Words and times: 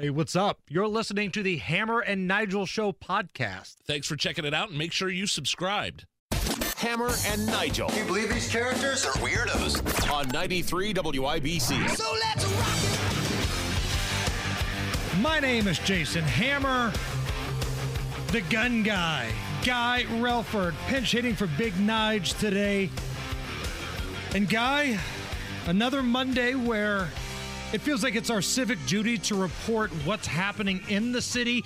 Hey, 0.00 0.08
what's 0.08 0.34
up? 0.34 0.60
You're 0.66 0.88
listening 0.88 1.30
to 1.32 1.42
the 1.42 1.58
Hammer 1.58 2.00
and 2.00 2.26
Nigel 2.26 2.64
Show 2.64 2.90
podcast. 2.90 3.74
Thanks 3.84 4.06
for 4.06 4.16
checking 4.16 4.46
it 4.46 4.54
out 4.54 4.70
and 4.70 4.78
make 4.78 4.92
sure 4.92 5.10
you 5.10 5.26
subscribed. 5.26 6.06
Hammer 6.78 7.10
and 7.26 7.44
Nigel 7.44 7.90
Can 7.90 7.98
you 7.98 8.04
believe 8.06 8.32
these 8.32 8.50
characters 8.50 9.04
are 9.04 9.12
weirdos? 9.16 10.10
on 10.10 10.26
93 10.28 10.94
WIBC. 10.94 11.90
So 11.90 12.14
let's 12.14 12.46
rock 12.46 12.78
it! 15.12 15.20
My 15.20 15.38
name 15.38 15.68
is 15.68 15.78
Jason 15.80 16.22
Hammer, 16.22 16.94
the 18.28 18.40
gun 18.48 18.82
guy. 18.82 19.30
Guy 19.66 20.06
Relford, 20.12 20.72
pinch 20.86 21.12
hitting 21.12 21.34
for 21.34 21.46
Big 21.58 21.74
Nige 21.74 22.38
today. 22.38 22.88
And 24.34 24.48
Guy, 24.48 24.98
another 25.66 26.02
Monday 26.02 26.54
where 26.54 27.10
it 27.72 27.80
feels 27.80 28.02
like 28.02 28.16
it's 28.16 28.30
our 28.30 28.42
civic 28.42 28.84
duty 28.86 29.16
to 29.18 29.34
report 29.34 29.90
what's 30.04 30.26
happening 30.26 30.80
in 30.88 31.12
the 31.12 31.22
city, 31.22 31.64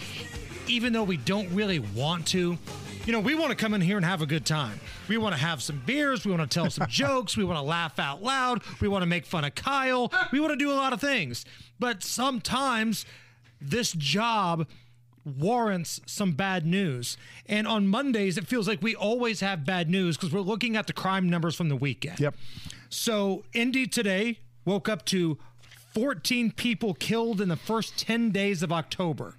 even 0.67 0.93
though 0.93 1.03
we 1.05 1.17
don't 1.17 1.49
really 1.51 1.79
want 1.79 2.27
to. 2.29 2.59
You 3.07 3.13
know, 3.13 3.21
we 3.21 3.35
want 3.35 3.51
to 3.51 3.57
come 3.57 3.75
in 3.75 3.81
here 3.81 3.97
and 3.97 4.05
have 4.05 4.23
a 4.23 4.27
good 4.27 4.47
time. 4.47 4.81
We 5.09 5.19
want 5.19 5.35
to 5.35 5.41
have 5.41 5.63
some 5.63 5.83
beers. 5.85 6.25
We 6.25 6.33
want 6.33 6.49
to 6.51 6.55
tell 6.55 6.71
some 6.71 6.87
jokes. 6.91 7.37
We 7.37 7.45
want 7.45 7.59
to 7.59 7.63
laugh 7.63 7.99
out 7.99 8.23
loud. 8.23 8.63
We 8.81 8.89
want 8.89 9.03
to 9.03 9.07
make 9.07 9.27
fun 9.27 9.45
of 9.45 9.55
Kyle. 9.55 10.13
We 10.33 10.41
want 10.41 10.53
to 10.53 10.57
do 10.57 10.71
a 10.71 10.75
lot 10.75 10.93
of 10.93 11.01
things. 11.01 11.45
But 11.79 12.03
sometimes 12.03 13.05
this 13.61 13.93
job 13.93 14.67
warrants 15.25 16.01
some 16.07 16.33
bad 16.33 16.67
news. 16.67 17.17
And 17.47 17.67
on 17.67 17.87
Mondays, 17.87 18.37
it 18.37 18.47
feels 18.47 18.69
like 18.69 18.83
we 18.83 18.95
always 18.95 19.41
have 19.41 19.65
bad 19.65 19.89
news 19.89 20.17
because 20.17 20.33
we're 20.33 20.41
looking 20.41 20.77
at 20.77 20.87
the 20.87 20.93
crime 20.93 21.29
numbers 21.31 21.55
from 21.55 21.69
the 21.69 21.77
weekend. 21.77 22.21
Yep. 22.21 22.35
So, 22.91 23.45
Indy 23.53 23.87
today 23.87 24.39
woke 24.65 24.89
up 24.89 25.05
to 25.07 25.39
14 25.95 26.51
people 26.51 26.93
killed 26.93 27.41
in 27.41 27.49
the 27.49 27.57
first 27.57 27.97
10 27.99 28.31
days 28.31 28.63
of 28.63 28.73
October. 28.73 29.37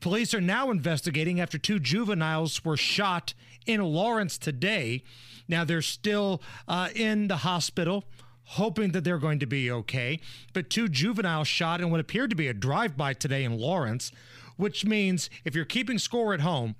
Police 0.00 0.32
are 0.32 0.40
now 0.40 0.70
investigating 0.70 1.40
after 1.40 1.58
two 1.58 1.80
juveniles 1.80 2.64
were 2.64 2.76
shot 2.76 3.34
in 3.66 3.82
Lawrence 3.82 4.38
today. 4.38 5.02
Now, 5.48 5.64
they're 5.64 5.82
still 5.82 6.40
uh, 6.68 6.88
in 6.94 7.26
the 7.26 7.38
hospital, 7.38 8.04
hoping 8.44 8.92
that 8.92 9.02
they're 9.02 9.18
going 9.18 9.40
to 9.40 9.46
be 9.46 9.70
okay. 9.70 10.20
But 10.52 10.70
two 10.70 10.88
juveniles 10.88 11.48
shot 11.48 11.80
in 11.80 11.90
what 11.90 12.00
appeared 12.00 12.30
to 12.30 12.36
be 12.36 12.48
a 12.48 12.54
drive 12.54 12.96
by 12.96 13.12
today 13.12 13.42
in 13.42 13.58
Lawrence, 13.58 14.12
which 14.56 14.84
means 14.84 15.28
if 15.44 15.56
you're 15.56 15.64
keeping 15.64 15.98
score 15.98 16.32
at 16.32 16.40
home, 16.40 16.76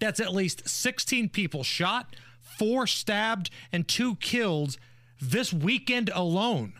that's 0.00 0.18
at 0.18 0.32
least 0.32 0.68
16 0.68 1.28
people 1.28 1.62
shot, 1.62 2.16
four 2.58 2.86
stabbed, 2.86 3.50
and 3.70 3.86
two 3.86 4.16
killed 4.16 4.76
this 5.20 5.52
weekend 5.52 6.10
alone. 6.14 6.72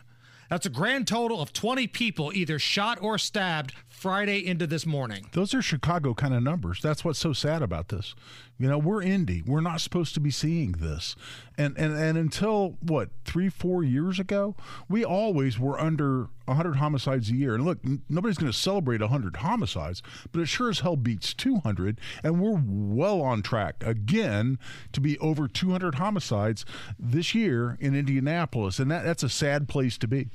That's 0.49 0.65
a 0.65 0.69
grand 0.69 1.07
total 1.07 1.41
of 1.41 1.53
20 1.53 1.87
people 1.87 2.31
either 2.33 2.59
shot 2.59 2.99
or 3.01 3.17
stabbed 3.17 3.73
Friday 4.05 4.45
into 4.45 4.67
this 4.67 4.85
morning. 4.85 5.25
Those 5.31 5.55
are 5.55 5.63
Chicago 5.63 6.13
kind 6.13 6.35
of 6.35 6.43
numbers. 6.43 6.79
That's 6.79 7.03
what's 7.03 7.17
so 7.17 7.33
sad 7.33 7.63
about 7.63 7.87
this. 7.87 8.13
You 8.59 8.69
know, 8.69 8.77
we're 8.77 9.01
Indy. 9.01 9.41
We're 9.43 9.61
not 9.61 9.81
supposed 9.81 10.13
to 10.13 10.19
be 10.19 10.29
seeing 10.29 10.73
this. 10.73 11.15
And 11.57 11.75
and 11.75 11.97
and 11.97 12.15
until 12.15 12.77
what, 12.81 13.09
3 13.23 13.49
4 13.49 13.83
years 13.83 14.19
ago, 14.19 14.55
we 14.87 15.03
always 15.03 15.57
were 15.57 15.79
under 15.79 16.27
100 16.45 16.75
homicides 16.75 17.31
a 17.31 17.33
year. 17.33 17.55
And 17.55 17.65
look, 17.65 17.79
n- 17.83 18.03
nobody's 18.07 18.37
going 18.37 18.51
to 18.51 18.55
celebrate 18.55 19.01
100 19.01 19.37
homicides, 19.37 20.03
but 20.31 20.39
it 20.39 20.45
sure 20.45 20.69
as 20.69 20.81
hell 20.81 20.97
beats 20.97 21.33
200 21.33 21.99
and 22.23 22.39
we're 22.39 22.61
well 22.63 23.23
on 23.23 23.41
track 23.41 23.77
again 23.83 24.59
to 24.91 25.01
be 25.01 25.17
over 25.17 25.47
200 25.47 25.95
homicides 25.95 26.63
this 26.99 27.33
year 27.33 27.75
in 27.79 27.95
Indianapolis. 27.95 28.77
And 28.77 28.91
that 28.91 29.03
that's 29.03 29.23
a 29.23 29.29
sad 29.29 29.67
place 29.67 29.97
to 29.97 30.07
be. 30.07 30.29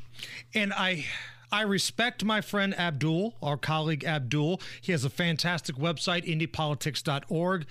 And 0.56 0.72
I 0.72 1.04
I 1.52 1.62
respect 1.62 2.24
my 2.24 2.40
friend 2.40 2.78
Abdul, 2.78 3.34
our 3.42 3.56
colleague 3.56 4.04
Abdul. 4.04 4.60
He 4.80 4.92
has 4.92 5.04
a 5.04 5.10
fantastic 5.10 5.76
website, 5.76 6.24
indypolitics.org. 6.24 7.66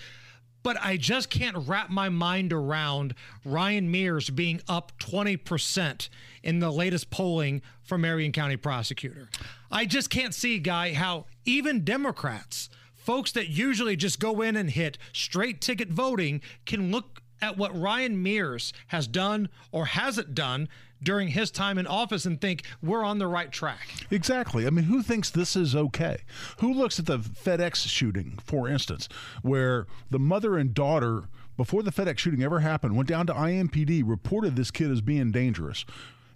But 0.62 0.78
I 0.82 0.98
just 0.98 1.30
can't 1.30 1.56
wrap 1.68 1.90
my 1.90 2.10
mind 2.10 2.52
around 2.52 3.16
Ryan 3.46 3.90
Mears 3.90 4.30
being 4.30 4.62
up 4.68 4.92
20% 5.00 6.10
in 6.44 6.60
the 6.60 6.70
latest 6.70 7.10
polling 7.10 7.62
for 7.82 7.98
Marion 7.98 8.34
County 8.34 8.58
prosecutor. 8.58 9.30
I 9.72 9.86
just 9.86 10.10
can't 10.10 10.34
see, 10.34 10.60
Guy, 10.60 10.94
how 10.94 11.28
even 11.46 11.86
Democrats, 11.86 12.70
folks 12.94 13.32
that 13.32 13.48
usually 13.48 13.96
just 13.96 14.20
go 14.20 14.42
in 14.42 14.58
and 14.58 14.70
hit 14.70 14.98
straight 15.14 15.62
ticket 15.62 15.90
voting, 15.90 16.42
can 16.66 16.92
look 16.92 17.22
at 17.42 17.58
what 17.58 17.80
Ryan 17.80 18.22
Mears 18.22 18.74
has 18.88 19.08
done 19.08 19.48
or 19.72 19.86
hasn't 19.86 20.36
done 20.36 20.68
during 21.02 21.30
his 21.30 21.52
time 21.52 21.78
in 21.78 21.88
office 21.88 22.26
and 22.26 22.40
think 22.40 22.64
we're 22.82 23.04
on 23.04 23.20
the 23.20 23.28
right 23.28 23.52
track. 23.52 23.88
Exactly. 24.12 24.66
I 24.68 24.70
mean, 24.70 24.86
who 24.86 25.02
thinks 25.02 25.30
this 25.30 25.56
is 25.56 25.76
okay? 25.76 26.20
Who 26.60 26.74
looks 26.74 27.00
at 27.00 27.06
the 27.06 27.20
FedEx 27.20 27.88
shooting, 27.88 28.40
for 28.44 28.68
instance, 28.68 29.08
where 29.42 29.88
the 30.10 30.20
mother 30.20 30.58
and 30.58 30.74
daughter, 30.74 31.24
before 31.58 31.84
the 31.84 31.92
FedEx 31.92 32.20
shooting 32.20 32.44
ever 32.44 32.60
happened, 32.60 32.96
went 32.96 33.10
down 33.10 33.28
to 33.28 33.34
IMPD, 33.34 34.04
reported 34.06 34.56
this 34.56 34.72
kid 34.72 34.92
as 34.92 35.02
being 35.02 35.32
dangerous. 35.32 35.86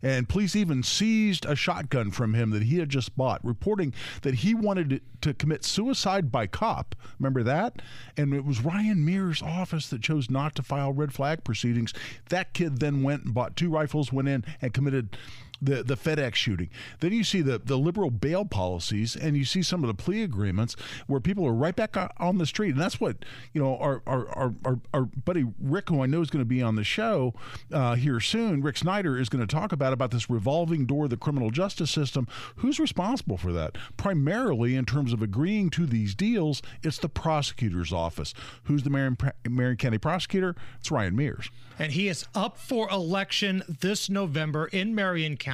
And 0.03 0.27
police 0.27 0.55
even 0.55 0.83
seized 0.83 1.45
a 1.45 1.55
shotgun 1.55 2.11
from 2.11 2.33
him 2.33 2.49
that 2.51 2.63
he 2.63 2.77
had 2.79 2.89
just 2.89 3.15
bought, 3.15 3.43
reporting 3.43 3.93
that 4.21 4.35
he 4.35 4.53
wanted 4.53 5.01
to- 5.21 5.33
commit 5.33 5.63
suicide 5.63 6.29
by 6.29 6.45
cop. 6.45 6.95
Remember 7.17 7.41
that? 7.43 7.81
And 8.17 8.33
it 8.33 8.43
was 8.43 8.61
Ryan 8.61 9.05
Mears' 9.05 9.41
office 9.41 9.87
that 9.87 10.01
chose 10.01 10.29
not 10.29 10.55
to 10.55 10.63
file 10.63 10.91
red 10.91 11.13
flag 11.13 11.45
proceedings. 11.45 11.93
That 12.27 12.53
kid 12.53 12.79
then 12.79 13.01
went 13.01 13.23
and 13.23 13.33
bought 13.33 13.55
two 13.55 13.69
rifles, 13.69 14.11
went 14.11 14.27
in 14.27 14.43
and 14.61 14.73
committed 14.73 15.17
the, 15.61 15.83
the 15.83 15.95
FedEx 15.95 16.35
shooting. 16.35 16.69
Then 16.99 17.13
you 17.13 17.23
see 17.23 17.41
the, 17.41 17.57
the 17.57 17.77
liberal 17.77 18.11
bail 18.11 18.45
policies 18.45 19.15
and 19.15 19.37
you 19.37 19.45
see 19.45 19.61
some 19.61 19.83
of 19.83 19.87
the 19.87 19.93
plea 19.93 20.23
agreements 20.23 20.75
where 21.07 21.19
people 21.19 21.45
are 21.45 21.53
right 21.53 21.75
back 21.75 21.95
on 22.17 22.37
the 22.37 22.45
street. 22.45 22.71
And 22.71 22.81
that's 22.81 22.99
what, 22.99 23.17
you 23.53 23.61
know, 23.61 23.77
our, 23.77 24.01
our, 24.05 24.27
our, 24.29 24.53
our, 24.65 24.79
our 24.93 25.01
buddy 25.01 25.45
Rick, 25.61 25.89
who 25.89 26.03
I 26.03 26.05
know 26.05 26.21
is 26.21 26.29
going 26.29 26.41
to 26.41 26.45
be 26.45 26.61
on 26.61 26.75
the 26.75 26.83
show 26.83 27.33
uh, 27.71 27.95
here 27.95 28.19
soon, 28.19 28.61
Rick 28.61 28.77
Snyder, 28.77 29.17
is 29.17 29.29
going 29.29 29.45
to 29.45 29.55
talk 29.55 29.71
about, 29.71 29.93
about 29.93 30.11
this 30.11 30.29
revolving 30.29 30.85
door 30.85 31.05
of 31.05 31.09
the 31.09 31.17
criminal 31.17 31.49
justice 31.49 31.91
system. 31.91 32.27
Who's 32.57 32.79
responsible 32.79 33.37
for 33.37 33.53
that? 33.53 33.77
Primarily 33.95 34.75
in 34.75 34.85
terms 34.85 35.13
of 35.13 35.21
agreeing 35.21 35.69
to 35.71 35.85
these 35.85 36.13
deals, 36.13 36.61
it's 36.83 36.97
the 36.97 37.09
prosecutor's 37.09 37.93
office. 37.93 38.33
Who's 38.63 38.83
the 38.83 38.89
Marion, 38.89 39.17
Marion 39.47 39.77
County 39.77 39.97
prosecutor? 39.97 40.55
It's 40.79 40.91
Ryan 40.91 41.15
Mears. 41.15 41.49
And 41.79 41.93
he 41.93 42.07
is 42.07 42.25
up 42.35 42.57
for 42.57 42.89
election 42.89 43.63
this 43.67 44.09
November 44.09 44.67
in 44.67 44.93
Marion 44.93 45.37
County. 45.37 45.52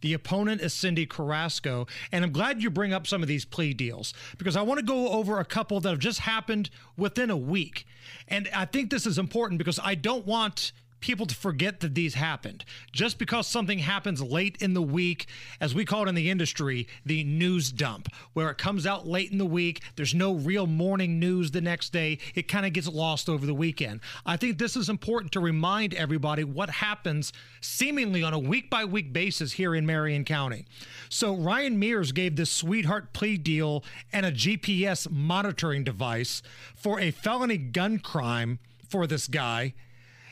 The 0.00 0.12
opponent 0.12 0.60
is 0.60 0.72
Cindy 0.72 1.06
Carrasco. 1.06 1.86
And 2.12 2.24
I'm 2.24 2.32
glad 2.32 2.62
you 2.62 2.70
bring 2.70 2.92
up 2.92 3.06
some 3.06 3.22
of 3.22 3.28
these 3.28 3.44
plea 3.44 3.74
deals 3.74 4.14
because 4.38 4.56
I 4.56 4.62
want 4.62 4.80
to 4.80 4.86
go 4.86 5.08
over 5.08 5.38
a 5.38 5.44
couple 5.44 5.80
that 5.80 5.90
have 5.90 5.98
just 5.98 6.20
happened 6.20 6.70
within 6.96 7.30
a 7.30 7.36
week. 7.36 7.86
And 8.28 8.48
I 8.54 8.64
think 8.64 8.90
this 8.90 9.06
is 9.06 9.18
important 9.18 9.58
because 9.58 9.78
I 9.82 9.94
don't 9.94 10.26
want 10.26 10.72
people 11.04 11.26
to 11.26 11.34
forget 11.34 11.80
that 11.80 11.94
these 11.94 12.14
happened. 12.14 12.64
Just 12.90 13.18
because 13.18 13.46
something 13.46 13.78
happens 13.78 14.22
late 14.22 14.56
in 14.62 14.72
the 14.72 14.80
week, 14.80 15.26
as 15.60 15.74
we 15.74 15.84
call 15.84 16.04
it 16.04 16.08
in 16.08 16.14
the 16.14 16.30
industry, 16.30 16.88
the 17.04 17.22
news 17.24 17.70
dump, 17.70 18.08
where 18.32 18.48
it 18.48 18.56
comes 18.56 18.86
out 18.86 19.06
late 19.06 19.30
in 19.30 19.36
the 19.36 19.44
week, 19.44 19.82
there's 19.96 20.14
no 20.14 20.32
real 20.32 20.66
morning 20.66 21.20
news 21.20 21.50
the 21.50 21.60
next 21.60 21.92
day, 21.92 22.16
it 22.34 22.48
kind 22.48 22.64
of 22.64 22.72
gets 22.72 22.88
lost 22.88 23.28
over 23.28 23.44
the 23.44 23.52
weekend. 23.52 24.00
I 24.24 24.38
think 24.38 24.56
this 24.56 24.76
is 24.76 24.88
important 24.88 25.30
to 25.32 25.40
remind 25.40 25.92
everybody 25.92 26.42
what 26.42 26.70
happens 26.70 27.34
seemingly 27.60 28.22
on 28.22 28.32
a 28.32 28.38
week 28.38 28.70
by 28.70 28.86
week 28.86 29.12
basis 29.12 29.52
here 29.52 29.74
in 29.74 29.84
Marion 29.84 30.24
County. 30.24 30.64
So 31.10 31.36
Ryan 31.36 31.78
Mears 31.78 32.12
gave 32.12 32.36
this 32.36 32.50
sweetheart 32.50 33.12
plea 33.12 33.36
deal 33.36 33.84
and 34.10 34.24
a 34.24 34.32
GPS 34.32 35.10
monitoring 35.10 35.84
device 35.84 36.40
for 36.74 36.98
a 36.98 37.10
felony 37.10 37.58
gun 37.58 37.98
crime 37.98 38.58
for 38.88 39.06
this 39.06 39.28
guy. 39.28 39.74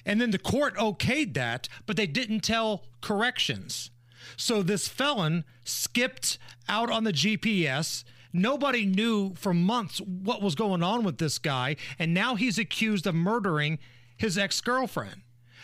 And 0.04 0.20
then 0.20 0.30
the 0.30 0.38
court 0.38 0.76
okayed 0.76 1.34
that, 1.34 1.68
but 1.86 1.96
they 1.96 2.06
didn't 2.06 2.40
tell 2.40 2.84
corrections. 3.00 3.90
So 4.36 4.62
this 4.62 4.88
felon 4.88 5.44
skipped 5.64 6.38
out 6.68 6.90
on 6.90 7.04
the 7.04 7.12
GPS. 7.12 8.04
Nobody 8.32 8.86
knew 8.86 9.34
for 9.34 9.52
months 9.52 10.00
what 10.00 10.42
was 10.42 10.54
going 10.54 10.82
on 10.82 11.04
with 11.04 11.18
this 11.18 11.38
guy. 11.38 11.76
And 11.98 12.14
now 12.14 12.34
he's 12.34 12.58
accused 12.58 13.06
of 13.06 13.14
murdering 13.14 13.78
his 14.16 14.38
ex 14.38 14.60
girlfriend. 14.60 15.22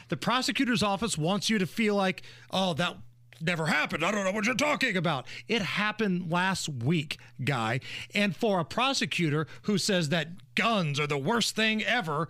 The 0.08 0.16
prosecutor's 0.16 0.82
office 0.82 1.18
wants 1.18 1.50
you 1.50 1.58
to 1.58 1.66
feel 1.66 1.94
like, 1.94 2.22
oh, 2.50 2.74
that 2.74 2.96
never 3.40 3.66
happened. 3.66 4.04
I 4.04 4.10
don't 4.10 4.24
know 4.24 4.32
what 4.32 4.46
you're 4.46 4.54
talking 4.54 4.96
about. 4.96 5.26
It 5.46 5.62
happened 5.62 6.30
last 6.30 6.68
week, 6.68 7.18
guy. 7.44 7.80
And 8.14 8.34
for 8.34 8.58
a 8.58 8.64
prosecutor 8.64 9.46
who 9.62 9.78
says 9.78 10.08
that 10.08 10.54
guns 10.54 10.98
are 10.98 11.06
the 11.06 11.18
worst 11.18 11.54
thing 11.54 11.82
ever, 11.84 12.28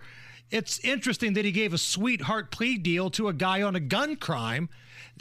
it's 0.51 0.79
interesting 0.79 1.33
that 1.33 1.45
he 1.45 1.51
gave 1.51 1.73
a 1.73 1.77
sweetheart 1.77 2.51
plea 2.51 2.77
deal 2.77 3.09
to 3.11 3.27
a 3.27 3.33
guy 3.33 3.61
on 3.61 3.75
a 3.75 3.79
gun 3.79 4.15
crime 4.15 4.69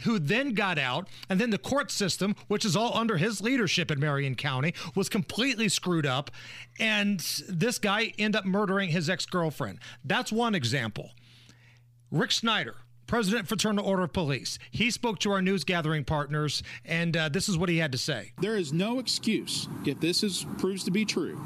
who 0.04 0.19
then 0.19 0.54
got 0.54 0.78
out 0.78 1.08
and 1.28 1.40
then 1.40 1.50
the 1.50 1.58
court 1.58 1.90
system 1.90 2.34
which 2.46 2.64
is 2.64 2.76
all 2.76 2.96
under 2.96 3.16
his 3.16 3.40
leadership 3.40 3.90
in 3.90 3.98
Marion 3.98 4.34
County 4.34 4.75
was 4.94 5.08
completely 5.08 5.69
screwed 5.69 6.06
up 6.06 6.30
and 6.78 7.20
this 7.48 7.78
guy 7.78 8.12
ended 8.19 8.40
up 8.40 8.44
murdering 8.44 8.90
his 8.90 9.10
ex-girlfriend 9.10 9.78
that's 10.04 10.32
one 10.32 10.54
example 10.54 11.10
Rick 12.10 12.32
Snyder 12.32 12.76
president 13.08 13.48
Fraternal 13.48 13.84
Order 13.84 14.04
of 14.04 14.12
Police. 14.12 14.60
He 14.70 14.92
spoke 14.92 15.19
to 15.20 15.32
our 15.32 15.42
news 15.42 15.64
gathering 15.64 16.04
partners, 16.04 16.62
and 16.84 17.16
uh, 17.16 17.28
this 17.31 17.48
is 17.48 17.58
what 17.58 17.69
he 17.69 17.78
had 17.78 17.90
to 17.92 17.98
say. 17.98 18.32
There 18.40 18.54
is 18.54 18.72
no 18.72 19.00
excuse 19.00 19.66
if 19.84 19.98
this 19.98 20.22
is 20.22 20.46
proves 20.58 20.84
to 20.84 20.92
be 20.92 21.04
true 21.04 21.40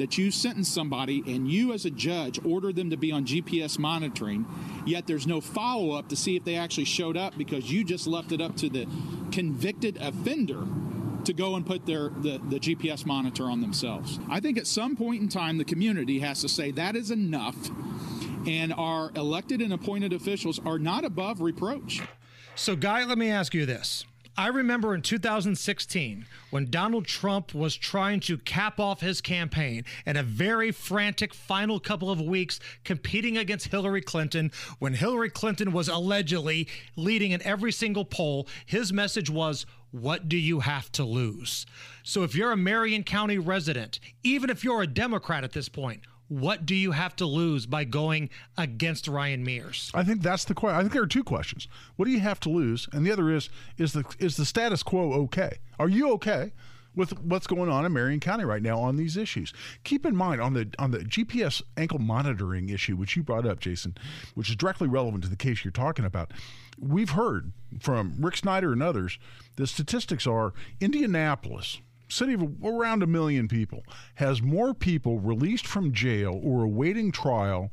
that 0.00 0.16
you 0.16 0.30
sentence 0.30 0.66
somebody 0.66 1.22
and 1.26 1.46
you 1.46 1.74
as 1.74 1.84
a 1.84 1.90
judge 1.90 2.40
order 2.42 2.72
them 2.72 2.88
to 2.88 2.96
be 2.96 3.12
on 3.12 3.26
GPS 3.26 3.78
monitoring, 3.78 4.46
yet 4.86 5.06
there's 5.06 5.26
no 5.26 5.42
follow 5.42 5.92
up 5.92 6.08
to 6.08 6.16
see 6.16 6.36
if 6.36 6.44
they 6.44 6.56
actually 6.56 6.86
showed 6.86 7.18
up 7.18 7.36
because 7.36 7.70
you 7.70 7.84
just 7.84 8.06
left 8.06 8.32
it 8.32 8.40
up 8.40 8.56
to 8.56 8.70
the 8.70 8.86
convicted 9.30 9.98
offender 9.98 10.66
to 11.24 11.34
go 11.34 11.54
and 11.54 11.66
put 11.66 11.84
their 11.84 12.08
the, 12.08 12.40
the 12.48 12.58
GPS 12.58 13.04
monitor 13.04 13.44
on 13.44 13.60
themselves. 13.60 14.18
I 14.30 14.40
think 14.40 14.56
at 14.56 14.66
some 14.66 14.96
point 14.96 15.20
in 15.20 15.28
time 15.28 15.58
the 15.58 15.66
community 15.66 16.20
has 16.20 16.40
to 16.40 16.48
say 16.48 16.70
that 16.70 16.96
is 16.96 17.10
enough 17.10 17.70
and 18.46 18.72
our 18.72 19.12
elected 19.14 19.60
and 19.60 19.70
appointed 19.70 20.14
officials 20.14 20.58
are 20.64 20.78
not 20.78 21.04
above 21.04 21.42
reproach. 21.42 22.00
So, 22.54 22.74
Guy, 22.74 23.04
let 23.04 23.18
me 23.18 23.30
ask 23.30 23.52
you 23.52 23.66
this. 23.66 24.06
I 24.36 24.46
remember 24.46 24.94
in 24.94 25.02
2016 25.02 26.24
when 26.50 26.70
Donald 26.70 27.06
Trump 27.06 27.54
was 27.54 27.76
trying 27.76 28.20
to 28.20 28.38
cap 28.38 28.78
off 28.78 29.00
his 29.00 29.20
campaign 29.20 29.84
in 30.06 30.16
a 30.16 30.22
very 30.22 30.70
frantic 30.70 31.34
final 31.34 31.80
couple 31.80 32.10
of 32.10 32.20
weeks 32.20 32.60
competing 32.84 33.36
against 33.36 33.68
Hillary 33.68 34.00
Clinton. 34.00 34.50
When 34.78 34.94
Hillary 34.94 35.30
Clinton 35.30 35.72
was 35.72 35.88
allegedly 35.88 36.68
leading 36.96 37.32
in 37.32 37.42
every 37.42 37.72
single 37.72 38.04
poll, 38.04 38.48
his 38.66 38.92
message 38.92 39.28
was, 39.28 39.66
What 39.90 40.28
do 40.28 40.36
you 40.36 40.60
have 40.60 40.90
to 40.92 41.04
lose? 41.04 41.66
So 42.02 42.22
if 42.22 42.34
you're 42.34 42.52
a 42.52 42.56
Marion 42.56 43.04
County 43.04 43.38
resident, 43.38 44.00
even 44.22 44.48
if 44.48 44.64
you're 44.64 44.82
a 44.82 44.86
Democrat 44.86 45.44
at 45.44 45.52
this 45.52 45.68
point, 45.68 46.00
what 46.30 46.64
do 46.64 46.76
you 46.76 46.92
have 46.92 47.16
to 47.16 47.26
lose 47.26 47.66
by 47.66 47.82
going 47.82 48.30
against 48.56 49.08
Ryan 49.08 49.42
Mears? 49.42 49.90
I 49.92 50.04
think 50.04 50.22
that's 50.22 50.44
the 50.44 50.54
question. 50.54 50.78
I 50.78 50.80
think 50.80 50.92
there 50.92 51.02
are 51.02 51.08
two 51.08 51.24
questions. 51.24 51.66
What 51.96 52.04
do 52.04 52.12
you 52.12 52.20
have 52.20 52.38
to 52.40 52.48
lose? 52.48 52.88
And 52.92 53.04
the 53.04 53.10
other 53.10 53.30
is 53.30 53.50
is 53.78 53.92
the 53.94 54.04
is 54.20 54.36
the 54.36 54.44
status 54.44 54.84
quo 54.84 55.12
okay? 55.24 55.58
Are 55.80 55.88
you 55.88 56.12
okay? 56.12 56.52
With 56.94 57.18
what's 57.20 57.48
going 57.48 57.68
on 57.68 57.84
in 57.84 57.92
Marion 57.92 58.20
County 58.20 58.44
right 58.44 58.62
now 58.62 58.78
on 58.78 58.96
these 58.96 59.16
issues, 59.16 59.52
keep 59.82 60.06
in 60.06 60.14
mind 60.14 60.40
on 60.40 60.54
the 60.54 60.72
on 60.78 60.92
the 60.92 60.98
GPS 60.98 61.62
ankle 61.76 61.98
monitoring 61.98 62.68
issue, 62.68 62.94
which 62.94 63.16
you 63.16 63.24
brought 63.24 63.46
up, 63.46 63.58
Jason, 63.58 63.96
which 64.34 64.50
is 64.50 64.56
directly 64.56 64.86
relevant 64.86 65.24
to 65.24 65.30
the 65.30 65.36
case 65.36 65.64
you're 65.64 65.72
talking 65.72 66.04
about. 66.04 66.32
We've 66.78 67.10
heard 67.10 67.52
from 67.80 68.14
Rick 68.20 68.36
Snyder 68.36 68.72
and 68.72 68.82
others. 68.84 69.18
The 69.56 69.66
statistics 69.66 70.28
are 70.28 70.52
Indianapolis, 70.80 71.80
city 72.10 72.34
of 72.34 72.42
around 72.64 73.02
a 73.02 73.06
million 73.06 73.48
people, 73.48 73.82
has 74.16 74.42
more 74.42 74.74
people 74.74 75.18
released 75.18 75.66
from 75.66 75.92
jail 75.92 76.40
or 76.42 76.64
awaiting 76.64 77.12
trial 77.12 77.70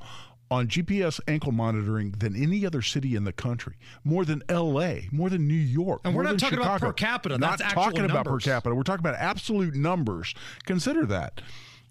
on 0.50 0.68
GPS 0.68 1.20
ankle 1.28 1.52
monitoring 1.52 2.12
than 2.12 2.36
any 2.36 2.66
other 2.66 2.82
city 2.82 3.16
in 3.16 3.24
the 3.26 3.34
country. 3.34 3.76
More 4.04 4.24
than 4.24 4.42
L.A., 4.48 5.10
more 5.12 5.30
than 5.30 5.48
New 5.48 5.54
York. 5.54 6.02
And 6.06 6.16
we're 6.16 6.24
more 6.24 6.32
not 6.32 6.40
than 6.40 6.50
talking 6.50 6.60
about 6.60 6.80
per 6.80 6.94
capita. 6.94 7.38
Not 7.38 7.60
That's 7.60 7.74
talking 7.74 8.06
about 8.06 8.26
per 8.26 8.40
capita. 8.40 8.74
We're 8.74 8.84
talking 8.84 9.06
about 9.06 9.16
absolute 9.16 9.76
numbers. 9.76 10.34
Consider 10.66 11.06
that. 11.08 11.42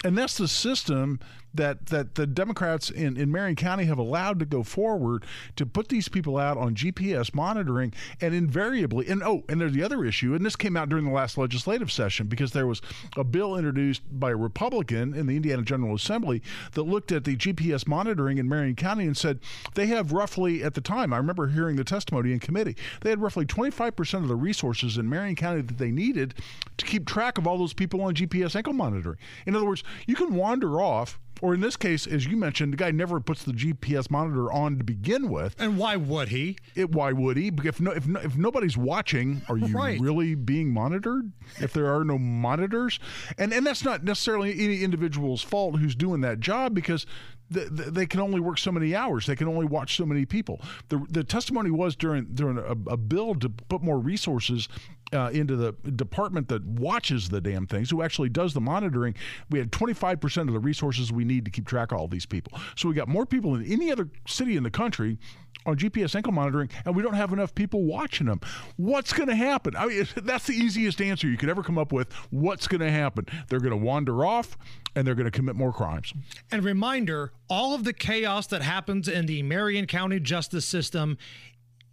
And 0.05 0.17
that's 0.17 0.37
the 0.37 0.49
system 0.49 1.21
that, 1.57 1.87
that 1.87 2.15
the 2.15 2.27
Democrats 2.27 2.91
in, 2.91 3.17
in 3.17 3.31
Marion 3.31 3.57
County 3.57 3.85
have 3.85 3.99
allowed 3.99 4.39
to 4.41 4.47
go 4.47 4.63
forward 4.63 5.25
to 5.57 5.67
put 5.67 5.89
these 5.89 6.09
people 6.09 6.37
out 6.37 6.57
on 6.57 6.75
GPS 6.75 7.35
monitoring 7.35 7.93
and 8.21 8.35
invariably 8.35 9.07
and 9.09 9.23
oh 9.23 9.45
and 9.49 9.61
there's 9.61 9.73
the 9.73 9.83
other 9.83 10.05
issue 10.05 10.35
and 10.35 10.45
this 10.45 10.57
came 10.57 10.77
out 10.77 10.89
during 10.89 11.05
the 11.05 11.11
last 11.11 11.39
legislative 11.39 11.91
session 11.91 12.27
because 12.27 12.53
there 12.53 12.67
was 12.67 12.81
a 13.17 13.25
bill 13.25 13.57
introduced 13.57 14.03
by 14.19 14.31
a 14.31 14.37
Republican 14.37 15.15
in 15.15 15.27
the 15.27 15.37
Indiana 15.37 15.63
General 15.63 15.95
Assembly 15.95 16.43
that 16.73 16.83
looked 16.83 17.13
at 17.13 17.25
the 17.25 17.37
GPS 17.37 17.87
monitoring 17.87 18.39
in 18.39 18.49
Marion 18.49 18.77
County 18.77 19.05
and 19.05 19.17
said 19.17 19.41
they 19.75 19.87
have 19.87 20.13
roughly 20.13 20.63
at 20.63 20.75
the 20.75 20.81
time 20.81 21.13
I 21.13 21.19
remember 21.19 21.49
hearing 21.49 21.77
the 21.77 21.85
testimony 21.85 22.33
in 22.33 22.41
committee 22.41 22.77
they 23.01 23.11
had 23.11 23.21
roughly 23.21 23.47
25% 23.47 24.15
of 24.15 24.29
the 24.29 24.37
resources 24.37 24.99
in 24.99 25.09
Marion 25.09 25.37
County 25.37 25.63
that 25.63 25.79
they 25.79 25.91
needed 25.91 26.35
to 26.77 26.85
keep 26.85 27.07
track 27.07 27.39
of 27.39 27.47
all 27.47 27.59
those 27.59 27.73
people 27.73 28.03
on 28.03 28.15
GPS 28.15 28.55
ankle 28.57 28.73
monitoring. 28.73 29.19
In 29.47 29.55
other 29.55 29.67
words 29.67 29.83
you 30.07 30.15
can 30.15 30.35
wander 30.35 30.81
off 30.81 31.19
or 31.43 31.55
in 31.55 31.61
this 31.61 31.77
case, 31.77 32.07
as 32.07 32.27
you 32.27 32.37
mentioned, 32.37 32.73
the 32.73 32.77
guy 32.77 32.91
never 32.91 33.21
puts 33.21 33.45
the 33.45 33.53
GPS 33.53 34.11
monitor 34.11 34.51
on 34.53 34.79
to 34.79 34.85
begin 34.85 35.29
with. 35.29 35.55
And 35.59 35.77
why 35.79 35.97
would 35.97 36.29
he? 36.29 36.57
It, 36.75 36.91
why 36.93 37.13
would 37.13 37.37
he? 37.37 37.53
If 37.65 37.81
no, 37.81 37.91
if, 37.93 38.07
no, 38.07 38.21
if 38.21 38.37
nobody's 38.37 38.77
watching, 38.77 39.43
are 39.49 39.57
you 39.59 39.67
Right. 39.77 40.01
really 40.01 40.35
being 40.35 40.73
monitored? 40.73 41.33
If 41.61 41.73
there 41.73 41.95
are 41.95 42.05
no 42.05 42.19
monitors, 42.19 42.99
and 43.39 43.53
and 43.53 43.67
that's 43.67 43.85
not 43.85 44.05
necessarily 44.05 44.53
any 44.65 44.83
individual's 44.83 45.43
fault 45.43 45.79
who's 45.79 45.95
doing 45.95 46.21
that 46.23 46.41
job 46.41 46.75
because. 46.75 47.07
th 47.55 47.69
th 47.77 47.89
they 47.95 48.07
can 48.07 48.19
only 48.21 48.41
work 48.41 48.59
so 48.59 48.73
many 48.73 48.93
hours. 48.93 49.27
They 49.27 49.37
can 49.37 49.47
only 49.47 49.67
watch 49.67 49.95
so 49.97 50.05
many 50.05 50.25
people. 50.27 50.61
The, 50.89 50.99
the 51.09 51.23
testimony 51.23 51.71
was 51.71 51.95
during 51.95 52.25
during 52.35 52.59
a, 52.59 52.75
a 52.95 52.97
bill 52.97 53.37
to 53.37 53.49
put 53.49 53.83
more 53.85 54.01
resources 54.01 54.69
uh, 55.13 55.31
into 55.33 55.57
the 55.57 55.73
department 55.93 56.49
that 56.49 56.65
watches 56.65 57.29
the 57.29 57.41
damn 57.41 57.67
things, 57.67 57.91
who 57.91 58.03
actually 58.03 58.29
does 58.29 58.55
the 58.55 58.61
monitoring. 58.61 59.15
We 59.51 59.59
had 59.59 59.71
25% 59.71 60.49
of 60.49 60.53
the 60.53 60.59
resources 60.59 61.13
we 61.13 61.25
need 61.25 61.45
to 61.45 61.51
keep 61.51 61.67
track 61.67 61.93
of 61.93 61.99
all 61.99 62.09
these 62.09 62.27
people. 62.27 62.59
So 62.77 62.89
we 62.89 62.95
got 62.95 63.09
more 63.09 63.27
people 63.27 63.53
than 63.53 63.65
any 63.65 63.93
other 63.93 64.09
city 64.27 64.57
in 64.57 64.63
the 64.63 64.71
country 64.71 65.19
on 65.65 65.77
GPS 65.77 66.15
ankle 66.15 66.33
monitoring, 66.33 66.71
and 66.85 66.95
we 66.95 67.03
don't 67.03 67.15
have 67.15 67.33
enough 67.33 67.55
people 67.55 67.85
watching 67.85 68.27
them. 68.27 68.41
What's 68.77 69.13
going 69.13 69.29
to 69.29 69.35
happen? 69.35 69.75
I 69.77 69.87
mean, 69.87 70.09
that's 70.17 70.47
the 70.47 70.55
easiest 70.55 71.01
answer 71.03 71.29
you 71.29 71.37
could 71.37 71.49
ever 71.49 71.63
come 71.63 71.77
up 71.77 71.93
with. 71.93 72.13
What's 72.31 72.69
going 72.69 72.81
to 72.81 72.91
happen? 72.91 73.27
They're 73.49 73.61
going 73.61 73.71
to 73.71 73.77
wander 73.77 74.25
off, 74.25 74.57
and 74.95 75.07
they're 75.07 75.15
going 75.15 75.27
to 75.27 75.31
commit 75.31 75.57
more 75.57 75.73
crimes. 75.73 76.13
And 76.51 76.65
reminder 76.65 77.33
all 77.49 77.75
of 77.75 77.85
the 77.85 77.93
chaos 77.93 78.47
that 78.49 78.63
happens 78.63 79.09
in 79.09 79.27
the 79.27 79.43
Marion 79.43 79.87
County 79.87 80.21
justice 80.21 80.65
system, 80.65 81.19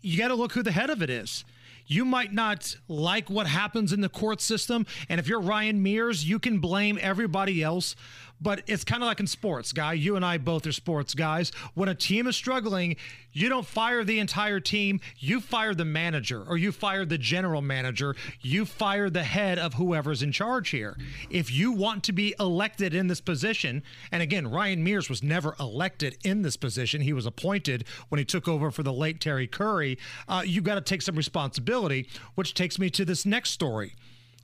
you 0.02 0.18
got 0.18 0.28
to 0.30 0.36
look 0.36 0.54
who 0.54 0.64
the 0.64 0.72
head 0.72 0.90
of 0.90 1.02
it 1.02 1.10
is. 1.10 1.44
You 1.86 2.06
might 2.06 2.34
not 2.34 2.76
like 2.88 3.30
what 3.30 3.48
happens 3.48 3.94
in 3.94 4.02
the 4.02 4.10
court 4.10 4.42
system. 4.42 4.86
And 5.10 5.20
if 5.20 5.28
you're 5.28 5.42
Ryan 5.42 5.84
Mears, 5.84 6.28
you 6.28 6.40
can 6.40 6.60
blame 6.60 6.98
everybody 7.02 7.62
else. 7.62 7.96
But 8.44 8.62
it's 8.68 8.84
kind 8.84 9.02
of 9.02 9.08
like 9.08 9.22
in 9.22 9.28
sports, 9.28 9.72
guy. 9.72 9.94
You 9.94 10.18
and 10.18 10.26
I 10.26 10.38
both 10.38 10.68
are 10.68 10.74
sports 10.74 11.14
guys. 11.14 11.54
When 11.76 11.88
a 11.88 11.96
team 11.96 12.28
is 12.28 12.36
struggling, 12.36 12.98
you 13.32 13.48
don't 13.48 13.66
fire 13.66 14.04
the 14.04 14.20
entire 14.20 14.60
team. 14.60 15.00
You 15.18 15.40
fire 15.40 15.74
the 15.74 15.86
manager 15.86 16.44
or 16.44 16.58
you 16.58 16.74
fire 16.74 17.06
the 17.06 17.18
general 17.18 17.62
manager. 17.62 18.16
You 18.42 18.66
fire 18.66 19.10
the 19.10 19.24
head 19.24 19.58
of 19.58 19.76
whoever's 19.76 20.22
in 20.22 20.34
charge 20.34 20.70
here. 20.70 20.98
If 21.30 21.52
you 21.52 21.72
want 21.72 22.04
to 22.04 22.12
be 22.12 22.36
elected 22.38 22.94
in 22.94 23.08
this 23.08 23.22
position, 23.22 23.82
and 24.12 24.22
again, 24.22 24.46
Ryan 24.52 24.84
Mears 24.84 25.10
was 25.10 25.24
never 25.24 25.56
elected 25.58 26.18
in 26.26 26.42
this 26.42 26.58
position, 26.58 27.00
he 27.00 27.14
was 27.14 27.26
appointed 27.26 27.86
when 28.10 28.20
he 28.20 28.26
took 28.26 28.50
over 28.50 28.72
for 28.72 28.84
the 28.84 28.94
late 28.94 29.22
Terry 29.22 29.48
Curry. 29.48 29.98
Uh, 30.28 30.44
you 30.46 30.62
got 30.62 30.76
to 30.76 30.82
take 30.82 31.02
some 31.02 31.16
responsibility, 31.16 32.10
which 32.36 32.54
takes 32.54 32.78
me 32.78 32.90
to 32.90 33.06
this 33.06 33.26
next 33.26 33.52
story. 33.52 33.96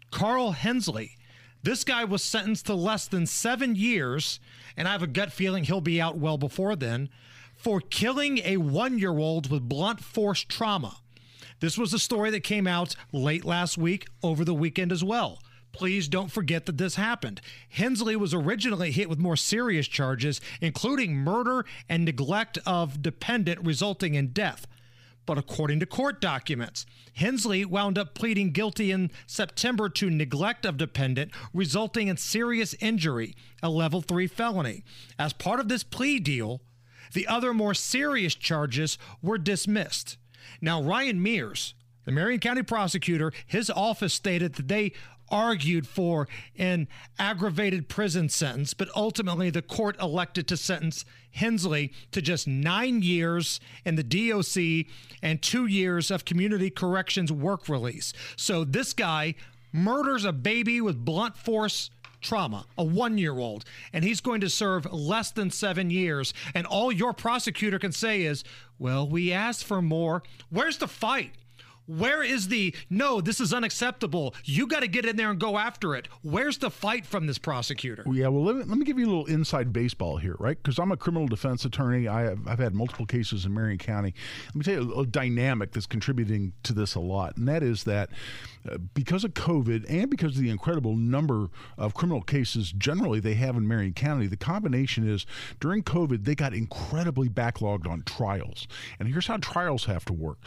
Carl 0.10 0.52
Hensley. 0.52 1.18
This 1.62 1.84
guy 1.84 2.06
was 2.06 2.24
sentenced 2.24 2.68
to 2.68 2.74
less 2.74 3.06
than 3.08 3.26
seven 3.26 3.76
years, 3.76 4.40
and 4.78 4.88
I 4.88 4.94
have 4.94 5.04
a 5.04 5.08
gut 5.08 5.32
feeling 5.34 5.66
he'll 5.66 5.82
be 5.82 6.00
out 6.00 6.18
well 6.18 6.38
before 6.38 6.76
then, 6.76 7.10
for 7.56 7.82
killing 7.82 8.38
a 8.40 8.58
one 8.58 8.98
year 8.98 9.18
old 9.18 9.52
with 9.52 9.68
blunt 9.68 10.02
force 10.02 10.42
trauma. 10.42 10.98
This 11.60 11.78
was 11.78 11.94
a 11.94 12.00
story 12.00 12.32
that 12.32 12.44
came 12.44 12.66
out 12.66 12.96
late 13.12 13.44
last 13.44 13.78
week, 13.78 14.08
over 14.24 14.46
the 14.46 14.54
weekend 14.54 14.94
as 14.94 15.04
well. 15.04 15.40
Please 15.74 16.08
don't 16.08 16.32
forget 16.32 16.66
that 16.66 16.78
this 16.78 16.96
happened. 16.96 17.42
Hensley 17.70 18.16
was 18.16 18.34
originally 18.34 18.92
hit 18.92 19.10
with 19.10 19.20
more 19.20 19.36
serious 19.36 19.88
charges, 19.88 20.40
including 20.62 21.16
murder 21.16 21.66
and 21.90 22.06
neglect 22.06 22.58
of 22.66 23.02
dependent, 23.02 23.64
resulting 23.66 24.16
in 24.16 24.30
death. 24.30 24.66
But 25.30 25.38
according 25.38 25.80
to 25.82 25.86
court 25.86 26.20
documents, 26.22 26.88
Hensley 27.14 27.64
wound 27.64 28.00
up 28.00 28.16
pleading 28.16 28.50
guilty 28.50 28.90
in 28.90 29.12
September 29.28 29.88
to 29.88 30.10
neglect 30.10 30.66
of 30.66 30.76
dependent, 30.76 31.30
resulting 31.54 32.08
in 32.08 32.18
serious 32.18 32.74
injury, 32.80 33.36
a 33.62 33.70
level 33.70 34.02
3 34.02 34.26
felony. 34.26 34.84
As 35.20 35.34
part 35.34 35.60
of 35.60 35.70
this 35.70 35.84
plea 35.84 36.20
deal, 36.20 36.62
the 37.14 37.28
other 37.28 37.54
more 37.54 37.76
serious 37.76 38.34
charges 38.34 38.98
were 39.22 39.38
dismissed. 39.38 40.18
Now, 40.62 40.82
Ryan 40.82 41.22
Mears, 41.22 41.76
the 42.06 42.12
Marion 42.12 42.40
County 42.40 42.64
prosecutor, 42.64 43.32
his 43.46 43.70
office 43.70 44.16
stated 44.16 44.56
that 44.56 44.68
they 44.68 44.94
argued 45.32 45.88
for 45.88 46.28
an 46.58 46.88
aggravated 47.18 47.90
prison 47.90 48.30
sentence, 48.30 48.74
but 48.74 48.90
ultimately 48.96 49.50
the 49.50 49.62
court 49.62 50.00
elected 50.02 50.48
to 50.48 50.58
sentence 50.58 51.06
Hensley 51.32 51.94
to 52.12 52.22
just 52.22 52.48
nine 52.48 53.02
years 53.02 53.60
in 53.86 53.96
the 53.96 54.04
DOC 54.04 54.92
and 55.22 55.42
two 55.42 55.66
years 55.66 56.12
of 56.12 56.26
community 56.26 56.70
corrections 56.70 57.32
work 57.32 57.70
release. 57.70 58.14
So 58.36 58.64
this 58.64 58.94
guy 58.94 59.36
murders 59.72 60.26
a 60.26 60.34
baby 60.34 60.82
with 60.82 61.06
blunt 61.06 61.38
force 61.38 61.92
trauma, 62.22 62.66
a 62.78 62.84
one 62.84 63.18
year 63.18 63.38
old, 63.38 63.66
and 63.94 64.04
he's 64.04 64.22
going 64.22 64.42
to 64.42 64.50
serve 64.50 64.92
less 64.92 65.32
than 65.32 65.52
seven 65.52 65.90
years. 65.90 66.34
And 66.54 66.68
all 66.68 66.92
your 66.92 67.14
prosecutor 67.14 67.80
can 67.80 67.92
say 67.92 68.24
is, 68.24 68.44
well, 68.78 69.08
we 69.08 69.32
asked 69.32 69.64
for 69.64 69.82
more. 69.82 70.24
Where's 70.50 70.78
the 70.78 70.88
fight? 70.88 71.32
Where 71.90 72.22
is 72.22 72.50
the 72.50 72.76
no, 72.90 73.20
this 73.20 73.40
is 73.42 73.52
unacceptable. 73.52 74.36
You 74.46 74.68
got 74.68 74.82
to 74.82 74.88
get 74.88 75.06
in 75.06 75.16
there 75.16 75.32
and 75.32 75.40
go 75.40 75.58
after 75.58 75.96
it. 75.96 76.08
Where's 76.22 76.60
the 76.60 76.70
fight 76.70 77.04
from 77.04 77.26
this 77.26 77.40
prosecutor? 77.40 78.04
Yeah, 78.12 78.28
well, 78.28 78.44
let 78.44 78.56
me, 78.58 78.64
let 78.66 78.78
me 78.78 78.86
give 78.86 79.00
you 79.00 79.08
a 79.08 79.10
little 79.10 79.26
inside 79.26 79.74
baseball 79.74 80.18
here, 80.18 80.36
right? 80.38 80.56
Because 80.62 80.78
I'm 80.78 80.92
a 80.92 80.98
criminal 80.98 81.28
defense 81.28 81.66
attorney. 81.66 82.08
I 82.08 82.22
have, 82.22 82.48
I've 82.48 82.60
had 82.60 82.76
multiple 82.76 83.08
cases 83.08 83.44
in 83.44 83.56
Marion 83.56 83.80
County. 83.80 84.14
Let 84.48 84.56
me 84.56 84.64
tell 84.64 84.84
you 84.84 84.94
a, 84.94 85.00
a 85.00 85.06
dynamic 85.08 85.72
that's 85.72 85.88
contributing 85.88 86.54
to 86.62 86.74
this 86.74 86.94
a 86.94 87.00
lot, 87.00 87.38
and 87.38 87.48
that 87.48 87.64
is 87.64 87.86
that 87.86 88.12
uh, 88.70 88.78
because 88.94 89.24
of 89.24 89.34
COVID 89.34 89.86
and 89.90 90.12
because 90.12 90.36
of 90.36 90.44
the 90.44 90.52
incredible 90.52 90.96
number 90.96 91.48
of 91.76 91.96
criminal 91.96 92.22
cases 92.22 92.72
generally 92.72 93.20
they 93.20 93.34
have 93.34 93.56
in 93.56 93.68
Marion 93.68 93.94
County, 93.94 94.28
the 94.28 94.38
combination 94.38 95.10
is 95.10 95.26
during 95.60 95.82
COVID 95.82 96.24
they 96.24 96.36
got 96.36 96.54
incredibly 96.54 97.30
backlogged 97.30 97.90
on 97.90 98.04
trials. 98.04 98.68
And 99.00 99.08
here's 99.08 99.26
how 99.26 99.38
trials 99.38 99.86
have 99.86 100.06
to 100.06 100.14
work: 100.14 100.38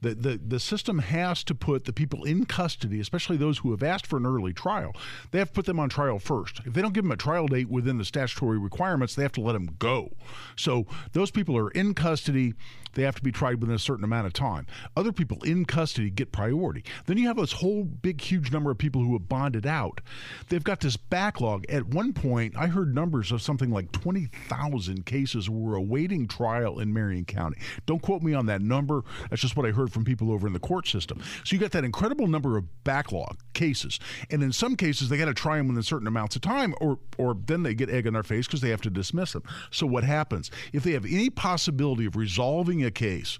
the 0.00 0.14
the 0.14 0.40
the 0.46 0.60
system 0.60 0.91
has 1.00 1.44
to 1.44 1.54
put 1.54 1.84
the 1.84 1.92
people 1.92 2.24
in 2.24 2.46
custody, 2.46 3.00
especially 3.00 3.36
those 3.36 3.58
who 3.58 3.70
have 3.70 3.82
asked 3.82 4.06
for 4.06 4.16
an 4.16 4.26
early 4.26 4.52
trial. 4.52 4.94
They 5.30 5.38
have 5.38 5.48
to 5.48 5.54
put 5.54 5.66
them 5.66 5.80
on 5.80 5.88
trial 5.88 6.18
first. 6.18 6.60
If 6.64 6.74
they 6.74 6.82
don't 6.82 6.92
give 6.92 7.04
them 7.04 7.12
a 7.12 7.16
trial 7.16 7.46
date 7.46 7.68
within 7.68 7.98
the 7.98 8.04
statutory 8.04 8.58
requirements, 8.58 9.14
they 9.14 9.22
have 9.22 9.32
to 9.32 9.40
let 9.40 9.52
them 9.52 9.76
go. 9.78 10.12
So 10.56 10.86
those 11.12 11.30
people 11.30 11.56
are 11.56 11.70
in 11.70 11.94
custody. 11.94 12.54
They 12.94 13.02
have 13.02 13.14
to 13.16 13.22
be 13.22 13.32
tried 13.32 13.60
within 13.60 13.74
a 13.74 13.78
certain 13.78 14.04
amount 14.04 14.26
of 14.26 14.32
time. 14.32 14.66
Other 14.96 15.12
people 15.12 15.38
in 15.44 15.64
custody 15.64 16.10
get 16.10 16.30
priority. 16.30 16.84
Then 17.06 17.16
you 17.16 17.26
have 17.28 17.38
this 17.38 17.52
whole 17.52 17.84
big, 17.84 18.20
huge 18.20 18.52
number 18.52 18.70
of 18.70 18.78
people 18.78 19.02
who 19.02 19.14
have 19.14 19.28
bonded 19.28 19.66
out. 19.66 20.00
They've 20.48 20.62
got 20.62 20.80
this 20.80 20.96
backlog. 20.98 21.64
At 21.70 21.86
one 21.86 22.12
point, 22.12 22.54
I 22.56 22.66
heard 22.66 22.94
numbers 22.94 23.32
of 23.32 23.40
something 23.40 23.70
like 23.70 23.92
20,000 23.92 25.06
cases 25.06 25.48
were 25.48 25.74
awaiting 25.74 26.28
trial 26.28 26.78
in 26.78 26.92
Marion 26.92 27.24
County. 27.24 27.56
Don't 27.86 28.02
quote 28.02 28.22
me 28.22 28.34
on 28.34 28.46
that 28.46 28.60
number. 28.60 29.04
That's 29.30 29.42
just 29.42 29.56
what 29.56 29.66
I 29.66 29.70
heard 29.70 29.90
from 29.90 30.04
people 30.04 30.30
over 30.30 30.46
in 30.46 30.52
the 30.52 30.58
court 30.58 30.81
system. 30.86 31.20
So 31.44 31.54
you 31.54 31.60
got 31.60 31.72
that 31.72 31.84
incredible 31.84 32.26
number 32.26 32.56
of 32.56 32.64
backlog 32.84 33.38
cases. 33.54 33.98
And 34.30 34.42
in 34.42 34.52
some 34.52 34.76
cases, 34.76 35.08
they 35.08 35.16
got 35.16 35.26
to 35.26 35.34
try 35.34 35.56
them 35.56 35.68
within 35.68 35.82
certain 35.82 36.06
amounts 36.06 36.36
of 36.36 36.42
time, 36.42 36.74
or, 36.80 36.98
or 37.18 37.36
then 37.46 37.62
they 37.62 37.74
get 37.74 37.90
egg 37.90 38.06
on 38.06 38.14
their 38.14 38.22
face 38.22 38.46
because 38.46 38.60
they 38.60 38.70
have 38.70 38.82
to 38.82 38.90
dismiss 38.90 39.32
them. 39.32 39.42
So 39.70 39.86
what 39.86 40.04
happens? 40.04 40.50
If 40.72 40.84
they 40.84 40.92
have 40.92 41.04
any 41.04 41.30
possibility 41.30 42.06
of 42.06 42.16
resolving 42.16 42.84
a 42.84 42.90
case 42.90 43.38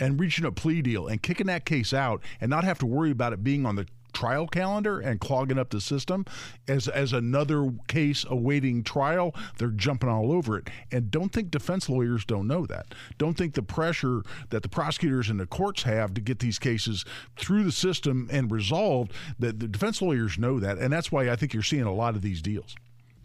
and 0.00 0.18
reaching 0.18 0.44
a 0.44 0.52
plea 0.52 0.82
deal 0.82 1.06
and 1.06 1.22
kicking 1.22 1.46
that 1.46 1.64
case 1.64 1.92
out 1.92 2.22
and 2.40 2.50
not 2.50 2.64
have 2.64 2.78
to 2.78 2.86
worry 2.86 3.10
about 3.10 3.32
it 3.32 3.44
being 3.44 3.66
on 3.66 3.76
the 3.76 3.86
trial 4.12 4.46
calendar 4.46 5.00
and 5.00 5.20
clogging 5.20 5.58
up 5.58 5.70
the 5.70 5.80
system. 5.80 6.24
As 6.68 6.88
as 6.88 7.12
another 7.12 7.72
case 7.88 8.24
awaiting 8.28 8.82
trial 8.82 9.34
they're 9.58 9.68
jumping 9.68 10.08
all 10.08 10.32
over 10.32 10.58
it. 10.58 10.68
And 10.90 11.10
don't 11.10 11.32
think 11.32 11.50
defense 11.50 11.88
lawyers 11.88 12.24
don't 12.24 12.46
know 12.46 12.66
that. 12.66 12.94
Don't 13.18 13.36
think 13.36 13.54
the 13.54 13.62
pressure 13.62 14.22
that 14.50 14.62
the 14.62 14.68
prosecutors 14.68 15.28
and 15.28 15.40
the 15.40 15.46
courts 15.46 15.82
have 15.82 16.14
to 16.14 16.20
get 16.20 16.38
these 16.38 16.58
cases 16.58 17.04
through 17.36 17.64
the 17.64 17.72
system 17.72 18.28
and 18.30 18.50
resolved 18.50 19.12
that 19.38 19.60
the 19.60 19.68
defense 19.68 20.02
lawyers 20.02 20.38
know 20.38 20.60
that. 20.60 20.78
And 20.78 20.92
that's 20.92 21.10
why 21.10 21.30
I 21.30 21.36
think 21.36 21.54
you're 21.54 21.62
seeing 21.62 21.82
a 21.82 21.94
lot 21.94 22.16
of 22.16 22.22
these 22.22 22.42
deals. 22.42 22.74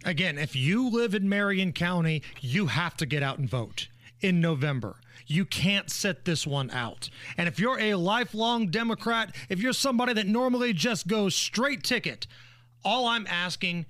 Again, 0.06 0.38
if 0.38 0.56
you 0.56 0.90
live 0.90 1.16
in 1.16 1.28
Marion 1.28 1.74
County, 1.74 2.22
you 2.40 2.68
have 2.68 2.96
to 2.98 3.06
get 3.06 3.24
out 3.24 3.40
and 3.40 3.50
vote 3.50 3.88
in 4.22 4.40
November. 4.40 4.98
You 5.28 5.46
can't 5.46 5.90
sit 5.92 6.24
this 6.24 6.48
one 6.48 6.72
out. 6.72 7.10
And 7.38 7.48
if 7.48 7.60
you're 7.60 7.80
a 7.80 7.96
lifelong 7.96 8.68
Democrat, 8.68 9.36
if 9.50 9.60
you're 9.60 9.74
somebody 9.74 10.14
that 10.14 10.26
normally 10.26 10.72
just 10.72 11.08
goes 11.08 11.36
straight 11.36 11.84
ticket, 11.84 12.28
all 12.84 13.08
I'm 13.08 13.28
asking 13.28 13.86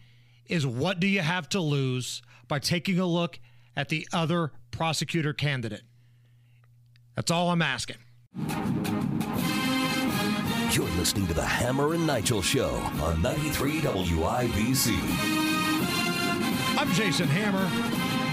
is 0.48 0.66
what 0.66 1.00
do 1.00 1.08
you 1.08 1.22
have 1.22 1.48
to 1.50 1.62
lose 1.62 2.24
by 2.48 2.58
taking 2.58 3.00
a 3.00 3.06
look 3.06 3.40
at 3.76 3.90
the 3.90 4.08
other 4.12 4.52
prosecutor 4.72 5.34
candidate? 5.34 5.84
That's 7.16 7.30
all 7.30 7.50
I'm 7.52 7.62
asking. 7.62 7.98
You're 10.72 10.90
listening 10.98 11.28
to 11.28 11.34
the 11.34 11.46
Hammer 11.46 11.94
and 11.94 12.06
Nigel 12.08 12.42
Show 12.42 12.70
on 13.02 13.22
93 13.22 13.82
WIBC. 13.82 14.98
I'm 16.78 16.92
Jason 16.94 17.28
Hammer, 17.28 17.66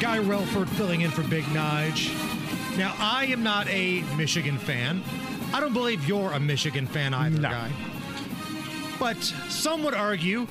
Guy 0.00 0.18
Relford 0.18 0.68
filling 0.70 1.02
in 1.02 1.11
for 1.11 1.23
Big 1.23 1.44
Nige. 1.44 2.11
Now, 2.76 2.95
I 2.99 3.26
am 3.26 3.43
not 3.45 3.69
a 3.69 4.02
Michigan 4.16 4.59
fan. 4.59 5.02
I 5.52 5.61
don't 5.61 5.73
believe 5.73 6.07
you're 6.09 6.33
a 6.33 6.40
Michigan 6.40 6.87
fan 6.87 7.14
either, 7.14 7.40
No. 7.40 7.49
Guy. 7.50 7.71
But 8.99 9.23
some 9.23 9.85
would 9.85 9.95
argue 9.95 10.47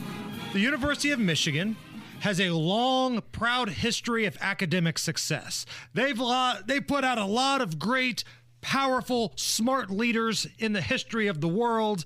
the 0.54 0.60
University 0.60 1.12
of 1.12 1.20
Michigan 1.20 1.76
has 2.22 2.40
a 2.40 2.52
long, 2.52 3.22
proud 3.34 3.68
history 3.70 4.26
of 4.26 4.38
academic 4.40 4.98
success. 4.98 5.66
They've 5.94 6.18
lo- 6.18 6.60
they 6.66 6.80
put 6.80 7.04
out 7.04 7.18
a 7.18 7.26
lot 7.26 7.60
of 7.62 7.78
great, 7.78 8.24
powerful, 8.62 9.34
smart 9.36 9.90
leaders 9.90 10.48
in 10.58 10.72
the 10.72 10.82
history 10.82 11.28
of 11.28 11.42
the 11.42 11.50
world. 11.50 12.06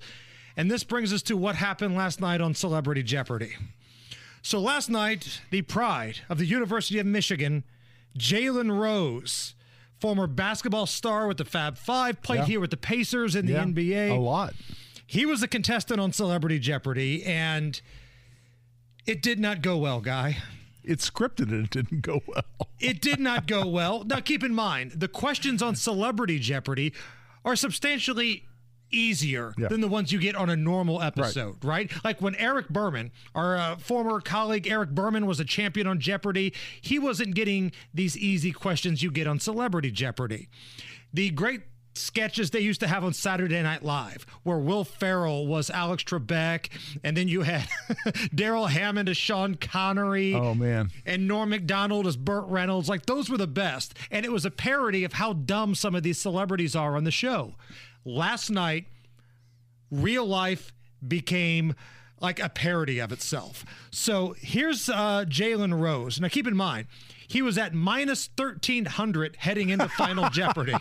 And 0.55 0.71
this 0.71 0.83
brings 0.83 1.13
us 1.13 1.21
to 1.23 1.37
what 1.37 1.55
happened 1.57 1.95
last 1.95 2.19
night 2.19 2.41
on 2.41 2.55
Celebrity 2.55 3.03
Jeopardy. 3.03 3.55
So 4.41 4.59
last 4.59 4.89
night, 4.89 5.41
the 5.51 5.61
pride 5.61 6.21
of 6.27 6.39
the 6.39 6.45
University 6.47 6.97
of 6.97 7.05
Michigan, 7.05 7.63
Jalen 8.17 8.79
Rose, 8.79 9.53
former 9.99 10.27
basketball 10.27 10.85
star 10.85 11.27
with 11.27 11.37
the 11.37 11.45
Fab 11.45 11.77
Five, 11.77 12.21
played 12.21 12.39
Yeah. 12.39 12.45
here 12.45 12.59
with 12.59 12.71
the 12.71 12.77
Pacers 12.77 13.35
in 13.35 13.45
the 13.45 13.53
Yeah, 13.53 13.63
NBA. 13.63 14.09
a 14.11 14.15
lot 14.19 14.53
He 15.05 15.25
was 15.25 15.41
a 15.41 15.47
contestant 15.47 15.99
on 16.01 16.11
Celebrity 16.11 16.59
Jeopardy, 16.59 17.23
and 17.23 17.79
it 19.05 19.21
did 19.21 19.39
not 19.39 19.61
go 19.61 19.77
well, 19.77 20.01
guy. 20.01 20.37
it's 20.83 21.09
scripted 21.09 21.49
and 21.49 21.65
it 21.65 21.69
didn't 21.71 22.01
go 22.01 22.21
well 22.27 22.69
It 22.79 23.01
did 23.01 23.19
not 23.19 23.47
go 23.47 23.65
well. 23.67 24.03
Now, 24.03 24.19
keep 24.19 24.43
in 24.43 24.53
mind, 24.53 24.91
the 24.91 25.07
questions 25.07 25.61
on 25.63 25.75
Celebrity 25.75 26.37
Jeopardy 26.39 26.93
are 27.43 27.55
substantially 27.55 28.45
easier 28.91 29.53
Yeah. 29.57 29.67
than 29.67 29.81
the 29.81 29.87
ones 29.87 30.11
you 30.11 30.19
get 30.19 30.35
on 30.35 30.49
a 30.49 30.55
normal 30.55 31.01
episode, 31.01 31.63
right? 31.63 31.91
Like 32.03 32.21
when 32.21 32.35
Eric 32.35 32.69
Berman, 32.69 33.11
our 33.35 33.57
uh, 33.57 33.75
former 33.77 34.19
colleague 34.21 34.67
Eric 34.67 34.91
Berman, 34.91 35.25
was 35.25 35.39
a 35.39 35.45
champion 35.45 35.87
on 35.87 35.99
Jeopardy, 35.99 36.53
he 36.81 36.99
wasn't 36.99 37.35
getting 37.35 37.71
these 37.93 38.17
easy 38.17 38.51
questions 38.51 39.03
you 39.03 39.11
get 39.11 39.27
on 39.27 39.39
Celebrity 39.39 39.91
Jeopardy. 39.91 40.47
The 41.13 41.29
great 41.31 41.61
sketches 41.95 42.51
they 42.51 42.59
used 42.59 42.79
to 42.79 42.87
have 42.87 43.03
on 43.03 43.11
Saturday 43.11 43.59
Night 43.63 43.83
Live, 43.83 44.23
where 44.43 44.59
Will 44.59 44.83
Ferrell 44.83 45.47
was 45.47 45.71
Alex 45.71 46.03
Trebek, 46.03 46.67
and 47.03 47.17
then 47.17 47.27
you 47.27 47.41
had 47.41 47.67
Darrell 48.35 48.67
Hammond 48.67 49.09
as 49.09 49.17
Sean 49.17 49.55
Connery 49.55 50.35
oh 50.35 50.53
man 50.53 50.91
and 51.07 51.27
Norm 51.27 51.49
Macdonald 51.49 52.05
as 52.05 52.15
Burt 52.15 52.45
Reynolds. 52.49 52.87
Like 52.87 53.07
those 53.07 53.31
were 53.31 53.37
the 53.37 53.47
best. 53.47 53.95
And 54.11 54.25
it 54.27 54.31
was 54.31 54.45
a 54.45 54.51
parody 54.51 55.03
of 55.05 55.13
how 55.13 55.33
dumb 55.33 55.73
some 55.73 55.95
of 55.95 56.03
these 56.03 56.19
celebrities 56.19 56.75
are 56.75 56.95
on 56.95 57.03
the 57.03 57.09
show. 57.11 57.55
Last 58.07 58.49
night, 58.49 58.85
real 59.91 60.25
life 60.25 60.71
became 61.05 61.75
like 62.19 62.39
a 62.39 62.49
parody 62.49 62.99
of 62.99 63.11
itself. 63.11 63.65
So 63.91 64.33
here's 64.39 64.89
uh, 64.89 65.25
Jalen 65.27 65.79
Rose. 65.79 66.19
Now 66.19 66.29
keep 66.29 66.47
in 66.47 66.55
mind, 66.55 66.87
he 67.27 67.41
was 67.41 67.57
at 67.57 67.73
minus 67.73 68.29
1300 68.37 69.35
heading 69.35 69.69
into 69.69 69.89
Final 69.89 70.29
Jeopardy. 70.31 70.73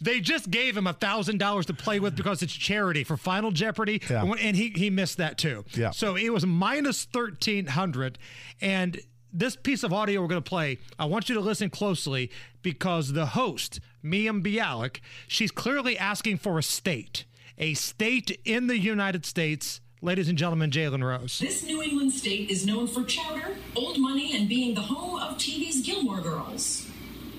they 0.00 0.20
just 0.20 0.50
gave 0.50 0.76
him 0.76 0.86
a 0.88 0.94
$1,000 0.94 1.64
to 1.66 1.72
play 1.74 2.00
with 2.00 2.16
because 2.16 2.42
it's 2.42 2.52
charity 2.52 3.04
for 3.04 3.16
Final 3.16 3.52
Jeopardy. 3.52 4.02
Yeah. 4.10 4.24
And 4.24 4.56
he, 4.56 4.70
he 4.70 4.90
missed 4.90 5.18
that 5.18 5.38
too. 5.38 5.64
Yeah. 5.74 5.90
So 5.90 6.16
it 6.16 6.30
was 6.30 6.44
minus 6.44 7.06
1300. 7.12 8.18
And 8.60 9.00
this 9.32 9.56
piece 9.56 9.82
of 9.82 9.92
audio 9.92 10.20
we're 10.20 10.28
going 10.28 10.42
to 10.42 10.48
play, 10.48 10.78
I 10.98 11.04
want 11.06 11.28
you 11.28 11.34
to 11.34 11.40
listen 11.40 11.70
closely 11.70 12.30
because 12.62 13.12
the 13.12 13.26
host, 13.26 13.80
Mayim 14.04 14.42
Bialik, 14.42 15.00
she's 15.28 15.50
clearly 15.50 15.96
asking 15.98 16.38
for 16.38 16.58
a 16.58 16.62
state, 16.62 17.24
a 17.58 17.74
state 17.74 18.40
in 18.44 18.66
the 18.66 18.78
United 18.78 19.24
States. 19.24 19.80
Ladies 20.02 20.28
and 20.30 20.38
gentlemen, 20.38 20.70
Jalen 20.70 21.04
Rose. 21.04 21.38
This 21.38 21.62
New 21.64 21.82
England 21.82 22.12
state 22.12 22.50
is 22.50 22.64
known 22.64 22.86
for 22.86 23.04
chowder, 23.04 23.54
old 23.76 23.98
money, 23.98 24.34
and 24.36 24.48
being 24.48 24.74
the 24.74 24.80
home 24.80 25.20
of 25.20 25.36
TV's 25.36 25.82
Gilmore 25.82 26.20
Girls. 26.22 26.86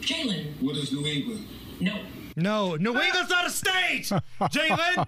Jalen, 0.01 0.61
What 0.61 0.77
is 0.77 0.91
New 0.91 1.05
England? 1.05 1.47
no. 1.79 1.99
No, 2.41 2.75
New 2.75 2.99
England's 2.99 3.29
not 3.29 3.45
a 3.45 3.49
state, 3.49 4.11
Jalen. 4.41 5.07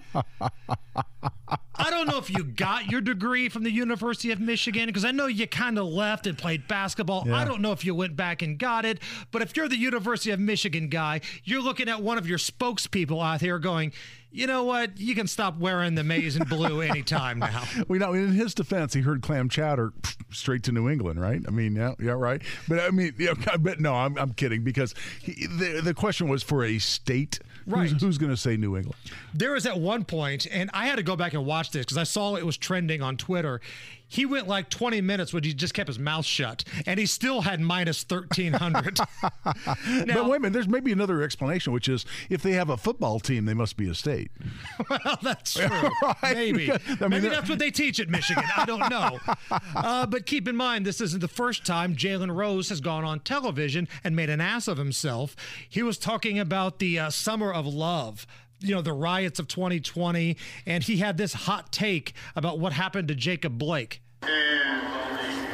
I 1.75 1.89
don't 1.89 2.07
know 2.07 2.17
if 2.17 2.29
you 2.29 2.43
got 2.43 2.91
your 2.91 3.01
degree 3.01 3.49
from 3.49 3.63
the 3.63 3.71
University 3.71 4.31
of 4.31 4.39
Michigan 4.39 4.85
because 4.85 5.03
I 5.03 5.11
know 5.11 5.25
you 5.27 5.47
kind 5.47 5.79
of 5.79 5.87
left 5.87 6.27
and 6.27 6.37
played 6.37 6.67
basketball. 6.67 7.31
I 7.31 7.45
don't 7.45 7.61
know 7.61 7.71
if 7.71 7.83
you 7.83 7.95
went 7.95 8.15
back 8.15 8.41
and 8.41 8.57
got 8.57 8.85
it, 8.85 8.99
but 9.31 9.41
if 9.41 9.57
you're 9.57 9.67
the 9.67 9.77
University 9.77 10.31
of 10.31 10.39
Michigan 10.39 10.89
guy, 10.89 11.21
you're 11.43 11.61
looking 11.61 11.89
at 11.89 12.01
one 12.01 12.17
of 12.17 12.27
your 12.27 12.37
spokespeople 12.37 13.23
out 13.23 13.41
here 13.41 13.59
going, 13.59 13.91
you 14.33 14.47
know 14.47 14.63
what? 14.63 14.99
You 14.99 15.15
can 15.15 15.27
stop 15.27 15.57
wearing 15.57 15.95
the 15.95 16.03
maize 16.03 16.35
and 16.35 16.47
blue 16.49 16.81
anytime 16.81 17.39
now. 17.39 17.63
We 17.87 17.99
know 17.99 18.13
in 18.13 18.31
his 18.31 18.53
defense, 18.53 18.93
he 18.93 19.01
heard 19.01 19.21
clam 19.21 19.49
chowder 19.49 19.93
straight 20.31 20.63
to 20.63 20.71
New 20.71 20.89
England, 20.89 21.21
right? 21.21 21.41
I 21.47 21.51
mean, 21.51 21.75
yeah, 21.75 21.93
yeah, 21.99 22.11
right. 22.11 22.41
But 22.67 22.79
I 22.79 22.89
mean, 22.89 23.13
yeah, 23.19 23.33
but 23.59 23.79
no, 23.79 23.93
I'm, 23.93 24.17
I'm 24.17 24.33
kidding 24.33 24.63
because 24.63 24.95
he, 25.21 25.47
the 25.47 25.81
the 25.83 25.93
question 25.93 26.27
was 26.27 26.43
for 26.43 26.63
a 26.63 26.79
state 26.79 27.39
Right. 27.65 27.89
Who's, 27.89 28.01
who's 28.01 28.17
going 28.17 28.31
to 28.31 28.37
say 28.37 28.57
New 28.57 28.75
England? 28.75 28.95
There 29.33 29.51
was 29.51 29.65
at 29.65 29.79
one 29.79 30.03
point, 30.03 30.47
and 30.51 30.69
I 30.73 30.87
had 30.87 30.97
to 30.97 31.03
go 31.03 31.15
back 31.15 31.33
and 31.33 31.45
watch 31.45 31.71
this 31.71 31.85
because 31.85 31.97
I 31.97 32.03
saw 32.03 32.35
it 32.35 32.45
was 32.45 32.57
trending 32.57 33.01
on 33.01 33.17
Twitter. 33.17 33.61
He 34.13 34.27
went 34.27 34.47
like 34.47 34.69
20 34.69 35.01
minutes, 35.01 35.31
but 35.31 35.43
he 35.43 35.55
just 35.55 35.73
kept 35.73 35.87
his 35.87 35.97
mouth 35.97 36.23
shut, 36.23 36.63
and 36.85 36.99
he 36.99 37.07
still 37.07 37.41
had 37.41 37.59
minus 37.59 38.05
1300. 38.07 38.99
now, 40.05 40.13
but 40.13 40.29
wait 40.29 40.37
a 40.37 40.39
minute, 40.39 40.53
there's 40.53 40.67
maybe 40.67 40.91
another 40.91 41.23
explanation, 41.23 41.73
which 41.73 41.89
is 41.89 42.05
if 42.29 42.43
they 42.43 42.51
have 42.51 42.69
a 42.69 42.77
football 42.77 43.19
team, 43.19 43.45
they 43.45 43.55
must 43.55 43.75
be 43.75 43.89
a 43.89 43.95
state. 43.95 44.29
well, 44.89 45.17
that's 45.23 45.53
true. 45.55 45.89
Right, 46.21 46.35
Maybe. 46.35 46.71
I 46.71 46.77
mean, 46.77 47.09
Maybe 47.09 47.27
that's 47.27 47.49
what 47.49 47.57
they 47.57 47.71
teach 47.71 47.99
at 47.99 48.07
Michigan. 48.07 48.43
I 48.55 48.65
don't 48.65 48.87
know. 48.87 49.17
Uh, 49.49 50.05
but 50.05 50.27
keep 50.27 50.47
in 50.47 50.55
mind, 50.55 50.85
this 50.85 51.01
isn't 51.01 51.19
the 51.19 51.27
first 51.27 51.65
time 51.65 51.95
Jalen 51.95 52.35
Rose 52.35 52.69
has 52.69 52.81
gone 52.81 53.03
on 53.03 53.19
television 53.21 53.87
and 54.03 54.15
made 54.15 54.29
an 54.29 54.39
ass 54.39 54.67
of 54.67 54.77
himself. 54.77 55.35
He 55.67 55.81
was 55.81 55.97
talking 55.97 56.37
about 56.37 56.77
the 56.77 56.99
uh, 56.99 57.09
summer 57.09 57.51
of 57.51 57.65
love. 57.65 58.27
You 58.63 58.75
know, 58.75 58.81
the 58.81 58.93
riots 58.93 59.39
of 59.39 59.47
2020, 59.49 60.37
and 60.65 60.83
he 60.83 60.97
had 60.97 61.17
this 61.17 61.33
hot 61.33 61.71
take 61.73 62.13
about 62.35 62.59
what 62.59 62.71
happened 62.71 63.09
to 63.09 63.15
Jacob 63.15 63.57
Blake. 63.57 64.01
And 64.21 64.81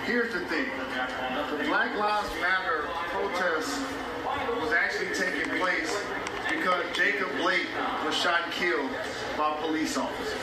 here's 0.06 0.32
the 0.32 0.42
thing 0.46 0.66
the 0.78 1.64
Black 1.66 1.98
Lives 1.98 2.30
Matter 2.40 2.84
protest 3.10 3.82
was 4.62 4.72
actually 4.74 5.08
taking 5.16 5.50
place 5.60 6.00
because 6.52 6.86
Jacob 6.96 7.30
Blake 7.38 7.66
was 8.06 8.14
shot 8.16 8.42
and 8.46 8.54
killed 8.54 8.92
by 9.36 9.58
police 9.60 9.98
officers. 9.98 10.38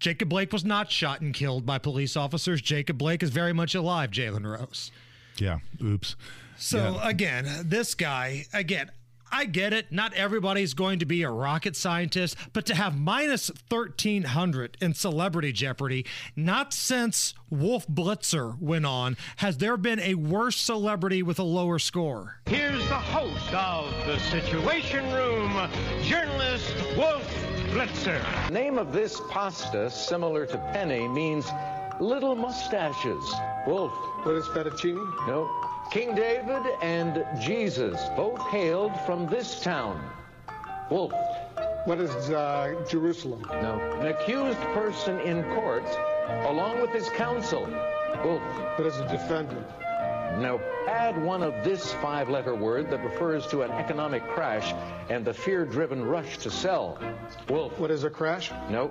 Jacob 0.00 0.28
Blake 0.28 0.52
was 0.52 0.64
not 0.64 0.90
shot 0.90 1.20
and 1.20 1.32
killed 1.32 1.64
by 1.64 1.78
police 1.78 2.16
officers. 2.16 2.60
Jacob 2.60 2.98
Blake 2.98 3.22
is 3.22 3.30
very 3.30 3.52
much 3.52 3.74
alive, 3.76 4.10
Jalen 4.10 4.44
Rose. 4.44 4.90
Yeah. 5.38 5.60
Oops. 5.82 6.16
So 6.56 6.94
Yeah. 7.00 7.08
again, 7.08 7.46
this 7.64 7.94
guy, 7.94 8.46
again, 8.52 8.90
I 9.34 9.46
get 9.46 9.72
it. 9.72 9.90
Not 9.90 10.14
everybody's 10.14 10.74
going 10.74 11.00
to 11.00 11.06
be 11.06 11.24
a 11.24 11.28
rocket 11.28 11.74
scientist, 11.74 12.36
but 12.52 12.64
to 12.66 12.74
have 12.76 12.96
minus 12.96 13.50
1300 13.68 14.76
in 14.80 14.94
celebrity 14.94 15.50
jeopardy, 15.50 16.06
not 16.36 16.72
since 16.72 17.34
Wolf 17.50 17.84
Blitzer 17.88 18.56
went 18.60 18.86
on, 18.86 19.16
has 19.38 19.58
there 19.58 19.76
been 19.76 19.98
a 19.98 20.14
worse 20.14 20.56
celebrity 20.56 21.24
with 21.24 21.40
a 21.40 21.42
lower 21.42 21.80
score. 21.80 22.36
Here's 22.46 22.86
the 22.86 22.94
host 22.94 23.52
of 23.52 23.92
The 24.06 24.20
Situation 24.20 25.04
Room, 25.12 25.68
journalist 26.04 26.72
Wolf 26.96 27.28
Blitzer. 27.72 28.22
Name 28.52 28.78
of 28.78 28.92
this 28.92 29.20
pasta, 29.30 29.90
similar 29.90 30.46
to 30.46 30.58
penne, 30.72 31.12
means 31.12 31.50
little 32.00 32.34
mustaches. 32.34 33.34
Wolf. 33.66 33.92
What 34.24 34.34
is 34.36 34.46
fettuccine? 34.46 34.96
No. 35.26 35.50
King 35.90 36.14
David 36.14 36.62
and 36.82 37.24
Jesus 37.40 38.00
both 38.16 38.40
hailed 38.48 38.98
from 39.00 39.26
this 39.26 39.60
town. 39.62 40.02
Wolf. 40.90 41.12
What 41.84 42.00
is 42.00 42.30
uh, 42.30 42.74
Jerusalem? 42.88 43.42
No. 43.50 43.78
An 44.00 44.08
accused 44.08 44.58
person 44.72 45.20
in 45.20 45.42
court, 45.54 45.84
along 46.46 46.80
with 46.80 46.90
his 46.90 47.08
counsel. 47.10 47.68
Wolf. 48.24 48.42
What 48.76 48.86
is 48.86 48.98
a 48.98 49.08
defendant? 49.08 49.66
No. 50.38 50.60
Add 50.88 51.22
one 51.22 51.42
of 51.42 51.52
this 51.62 51.92
five 51.94 52.28
letter 52.28 52.54
word 52.54 52.90
that 52.90 53.04
refers 53.04 53.46
to 53.48 53.62
an 53.62 53.70
economic 53.70 54.26
crash 54.28 54.74
and 55.08 55.24
the 55.24 55.32
fear 55.32 55.64
driven 55.64 56.04
rush 56.04 56.38
to 56.38 56.50
sell. 56.50 56.98
Wolf. 57.48 57.78
What 57.78 57.90
is 57.90 58.04
a 58.04 58.10
crash? 58.10 58.50
No. 58.68 58.90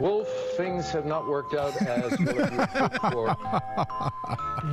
Wolf, 0.00 0.28
things 0.56 0.90
have 0.90 1.06
not 1.06 1.26
worked 1.26 1.54
out 1.54 1.74
as 1.82 2.18
well 2.20 2.40
as 2.40 2.68
hoped 2.70 2.98
for. 3.12 3.36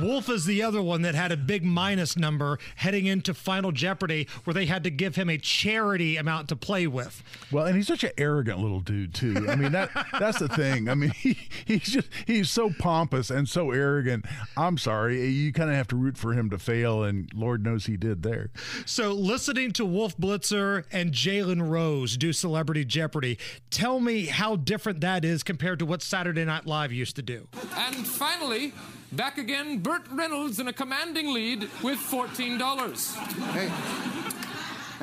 Wolf 0.00 0.28
is 0.28 0.44
the 0.44 0.62
other 0.62 0.80
one 0.80 1.02
that 1.02 1.14
had 1.14 1.32
a 1.32 1.36
big 1.36 1.64
minus 1.64 2.16
number 2.16 2.58
heading 2.76 3.06
into 3.06 3.34
Final 3.34 3.72
Jeopardy, 3.72 4.28
where 4.44 4.54
they 4.54 4.66
had 4.66 4.84
to 4.84 4.90
give 4.90 5.16
him 5.16 5.28
a 5.28 5.36
charity 5.38 6.16
amount 6.16 6.48
to 6.50 6.56
play 6.56 6.86
with. 6.86 7.24
Well, 7.50 7.66
and 7.66 7.74
he's 7.74 7.88
such 7.88 8.04
an 8.04 8.12
arrogant 8.16 8.60
little 8.60 8.80
dude 8.80 9.14
too. 9.14 9.46
I 9.48 9.56
mean 9.56 9.72
that 9.72 9.90
that's 10.18 10.38
the 10.38 10.48
thing. 10.48 10.88
I 10.88 10.94
mean 10.94 11.10
he, 11.16 11.36
he's 11.64 11.82
just 11.82 12.08
he's 12.26 12.48
so 12.48 12.70
pompous 12.78 13.30
and 13.30 13.48
so 13.48 13.72
arrogant. 13.72 14.26
I'm 14.56 14.78
sorry, 14.78 15.26
you 15.26 15.52
kind 15.52 15.70
of 15.70 15.76
have 15.76 15.88
to 15.88 15.96
root 15.96 16.16
for 16.16 16.34
him 16.34 16.50
to 16.50 16.58
fail, 16.58 17.02
and 17.02 17.28
Lord 17.34 17.64
knows 17.64 17.86
he 17.86 17.96
did 17.96 18.22
there. 18.22 18.50
So, 18.84 19.12
listening 19.12 19.72
to 19.72 19.84
Wolf 19.84 20.16
Blitzer 20.16 20.84
and 20.92 21.12
Jalen 21.12 21.68
Rose 21.68 22.16
do 22.16 22.32
Celebrity 22.32 22.84
Jeopardy, 22.84 23.38
tell 23.70 23.98
me 23.98 24.26
how 24.26 24.54
different 24.56 24.75
that 24.84 25.24
is 25.24 25.42
compared 25.42 25.78
to 25.80 25.86
what 25.86 26.02
Saturday 26.02 26.44
Night 26.44 26.66
Live 26.66 26.92
used 26.92 27.16
to 27.16 27.22
do. 27.22 27.48
And 27.76 28.06
finally, 28.06 28.72
back 29.12 29.38
again, 29.38 29.78
Burt 29.78 30.02
Reynolds 30.10 30.60
in 30.60 30.68
a 30.68 30.72
commanding 30.72 31.32
lead 31.32 31.62
with 31.82 31.98
$14. 31.98 33.16
Hey, 33.52 33.70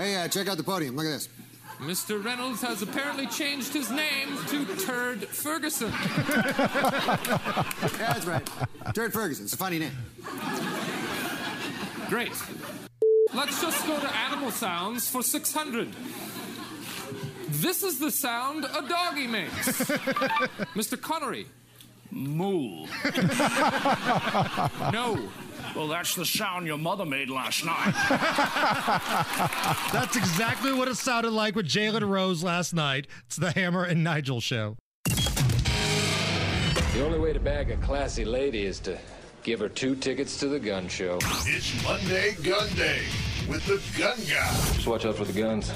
hey, 0.02 0.16
uh, 0.16 0.28
check 0.28 0.48
out 0.48 0.58
the 0.58 0.64
podium. 0.64 0.96
Look 0.96 1.06
at 1.06 1.12
this. 1.12 1.30
Mr. 1.80 2.24
Reynolds 2.24 2.62
has 2.62 2.82
apparently 2.82 3.28
changed 3.28 3.74
his 3.74 3.90
name 3.92 4.38
to 4.48 4.66
Turd 4.86 5.26
Ferguson. 5.28 5.92
Yeah, 5.92 7.18
that's 7.98 8.26
right. 8.26 8.48
Turd 8.94 9.12
Ferguson. 9.12 9.46
It's 9.46 9.54
a 9.54 9.58
funny 9.58 9.80
name. 9.80 9.92
Great. 12.08 12.32
Let's 13.34 13.60
just 13.62 13.86
go 13.86 14.00
to 14.00 14.16
animal 14.16 14.52
sounds 14.52 15.10
for 15.10 15.24
600. 15.24 15.90
This 17.62 17.84
is 17.84 18.00
the 18.00 18.10
sound 18.10 18.66
a 18.66 18.82
doggy 18.88 19.28
makes. 19.28 19.68
Mr. 20.74 21.00
Connery. 21.00 21.46
Moo. 22.12 22.88
No. 24.92 25.30
Well, 25.76 25.88
that's 25.88 26.16
the 26.16 26.26
sound 26.26 26.68
your 26.68 26.78
mother 26.78 27.06
made 27.06 27.30
last 27.30 27.66
night. 27.66 27.94
That's 29.92 30.16
exactly 30.16 30.72
what 30.72 30.88
it 30.88 30.96
sounded 30.98 31.32
like 31.32 31.56
with 31.56 31.66
Jalen 31.68 32.08
Rose 32.08 32.44
last 32.44 32.74
night. 32.76 33.08
It's 33.26 33.38
the 33.38 33.52
Hammer 33.52 33.84
and 33.84 34.04
Nigel 34.04 34.40
show. 34.40 34.76
The 35.06 37.04
only 37.04 37.18
way 37.18 37.34
to 37.34 37.40
bag 37.40 37.72
a 37.72 37.78
classy 37.78 38.24
lady 38.26 38.66
is 38.66 38.80
to 38.82 39.00
give 39.42 39.60
her 39.62 39.70
two 39.70 39.96
tickets 39.96 40.38
to 40.42 40.48
the 40.48 40.60
gun 40.60 40.88
show. 40.88 41.18
It's 41.46 41.84
Monday 41.84 42.36
Gun 42.44 42.70
Day 42.76 43.02
with 43.50 43.66
the 43.66 43.82
gun 43.98 44.18
guy, 44.30 44.54
Just 44.74 44.86
watch 44.86 45.06
out 45.06 45.16
for 45.16 45.26
the 45.26 45.34
guns. 45.34 45.72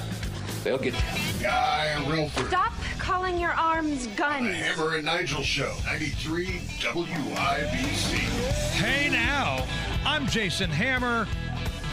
They'll 0.64 0.78
get 0.78 0.94
you. 0.94 1.00
Guy 1.42 1.94
Relford. 2.06 2.48
Stop 2.48 2.72
calling 2.98 3.38
your 3.38 3.52
arms 3.52 4.06
guns. 4.08 4.54
Hammer 4.54 4.96
and 4.96 5.04
Nigel 5.04 5.42
Show, 5.42 5.72
93 5.86 6.46
WIBC. 6.80 8.14
Hey 8.74 9.08
now, 9.08 9.64
I'm 10.04 10.26
Jason 10.26 10.70
Hammer. 10.70 11.26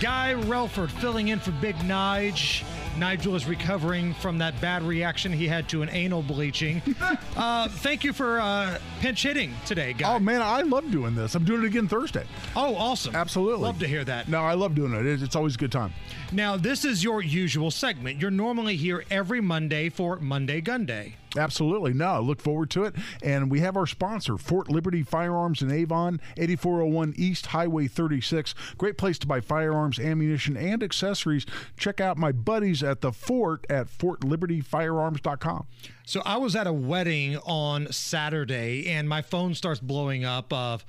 Guy 0.02 0.34
Relford 0.40 0.92
filling 0.92 1.30
in 1.30 1.40
for 1.40 1.52
Big 1.52 1.76
Nige. 1.78 2.64
Nigel 2.98 3.36
is 3.36 3.46
recovering 3.46 4.14
from 4.16 4.38
that 4.38 4.60
bad 4.62 4.84
reaction 4.84 5.34
he 5.34 5.48
had 5.48 5.68
to 5.70 5.82
an 5.82 5.90
anal 5.90 6.22
bleaching. 6.22 6.82
uh, 7.36 7.68
thank 7.68 8.04
you 8.04 8.14
for 8.14 8.40
uh, 8.40 8.78
pinch 9.02 9.24
hitting 9.24 9.54
today, 9.66 9.94
Guy. 9.94 10.16
Oh 10.16 10.20
man, 10.20 10.42
I 10.42 10.62
love 10.62 10.90
doing 10.92 11.14
this. 11.16 11.36
I'm 11.36 11.44
doing 11.44 11.64
it 11.64 11.68
again 11.68 11.88
Thursday. 11.88 12.26
Oh, 12.56 12.76
awesome. 12.76 13.16
Absolutely. 13.16 13.64
Love 13.64 13.80
to 13.80 13.88
hear 13.88 14.04
that. 14.06 14.30
No, 14.30 14.42
I 14.42 14.54
love 14.54 14.76
doing 14.76 14.94
it. 14.94 15.06
It's 15.06 15.22
it's 15.22 15.36
always 15.36 15.56
a 15.56 15.58
good 15.58 15.72
time. 15.72 15.94
Now, 16.32 16.56
this 16.58 16.86
is 16.86 17.04
your 17.04 17.22
usual 17.22 17.72
segment. 17.72 18.22
You're 18.22 18.32
normally 18.32 18.78
here 18.78 19.04
every 19.12 19.42
Monday 19.42 19.90
for 19.90 20.18
Monday 20.18 20.62
Gun 20.62 20.86
Day. 20.86 21.16
Absolutely. 21.38 21.94
No, 21.94 22.22
look 22.22 22.42
forward 22.42 22.70
to 22.72 22.84
it. 22.84 22.96
And 23.24 23.50
we 23.52 23.60
have 23.62 23.78
our 23.78 23.88
sponsor, 23.88 24.38
Fort 24.38 24.70
Liberty 24.70 25.04
Firearms 25.04 25.62
in 25.62 25.72
Avon, 25.72 26.20
8401 26.38 27.14
East 27.18 27.48
Highway 27.48 27.88
36. 27.88 28.54
Great 28.78 28.98
place 28.98 29.18
to 29.20 29.28
buy 29.28 29.40
firearms, 29.42 30.00
ammunition, 30.00 30.58
and 30.58 30.84
accessories. 30.84 31.46
Check 31.78 32.00
out 32.00 32.18
my 32.18 32.32
buddies 32.32 32.84
at 32.84 33.02
the 33.02 33.12
fort 33.12 33.66
at 33.70 33.88
fortlibertyfirearms.com. 33.88 35.68
So 36.06 36.22
I 36.26 36.38
was 36.38 36.56
at 36.56 36.68
a 36.68 36.74
wedding 36.74 37.38
on 37.38 37.92
Saturday 37.92 38.88
and 38.88 39.10
my 39.10 39.22
phone 39.22 39.56
starts 39.56 39.80
blowing 39.80 40.24
up 40.24 40.54
of 40.54 40.86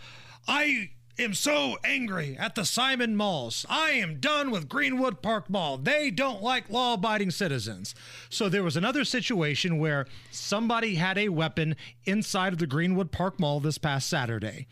I 0.49 0.91
am 1.19 1.35
so 1.35 1.79
angry 1.85 2.37
at 2.39 2.55
the 2.55 2.65
Simon 2.65 3.17
Malls. 3.17 3.65
I 3.69 3.91
am 3.91 4.21
done 4.21 4.51
with 4.51 4.69
Greenwood 4.69 5.23
Park 5.23 5.49
Mall. 5.49 5.79
They 5.79 6.11
don't 6.11 6.43
like 6.43 6.71
law-abiding 6.71 7.31
citizens. 7.31 7.95
So 8.29 8.49
there 8.49 8.63
was 8.63 8.77
another 8.77 9.05
situation 9.05 9.79
where 9.79 10.07
somebody 10.31 10.97
had 10.97 11.19
a 11.19 11.31
weapon 11.31 11.77
inside 12.05 12.53
of 12.53 12.59
the 12.59 12.67
Greenwood 12.67 13.13
Park 13.13 13.41
Mall 13.41 13.61
this 13.61 13.79
past 13.79 14.09
Saturday. 14.09 14.67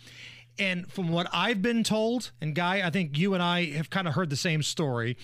And 0.58 0.90
from 0.92 1.08
what 1.08 1.28
I've 1.32 1.62
been 1.62 1.82
told, 1.82 2.30
and 2.40 2.54
Guy, 2.54 2.86
I 2.86 2.90
think 2.90 3.18
you 3.18 3.34
and 3.34 3.42
I 3.42 3.66
have 3.72 3.90
kind 3.90 4.06
of 4.06 4.14
heard 4.14 4.30
the 4.30 4.36
same 4.36 4.62
story. 4.62 5.16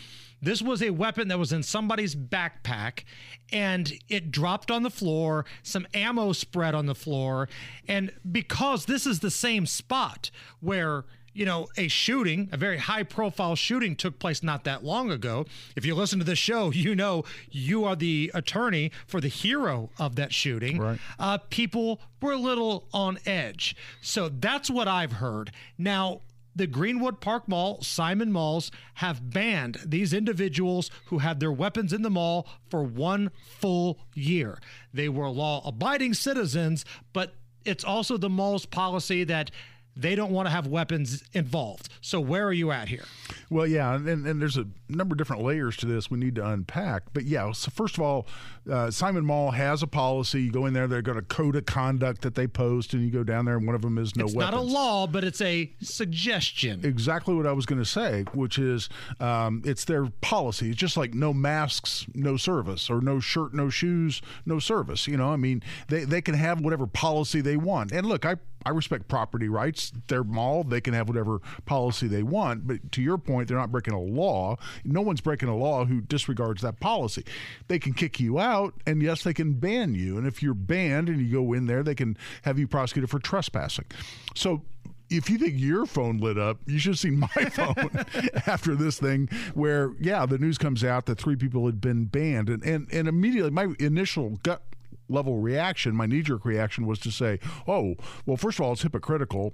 This 0.42 0.62
was 0.62 0.82
a 0.82 0.90
weapon 0.90 1.28
that 1.28 1.38
was 1.38 1.52
in 1.52 1.62
somebody's 1.62 2.14
backpack 2.14 3.04
and 3.52 3.92
it 4.08 4.30
dropped 4.30 4.70
on 4.70 4.82
the 4.82 4.90
floor, 4.90 5.44
some 5.62 5.86
ammo 5.92 6.32
spread 6.32 6.74
on 6.74 6.86
the 6.86 6.94
floor. 6.94 7.48
And 7.88 8.12
because 8.30 8.86
this 8.86 9.06
is 9.06 9.20
the 9.20 9.30
same 9.30 9.66
spot 9.66 10.30
where 10.60 11.04
you 11.32 11.44
know, 11.44 11.68
a 11.76 11.88
shooting, 11.88 12.48
a 12.52 12.56
very 12.56 12.78
high 12.78 13.02
profile 13.02 13.54
shooting 13.54 13.94
took 13.94 14.18
place 14.18 14.42
not 14.42 14.64
that 14.64 14.84
long 14.84 15.10
ago. 15.10 15.46
If 15.76 15.86
you 15.86 15.94
listen 15.94 16.18
to 16.18 16.24
this 16.24 16.38
show, 16.38 16.70
you 16.72 16.94
know 16.94 17.24
you 17.50 17.84
are 17.84 17.96
the 17.96 18.30
attorney 18.34 18.90
for 19.06 19.20
the 19.20 19.28
hero 19.28 19.90
of 19.98 20.16
that 20.16 20.32
shooting. 20.32 20.78
Right. 20.78 20.98
Uh, 21.18 21.38
people 21.50 22.00
were 22.20 22.32
a 22.32 22.38
little 22.38 22.88
on 22.92 23.18
edge. 23.26 23.76
So 24.00 24.28
that's 24.28 24.68
what 24.70 24.88
I've 24.88 25.12
heard. 25.12 25.52
Now, 25.78 26.22
the 26.60 26.66
Greenwood 26.66 27.22
Park 27.22 27.48
Mall, 27.48 27.80
Simon 27.80 28.30
Malls, 28.30 28.70
have 28.96 29.30
banned 29.30 29.78
these 29.82 30.12
individuals 30.12 30.90
who 31.06 31.16
had 31.16 31.40
their 31.40 31.50
weapons 31.50 31.90
in 31.90 32.02
the 32.02 32.10
mall 32.10 32.46
for 32.68 32.84
one 32.84 33.30
full 33.48 33.98
year. 34.12 34.58
They 34.92 35.08
were 35.08 35.30
law 35.30 35.66
abiding 35.66 36.12
citizens, 36.12 36.84
but 37.14 37.32
it's 37.64 37.82
also 37.82 38.18
the 38.18 38.28
mall's 38.28 38.66
policy 38.66 39.24
that 39.24 39.50
they 39.96 40.14
don't 40.14 40.30
want 40.30 40.46
to 40.46 40.50
have 40.50 40.66
weapons 40.66 41.22
involved. 41.32 41.88
So 42.00 42.20
where 42.20 42.46
are 42.46 42.52
you 42.52 42.70
at 42.70 42.88
here? 42.88 43.04
Well, 43.50 43.66
yeah, 43.66 43.94
and, 43.94 44.26
and 44.26 44.40
there's 44.40 44.56
a 44.56 44.66
number 44.88 45.14
of 45.14 45.18
different 45.18 45.42
layers 45.42 45.76
to 45.78 45.86
this 45.86 46.10
we 46.10 46.18
need 46.18 46.36
to 46.36 46.46
unpack. 46.46 47.04
But 47.12 47.24
yeah, 47.24 47.50
so 47.52 47.70
first 47.70 47.96
of 47.96 48.02
all, 48.02 48.26
uh, 48.70 48.90
Simon 48.90 49.24
Mall 49.24 49.50
has 49.50 49.82
a 49.82 49.86
policy. 49.86 50.42
You 50.42 50.52
go 50.52 50.66
in 50.66 50.74
there, 50.74 50.86
they've 50.86 51.02
got 51.02 51.16
a 51.16 51.22
code 51.22 51.56
of 51.56 51.66
conduct 51.66 52.22
that 52.22 52.34
they 52.34 52.46
post, 52.46 52.94
and 52.94 53.02
you 53.02 53.10
go 53.10 53.24
down 53.24 53.44
there, 53.44 53.56
and 53.56 53.66
one 53.66 53.74
of 53.74 53.82
them 53.82 53.98
is 53.98 54.14
no 54.16 54.26
it's 54.26 54.34
weapons. 54.34 54.54
not 54.54 54.60
a 54.60 54.62
law, 54.62 55.06
but 55.06 55.24
it's 55.24 55.40
a 55.40 55.72
suggestion. 55.80 56.84
Exactly 56.84 57.34
what 57.34 57.46
I 57.46 57.52
was 57.52 57.66
going 57.66 57.80
to 57.80 57.88
say, 57.88 58.24
which 58.32 58.58
is 58.58 58.88
um, 59.18 59.62
it's 59.64 59.84
their 59.84 60.06
policy. 60.20 60.70
It's 60.70 60.78
just 60.78 60.96
like 60.96 61.14
no 61.14 61.32
masks, 61.32 62.06
no 62.14 62.36
service, 62.36 62.88
or 62.88 63.00
no 63.00 63.18
shirt, 63.20 63.52
no 63.54 63.68
shoes, 63.68 64.22
no 64.46 64.58
service. 64.58 65.06
You 65.06 65.16
know, 65.16 65.30
I 65.30 65.36
mean, 65.36 65.62
they, 65.88 66.04
they 66.04 66.20
can 66.20 66.34
have 66.34 66.60
whatever 66.60 66.86
policy 66.86 67.40
they 67.40 67.56
want. 67.56 67.92
And 67.92 68.06
look, 68.06 68.24
I 68.24 68.36
I 68.64 68.70
respect 68.70 69.08
property 69.08 69.48
rights. 69.48 69.92
Their 70.08 70.24
mall, 70.24 70.64
they 70.64 70.80
can 70.80 70.94
have 70.94 71.08
whatever 71.08 71.40
policy 71.66 72.08
they 72.08 72.22
want. 72.22 72.66
But 72.66 72.92
to 72.92 73.02
your 73.02 73.18
point, 73.18 73.48
they're 73.48 73.56
not 73.56 73.72
breaking 73.72 73.94
a 73.94 74.00
law. 74.00 74.56
No 74.84 75.00
one's 75.00 75.20
breaking 75.20 75.48
a 75.48 75.56
law 75.56 75.84
who 75.84 76.00
disregards 76.00 76.62
that 76.62 76.80
policy. 76.80 77.24
They 77.68 77.78
can 77.78 77.94
kick 77.94 78.20
you 78.20 78.38
out, 78.38 78.74
and 78.86 79.02
yes, 79.02 79.22
they 79.22 79.34
can 79.34 79.54
ban 79.54 79.94
you. 79.94 80.18
And 80.18 80.26
if 80.26 80.42
you're 80.42 80.54
banned 80.54 81.08
and 81.08 81.20
you 81.20 81.32
go 81.32 81.52
in 81.52 81.66
there, 81.66 81.82
they 81.82 81.94
can 81.94 82.16
have 82.42 82.58
you 82.58 82.68
prosecuted 82.68 83.10
for 83.10 83.18
trespassing. 83.18 83.86
So 84.34 84.62
if 85.10 85.28
you 85.28 85.38
think 85.38 85.54
your 85.56 85.86
phone 85.86 86.18
lit 86.18 86.38
up, 86.38 86.58
you 86.66 86.78
should 86.78 86.92
have 86.92 86.98
seen 86.98 87.18
my 87.18 87.28
phone 87.50 88.04
after 88.46 88.74
this 88.74 88.98
thing. 88.98 89.28
Where 89.54 89.92
yeah, 89.98 90.24
the 90.26 90.38
news 90.38 90.58
comes 90.58 90.84
out 90.84 91.06
that 91.06 91.18
three 91.18 91.36
people 91.36 91.66
had 91.66 91.80
been 91.80 92.04
banned, 92.06 92.48
and 92.48 92.62
and, 92.62 92.88
and 92.92 93.08
immediately 93.08 93.50
my 93.50 93.74
initial 93.78 94.38
gut 94.42 94.62
level 95.10 95.38
reaction, 95.38 95.94
my 95.94 96.06
knee 96.06 96.22
jerk 96.22 96.44
reaction 96.44 96.86
was 96.86 96.98
to 97.00 97.10
say, 97.10 97.38
oh, 97.66 97.96
well, 98.26 98.36
first 98.36 98.58
of 98.58 98.64
all, 98.64 98.72
it's 98.72 98.82
hypocritical 98.82 99.52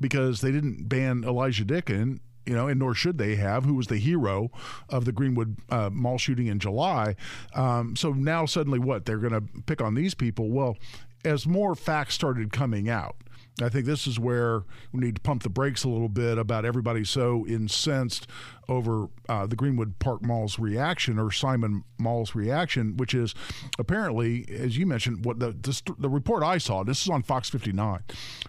because 0.00 0.40
they 0.40 0.52
didn't 0.52 0.88
ban 0.88 1.24
Elijah 1.24 1.64
Dicken. 1.64 2.20
You 2.46 2.54
know, 2.56 2.68
and 2.68 2.80
nor 2.80 2.94
should 2.94 3.18
they 3.18 3.36
have, 3.36 3.64
who 3.64 3.74
was 3.74 3.88
the 3.88 3.98
hero 3.98 4.50
of 4.88 5.04
the 5.04 5.12
Greenwood 5.12 5.58
uh, 5.68 5.90
mall 5.92 6.18
shooting 6.18 6.46
in 6.46 6.58
July. 6.58 7.14
Um, 7.54 7.94
so 7.94 8.12
now 8.12 8.46
suddenly, 8.46 8.78
what? 8.78 9.04
They're 9.04 9.18
going 9.18 9.34
to 9.34 9.44
pick 9.66 9.80
on 9.80 9.94
these 9.94 10.14
people? 10.14 10.48
Well, 10.48 10.76
as 11.24 11.46
more 11.46 11.74
facts 11.74 12.14
started 12.14 12.50
coming 12.50 12.88
out, 12.88 13.16
I 13.62 13.68
think 13.68 13.86
this 13.86 14.06
is 14.06 14.18
where 14.18 14.62
we 14.92 15.00
need 15.00 15.16
to 15.16 15.20
pump 15.20 15.42
the 15.42 15.48
brakes 15.48 15.84
a 15.84 15.88
little 15.88 16.08
bit 16.08 16.38
about 16.38 16.64
everybody 16.64 17.04
so 17.04 17.46
incensed 17.46 18.26
over 18.68 19.08
uh, 19.28 19.46
the 19.46 19.56
Greenwood 19.56 19.98
Park 19.98 20.22
Mall's 20.22 20.58
reaction 20.58 21.18
or 21.18 21.30
Simon 21.30 21.84
Mall's 21.98 22.34
reaction, 22.34 22.96
which 22.96 23.14
is 23.14 23.34
apparently, 23.78 24.46
as 24.48 24.78
you 24.78 24.86
mentioned, 24.86 25.24
what 25.24 25.38
the 25.40 25.52
the, 25.98 26.08
report 26.08 26.42
I 26.42 26.58
saw. 26.58 26.84
This 26.84 27.02
is 27.02 27.08
on 27.08 27.22
Fox 27.22 27.50
59, 27.50 28.00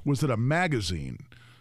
was 0.05 0.19
that 0.21 0.31
a 0.31 0.37
magazine 0.37 1.19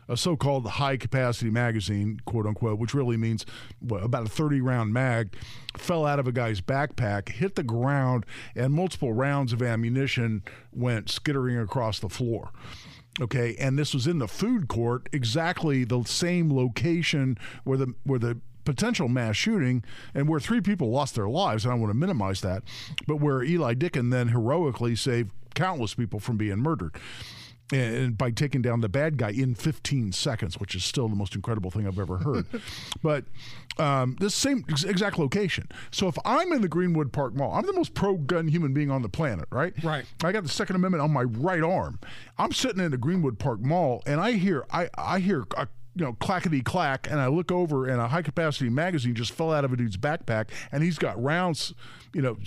a 0.08 0.16
so-called 0.16 0.66
high-capacity 0.66 1.50
magazine, 1.50 2.20
quote 2.24 2.44
unquote, 2.44 2.80
which 2.80 2.92
really 2.92 3.16
means 3.16 3.46
about 3.88 4.26
a 4.26 4.28
30-round 4.28 4.92
mag, 4.92 5.36
fell 5.76 6.04
out 6.04 6.18
of 6.18 6.26
a 6.26 6.32
guy's 6.32 6.60
backpack, 6.60 7.28
hit 7.28 7.54
the 7.54 7.62
ground, 7.62 8.26
and 8.56 8.74
multiple 8.74 9.12
rounds 9.12 9.52
of 9.52 9.62
ammunition 9.62 10.42
went 10.72 11.08
skittering 11.08 11.56
across 11.56 12.00
the 12.00 12.08
floor. 12.08 12.50
Okay, 13.20 13.54
and 13.58 13.78
this 13.78 13.92
was 13.92 14.06
in 14.06 14.18
the 14.18 14.28
food 14.28 14.68
court, 14.68 15.08
exactly 15.12 15.84
the 15.84 16.04
same 16.04 16.54
location 16.54 17.36
where 17.64 17.76
the 17.76 17.94
where 18.04 18.18
the 18.18 18.38
potential 18.64 19.08
mass 19.08 19.36
shooting 19.36 19.82
and 20.14 20.28
where 20.28 20.40
three 20.40 20.60
people 20.60 20.90
lost 20.90 21.14
their 21.14 21.28
lives, 21.28 21.64
and 21.64 21.72
I 21.72 21.76
want 21.76 21.90
to 21.90 21.96
minimize 21.96 22.40
that, 22.42 22.62
but 23.06 23.16
where 23.16 23.42
Eli 23.42 23.74
Dicken 23.74 24.10
then 24.10 24.28
heroically 24.28 24.94
saved 24.96 25.32
countless 25.54 25.94
people 25.94 26.20
from 26.20 26.36
being 26.36 26.58
murdered 26.58 26.94
and 27.72 28.18
by 28.18 28.30
taking 28.30 28.62
down 28.62 28.80
the 28.80 28.88
bad 28.88 29.16
guy 29.16 29.30
in 29.30 29.54
15 29.54 30.12
seconds, 30.12 30.58
which 30.58 30.74
is 30.74 30.84
still 30.84 31.08
the 31.08 31.16
most 31.16 31.34
incredible 31.34 31.70
thing 31.70 31.86
I've 31.86 31.98
ever 31.98 32.18
heard. 32.18 32.46
but 33.02 33.24
um, 33.78 34.16
this 34.20 34.34
same 34.34 34.64
exact 34.68 35.18
location. 35.18 35.68
So 35.90 36.08
if 36.08 36.16
I'm 36.24 36.52
in 36.52 36.62
the 36.62 36.68
Greenwood 36.68 37.12
Park 37.12 37.34
Mall, 37.34 37.52
I'm 37.52 37.66
the 37.66 37.72
most 37.72 37.94
pro-gun 37.94 38.48
human 38.48 38.74
being 38.74 38.90
on 38.90 39.02
the 39.02 39.08
planet, 39.08 39.46
right? 39.50 39.72
Right. 39.82 40.04
I 40.22 40.32
got 40.32 40.42
the 40.42 40.48
Second 40.48 40.76
Amendment 40.76 41.02
on 41.02 41.12
my 41.12 41.22
right 41.22 41.62
arm. 41.62 41.98
I'm 42.38 42.52
sitting 42.52 42.82
in 42.82 42.90
the 42.90 42.98
Greenwood 42.98 43.38
Park 43.38 43.60
Mall, 43.60 44.02
and 44.06 44.20
I 44.20 44.32
hear 44.32 44.66
I 44.70 44.88
I 44.96 45.20
hear 45.20 45.44
a 45.56 45.68
you 46.00 46.06
know, 46.06 46.14
clackety 46.14 46.62
clack, 46.62 47.10
and 47.10 47.20
I 47.20 47.26
look 47.26 47.52
over, 47.52 47.86
and 47.86 48.00
a 48.00 48.08
high 48.08 48.22
capacity 48.22 48.70
magazine 48.70 49.14
just 49.14 49.32
fell 49.32 49.52
out 49.52 49.66
of 49.66 49.72
a 49.74 49.76
dude's 49.76 49.98
backpack, 49.98 50.46
and 50.72 50.82
he's 50.82 50.96
got 50.96 51.22
rounds, 51.22 51.74
you 52.14 52.22
know, 52.22 52.38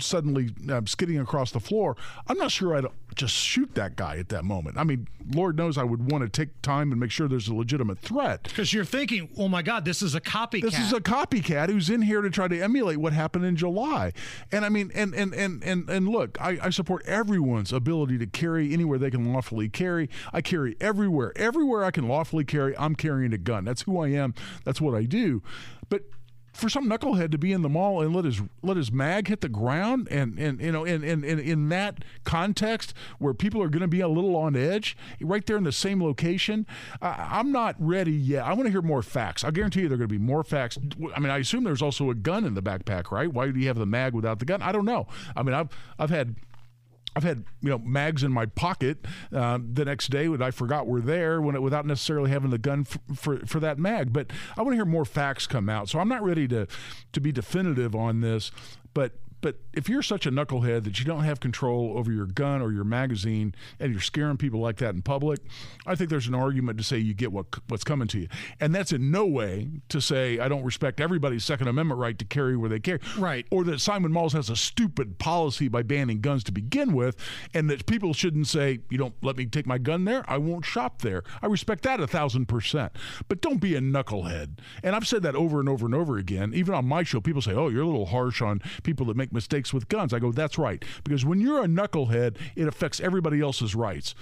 suddenly 0.00 0.48
um, 0.70 0.86
skidding 0.86 1.18
across 1.18 1.50
the 1.52 1.60
floor. 1.60 1.94
I'm 2.26 2.38
not 2.38 2.50
sure 2.50 2.74
I'd 2.74 2.86
just 3.14 3.34
shoot 3.34 3.74
that 3.74 3.96
guy 3.96 4.16
at 4.16 4.30
that 4.30 4.44
moment. 4.44 4.78
I 4.78 4.84
mean, 4.84 5.08
Lord 5.34 5.56
knows 5.56 5.78
I 5.78 5.84
would 5.84 6.10
want 6.10 6.24
to 6.24 6.28
take 6.28 6.62
time 6.62 6.90
and 6.90 7.00
make 7.00 7.10
sure 7.10 7.28
there's 7.28 7.48
a 7.48 7.54
legitimate 7.54 7.98
threat. 7.98 8.44
Because 8.44 8.72
you're 8.72 8.84
thinking, 8.84 9.28
oh 9.36 9.48
my 9.48 9.62
God, 9.62 9.84
this 9.84 10.02
is 10.02 10.14
a 10.14 10.20
copycat. 10.20 10.62
This 10.62 10.78
is 10.78 10.92
a 10.92 11.00
copycat 11.00 11.68
who's 11.68 11.90
in 11.90 12.02
here 12.02 12.22
to 12.22 12.30
try 12.30 12.48
to 12.48 12.60
emulate 12.60 12.98
what 12.98 13.12
happened 13.12 13.44
in 13.44 13.56
July. 13.56 14.12
And 14.50 14.64
I 14.64 14.68
mean, 14.68 14.90
and 14.94 15.14
and 15.14 15.34
and 15.34 15.62
and, 15.62 15.88
and 15.88 16.08
look, 16.08 16.40
I, 16.40 16.58
I 16.62 16.70
support 16.70 17.04
everyone's 17.06 17.72
ability 17.72 18.18
to 18.18 18.26
carry 18.26 18.72
anywhere 18.72 18.98
they 18.98 19.10
can 19.10 19.32
lawfully 19.32 19.68
carry. 19.68 20.08
I 20.32 20.40
carry 20.40 20.76
everywhere. 20.80 21.32
Everywhere 21.36 21.84
I 21.84 21.90
can 21.90 22.08
lawfully 22.08 22.44
carry, 22.44 22.76
I'm 22.76 22.94
carrying 23.02 23.32
a 23.32 23.38
gun. 23.38 23.64
That's 23.64 23.82
who 23.82 24.00
I 24.00 24.08
am. 24.08 24.34
That's 24.64 24.80
what 24.80 24.94
I 24.94 25.04
do. 25.04 25.42
But 25.88 26.02
for 26.52 26.68
some 26.68 26.88
knucklehead 26.88 27.30
to 27.32 27.38
be 27.38 27.50
in 27.50 27.62
the 27.62 27.68
mall 27.68 28.02
and 28.02 28.14
let 28.14 28.24
his 28.24 28.42
let 28.62 28.76
his 28.76 28.92
mag 28.92 29.28
hit 29.28 29.40
the 29.40 29.48
ground 29.48 30.06
and 30.10 30.38
and 30.38 30.60
you 30.60 30.70
know 30.70 30.84
in 30.84 31.02
in, 31.02 31.24
in, 31.24 31.38
in 31.38 31.68
that 31.70 32.04
context 32.24 32.92
where 33.18 33.32
people 33.32 33.62
are 33.62 33.68
going 33.68 33.80
to 33.80 33.88
be 33.88 34.00
a 34.00 34.08
little 34.08 34.36
on 34.36 34.54
edge 34.54 34.96
right 35.22 35.46
there 35.46 35.56
in 35.56 35.64
the 35.64 35.72
same 35.72 36.02
location 36.02 36.66
i'm 37.00 37.50
not 37.50 37.74
ready 37.78 38.12
yet 38.12 38.44
i 38.44 38.52
want 38.52 38.64
to 38.64 38.70
hear 38.70 38.82
more 38.82 39.02
facts 39.02 39.42
i 39.42 39.50
guarantee 39.50 39.80
you 39.80 39.88
there 39.88 39.94
are 39.94 39.98
going 39.98 40.08
to 40.08 40.14
be 40.14 40.18
more 40.18 40.44
facts 40.44 40.78
i 41.16 41.20
mean 41.20 41.30
i 41.30 41.38
assume 41.38 41.64
there's 41.64 41.82
also 41.82 42.10
a 42.10 42.14
gun 42.14 42.44
in 42.44 42.52
the 42.52 42.62
backpack 42.62 43.10
right 43.10 43.32
why 43.32 43.50
do 43.50 43.58
you 43.58 43.66
have 43.66 43.78
the 43.78 43.86
mag 43.86 44.12
without 44.12 44.38
the 44.38 44.44
gun 44.44 44.60
i 44.60 44.72
don't 44.72 44.84
know 44.84 45.06
i 45.34 45.42
mean 45.42 45.54
i've 45.54 45.68
i've 45.98 46.10
had 46.10 46.36
I've 47.14 47.24
had 47.24 47.44
you 47.60 47.70
know 47.70 47.78
mags 47.78 48.22
in 48.22 48.32
my 48.32 48.46
pocket 48.46 49.06
uh, 49.32 49.58
the 49.72 49.84
next 49.84 50.10
day 50.10 50.26
that 50.28 50.42
I 50.42 50.50
forgot 50.50 50.86
were 50.86 51.00
there 51.00 51.40
when 51.40 51.54
it, 51.54 51.62
without 51.62 51.86
necessarily 51.86 52.30
having 52.30 52.50
the 52.50 52.58
gun 52.58 52.86
f- 52.88 53.18
for 53.18 53.38
for 53.46 53.60
that 53.60 53.78
mag. 53.78 54.12
But 54.12 54.30
I 54.56 54.62
want 54.62 54.72
to 54.72 54.76
hear 54.76 54.84
more 54.84 55.04
facts 55.04 55.46
come 55.46 55.68
out. 55.68 55.88
So 55.88 55.98
I'm 55.98 56.08
not 56.08 56.22
ready 56.22 56.48
to 56.48 56.66
to 57.12 57.20
be 57.20 57.32
definitive 57.32 57.94
on 57.94 58.20
this. 58.20 58.50
But 58.94 59.12
but 59.42 59.56
if 59.74 59.88
you're 59.88 60.02
such 60.02 60.24
a 60.24 60.30
knucklehead 60.30 60.84
that 60.84 60.98
you 60.98 61.04
don't 61.04 61.24
have 61.24 61.40
control 61.40 61.98
over 61.98 62.10
your 62.10 62.26
gun 62.26 62.62
or 62.62 62.72
your 62.72 62.84
magazine 62.84 63.54
and 63.78 63.92
you're 63.92 64.00
scaring 64.00 64.36
people 64.36 64.60
like 64.60 64.78
that 64.78 64.94
in 64.94 65.02
public, 65.02 65.40
I 65.86 65.94
think 65.96 66.08
there's 66.08 66.28
an 66.28 66.34
argument 66.34 66.78
to 66.78 66.84
say 66.84 66.98
you 66.98 67.12
get 67.12 67.32
what 67.32 67.46
what's 67.68 67.84
coming 67.84 68.08
to 68.08 68.20
you. 68.20 68.28
And 68.60 68.74
that's 68.74 68.92
in 68.92 69.10
no 69.10 69.26
way 69.26 69.68
to 69.88 70.00
say 70.00 70.38
I 70.38 70.48
don't 70.48 70.64
respect 70.64 71.00
everybody's 71.00 71.44
Second 71.44 71.68
Amendment 71.68 72.00
right 72.00 72.18
to 72.18 72.24
carry 72.24 72.56
where 72.56 72.70
they 72.70 72.80
carry. 72.80 73.00
Right. 73.18 73.46
Or 73.50 73.64
that 73.64 73.80
Simon 73.80 74.12
Malls 74.12 74.32
has 74.32 74.48
a 74.48 74.56
stupid 74.56 75.18
policy 75.18 75.68
by 75.68 75.82
banning 75.82 76.20
guns 76.20 76.44
to 76.44 76.52
begin 76.52 76.92
with, 76.92 77.16
and 77.52 77.68
that 77.68 77.86
people 77.86 78.14
shouldn't 78.14 78.46
say, 78.46 78.78
you 78.90 78.98
don't 78.98 79.14
let 79.22 79.36
me 79.36 79.46
take 79.46 79.66
my 79.66 79.78
gun 79.78 80.04
there, 80.04 80.24
I 80.28 80.38
won't 80.38 80.64
shop 80.64 81.02
there. 81.02 81.24
I 81.42 81.46
respect 81.46 81.82
that 81.82 82.00
a 82.00 82.06
thousand 82.06 82.46
percent. 82.46 82.92
But 83.28 83.40
don't 83.40 83.60
be 83.60 83.74
a 83.74 83.80
knucklehead. 83.80 84.58
And 84.84 84.94
I've 84.94 85.06
said 85.06 85.22
that 85.24 85.34
over 85.34 85.58
and 85.58 85.68
over 85.68 85.84
and 85.84 85.94
over 85.94 86.16
again. 86.16 86.54
Even 86.54 86.74
on 86.74 86.86
my 86.86 87.02
show, 87.02 87.20
people 87.20 87.42
say, 87.42 87.52
oh, 87.52 87.68
you're 87.68 87.82
a 87.82 87.86
little 87.86 88.06
harsh 88.06 88.40
on 88.40 88.60
people 88.84 89.06
that 89.06 89.16
make 89.16 89.31
mistakes 89.32 89.72
with 89.72 89.88
guns. 89.88 90.12
I 90.12 90.18
go, 90.18 90.32
that's 90.32 90.58
right. 90.58 90.84
Because 91.04 91.24
when 91.24 91.40
you're 91.40 91.62
a 91.62 91.66
knucklehead, 91.66 92.36
it 92.56 92.68
affects 92.68 93.00
everybody 93.00 93.40
else's 93.40 93.74
rights. 93.74 94.14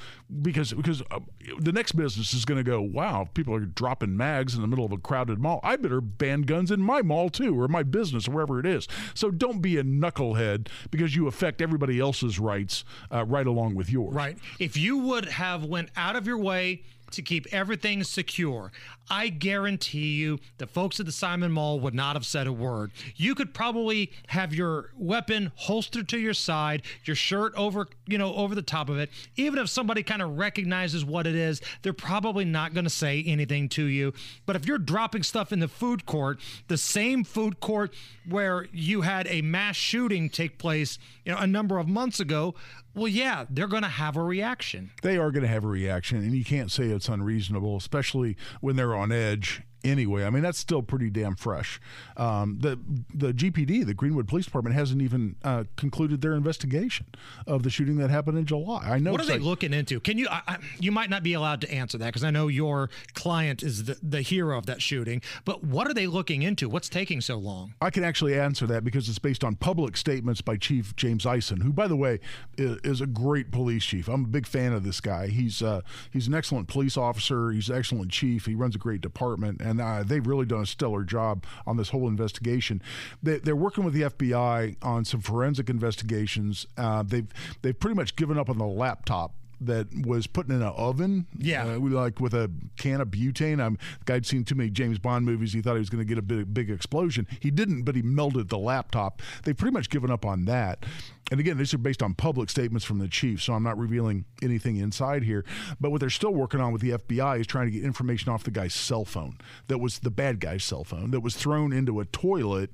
Because 0.42 0.72
because 0.72 1.02
uh, 1.10 1.20
the 1.58 1.72
next 1.72 1.92
business 1.92 2.32
is 2.34 2.44
going 2.44 2.58
to 2.58 2.68
go, 2.68 2.80
wow, 2.80 3.28
people 3.34 3.54
are 3.54 3.60
dropping 3.60 4.16
mags 4.16 4.54
in 4.54 4.62
the 4.62 4.68
middle 4.68 4.84
of 4.84 4.92
a 4.92 4.98
crowded 4.98 5.38
mall. 5.38 5.60
I 5.62 5.76
better 5.76 6.00
ban 6.00 6.42
guns 6.42 6.70
in 6.70 6.80
my 6.80 7.02
mall 7.02 7.30
too, 7.30 7.58
or 7.58 7.68
my 7.68 7.82
business, 7.82 8.28
or 8.28 8.32
wherever 8.32 8.60
it 8.60 8.66
is. 8.66 8.86
So 9.14 9.30
don't 9.30 9.60
be 9.60 9.76
a 9.76 9.82
knucklehead 9.82 10.68
because 10.90 11.16
you 11.16 11.26
affect 11.26 11.60
everybody 11.60 11.98
else's 11.98 12.38
rights 12.38 12.84
uh, 13.12 13.24
right 13.24 13.46
along 13.46 13.74
with 13.74 13.90
yours. 13.90 14.14
Right. 14.14 14.38
If 14.58 14.76
you 14.76 14.98
would 14.98 15.26
have 15.26 15.64
went 15.64 15.90
out 15.96 16.16
of 16.16 16.26
your 16.26 16.38
way 16.38 16.82
to 17.12 17.22
keep 17.22 17.46
everything 17.52 18.04
secure. 18.04 18.72
I 19.10 19.28
guarantee 19.28 20.14
you 20.14 20.38
the 20.58 20.66
folks 20.66 21.00
at 21.00 21.06
the 21.06 21.12
Simon 21.12 21.52
Mall 21.52 21.80
would 21.80 21.94
not 21.94 22.16
have 22.16 22.24
said 22.24 22.46
a 22.46 22.52
word. 22.52 22.92
You 23.16 23.34
could 23.34 23.52
probably 23.52 24.12
have 24.28 24.54
your 24.54 24.90
weapon 24.96 25.52
holstered 25.56 26.08
to 26.10 26.18
your 26.18 26.34
side, 26.34 26.82
your 27.04 27.16
shirt 27.16 27.52
over, 27.56 27.88
you 28.10 28.18
know, 28.18 28.34
over 28.34 28.54
the 28.54 28.62
top 28.62 28.88
of 28.88 28.98
it. 28.98 29.10
Even 29.36 29.58
if 29.58 29.68
somebody 29.68 30.02
kind 30.02 30.22
of 30.22 30.38
recognizes 30.38 31.04
what 31.04 31.26
it 31.26 31.34
is, 31.34 31.60
they're 31.82 31.92
probably 31.92 32.44
not 32.44 32.74
going 32.74 32.84
to 32.84 32.90
say 32.90 33.22
anything 33.26 33.68
to 33.70 33.84
you. 33.84 34.12
But 34.46 34.56
if 34.56 34.66
you're 34.66 34.78
dropping 34.78 35.22
stuff 35.22 35.52
in 35.52 35.60
the 35.60 35.68
food 35.68 36.06
court, 36.06 36.40
the 36.68 36.78
same 36.78 37.24
food 37.24 37.60
court 37.60 37.94
where 38.28 38.66
you 38.72 39.02
had 39.02 39.26
a 39.28 39.42
mass 39.42 39.76
shooting 39.76 40.28
take 40.28 40.58
place, 40.58 40.98
you 41.24 41.32
know, 41.32 41.38
a 41.38 41.46
number 41.46 41.78
of 41.78 41.88
months 41.88 42.20
ago, 42.20 42.54
well, 42.94 43.08
yeah, 43.08 43.46
they're 43.48 43.68
going 43.68 43.82
to 43.82 43.88
have 43.88 44.16
a 44.16 44.22
reaction. 44.22 44.90
They 45.02 45.16
are 45.16 45.30
going 45.30 45.42
to 45.42 45.48
have 45.48 45.64
a 45.64 45.68
reaction, 45.68 46.18
and 46.18 46.34
you 46.34 46.44
can't 46.44 46.70
say 46.70 46.84
it's 46.84 47.08
unreasonable, 47.08 47.76
especially 47.76 48.36
when 48.60 48.76
they're 48.76 48.94
on 48.94 49.12
edge 49.12 49.62
anyway. 49.84 50.24
I 50.24 50.30
mean, 50.30 50.42
that's 50.42 50.58
still 50.58 50.82
pretty 50.82 51.10
damn 51.10 51.36
fresh. 51.36 51.80
Um, 52.16 52.58
the 52.60 52.78
the 53.14 53.32
GPD, 53.32 53.86
the 53.86 53.94
Greenwood 53.94 54.28
Police 54.28 54.44
Department, 54.46 54.74
hasn't 54.76 55.02
even 55.02 55.36
uh, 55.44 55.64
concluded 55.76 56.20
their 56.20 56.34
investigation 56.34 57.06
of 57.46 57.62
the 57.62 57.70
shooting 57.70 57.96
that 57.96 58.10
happened 58.10 58.38
in 58.38 58.46
July. 58.46 58.82
I 58.84 58.98
know. 58.98 59.12
What 59.12 59.20
are 59.20 59.26
they 59.26 59.34
like- 59.34 59.42
looking 59.42 59.72
into? 59.72 60.00
Can 60.00 60.18
you? 60.18 60.28
I, 60.30 60.42
I, 60.46 60.56
you 60.78 60.92
might 60.92 61.10
not 61.10 61.22
be 61.22 61.32
allowed 61.32 61.60
to 61.62 61.72
answer 61.72 61.98
that 61.98 62.06
because 62.06 62.24
I 62.24 62.30
know 62.30 62.48
your 62.48 62.90
client 63.14 63.62
is 63.62 63.84
the, 63.84 63.98
the 64.02 64.22
hero 64.22 64.58
of 64.58 64.66
that 64.66 64.82
shooting. 64.82 65.22
But 65.44 65.64
what 65.64 65.86
are 65.88 65.94
they 65.94 66.06
looking 66.06 66.42
into? 66.42 66.68
What's 66.68 66.88
taking 66.88 67.20
so 67.20 67.36
long? 67.36 67.74
I 67.80 67.90
can 67.90 68.04
actually 68.04 68.38
answer 68.38 68.66
that 68.66 68.84
because 68.84 69.08
it's 69.08 69.18
based 69.18 69.44
on 69.44 69.56
public 69.56 69.96
statements 69.96 70.40
by 70.40 70.56
Chief 70.56 70.94
James 70.96 71.26
Ison, 71.26 71.60
who, 71.60 71.72
by 71.72 71.88
the 71.88 71.96
way, 71.96 72.20
is, 72.56 72.78
is 72.84 73.00
a 73.00 73.06
great 73.06 73.50
police 73.50 73.84
chief. 73.84 74.08
I'm 74.08 74.24
a 74.24 74.28
big 74.28 74.46
fan 74.46 74.72
of 74.72 74.84
this 74.84 75.00
guy. 75.00 75.28
He's 75.28 75.62
uh, 75.62 75.80
he's 76.10 76.26
an 76.26 76.34
excellent 76.34 76.68
police 76.68 76.96
officer. 76.96 77.50
He's 77.50 77.68
an 77.70 77.76
excellent 77.76 78.10
chief. 78.10 78.46
He 78.46 78.54
runs 78.54 78.74
a 78.74 78.78
great 78.78 79.00
department, 79.00 79.60
and 79.60 79.69
uh, 79.78 80.02
they've 80.06 80.26
really 80.26 80.46
done 80.46 80.62
a 80.62 80.66
stellar 80.66 81.04
job 81.04 81.44
on 81.66 81.76
this 81.76 81.90
whole 81.90 82.08
investigation. 82.08 82.80
They, 83.22 83.38
they're 83.38 83.54
working 83.54 83.84
with 83.84 83.92
the 83.92 84.02
FBI 84.02 84.76
on 84.80 85.04
some 85.04 85.20
forensic 85.20 85.68
investigations. 85.68 86.66
Uh, 86.78 87.02
they've 87.02 87.28
they've 87.60 87.78
pretty 87.78 87.96
much 87.96 88.16
given 88.16 88.38
up 88.38 88.48
on 88.48 88.56
the 88.56 88.66
laptop 88.66 89.34
that 89.60 89.88
was 90.06 90.26
put 90.26 90.48
in 90.48 90.54
an 90.54 90.62
oven. 90.62 91.26
Yeah. 91.36 91.64
Uh, 91.64 91.78
like 91.78 92.20
with 92.20 92.34
a 92.34 92.50
can 92.78 93.00
of 93.00 93.08
butane. 93.08 93.62
I'm, 93.62 93.74
the 93.74 94.04
guy'd 94.04 94.26
seen 94.26 94.44
too 94.44 94.54
many 94.54 94.70
James 94.70 94.98
Bond 94.98 95.24
movies. 95.24 95.52
He 95.52 95.60
thought 95.60 95.74
he 95.74 95.80
was 95.80 95.90
going 95.90 96.04
to 96.04 96.08
get 96.08 96.18
a 96.18 96.22
big, 96.22 96.52
big 96.52 96.70
explosion. 96.70 97.26
He 97.40 97.50
didn't, 97.50 97.82
but 97.82 97.94
he 97.94 98.02
melted 98.02 98.48
the 98.48 98.58
laptop. 98.58 99.22
They've 99.44 99.56
pretty 99.56 99.74
much 99.74 99.90
given 99.90 100.10
up 100.10 100.24
on 100.24 100.46
that. 100.46 100.84
And 101.30 101.38
again, 101.38 101.58
these 101.58 101.72
are 101.72 101.78
based 101.78 102.02
on 102.02 102.14
public 102.14 102.50
statements 102.50 102.84
from 102.84 102.98
the 102.98 103.06
chief, 103.06 103.40
so 103.40 103.52
I'm 103.52 103.62
not 103.62 103.78
revealing 103.78 104.24
anything 104.42 104.76
inside 104.76 105.22
here. 105.22 105.44
But 105.80 105.90
what 105.90 106.00
they're 106.00 106.10
still 106.10 106.34
working 106.34 106.60
on 106.60 106.72
with 106.72 106.82
the 106.82 106.90
FBI 106.90 107.38
is 107.40 107.46
trying 107.46 107.66
to 107.66 107.70
get 107.70 107.84
information 107.84 108.32
off 108.32 108.42
the 108.42 108.50
guy's 108.50 108.74
cell 108.74 109.04
phone 109.04 109.38
that 109.68 109.78
was 109.78 110.00
the 110.00 110.10
bad 110.10 110.40
guy's 110.40 110.64
cell 110.64 110.82
phone 110.82 111.12
that 111.12 111.20
was 111.20 111.36
thrown 111.36 111.72
into 111.72 112.00
a 112.00 112.04
toilet 112.04 112.70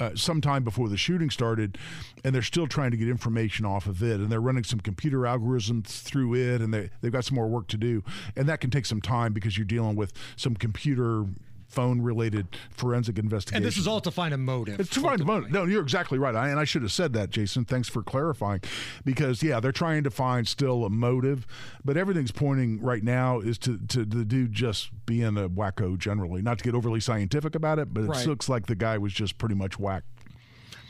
uh, 0.00 0.10
sometime 0.14 0.64
before 0.64 0.88
the 0.88 0.96
shooting 0.96 1.30
started, 1.30 1.78
and 2.24 2.34
they're 2.34 2.42
still 2.42 2.66
trying 2.66 2.90
to 2.90 2.96
get 2.96 3.08
information 3.08 3.64
off 3.64 3.86
of 3.86 4.02
it. 4.02 4.18
And 4.18 4.32
they're 4.32 4.40
running 4.40 4.64
some 4.64 4.80
computer 4.80 5.18
algorithms 5.20 6.02
through 6.02 6.34
it, 6.34 6.60
and 6.60 6.72
they, 6.72 6.90
they've 7.00 7.12
got 7.12 7.24
some 7.24 7.36
more 7.36 7.46
work 7.46 7.68
to 7.68 7.76
do. 7.76 8.02
And 8.34 8.48
that 8.48 8.60
can 8.60 8.70
take 8.70 8.86
some 8.86 9.00
time 9.00 9.32
because 9.32 9.56
you're 9.56 9.66
dealing 9.66 9.96
with 9.96 10.12
some 10.36 10.56
computer 10.56 11.26
phone 11.70 12.02
related 12.02 12.48
forensic 12.70 13.18
investigation. 13.18 13.56
And 13.58 13.64
this 13.64 13.76
is 13.78 13.86
all 13.86 14.00
to 14.00 14.10
find 14.10 14.34
a 14.34 14.38
motive. 14.38 14.80
It's 14.80 14.90
to 14.90 15.00
find 15.00 15.20
a 15.20 15.24
motive. 15.24 15.50
No, 15.52 15.64
you're 15.64 15.82
exactly 15.82 16.18
right. 16.18 16.34
I, 16.34 16.48
and 16.50 16.58
I 16.58 16.64
should 16.64 16.82
have 16.82 16.92
said 16.92 17.12
that, 17.14 17.30
Jason. 17.30 17.64
Thanks 17.64 17.88
for 17.88 18.02
clarifying. 18.02 18.60
Because, 19.04 19.42
yeah, 19.42 19.60
they're 19.60 19.72
trying 19.72 20.02
to 20.04 20.10
find 20.10 20.46
still 20.46 20.84
a 20.84 20.90
motive, 20.90 21.46
but 21.84 21.96
everything's 21.96 22.32
pointing 22.32 22.80
right 22.82 23.02
now 23.04 23.40
is 23.40 23.56
to, 23.58 23.78
to 23.88 24.04
the 24.04 24.24
dude 24.24 24.52
just 24.52 24.90
being 25.06 25.36
a 25.38 25.48
wacko 25.48 25.96
generally. 25.96 26.42
Not 26.42 26.58
to 26.58 26.64
get 26.64 26.74
overly 26.74 27.00
scientific 27.00 27.54
about 27.54 27.78
it, 27.78 27.94
but 27.94 28.04
it 28.04 28.08
Right. 28.08 28.26
looks 28.26 28.48
like 28.48 28.66
the 28.66 28.74
guy 28.74 28.98
was 28.98 29.12
just 29.12 29.38
pretty 29.38 29.54
much 29.54 29.78
whack. 29.78 30.02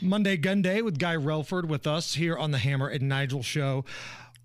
Monday 0.01 0.35
Gun 0.35 0.63
Day 0.63 0.81
with 0.81 0.97
Guy 0.97 1.15
Relford 1.15 1.65
with 1.65 1.85
us 1.85 2.15
here 2.15 2.35
on 2.35 2.49
the 2.49 2.57
Hammer 2.57 2.87
and 2.87 3.07
Nigel 3.07 3.43
show. 3.43 3.85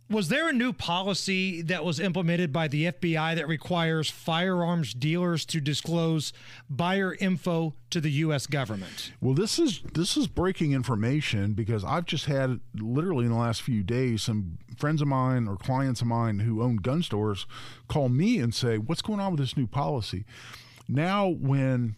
Was 0.08 0.28
there 0.28 0.48
a 0.48 0.52
new 0.52 0.72
policy 0.72 1.62
that 1.62 1.84
was 1.84 1.98
implemented 1.98 2.52
by 2.52 2.68
the 2.68 2.92
FBI 2.92 3.34
that 3.34 3.48
requires 3.48 4.08
firearms 4.08 4.94
dealers 4.94 5.44
to 5.46 5.60
disclose 5.60 6.32
buyer 6.70 7.16
info 7.18 7.74
to 7.90 8.00
the 8.00 8.10
U.S. 8.12 8.46
government? 8.46 9.12
Well, 9.20 9.34
this 9.34 9.58
is 9.58 9.82
this 9.94 10.16
is 10.16 10.28
breaking 10.28 10.72
information 10.72 11.54
because 11.54 11.84
I've 11.84 12.06
just 12.06 12.26
had 12.26 12.60
literally 12.74 13.24
in 13.24 13.32
the 13.32 13.38
last 13.38 13.62
few 13.62 13.82
days 13.82 14.22
some 14.22 14.58
friends 14.76 15.02
of 15.02 15.08
mine 15.08 15.48
or 15.48 15.56
clients 15.56 16.02
of 16.02 16.06
mine 16.06 16.38
who 16.38 16.62
own 16.62 16.76
gun 16.76 17.02
stores 17.02 17.46
call 17.88 18.08
me 18.08 18.38
and 18.38 18.54
say, 18.54 18.78
"What's 18.78 19.02
going 19.02 19.18
on 19.18 19.32
with 19.32 19.40
this 19.40 19.56
new 19.56 19.66
policy?" 19.66 20.24
Now, 20.88 21.26
when 21.26 21.96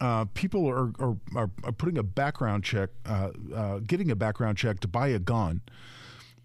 uh, 0.00 0.26
people 0.26 0.68
are, 0.68 0.92
are, 1.00 1.16
are, 1.34 1.72
putting 1.72 1.98
a 1.98 2.04
background 2.04 2.62
check, 2.62 2.90
uh, 3.04 3.30
uh, 3.52 3.78
getting 3.80 4.12
a 4.12 4.16
background 4.16 4.56
check 4.56 4.78
to 4.80 4.88
buy 4.88 5.08
a 5.08 5.18
gun, 5.18 5.60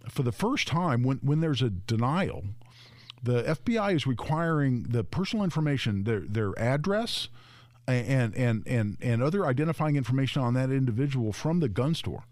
for 0.09 0.23
the 0.23 0.31
first 0.31 0.67
time, 0.67 1.03
when, 1.03 1.17
when 1.17 1.39
there's 1.39 1.61
a 1.61 1.69
denial, 1.69 2.43
the 3.21 3.43
FBI 3.43 3.95
is 3.95 4.05
requiring 4.05 4.83
the 4.83 5.03
personal 5.03 5.43
information, 5.45 6.03
their 6.03 6.19
their 6.21 6.57
address, 6.59 7.29
and 7.87 8.35
and 8.35 8.67
and 8.67 8.97
and 9.01 9.23
other 9.23 9.45
identifying 9.45 9.95
information 9.95 10.41
on 10.41 10.53
that 10.55 10.69
individual 10.71 11.31
from 11.31 11.59
the 11.61 11.69
gun 11.69 11.95
store. 11.95 12.23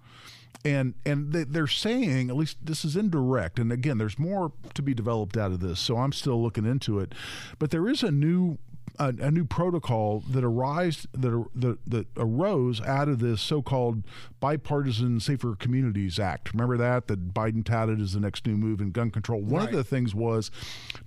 And 0.66 0.94
and 1.06 1.32
they- 1.32 1.46
they're 1.46 1.66
saying 1.68 2.30
at 2.30 2.36
least 2.36 2.58
this 2.64 2.84
is 2.86 2.96
indirect. 2.96 3.58
And 3.58 3.72
again, 3.72 3.98
there's 3.98 4.20
more 4.20 4.52
to 4.74 4.82
be 4.82 4.94
developed 4.94 5.38
out 5.38 5.52
of 5.52 5.60
this, 5.62 5.80
so 5.80 5.98
I'm 5.98 6.12
still 6.12 6.42
looking 6.44 6.66
into 6.66 7.00
it. 7.00 7.16
But 7.58 7.72
there 7.72 7.88
is 7.88 8.04
a 8.04 8.12
new 8.12 8.58
a, 9.02 9.14
a 9.20 9.32
new 9.32 9.46
protocol 9.46 10.24
that 10.30 10.44
arise 10.44 11.08
that, 11.14 11.46
that 11.56 11.80
that 11.88 12.08
arose 12.16 12.80
out 12.82 13.10
of 13.10 13.20
this 13.20 13.42
so-called 13.42 14.04
bipartisan 14.40 15.20
Safer 15.20 15.56
Communities 15.56 16.20
Act. 16.20 16.54
Remember 16.54 16.78
that 16.78 17.08
that 17.08 17.34
Biden 17.34 17.66
touted 17.66 18.00
as 18.00 18.14
the 18.14 18.20
next 18.20 18.46
new 18.46 18.56
move 18.56 18.80
in 18.80 18.92
gun 18.92 19.10
control. 19.10 19.42
One 19.42 19.64
of 19.64 19.72
the 19.72 19.84
things 19.84 20.14
was 20.14 20.52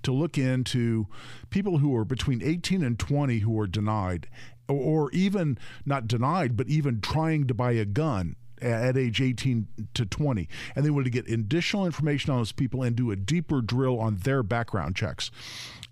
to 0.03 0.11
look 0.11 0.37
into 0.37 1.07
people 1.49 1.77
who 1.77 1.95
are 1.95 2.05
between 2.05 2.43
18 2.43 2.83
and 2.83 2.99
20 2.99 3.39
who 3.39 3.57
are 3.59 3.67
denied, 3.67 4.27
or, 4.67 5.05
or 5.05 5.11
even 5.11 5.57
not 5.85 6.07
denied, 6.07 6.57
but 6.57 6.67
even 6.67 6.99
trying 6.99 7.47
to 7.47 7.53
buy 7.53 7.71
a 7.71 7.85
gun 7.85 8.35
at 8.61 8.97
age 8.97 9.21
18 9.21 9.67
to 9.93 10.05
20 10.05 10.47
and 10.75 10.85
they 10.85 10.89
wanted 10.89 11.03
to 11.03 11.09
get 11.09 11.29
additional 11.29 11.85
information 11.85 12.31
on 12.31 12.37
those 12.37 12.53
people 12.53 12.83
and 12.83 12.95
do 12.95 13.11
a 13.11 13.15
deeper 13.15 13.61
drill 13.61 13.99
on 13.99 14.15
their 14.17 14.43
background 14.43 14.95
checks 14.95 15.29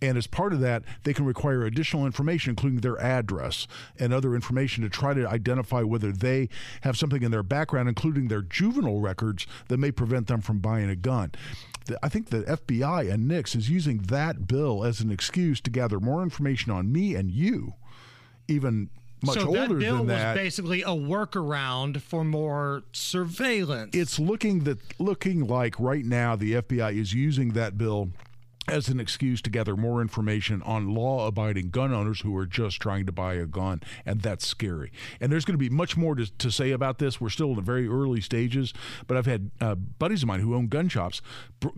and 0.03 0.17
as 0.17 0.27
part 0.27 0.53
of 0.53 0.59
that 0.59 0.83
they 1.03 1.13
can 1.13 1.25
require 1.25 1.63
additional 1.63 2.05
information 2.05 2.51
including 2.51 2.81
their 2.81 2.99
address 3.01 3.67
and 3.99 4.13
other 4.13 4.35
information 4.35 4.83
to 4.83 4.89
try 4.89 5.13
to 5.13 5.27
identify 5.27 5.81
whether 5.81 6.11
they 6.11 6.49
have 6.81 6.97
something 6.97 7.23
in 7.23 7.31
their 7.31 7.43
background 7.43 7.87
including 7.87 8.27
their 8.27 8.41
juvenile 8.41 8.99
records 8.99 9.47
that 9.67 9.77
may 9.77 9.91
prevent 9.91 10.27
them 10.27 10.41
from 10.41 10.59
buying 10.59 10.89
a 10.89 10.95
gun 10.95 11.31
I 12.01 12.09
think 12.09 12.29
the 12.29 12.43
FBI 12.43 13.11
and 13.11 13.27
NICS 13.27 13.55
is 13.55 13.69
using 13.69 13.97
that 14.03 14.47
bill 14.47 14.85
as 14.85 15.01
an 15.01 15.11
excuse 15.11 15.59
to 15.61 15.69
gather 15.69 15.99
more 15.99 16.23
information 16.23 16.71
on 16.71 16.91
me 16.91 17.15
and 17.15 17.29
you, 17.29 17.73
even 18.47 18.89
much 19.21 19.39
so 19.39 19.47
older 19.47 19.73
that 19.75 19.79
bill 19.79 19.97
than 19.97 20.07
that. 20.07 20.33
was 20.33 20.43
basically 20.43 20.81
a 20.81 20.87
workaround 20.87 22.01
for 22.01 22.23
more 22.23 22.83
surveillance. 22.91 23.91
it's 23.93 24.19
looking 24.19 24.65
that 24.65 24.79
looking 24.99 25.47
like 25.47 25.79
right 25.79 26.05
now 26.05 26.35
the 26.35 26.53
FBI 26.53 26.97
is 26.97 27.13
using 27.13 27.49
that 27.53 27.77
bill 27.77 28.09
as 28.67 28.87
an 28.87 28.99
excuse 28.99 29.41
to 29.41 29.49
gather 29.49 29.75
more 29.75 30.01
information 30.01 30.61
on 30.61 30.93
law-abiding 30.93 31.69
gun 31.69 31.93
owners 31.93 32.21
who 32.21 32.35
are 32.37 32.45
just 32.45 32.81
trying 32.81 33.05
to 33.05 33.11
buy 33.11 33.33
a 33.33 33.45
gun, 33.45 33.81
and 34.05 34.21
that's 34.21 34.45
scary. 34.47 34.91
And 35.19 35.31
there's 35.31 35.45
going 35.45 35.57
to 35.57 35.69
be 35.69 35.69
much 35.69 35.97
more 35.97 36.15
to, 36.15 36.31
to 36.37 36.51
say 36.51 36.71
about 36.71 36.99
this. 36.99 37.19
We're 37.19 37.29
still 37.29 37.49
in 37.49 37.55
the 37.55 37.61
very 37.61 37.87
early 37.87 38.21
stages, 38.21 38.73
but 39.07 39.17
I've 39.17 39.25
had 39.25 39.51
uh, 39.59 39.75
buddies 39.75 40.23
of 40.23 40.27
mine 40.27 40.39
who 40.39 40.55
own 40.55 40.67
gun 40.67 40.87
shops 40.87 41.21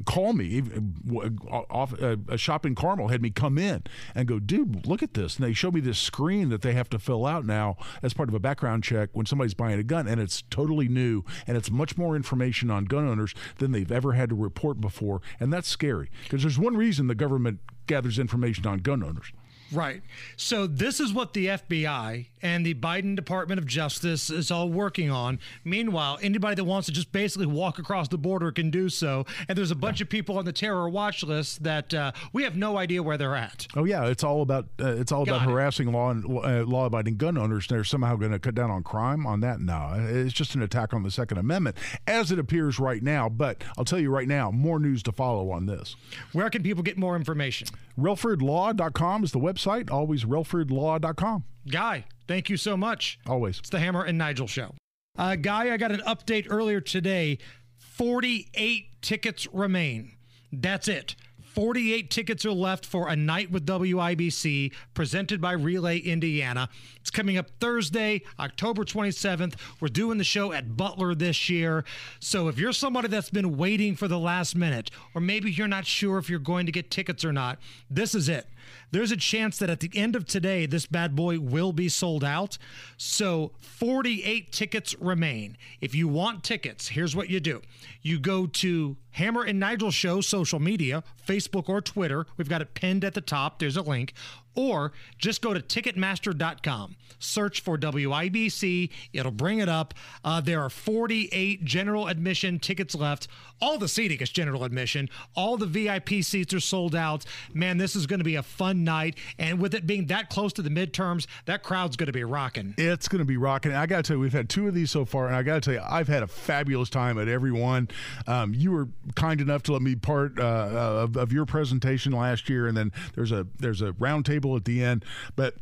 call 0.06 0.34
me. 0.34 0.62
w- 0.62 1.38
Off 1.50 2.00
uh, 2.02 2.17
a 2.28 2.38
shop 2.38 2.65
in 2.65 2.76
Carmel 2.76 3.08
had 3.08 3.21
me 3.21 3.30
come 3.30 3.58
in 3.58 3.84
and 4.13 4.28
go, 4.28 4.39
dude, 4.39 4.86
look 4.86 5.02
at 5.02 5.13
this. 5.13 5.38
And 5.38 5.45
they 5.45 5.54
show 5.54 5.71
me 5.71 5.80
this 5.80 6.00
screen 6.00 6.50
that 6.50 6.62
they 6.62 6.74
have 6.74 6.89
to 6.89 7.00
fill 7.00 7.26
out 7.26 7.45
now 7.45 7.78
as 8.04 8.13
part 8.13 8.30
of 8.30 8.36
a 8.36 8.39
background 8.39 8.84
check 8.84 9.10
when 9.13 9.26
somebody's 9.26 9.54
buying 9.54 9.80
a 9.80 9.84
gun, 9.84 10.08
and 10.08 10.21
it's 10.21 10.43
totally 10.50 10.88
new 10.88 11.24
and 11.48 11.58
it's 11.58 11.71
much 11.71 11.98
more 11.98 12.15
information 12.15 12.69
on 12.69 12.86
gun 12.86 13.08
owners 13.08 13.34
than 13.58 13.71
they've 13.71 13.91
ever 13.91 14.13
had 14.13 14.30
to 14.30 14.36
report 14.36 14.80
before, 14.80 15.21
and 15.39 15.52
that's 15.52 15.67
scary 15.67 16.10
because 16.24 16.41
there's 16.41 16.60
one 16.60 16.75
reason 16.76 17.08
the 17.08 17.16
government 17.16 17.60
gathers 17.88 18.20
information 18.20 18.68
on 18.68 18.80
gun 18.80 19.04
owners. 19.04 19.32
Right. 19.71 20.01
So 20.38 20.67
this 20.67 20.99
is 20.99 21.13
what 21.13 21.34
the 21.34 21.47
FBI 21.47 22.28
and 22.41 22.65
the 22.65 22.75
Biden 22.75 23.15
Department 23.15 23.60
of 23.60 23.65
Justice 23.65 24.30
is 24.30 24.51
all 24.51 24.69
working 24.69 25.10
on. 25.10 25.39
Meanwhile, 25.63 26.19
anybody 26.21 26.56
that 26.56 26.63
wants 26.63 26.86
to 26.86 26.91
just 26.91 27.12
basically 27.12 27.47
walk 27.47 27.80
across 27.80 28.08
the 28.08 28.17
border 28.17 28.51
can 28.51 28.69
do 28.69 28.89
so. 28.89 29.25
And 29.49 29.58
there's 29.58 29.71
a 29.71 29.75
bunch 29.75 30.01
of 30.01 30.10
people 30.10 30.38
on 30.38 30.45
the 30.45 30.54
terror 30.54 30.88
watch 30.88 31.23
list 31.23 31.63
that 31.63 31.93
uh, 31.93 32.12
we 32.32 32.43
have 32.43 32.56
no 32.56 32.78
idea 32.78 33.01
where 33.01 33.17
they're 33.17 33.36
at. 33.36 33.67
Oh 33.75 33.86
yeah, 33.86 34.06
it's 34.06 34.23
all 34.23 34.41
about 34.41 34.67
uh, 34.80 34.95
it's 34.97 35.12
all 35.12 35.23
about 35.23 35.41
it. 35.41 35.49
harassing 35.49 35.91
law 35.91 36.12
and 36.12 36.23
uh, 36.25 36.63
law-abiding 36.65 37.17
gun 37.17 37.38
owners. 37.38 37.67
They're 37.67 37.84
somehow 37.84 38.15
going 38.17 38.32
to 38.32 38.39
cut 38.39 38.54
down 38.54 38.69
on 38.69 38.84
crime 38.84 39.25
on 39.25 39.39
that. 39.39 39.60
No, 39.60 39.95
it's 39.97 40.34
just 40.34 40.54
an 40.54 40.62
attack 40.62 40.93
on 40.93 41.01
the 41.01 41.12
Second 41.12 41.39
Amendment, 41.39 41.75
as 42.06 42.32
it 42.32 42.38
appears 42.38 42.80
right 42.80 43.01
now. 43.01 43.30
But 43.30 43.63
I'll 43.78 43.86
tell 43.86 43.99
you 43.99 44.12
right 44.12 44.28
now, 44.28 44.51
more 44.51 44.80
news 44.80 45.01
to 45.04 45.12
follow 45.12 45.49
on 45.49 45.65
this. 45.65 45.95
Where 46.34 46.49
can 46.51 46.62
people 46.62 46.84
get 46.84 46.97
more 46.97 47.15
information? 47.15 47.67
RelfordLaw.com 47.99 49.23
is 49.23 49.32
the 49.32 49.39
website. 49.39 49.55
Always 49.91 50.26
RelfordLaw.com. 50.26 51.44
Guy, 51.70 52.06
thank 52.28 52.50
you 52.50 52.58
so 52.58 52.78
much. 52.78 53.20
Always. 53.28 53.60
It's 53.60 53.70
the 53.70 53.80
Hammer 53.80 54.04
and 54.04 54.18
Nigel 54.18 54.48
show. 54.48 54.74
Uh, 55.18 55.36
Guy, 55.36 55.74
I 55.74 55.78
got 55.78 55.91
an 55.91 56.02
update 56.02 56.48
earlier 56.50 56.82
today. 56.82 57.38
48 57.78 59.02
tickets 59.02 59.48
remain. 59.54 60.12
That's 60.52 60.88
it. 60.88 61.15
48 61.56 62.12
tickets 62.12 62.46
are 62.46 62.52
left 62.52 62.86
for 62.86 63.08
a 63.08 63.15
night 63.15 63.50
with 63.50 63.65
WIBC 63.65 64.74
presented 64.94 65.39
by 65.39 65.54
Relay 65.54 66.00
Indiana. 66.00 66.68
It's 66.98 67.10
coming 67.10 67.38
up 67.38 67.50
Thursday, 67.62 68.24
October 68.38 68.84
27th. 68.84 69.54
We're 69.80 69.88
doing 69.88 70.18
the 70.18 70.26
show 70.26 70.52
at 70.52 70.76
Butler 70.76 71.15
this 71.15 71.50
year. 71.50 71.86
So 72.20 72.50
if 72.50 72.60
you're 72.60 72.74
somebody 72.74 73.08
that's 73.08 73.30
been 73.30 73.56
waiting 73.56 73.96
for 73.96 74.10
the 74.10 74.20
last 74.20 74.54
minute, 74.54 74.91
or 75.13 75.22
maybe 75.22 75.50
you're 75.50 75.70
not 75.70 75.86
sure 75.86 76.18
if 76.18 76.30
you're 76.30 76.39
going 76.39 76.65
to 76.65 76.74
get 76.74 76.91
tickets 76.91 77.24
or 77.24 77.32
not, 77.32 77.58
this 77.89 78.13
is 78.13 78.28
it. 78.28 78.48
There's 78.91 79.12
a 79.12 79.17
chance 79.17 79.58
that 79.60 79.69
at 79.69 79.80
the 79.80 79.91
end 79.93 80.15
of 80.15 80.25
today, 80.25 80.65
this 80.65 80.86
bad 80.86 81.15
boy 81.15 81.39
will 81.39 81.73
be 81.73 81.89
sold 81.89 82.23
out. 82.23 82.58
So 82.97 83.51
48 83.60 84.51
tickets 84.51 84.95
remain. 84.99 85.58
If 85.82 85.95
you 85.95 86.08
want 86.08 86.43
tickets, 86.43 86.89
here's 86.89 87.15
what 87.15 87.30
you 87.30 87.39
do 87.39 87.62
you 88.01 88.19
go 88.19 88.45
to 88.45 88.97
Hammer 89.12 89.43
and 89.43 89.60
Nigel 89.60 89.91
Show 89.91 90.21
social 90.21 90.60
media, 90.60 91.04
Facebook 91.25 91.69
or 91.69 91.82
Twitter. 91.82 92.25
We've 92.38 92.49
got 92.49 92.62
it 92.62 92.73
pinned 92.73 93.04
at 93.04 93.13
the 93.13 93.21
top. 93.21 93.60
There's 93.60 93.78
a 93.78 93.82
link. 93.82 94.13
Or 94.56 94.93
just 95.17 95.41
go 95.41 95.54
to 95.54 95.60
Ticketmaster.com, 95.60 96.95
search 97.19 97.62
for 97.62 97.78
WIBC. 97.78 98.89
It'll 99.12 99.32
bring 99.32 99.60
it 99.60 99.67
up. 99.67 99.93
Uh, 100.23 100.39
there 100.39 100.62
are 100.62 100.69
48 100.69 101.65
general 101.65 102.08
admission 102.08 102.60
tickets 102.60 102.95
left. 102.95 103.28
All 103.62 103.78
the 103.78 103.88
seating 103.88 104.20
is 104.20 104.30
general 104.30 104.63
admission. 104.63 105.10
All 105.36 105.58
the 105.58 105.65
VIP 105.65 106.24
seats 106.24 106.54
are 106.54 106.60
sold 106.60 106.96
out. 106.96 107.26
Man, 107.54 107.78
this 107.78 107.96
is 107.96 108.06
going 108.06 108.20
to 108.20 108.26
be 108.26 108.36
a 108.36 108.44
fun 108.44 108.84
night. 108.84 109.18
And 109.39 109.60
with 109.60 109.74
it 109.74 109.88
being 109.88 110.08
that 110.08 110.30
close 110.30 110.54
to 110.54 110.62
the 110.62 110.70
midterms, 110.70 111.28
that 111.46 111.63
crowd's 111.63 111.96
going 111.96 112.08
to 112.08 112.13
be 112.13 112.24
rocking. 112.24 112.74
It's 112.78 113.08
going 113.08 113.20
to 113.20 113.26
be 113.26 113.38
rocking. 113.38 113.74
I 113.74 113.86
got 113.86 113.98
to 113.98 114.04
tell 114.04 114.18
you, 114.18 114.22
we've 114.22 114.34
had 114.34 114.50
two 114.50 114.68
of 114.68 114.74
these 114.74 114.91
so 114.91 115.06
far, 115.06 115.28
and 115.28 115.36
I 115.36 115.44
got 115.44 115.56
to 115.56 115.62
tell 115.62 115.74
you, 115.74 115.88
I've 115.88 116.08
had 116.08 116.24
a 116.24 116.28
fabulous 116.28 116.89
time 116.89 117.18
at 117.18 117.28
every 117.28 117.52
one. 117.52 117.88
Um, 118.28 118.54
you 118.54 118.72
were 118.72 118.88
kind 119.15 119.41
enough 119.41 119.63
to 119.63 119.74
let 119.74 119.82
me 119.82 119.96
part 119.96 120.39
uh, 120.39 120.44
of, 120.44 121.18
of 121.18 121.32
your 121.32 121.46
presentation 121.46 122.12
last 122.12 122.50
year, 122.50 122.68
and 122.68 122.76
then 122.76 122.91
there's 123.15 123.32
a 123.32 123.48
there's 123.60 123.82
a 123.82 123.91
roundtable 123.94 124.56
at 124.58 124.65
the 124.65 124.84
end, 124.84 125.06
but 125.36 125.56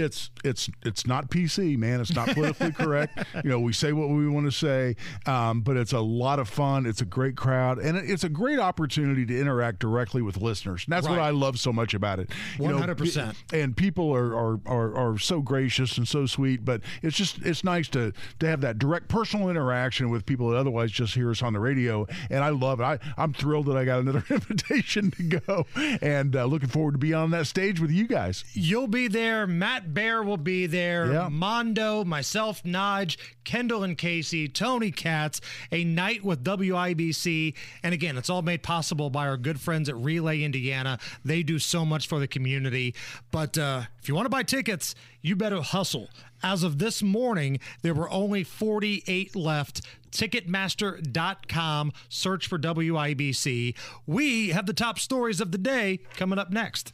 it's 0.00 0.30
it's 0.42 0.68
it's 0.84 1.06
not 1.06 1.30
PC, 1.30 1.76
man. 1.78 2.00
It's 2.00 2.14
not 2.14 2.28
politically 2.28 2.72
correct. 2.84 3.18
You 3.42 3.50
know, 3.50 3.60
we 3.60 3.72
say 3.72 3.92
what 3.92 4.08
we 4.08 4.28
want 4.28 4.46
to 4.46 4.52
say, 4.52 4.96
um, 5.26 5.60
but 5.62 5.76
it's 5.76 5.92
a 5.92 6.00
lot 6.00 6.38
of 6.38 6.48
fun. 6.48 6.86
It's 6.86 7.00
a 7.00 7.04
great 7.04 7.36
crowd, 7.36 7.78
and 7.78 7.96
it's 7.96 8.24
a 8.24 8.28
great 8.28 8.58
opportunity 8.58 9.24
to 9.26 9.40
interact 9.40 9.78
directly 9.78 10.22
with 10.22 10.36
listeners. 10.36 10.84
And 10.86 10.92
that's 10.92 11.06
right. 11.06 11.18
what 11.18 11.20
I 11.20 11.30
love 11.30 11.58
so 11.58 11.72
much 11.72 11.94
about 11.94 12.18
it. 12.18 12.30
One 12.58 12.76
hundred 12.76 12.98
percent. 12.98 13.36
And 13.52 13.76
people 13.76 14.14
are, 14.14 14.34
are 14.34 14.60
are 14.66 14.96
are 14.96 15.18
so 15.18 15.40
gracious 15.40 15.98
and 15.98 16.06
so 16.06 16.26
sweet. 16.26 16.64
But 16.64 16.80
it's 17.02 17.16
just 17.16 17.38
it's 17.44 17.64
nice 17.64 17.88
to 17.88 18.12
to 18.40 18.46
have 18.46 18.60
that 18.62 18.78
direct 18.78 19.08
personal 19.08 19.48
interaction 19.48 20.10
with 20.10 20.26
people 20.26 20.50
that 20.50 20.56
otherwise 20.56 20.90
just 20.90 21.14
hear 21.14 21.30
us 21.30 21.42
on 21.42 21.52
the 21.52 21.60
radio. 21.60 22.06
And 22.30 22.42
I 22.42 22.50
love 22.50 22.80
it. 22.80 22.84
I 22.84 22.98
I'm 23.16 23.32
thrilled 23.32 23.66
that 23.66 23.76
I 23.76 23.84
got 23.84 24.00
another 24.00 24.24
invitation 24.30 25.10
to 25.12 25.22
go, 25.22 25.66
and 26.02 26.34
uh, 26.34 26.44
looking 26.44 26.68
forward 26.68 26.92
to 26.92 26.98
be 26.98 27.14
on 27.14 27.30
that 27.30 27.46
stage 27.46 27.80
with 27.80 27.90
you 27.90 28.06
guys. 28.06 28.44
You'll 28.52 28.86
be 28.86 29.08
there, 29.08 29.46
Matt. 29.46 29.83
Bear 29.92 30.22
will 30.22 30.36
be 30.36 30.66
there. 30.66 31.12
Yeah. 31.12 31.28
Mondo, 31.28 32.04
myself, 32.04 32.62
Naj, 32.62 33.16
Kendall 33.44 33.82
and 33.82 33.98
Casey, 33.98 34.48
Tony 34.48 34.90
Katz, 34.90 35.40
a 35.70 35.84
night 35.84 36.24
with 36.24 36.42
WIBC. 36.42 37.54
And 37.82 37.92
again, 37.92 38.16
it's 38.16 38.30
all 38.30 38.42
made 38.42 38.62
possible 38.62 39.10
by 39.10 39.26
our 39.26 39.36
good 39.36 39.60
friends 39.60 39.88
at 39.88 39.96
Relay 39.96 40.42
Indiana. 40.42 40.98
They 41.24 41.42
do 41.42 41.58
so 41.58 41.84
much 41.84 42.08
for 42.08 42.18
the 42.18 42.28
community. 42.28 42.94
But 43.30 43.58
uh, 43.58 43.82
if 44.00 44.08
you 44.08 44.14
want 44.14 44.26
to 44.26 44.30
buy 44.30 44.42
tickets, 44.42 44.94
you 45.20 45.36
better 45.36 45.60
hustle. 45.60 46.08
As 46.42 46.62
of 46.62 46.78
this 46.78 47.02
morning, 47.02 47.58
there 47.82 47.94
were 47.94 48.10
only 48.10 48.44
48 48.44 49.34
left. 49.36 49.82
Ticketmaster.com. 50.10 51.92
Search 52.08 52.46
for 52.46 52.58
WIBC. 52.58 53.74
We 54.06 54.48
have 54.50 54.66
the 54.66 54.72
top 54.72 54.98
stories 54.98 55.40
of 55.40 55.52
the 55.52 55.58
day 55.58 56.00
coming 56.16 56.38
up 56.38 56.50
next. 56.50 56.92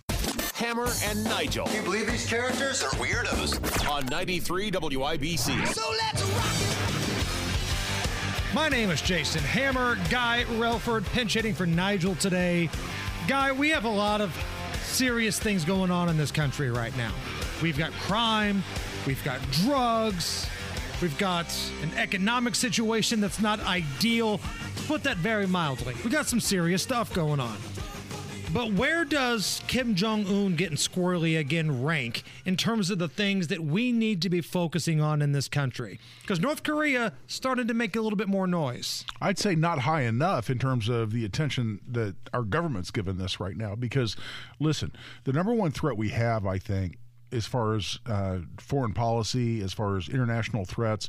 Hammer 0.60 0.88
and 1.06 1.24
Nigel. 1.24 1.64
Can 1.64 1.76
you 1.76 1.82
believe 1.82 2.06
these 2.06 2.26
characters 2.26 2.82
are 2.82 2.90
weirdos? 2.90 3.88
On 3.88 4.04
93 4.04 4.70
WIBC. 4.70 5.66
So 5.68 5.90
let's 5.90 6.22
rock 6.22 6.52
it! 8.50 8.54
My 8.54 8.68
name 8.68 8.90
is 8.90 9.00
Jason 9.00 9.40
Hammer. 9.40 9.96
Guy 10.10 10.44
Relford 10.58 11.06
pinch 11.12 11.32
hitting 11.32 11.54
for 11.54 11.64
Nigel 11.64 12.14
today. 12.16 12.68
Guy, 13.26 13.52
we 13.52 13.70
have 13.70 13.86
a 13.86 13.90
lot 13.90 14.20
of 14.20 14.36
serious 14.82 15.38
things 15.38 15.64
going 15.64 15.90
on 15.90 16.10
in 16.10 16.18
this 16.18 16.30
country 16.30 16.70
right 16.70 16.94
now. 16.94 17.14
We've 17.62 17.78
got 17.78 17.92
crime, 17.92 18.62
we've 19.06 19.24
got 19.24 19.40
drugs, 19.52 20.46
we've 21.00 21.16
got 21.16 21.46
an 21.82 21.90
economic 21.96 22.54
situation 22.54 23.22
that's 23.22 23.40
not 23.40 23.60
ideal. 23.60 24.36
To 24.76 24.82
put 24.86 25.04
that 25.04 25.16
very 25.16 25.46
mildly, 25.46 25.94
we 26.04 26.10
got 26.10 26.26
some 26.26 26.38
serious 26.38 26.82
stuff 26.82 27.14
going 27.14 27.40
on. 27.40 27.56
But 28.52 28.72
where 28.72 29.04
does 29.04 29.62
Kim 29.68 29.94
Jong 29.94 30.26
un 30.26 30.56
getting 30.56 30.76
squirrely 30.76 31.38
again 31.38 31.84
rank 31.84 32.24
in 32.44 32.56
terms 32.56 32.90
of 32.90 32.98
the 32.98 33.06
things 33.06 33.46
that 33.46 33.60
we 33.60 33.92
need 33.92 34.20
to 34.22 34.28
be 34.28 34.40
focusing 34.40 35.00
on 35.00 35.22
in 35.22 35.30
this 35.30 35.46
country? 35.46 36.00
Because 36.22 36.40
North 36.40 36.64
Korea 36.64 37.12
started 37.28 37.68
to 37.68 37.74
make 37.74 37.94
a 37.94 38.00
little 38.00 38.16
bit 38.16 38.26
more 38.26 38.48
noise. 38.48 39.04
I'd 39.20 39.38
say 39.38 39.54
not 39.54 39.80
high 39.80 40.02
enough 40.02 40.50
in 40.50 40.58
terms 40.58 40.88
of 40.88 41.12
the 41.12 41.24
attention 41.24 41.78
that 41.92 42.16
our 42.34 42.42
government's 42.42 42.90
given 42.90 43.18
this 43.18 43.38
right 43.38 43.56
now. 43.56 43.76
Because, 43.76 44.16
listen, 44.58 44.90
the 45.22 45.32
number 45.32 45.54
one 45.54 45.70
threat 45.70 45.96
we 45.96 46.08
have, 46.08 46.44
I 46.44 46.58
think, 46.58 46.98
as 47.30 47.46
far 47.46 47.74
as 47.74 48.00
uh, 48.06 48.38
foreign 48.58 48.94
policy, 48.94 49.62
as 49.62 49.72
far 49.72 49.96
as 49.96 50.08
international 50.08 50.64
threats, 50.64 51.08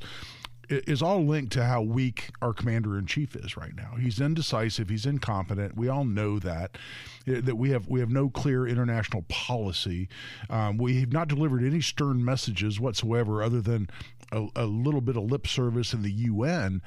is 0.71 1.01
all 1.01 1.25
linked 1.25 1.53
to 1.53 1.65
how 1.65 1.81
weak 1.81 2.31
our 2.41 2.53
commander 2.53 2.97
in 2.97 3.05
chief 3.05 3.35
is 3.35 3.57
right 3.57 3.75
now. 3.75 3.95
He's 3.99 4.21
indecisive. 4.21 4.89
He's 4.89 5.05
incompetent. 5.05 5.75
We 5.75 5.89
all 5.89 6.05
know 6.05 6.39
that. 6.39 6.77
That 7.25 7.57
we 7.57 7.69
have 7.71 7.87
we 7.87 7.99
have 7.99 8.09
no 8.09 8.29
clear 8.29 8.67
international 8.67 9.23
policy. 9.23 10.09
Um, 10.49 10.77
we 10.77 10.99
have 11.01 11.11
not 11.11 11.27
delivered 11.27 11.63
any 11.63 11.81
stern 11.81 12.23
messages 12.25 12.79
whatsoever, 12.79 13.43
other 13.43 13.61
than 13.61 13.89
a, 14.31 14.47
a 14.55 14.65
little 14.65 15.01
bit 15.01 15.17
of 15.17 15.23
lip 15.23 15.47
service 15.47 15.93
in 15.93 16.01
the 16.01 16.11
UN. 16.11 16.81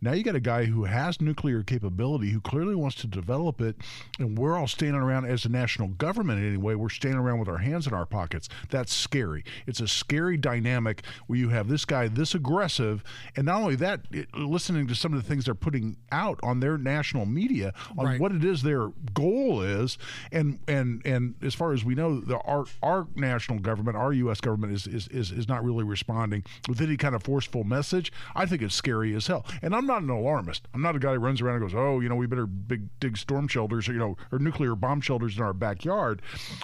Now 0.00 0.12
you 0.12 0.22
got 0.22 0.36
a 0.36 0.40
guy 0.40 0.66
who 0.66 0.84
has 0.84 1.20
nuclear 1.20 1.62
capability, 1.62 2.30
who 2.30 2.40
clearly 2.40 2.74
wants 2.74 2.96
to 2.96 3.06
develop 3.06 3.60
it, 3.60 3.76
and 4.18 4.38
we're 4.38 4.56
all 4.56 4.66
standing 4.66 5.00
around 5.00 5.24
as 5.24 5.44
a 5.44 5.48
national 5.48 5.88
government 5.88 6.42
anyway. 6.42 6.74
We're 6.74 6.90
standing 6.90 7.18
around 7.18 7.38
with 7.38 7.48
our 7.48 7.58
hands 7.58 7.86
in 7.86 7.94
our 7.94 8.04
pockets. 8.04 8.48
That's 8.70 8.92
scary. 8.92 9.44
It's 9.66 9.80
a 9.80 9.88
scary 9.88 10.36
dynamic 10.36 11.02
where 11.26 11.38
you 11.38 11.48
have 11.48 11.68
this 11.68 11.84
guy 11.84 12.08
this 12.08 12.34
aggressive, 12.34 13.02
and 13.36 13.46
not 13.46 13.62
only 13.62 13.76
that, 13.76 14.00
it, 14.10 14.34
listening 14.34 14.86
to 14.88 14.94
some 14.94 15.12
of 15.14 15.22
the 15.22 15.28
things 15.28 15.46
they're 15.46 15.54
putting 15.54 15.96
out 16.12 16.38
on 16.42 16.60
their 16.60 16.76
national 16.76 17.24
media 17.24 17.72
on 17.96 18.06
right. 18.06 18.20
what 18.20 18.32
it 18.32 18.44
is 18.44 18.62
their 18.62 18.88
goal 19.14 19.62
is, 19.62 19.96
and 20.30 20.58
and 20.68 21.02
and 21.06 21.34
as 21.42 21.54
far 21.54 21.72
as 21.72 21.84
we 21.84 21.94
know, 21.94 22.20
the 22.20 22.36
our 22.40 22.66
our 22.82 23.06
national 23.14 23.60
government, 23.60 23.96
our 23.96 24.12
U.S. 24.12 24.40
government 24.40 24.74
is 24.74 24.86
is 24.86 25.08
is, 25.08 25.32
is 25.32 25.48
not 25.48 25.64
really 25.64 25.84
responding 25.84 26.44
with 26.68 26.80
any 26.80 26.96
kind 26.96 27.14
of 27.14 27.22
forceful 27.22 27.64
message. 27.64 28.12
I 28.34 28.44
think 28.44 28.60
it's 28.60 28.74
scary 28.74 29.14
as 29.14 29.26
hell, 29.26 29.46
and 29.62 29.74
I'm 29.74 29.85
I'm 29.88 30.06
not 30.06 30.14
an 30.14 30.20
alarmist. 30.20 30.66
I'm 30.74 30.82
not 30.82 30.96
a 30.96 30.98
guy 30.98 31.12
who 31.12 31.20
runs 31.20 31.40
around 31.40 31.62
and 31.62 31.64
goes, 31.64 31.74
"Oh, 31.74 32.00
you 32.00 32.08
know, 32.08 32.16
we 32.16 32.26
better 32.26 32.46
big 32.46 32.88
dig 32.98 33.16
storm 33.16 33.46
shelters, 33.46 33.88
or, 33.88 33.92
you 33.92 33.98
know, 33.98 34.16
or 34.32 34.40
nuclear 34.40 34.74
bomb 34.74 35.00
shelters 35.00 35.36
in 35.36 35.42
our 35.44 35.52
backyard." 35.52 36.22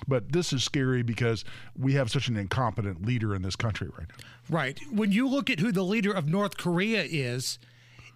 But 0.09 0.33
this 0.33 0.53
is 0.53 0.65
scary 0.65 1.03
because 1.03 1.45
we 1.79 1.93
have 1.95 2.11
such 2.11 2.27
an 2.27 2.37
incompetent 2.37 3.07
leader 3.07 3.33
in 3.35 3.43
this 3.43 3.55
country 3.55 3.89
right 3.97 4.09
now. 4.09 4.25
Right. 4.51 4.81
When 4.91 5.13
you 5.13 5.29
look 5.29 5.51
at 5.51 5.61
who 5.61 5.71
the 5.71 5.85
leader 5.85 6.13
of 6.13 6.29
North 6.29 6.57
Korea 6.57 7.05
is, 7.05 7.61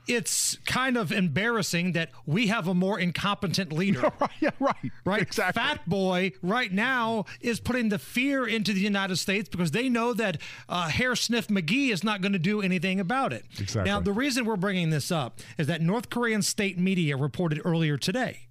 it's 0.07 0.57
kind 0.67 0.97
of 0.97 1.11
embarrassing 1.11 1.93
that 1.93 2.11
we 2.27 2.47
have 2.47 2.69
a 2.69 2.75
more 2.75 2.99
incompetent 2.99 3.73
leader. 3.73 4.13
yeah, 4.41 4.51
right. 4.61 4.75
Right. 5.05 5.23
Exactly. 5.23 5.61
Fat 5.61 5.89
Boy 5.89 6.33
right 6.43 6.73
now 6.73 7.25
is 7.41 7.61
putting 7.61 7.89
the 7.89 7.99
fear 7.99 8.47
into 8.47 8.73
the 8.73 8.81
United 8.81 9.17
States 9.17 9.49
because 9.49 9.73
they 9.73 9.89
know 9.89 10.13
that 10.15 10.39
uh, 10.69 10.89
Hair 10.89 11.17
Sniff 11.17 11.49
McGee 11.49 11.91
is 11.91 12.05
not 12.05 12.21
going 12.21 12.33
to 12.33 12.39
do 12.39 12.63
anything 12.63 13.01
about 13.01 13.33
it. 13.33 13.45
Exactly. 13.59 13.91
Now, 13.91 14.01
the 14.01 14.13
reason 14.13 14.45
we're 14.45 14.57
bringing 14.57 14.91
this 14.91 15.11
up 15.11 15.41
is 15.59 15.67
that 15.67 15.81
North 15.81 16.09
Korean 16.11 16.43
state 16.43 16.79
media 16.79 17.17
reported 17.17 17.61
earlier 17.65 17.97
today 17.97 18.49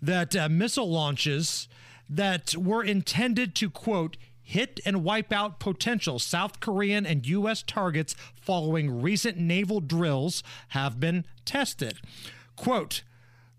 that 0.00 0.34
uh, 0.34 0.48
missile 0.48 0.90
launches 0.90 1.68
that 2.08 2.54
were 2.56 2.82
intended 2.84 3.54
to, 3.56 3.70
quote, 3.70 4.16
hit 4.44 4.78
and 4.84 5.02
wipe 5.02 5.32
out 5.32 5.58
potential 5.58 6.18
South 6.18 6.60
Korean 6.60 7.04
and 7.06 7.26
U.S. 7.26 7.62
targets 7.62 8.14
following 8.34 9.02
recent 9.02 9.38
naval 9.38 9.80
drills 9.80 10.42
have 10.68 11.00
been 11.00 11.24
tested. 11.44 11.98
Quote, 12.54 13.02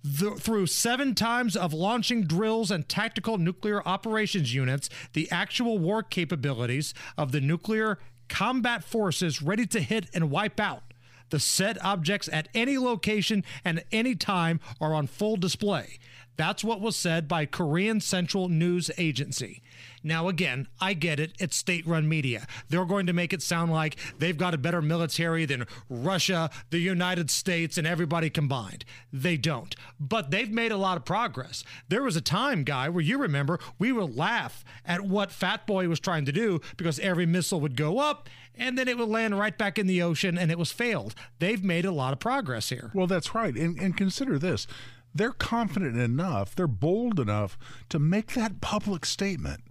through 0.05 0.67
seven 0.67 1.15
times 1.15 1.55
of 1.55 1.73
launching 1.73 2.23
drills 2.23 2.69
and 2.69 2.87
tactical 2.87 3.39
nuclear 3.39 3.85
operations 3.87 4.53
units, 4.53 4.87
the 5.13 5.29
actual 5.31 5.79
war 5.79 6.03
capabilities 6.03 6.93
of 7.17 7.31
the 7.31 7.41
nuclear 7.41 7.97
combat 8.29 8.83
forces 8.83 9.41
ready 9.41 9.65
to 9.65 9.81
hit 9.81 10.07
and 10.13 10.29
wipe 10.29 10.59
out. 10.59 10.83
The 11.31 11.39
set 11.39 11.83
objects 11.83 12.29
at 12.31 12.49
any 12.53 12.77
location 12.77 13.43
and 13.63 13.83
any 13.91 14.13
time 14.13 14.59
are 14.79 14.93
on 14.93 15.07
full 15.07 15.37
display. 15.37 15.97
That's 16.37 16.63
what 16.63 16.81
was 16.81 16.95
said 16.95 17.27
by 17.27 17.45
Korean 17.45 17.99
Central 17.99 18.47
News 18.47 18.91
Agency. 18.97 19.63
Now, 20.05 20.27
again, 20.27 20.67
I 20.79 20.93
get 20.93 21.19
it. 21.19 21.33
It's 21.39 21.55
state 21.55 21.87
run 21.87 22.07
media. 22.07 22.45
They're 22.69 22.85
going 22.85 23.07
to 23.07 23.13
make 23.13 23.33
it 23.33 23.41
sound 23.41 23.71
like 23.71 23.95
they've 24.19 24.37
got 24.37 24.53
a 24.53 24.57
better 24.59 24.79
military 24.79 25.45
than 25.45 25.65
Russia, 25.89 26.51
the 26.69 26.77
United 26.77 27.31
States, 27.31 27.79
and 27.79 27.87
everybody 27.87 28.29
combined. 28.29 28.85
They 29.11 29.35
don't. 29.35 29.75
But 29.99 30.29
they've 30.29 30.51
made 30.51 30.71
a 30.71 30.77
lot 30.77 30.95
of 30.95 31.05
progress. 31.05 31.63
There 31.89 32.03
was 32.03 32.15
a 32.15 32.21
time, 32.21 32.63
Guy, 32.63 32.87
where 32.87 33.03
you 33.03 33.17
remember 33.17 33.59
we 33.79 33.91
would 33.91 34.15
laugh 34.15 34.63
at 34.85 35.01
what 35.01 35.31
Fat 35.31 35.65
Boy 35.65 35.89
was 35.89 35.99
trying 35.99 36.25
to 36.25 36.31
do 36.31 36.61
because 36.77 36.99
every 36.99 37.25
missile 37.25 37.59
would 37.59 37.75
go 37.75 37.97
up 37.97 38.29
and 38.53 38.77
then 38.77 38.87
it 38.87 38.99
would 38.99 39.09
land 39.09 39.37
right 39.39 39.57
back 39.57 39.79
in 39.79 39.87
the 39.87 40.03
ocean 40.03 40.37
and 40.37 40.51
it 40.51 40.59
was 40.59 40.71
failed. 40.71 41.15
They've 41.39 41.63
made 41.63 41.83
a 41.83 41.91
lot 41.91 42.13
of 42.13 42.19
progress 42.19 42.69
here. 42.69 42.91
Well, 42.93 43.07
that's 43.07 43.33
right. 43.33 43.55
And, 43.55 43.79
and 43.79 43.97
consider 43.97 44.37
this 44.37 44.67
they're 45.15 45.31
confident 45.31 45.97
enough, 45.97 46.53
they're 46.53 46.67
bold 46.67 47.21
enough 47.21 47.57
to 47.87 47.97
make 47.97 48.33
that 48.33 48.59
public 48.59 49.05
statement. 49.05 49.61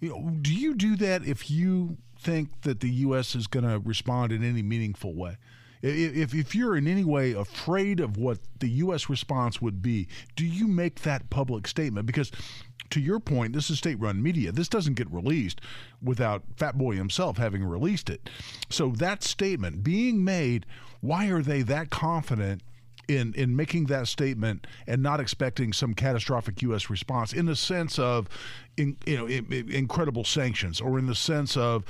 You 0.00 0.08
know, 0.10 0.30
do 0.40 0.54
you 0.54 0.74
do 0.74 0.96
that 0.96 1.24
if 1.24 1.50
you 1.50 1.98
think 2.18 2.62
that 2.62 2.80
the 2.80 2.90
U.S. 2.90 3.34
is 3.34 3.46
going 3.46 3.68
to 3.68 3.78
respond 3.78 4.32
in 4.32 4.42
any 4.42 4.62
meaningful 4.62 5.14
way? 5.14 5.36
If, 5.82 6.34
if 6.34 6.54
you're 6.54 6.76
in 6.76 6.86
any 6.86 7.04
way 7.04 7.32
afraid 7.32 8.00
of 8.00 8.16
what 8.18 8.38
the 8.58 8.68
U.S. 8.68 9.08
response 9.08 9.62
would 9.62 9.80
be, 9.80 10.08
do 10.36 10.44
you 10.44 10.66
make 10.66 11.02
that 11.02 11.30
public 11.30 11.66
statement? 11.66 12.06
Because 12.06 12.30
to 12.90 13.00
your 13.00 13.20
point, 13.20 13.54
this 13.54 13.70
is 13.70 13.78
state 13.78 13.98
run 13.98 14.22
media. 14.22 14.52
This 14.52 14.68
doesn't 14.68 14.94
get 14.94 15.10
released 15.10 15.60
without 16.02 16.42
Fat 16.56 16.76
Boy 16.76 16.96
himself 16.96 17.38
having 17.38 17.64
released 17.64 18.10
it. 18.10 18.28
So 18.68 18.90
that 18.96 19.22
statement 19.22 19.82
being 19.82 20.22
made, 20.22 20.66
why 21.00 21.28
are 21.28 21.42
they 21.42 21.62
that 21.62 21.90
confident 21.90 22.62
in 23.08 23.32
in 23.34 23.56
making 23.56 23.86
that 23.86 24.06
statement 24.06 24.66
and 24.86 25.02
not 25.02 25.20
expecting 25.20 25.72
some 25.72 25.94
catastrophic 25.94 26.62
U.S. 26.62 26.88
response 26.88 27.32
in 27.32 27.46
the 27.46 27.56
sense 27.56 27.98
of, 27.98 28.28
in, 28.80 28.96
you 29.06 29.16
know, 29.16 29.26
in, 29.26 29.46
in 29.52 29.70
incredible 29.70 30.24
sanctions 30.24 30.80
or 30.80 30.98
in 30.98 31.06
the 31.06 31.14
sense 31.14 31.56
of 31.56 31.84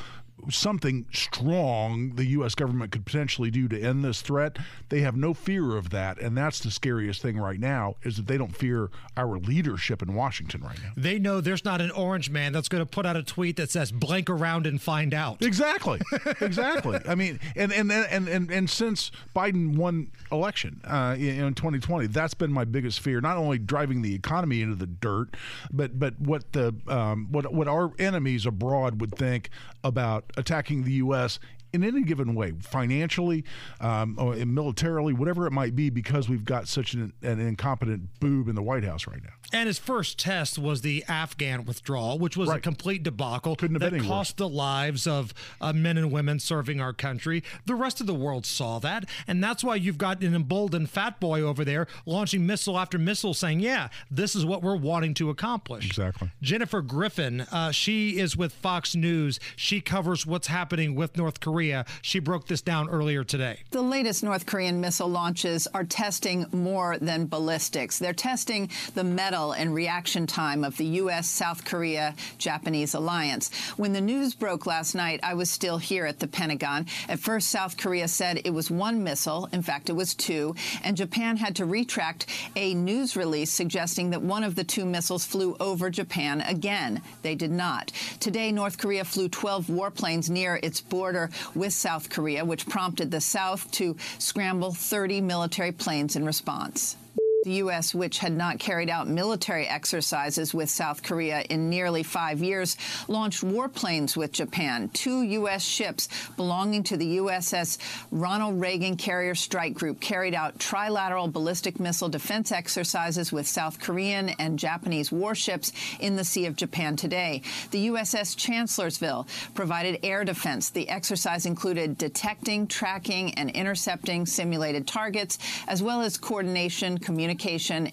something 0.50 1.06
strong 1.12 2.14
the 2.14 2.26
U.S. 2.26 2.54
government 2.54 2.92
could 2.92 3.04
potentially 3.04 3.50
do 3.50 3.68
to 3.68 3.80
end 3.80 4.04
this 4.04 4.22
threat. 4.22 4.58
They 4.88 5.00
have 5.00 5.16
no 5.16 5.34
fear 5.34 5.76
of 5.76 5.90
that, 5.90 6.20
and 6.20 6.36
that's 6.36 6.60
the 6.60 6.70
scariest 6.70 7.22
thing 7.22 7.38
right 7.38 7.58
now 7.58 7.96
is 8.02 8.16
that 8.16 8.26
they 8.26 8.38
don't 8.38 8.54
fear 8.54 8.90
our 9.16 9.38
leadership 9.38 10.02
in 10.02 10.14
Washington 10.14 10.62
right 10.62 10.78
now. 10.82 10.92
They 10.96 11.18
know 11.18 11.40
there's 11.40 11.64
not 11.64 11.80
an 11.80 11.90
orange 11.90 12.30
man 12.30 12.52
that's 12.52 12.68
going 12.68 12.82
to 12.84 12.90
put 12.90 13.06
out 13.06 13.16
a 13.16 13.22
tweet 13.22 13.56
that 13.56 13.70
says 13.70 13.92
"blank 13.92 14.30
around 14.30 14.66
and 14.66 14.80
find 14.80 15.14
out." 15.14 15.42
Exactly, 15.42 16.00
exactly. 16.40 16.98
I 17.06 17.14
mean, 17.14 17.40
and 17.56 17.72
and 17.72 17.90
and 17.92 18.28
and 18.28 18.50
and 18.50 18.70
since 18.70 19.10
Biden 19.34 19.76
won 19.76 20.10
election 20.32 20.80
uh, 20.84 21.16
in 21.18 21.54
2020, 21.54 22.06
that's 22.08 22.34
been 22.34 22.52
my 22.52 22.64
biggest 22.64 23.00
fear. 23.00 23.20
Not 23.20 23.36
only 23.36 23.58
driving 23.58 24.02
the 24.02 24.14
economy 24.14 24.62
into 24.62 24.76
the 24.76 24.86
dirt, 24.86 25.36
but 25.72 25.98
but 25.98 26.18
what 26.20 26.52
the 26.52 26.74
um, 26.88 27.28
what 27.30 27.52
what 27.52 27.68
our 27.68 27.92
enemies 27.98 28.46
abroad 28.46 29.00
would 29.00 29.14
think 29.16 29.50
about 29.82 30.29
attacking 30.36 30.84
the 30.84 30.92
U.S. 30.92 31.38
in 31.72 31.84
any 31.84 32.02
given 32.02 32.34
way, 32.34 32.52
financially, 32.60 33.44
um, 33.80 34.16
or 34.18 34.34
militarily, 34.34 35.12
whatever 35.12 35.46
it 35.46 35.52
might 35.52 35.76
be, 35.76 35.90
because 35.90 36.28
we've 36.28 36.44
got 36.44 36.68
such 36.68 36.94
an, 36.94 37.12
an, 37.22 37.38
incompetent 37.40 38.20
boob 38.20 38.48
in 38.48 38.54
the 38.54 38.62
White 38.62 38.84
House 38.84 39.06
right 39.06 39.22
now. 39.22 39.30
And 39.52 39.66
his 39.66 39.78
first 39.78 40.18
test 40.18 40.58
was 40.58 40.82
the 40.82 41.04
Afghan 41.08 41.64
withdrawal, 41.64 42.18
which 42.18 42.36
was 42.36 42.48
Right. 42.48 42.58
a 42.58 42.60
complete 42.60 43.02
debacle 43.02 43.56
Couldn't 43.56 43.80
have 43.80 43.92
that 43.92 43.98
been 43.98 44.08
cost 44.08 44.36
the 44.36 44.48
lives 44.48 45.06
of 45.06 45.32
uh, 45.60 45.72
men 45.72 45.96
and 45.96 46.10
women 46.10 46.38
serving 46.38 46.80
our 46.80 46.92
country. 46.92 47.42
The 47.66 47.74
rest 47.74 48.00
of 48.00 48.06
the 48.06 48.14
world 48.14 48.46
saw 48.46 48.78
that, 48.80 49.04
and 49.26 49.42
that's 49.42 49.62
why 49.64 49.76
you've 49.76 49.98
got 49.98 50.22
an 50.22 50.34
emboldened 50.34 50.90
fat 50.90 51.20
boy 51.20 51.40
over 51.42 51.64
there 51.64 51.86
launching 52.06 52.46
missile 52.46 52.78
after 52.78 52.98
missile, 52.98 53.34
saying, 53.34 53.60
"Yeah, 53.60 53.88
this 54.10 54.34
is 54.34 54.44
what 54.44 54.62
we're 54.62 54.76
wanting 54.76 55.14
to 55.14 55.30
accomplish." 55.30 55.86
Exactly. 55.86 56.30
Jennifer 56.42 56.82
Griffin, 56.82 57.42
uh, 57.52 57.70
she 57.70 58.18
is 58.18 58.36
with 58.36 58.52
Fox 58.52 58.94
News. 58.94 59.38
She 59.56 59.80
covers 59.80 60.26
what's 60.26 60.46
happening 60.48 60.94
with 60.94 61.16
North 61.16 61.40
Korea. 61.40 61.59
She 62.02 62.18
broke 62.18 62.46
this 62.46 62.62
down 62.62 62.88
earlier 62.88 63.24
today. 63.24 63.58
The 63.70 63.82
latest 63.82 64.24
North 64.24 64.46
Korean 64.46 64.80
missile 64.80 65.08
launches 65.08 65.68
are 65.74 65.84
testing 65.84 66.46
more 66.52 66.96
than 66.98 67.26
ballistics. 67.26 67.98
They're 67.98 68.12
testing 68.12 68.70
the 68.94 69.04
metal 69.04 69.52
and 69.52 69.74
reaction 69.74 70.26
time 70.26 70.64
of 70.64 70.76
the 70.76 70.86
U.S. 70.86 71.28
South 71.28 71.64
Korea 71.64 72.14
Japanese 72.38 72.94
alliance. 72.94 73.50
When 73.76 73.92
the 73.92 74.00
news 74.00 74.34
broke 74.34 74.66
last 74.66 74.94
night, 74.94 75.20
I 75.22 75.34
was 75.34 75.50
still 75.50 75.78
here 75.78 76.06
at 76.06 76.18
the 76.18 76.28
Pentagon. 76.28 76.86
At 77.08 77.18
first, 77.18 77.48
South 77.48 77.76
Korea 77.76 78.08
said 78.08 78.40
it 78.44 78.54
was 78.54 78.70
one 78.70 79.04
missile. 79.04 79.48
In 79.52 79.62
fact, 79.62 79.90
it 79.90 79.94
was 79.94 80.14
two. 80.14 80.54
And 80.82 80.96
Japan 80.96 81.36
had 81.36 81.56
to 81.56 81.66
retract 81.66 82.26
a 82.56 82.74
news 82.74 83.16
release 83.16 83.50
suggesting 83.50 84.10
that 84.10 84.22
one 84.22 84.44
of 84.44 84.54
the 84.54 84.64
two 84.64 84.84
missiles 84.84 85.26
flew 85.26 85.56
over 85.60 85.90
Japan 85.90 86.40
again. 86.40 87.02
They 87.22 87.34
did 87.34 87.50
not. 87.50 87.92
Today, 88.20 88.52
North 88.52 88.78
Korea 88.78 89.04
flew 89.04 89.28
12 89.28 89.66
warplanes 89.66 90.30
near 90.30 90.58
its 90.62 90.80
border 90.80 91.30
with 91.54 91.72
South 91.72 92.10
Korea, 92.10 92.44
which 92.44 92.68
prompted 92.68 93.10
the 93.10 93.20
South 93.20 93.70
to 93.72 93.96
scramble 94.18 94.72
30 94.72 95.20
military 95.20 95.72
planes 95.72 96.16
in 96.16 96.24
response. 96.24 96.96
The 97.42 97.52
U.S., 97.52 97.94
which 97.94 98.18
had 98.18 98.36
not 98.36 98.58
carried 98.58 98.90
out 98.90 99.08
military 99.08 99.66
exercises 99.66 100.52
with 100.52 100.68
South 100.68 101.02
Korea 101.02 101.40
in 101.48 101.70
nearly 101.70 102.02
five 102.02 102.40
years, 102.40 102.76
launched 103.08 103.42
warplanes 103.42 104.14
with 104.14 104.30
Japan. 104.30 104.90
Two 104.92 105.22
U.S. 105.22 105.62
ships 105.62 106.10
belonging 106.36 106.82
to 106.82 106.98
the 106.98 107.16
USS 107.16 107.78
Ronald 108.10 108.60
Reagan 108.60 108.94
Carrier 108.94 109.34
Strike 109.34 109.72
Group 109.72 110.00
carried 110.00 110.34
out 110.34 110.58
trilateral 110.58 111.32
ballistic 111.32 111.80
missile 111.80 112.10
defense 112.10 112.52
exercises 112.52 113.32
with 113.32 113.48
South 113.48 113.80
Korean 113.80 114.28
and 114.38 114.58
Japanese 114.58 115.10
warships 115.10 115.72
in 115.98 116.16
the 116.16 116.24
Sea 116.24 116.44
of 116.44 116.56
Japan 116.56 116.94
today. 116.94 117.40
The 117.70 117.86
USS 117.86 118.36
Chancellorsville 118.36 119.26
provided 119.54 119.98
air 120.02 120.24
defense. 120.24 120.68
The 120.68 120.90
exercise 120.90 121.46
included 121.46 121.96
detecting, 121.96 122.66
tracking, 122.66 123.32
and 123.34 123.48
intercepting 123.52 124.26
simulated 124.26 124.86
targets, 124.86 125.38
as 125.66 125.82
well 125.82 126.02
as 126.02 126.18
coordination, 126.18 126.98
communication, 126.98 127.29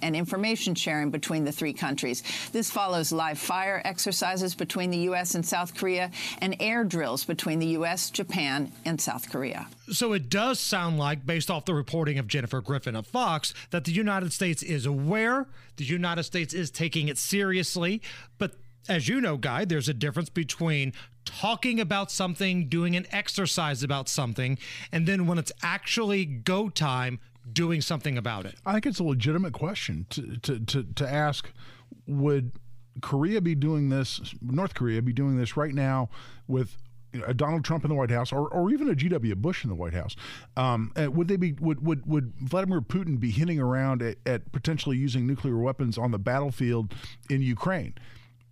and 0.01 0.15
information 0.15 0.75
sharing 0.75 1.09
between 1.09 1.43
the 1.43 1.51
three 1.51 1.73
countries. 1.73 2.23
This 2.51 2.69
follows 2.69 3.11
live 3.11 3.37
fire 3.37 3.81
exercises 3.85 4.55
between 4.55 4.89
the 4.89 4.97
U.S. 4.99 5.35
and 5.35 5.45
South 5.45 5.75
Korea 5.75 6.11
and 6.39 6.55
air 6.59 6.83
drills 6.83 7.23
between 7.25 7.59
the 7.59 7.67
U.S., 7.67 8.09
Japan, 8.09 8.71
and 8.85 8.99
South 8.99 9.29
Korea. 9.29 9.67
So 9.91 10.13
it 10.13 10.29
does 10.29 10.59
sound 10.59 10.97
like, 10.97 11.25
based 11.25 11.49
off 11.51 11.65
the 11.65 11.73
reporting 11.73 12.17
of 12.19 12.27
Jennifer 12.27 12.61
Griffin 12.61 12.95
of 12.95 13.07
Fox, 13.07 13.53
that 13.71 13.85
the 13.85 13.91
United 13.91 14.33
States 14.33 14.63
is 14.63 14.85
aware, 14.85 15.47
the 15.77 15.85
United 15.85 16.23
States 16.23 16.53
is 16.53 16.71
taking 16.71 17.07
it 17.07 17.17
seriously. 17.17 18.01
But 18.37 18.55
as 18.89 19.07
you 19.07 19.21
know, 19.21 19.37
Guy, 19.37 19.65
there's 19.65 19.89
a 19.89 19.93
difference 19.93 20.29
between 20.29 20.93
talking 21.25 21.79
about 21.79 22.09
something, 22.09 22.69
doing 22.69 22.95
an 22.95 23.05
exercise 23.11 23.83
about 23.83 24.07
something, 24.07 24.57
and 24.91 25.05
then 25.05 25.27
when 25.27 25.37
it's 25.37 25.51
actually 25.61 26.25
go 26.25 26.69
time, 26.69 27.19
doing 27.51 27.81
something 27.81 28.17
about 28.17 28.45
it. 28.45 28.55
I 28.65 28.73
think 28.73 28.85
it's 28.85 28.99
a 28.99 29.03
legitimate 29.03 29.53
question 29.53 30.05
to, 30.09 30.37
to, 30.37 30.59
to, 30.59 30.83
to 30.83 31.09
ask 31.09 31.51
would 32.07 32.51
Korea 33.01 33.41
be 33.41 33.55
doing 33.55 33.89
this, 33.89 34.33
North 34.41 34.73
Korea 34.73 35.01
be 35.01 35.13
doing 35.13 35.37
this 35.37 35.55
right 35.55 35.73
now 35.73 36.09
with 36.47 36.77
a 37.25 37.33
Donald 37.33 37.63
Trump 37.63 37.83
in 37.83 37.89
the 37.89 37.95
White 37.95 38.11
House, 38.11 38.31
or, 38.31 38.47
or 38.49 38.69
even 38.69 38.89
a 38.89 38.95
G.W. 38.95 39.35
Bush 39.35 39.63
in 39.63 39.69
the 39.69 39.75
White 39.75 39.93
House? 39.93 40.15
Um, 40.55 40.91
uh, 40.95 41.09
would 41.11 41.27
they 41.27 41.37
be 41.37 41.53
would, 41.53 41.85
would 41.85 42.05
would 42.05 42.33
Vladimir 42.39 42.81
Putin 42.81 43.19
be 43.19 43.31
hinting 43.31 43.59
around 43.59 44.01
at, 44.01 44.17
at 44.25 44.51
potentially 44.51 44.97
using 44.97 45.25
nuclear 45.25 45.57
weapons 45.57 45.97
on 45.97 46.11
the 46.11 46.19
battlefield 46.19 46.93
in 47.29 47.41
Ukraine 47.41 47.93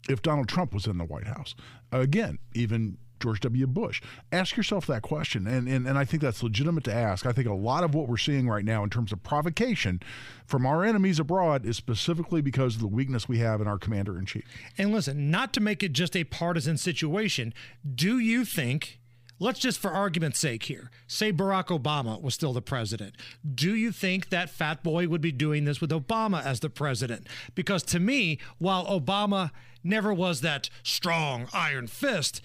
if 0.07 0.21
Donald 0.21 0.47
Trump 0.47 0.73
was 0.73 0.85
in 0.85 0.97
the 0.97 1.05
White 1.05 1.27
House? 1.27 1.55
again, 1.91 2.39
even 2.53 2.97
George 3.19 3.39
W. 3.41 3.67
Bush. 3.67 4.01
Ask 4.31 4.57
yourself 4.57 4.85
that 4.87 5.01
question, 5.01 5.47
and, 5.47 5.67
and 5.67 5.87
and 5.87 5.97
I 5.97 6.05
think 6.05 6.21
that's 6.21 6.43
legitimate 6.43 6.83
to 6.85 6.93
ask. 6.93 7.25
I 7.25 7.31
think 7.31 7.47
a 7.47 7.53
lot 7.53 7.83
of 7.83 7.93
what 7.93 8.07
we're 8.07 8.17
seeing 8.17 8.47
right 8.47 8.65
now 8.65 8.83
in 8.83 8.89
terms 8.89 9.11
of 9.11 9.23
provocation 9.23 10.01
from 10.45 10.65
our 10.65 10.83
enemies 10.83 11.19
abroad 11.19 11.65
is 11.65 11.77
specifically 11.77 12.41
because 12.41 12.75
of 12.75 12.81
the 12.81 12.87
weakness 12.87 13.27
we 13.27 13.39
have 13.39 13.61
in 13.61 13.67
our 13.67 13.77
commander 13.77 14.17
in 14.17 14.25
chief. 14.25 14.45
And 14.77 14.91
listen, 14.91 15.31
not 15.31 15.53
to 15.53 15.61
make 15.61 15.81
it 15.83 15.93
just 15.93 16.15
a 16.15 16.23
partisan 16.23 16.77
situation, 16.77 17.53
do 17.95 18.19
you 18.19 18.45
think, 18.45 18.99
let's 19.39 19.59
just 19.59 19.79
for 19.79 19.91
argument's 19.91 20.39
sake 20.39 20.63
here, 20.63 20.91
say 21.07 21.31
Barack 21.31 21.67
Obama 21.67 22.21
was 22.21 22.33
still 22.33 22.53
the 22.53 22.61
president, 22.61 23.15
do 23.53 23.75
you 23.75 23.91
think 23.91 24.29
that 24.29 24.49
fat 24.49 24.83
boy 24.83 25.07
would 25.07 25.21
be 25.21 25.31
doing 25.31 25.65
this 25.65 25.81
with 25.81 25.91
Obama 25.91 26.43
as 26.43 26.59
the 26.59 26.69
president? 26.69 27.27
Because 27.55 27.83
to 27.83 27.99
me, 27.99 28.39
while 28.59 28.85
Obama 28.85 29.51
never 29.83 30.13
was 30.13 30.41
that 30.41 30.69
strong 30.83 31.47
iron 31.53 31.87
fist, 31.87 32.41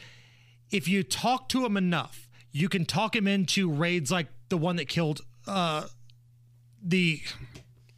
if 0.71 0.89
you 0.89 1.03
talk 1.03 1.49
to 1.51 1.65
him 1.65 1.77
enough, 1.77 2.29
you 2.53 2.69
can 2.69 2.85
talk 2.85 3.15
him 3.15 3.27
into 3.27 3.71
raids 3.71 4.11
like 4.11 4.27
the 4.49 4.57
one 4.57 4.77
that 4.77 4.89
killed 4.89 5.21
uh, 5.47 5.85
the 6.83 7.21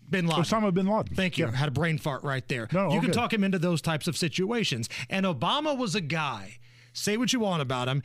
Bin 0.08 0.26
Laden. 0.26 0.44
Osama 0.44 0.72
bin 0.74 0.86
Laden. 0.86 1.14
Thank 1.14 1.38
you. 1.38 1.46
Had 1.46 1.68
a 1.68 1.72
brain 1.72 1.96
fart 1.98 2.22
right 2.22 2.46
there. 2.48 2.68
No, 2.72 2.92
you 2.92 3.00
can 3.00 3.12
talk 3.12 3.32
him 3.32 3.42
into 3.44 3.58
those 3.58 3.80
types 3.80 4.06
of 4.06 4.16
situations. 4.16 4.88
And 5.08 5.24
Obama 5.24 5.76
was 5.76 5.94
a 5.94 6.00
guy. 6.02 6.58
Say 6.92 7.16
what 7.16 7.32
you 7.32 7.40
want 7.40 7.62
about 7.62 7.88
him. 7.88 8.02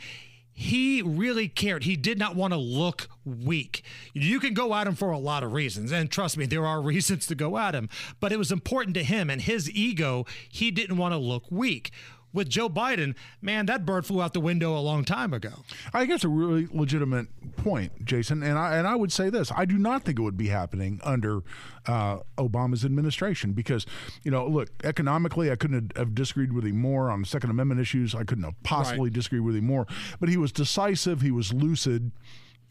he 0.53 1.01
really 1.01 1.49
cared. 1.49 1.83
He 1.83 1.97
did 1.97 2.17
not 2.17 2.35
want 2.35 2.53
to 2.53 2.57
look 2.57 3.09
weak. 3.25 3.83
You 4.13 4.39
can 4.39 4.53
go 4.53 4.73
at 4.73 4.87
him 4.87 4.95
for 4.95 5.11
a 5.11 5.19
lot 5.19 5.43
of 5.43 5.51
reasons, 5.51 5.91
and 5.91 6.09
trust 6.09 6.37
me, 6.37 6.45
there 6.45 6.65
are 6.65 6.81
reasons 6.93 7.27
to 7.27 7.35
go 7.35 7.57
at 7.57 7.75
him, 7.75 7.89
but 8.21 8.31
it 8.31 8.37
was 8.37 8.51
important 8.51 8.95
to 8.95 9.03
him 9.03 9.29
and 9.29 9.41
his 9.41 9.69
ego. 9.69 10.25
He 10.49 10.71
didn't 10.71 10.97
want 10.97 11.13
to 11.13 11.17
look 11.17 11.43
weak. 11.51 11.91
With 12.33 12.49
Joe 12.49 12.69
Biden, 12.69 13.15
man, 13.41 13.65
that 13.67 13.85
bird 13.85 14.05
flew 14.05 14.21
out 14.21 14.33
the 14.33 14.39
window 14.41 14.77
a 14.77 14.81
long 14.81 15.03
time 15.05 15.33
ago. 15.33 15.63
I 15.93 16.01
think 16.01 16.11
it's 16.11 16.23
a 16.23 16.29
really 16.29 16.67
legitimate 16.71 17.27
point, 17.55 18.05
Jason, 18.05 18.43
and 18.43 18.59
I 18.59 18.77
and 18.77 18.85
I 18.85 18.95
would 18.95 19.11
say 19.11 19.29
this: 19.29 19.51
I 19.55 19.65
do 19.65 19.77
not 19.77 20.03
think 20.03 20.19
it 20.19 20.21
would 20.21 20.37
be 20.37 20.49
happening 20.49 20.99
under 21.03 21.39
uh, 21.87 22.19
Obama's 22.37 22.83
administration 22.85 23.53
because, 23.53 23.85
you 24.23 24.29
know, 24.29 24.45
look, 24.45 24.69
economically, 24.83 25.49
I 25.51 25.55
couldn't 25.55 25.95
have 25.97 26.13
disagreed 26.13 26.51
with 26.53 26.65
him 26.65 26.79
more 26.79 27.09
on 27.09 27.23
Second 27.25 27.49
Amendment 27.49 27.79
issues. 27.79 28.13
I 28.13 28.23
couldn't 28.23 28.43
have 28.43 28.61
possibly 28.61 29.05
Right. 29.09 29.13
disagreed 29.13 29.41
with 29.41 29.55
him 29.55 29.65
more, 29.65 29.87
but 30.19 30.29
he 30.29 30.37
was 30.37 30.51
decisive. 30.51 31.21
He 31.21 31.31
was 31.31 31.53
lucid. 31.53 32.11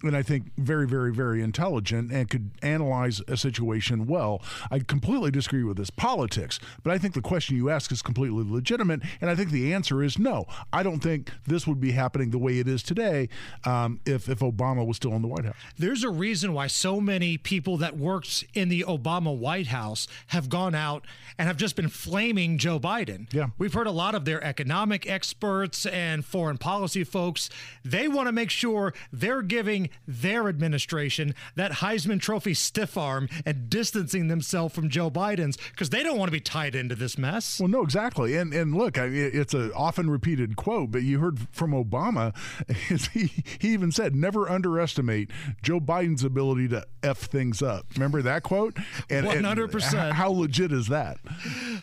And 0.03 0.15
I 0.15 0.23
think 0.23 0.53
very, 0.59 0.87
very, 0.87 1.13
very 1.13 1.43
intelligent 1.43 2.13
and 2.13 2.29
could 2.29 2.51
analyze 2.63 3.23
a 3.29 3.37
situation 3.37 4.07
well. 4.07 4.43
I 4.71 4.81
completely 4.81 5.31
disagree 5.31 5.65
with 5.65 5.79
his 5.79 5.91
politics, 5.91 6.61
but 6.83 6.93
I 6.93 6.99
think 6.99 7.15
the 7.15 7.23
question 7.23 7.57
you 7.57 7.71
ask 7.71 7.91
is 7.91 8.03
completely 8.03 8.45
legitimate. 8.47 9.01
And 9.21 9.31
I 9.31 9.35
think 9.35 9.51
the 9.51 9.73
answer 9.73 10.03
is 10.03 10.19
no. 10.19 10.45
I 10.73 10.83
don't 10.83 11.01
think 11.01 11.31
this 11.47 11.67
would 11.67 11.81
be 11.81 11.93
happening 11.93 12.31
the 12.31 12.39
way 12.39 12.59
it 12.59 12.69
is 12.69 12.83
today 12.83 13.31
um, 13.65 14.01
if, 14.05 14.29
if 14.29 14.41
Obama 14.41 14.87
was 14.87 14.97
still 14.99 15.13
in 15.13 15.23
the 15.23 15.29
White 15.29 15.47
House. 15.47 15.57
There's 15.79 16.05
a 16.05 16.11
reason 16.11 16.53
why 16.53 16.67
so 16.67 17.01
many 17.01 17.39
people 17.39 17.79
that 17.79 17.97
worked 17.97 18.45
in 18.53 18.69
the 18.69 18.85
Obama 18.87 19.37
White 19.37 19.69
House 19.69 20.07
have 20.29 20.51
gone 20.51 20.75
out 20.75 21.07
and 21.39 21.49
have 21.49 21.57
just 21.57 21.75
been 21.75 21.89
flaming 21.89 22.59
Joe 22.59 22.79
Biden. 22.79 23.33
Yeah. 23.33 23.47
We've 23.57 23.73
heard 23.73 23.87
a 23.87 23.93
lot 23.93 24.15
of 24.15 24.27
their 24.27 24.45
economic 24.45 25.09
experts 25.09 25.87
and 25.87 26.25
foreign 26.25 26.59
policy 26.59 27.03
folks. 27.03 27.49
They 27.83 28.09
want 28.09 28.29
to 28.29 28.33
make 28.33 28.51
sure 28.51 28.93
they're 29.11 29.43
giving 29.43 29.86
their 30.07 30.49
administration 30.49 31.35
that 31.55 31.73
Heisman 31.73 32.21
Trophy 32.21 32.55
stiff 32.55 32.97
arm 32.97 33.29
and 33.45 33.69
distancing 33.69 34.29
themselves 34.29 34.75
from 34.75 34.89
Joe 34.89 35.11
Biden's 35.11 35.57
because 35.71 35.91
they 35.91 36.03
don't 36.03 36.19
want 36.19 36.29
to 36.29 36.33
be 36.33 36.41
tied 36.41 36.75
into 36.75 36.95
this 36.95 37.19
mess. 37.19 37.61
Well, 37.61 37.69
no, 37.69 37.83
exactly. 37.83 38.37
And 38.37 38.53
and 38.53 38.77
look, 38.77 38.99
I, 38.99 39.07
it's 39.07 39.55
a 39.55 39.73
often 39.75 40.11
repeated 40.11 40.57
quote, 40.57 40.91
but 40.91 41.03
you 41.03 41.19
heard 41.21 41.39
from 41.53 41.73
Obama. 41.73 42.35
He 43.13 43.31
he 43.59 43.73
even 43.73 43.93
said, 43.93 44.15
"Never 44.15 44.49
underestimate 44.49 45.31
Joe 45.63 45.81
Biden's 45.81 46.25
ability 46.25 46.69
to 46.69 46.87
f 47.03 47.19
things 47.19 47.63
up." 47.63 47.87
Remember 47.95 48.23
that 48.23 48.43
quote? 48.43 48.77
And, 49.11 49.27
and 49.27 49.45
100%. 49.45 50.13
How 50.13 50.31
legit 50.31 50.73
is 50.73 50.89
that? 50.89 51.19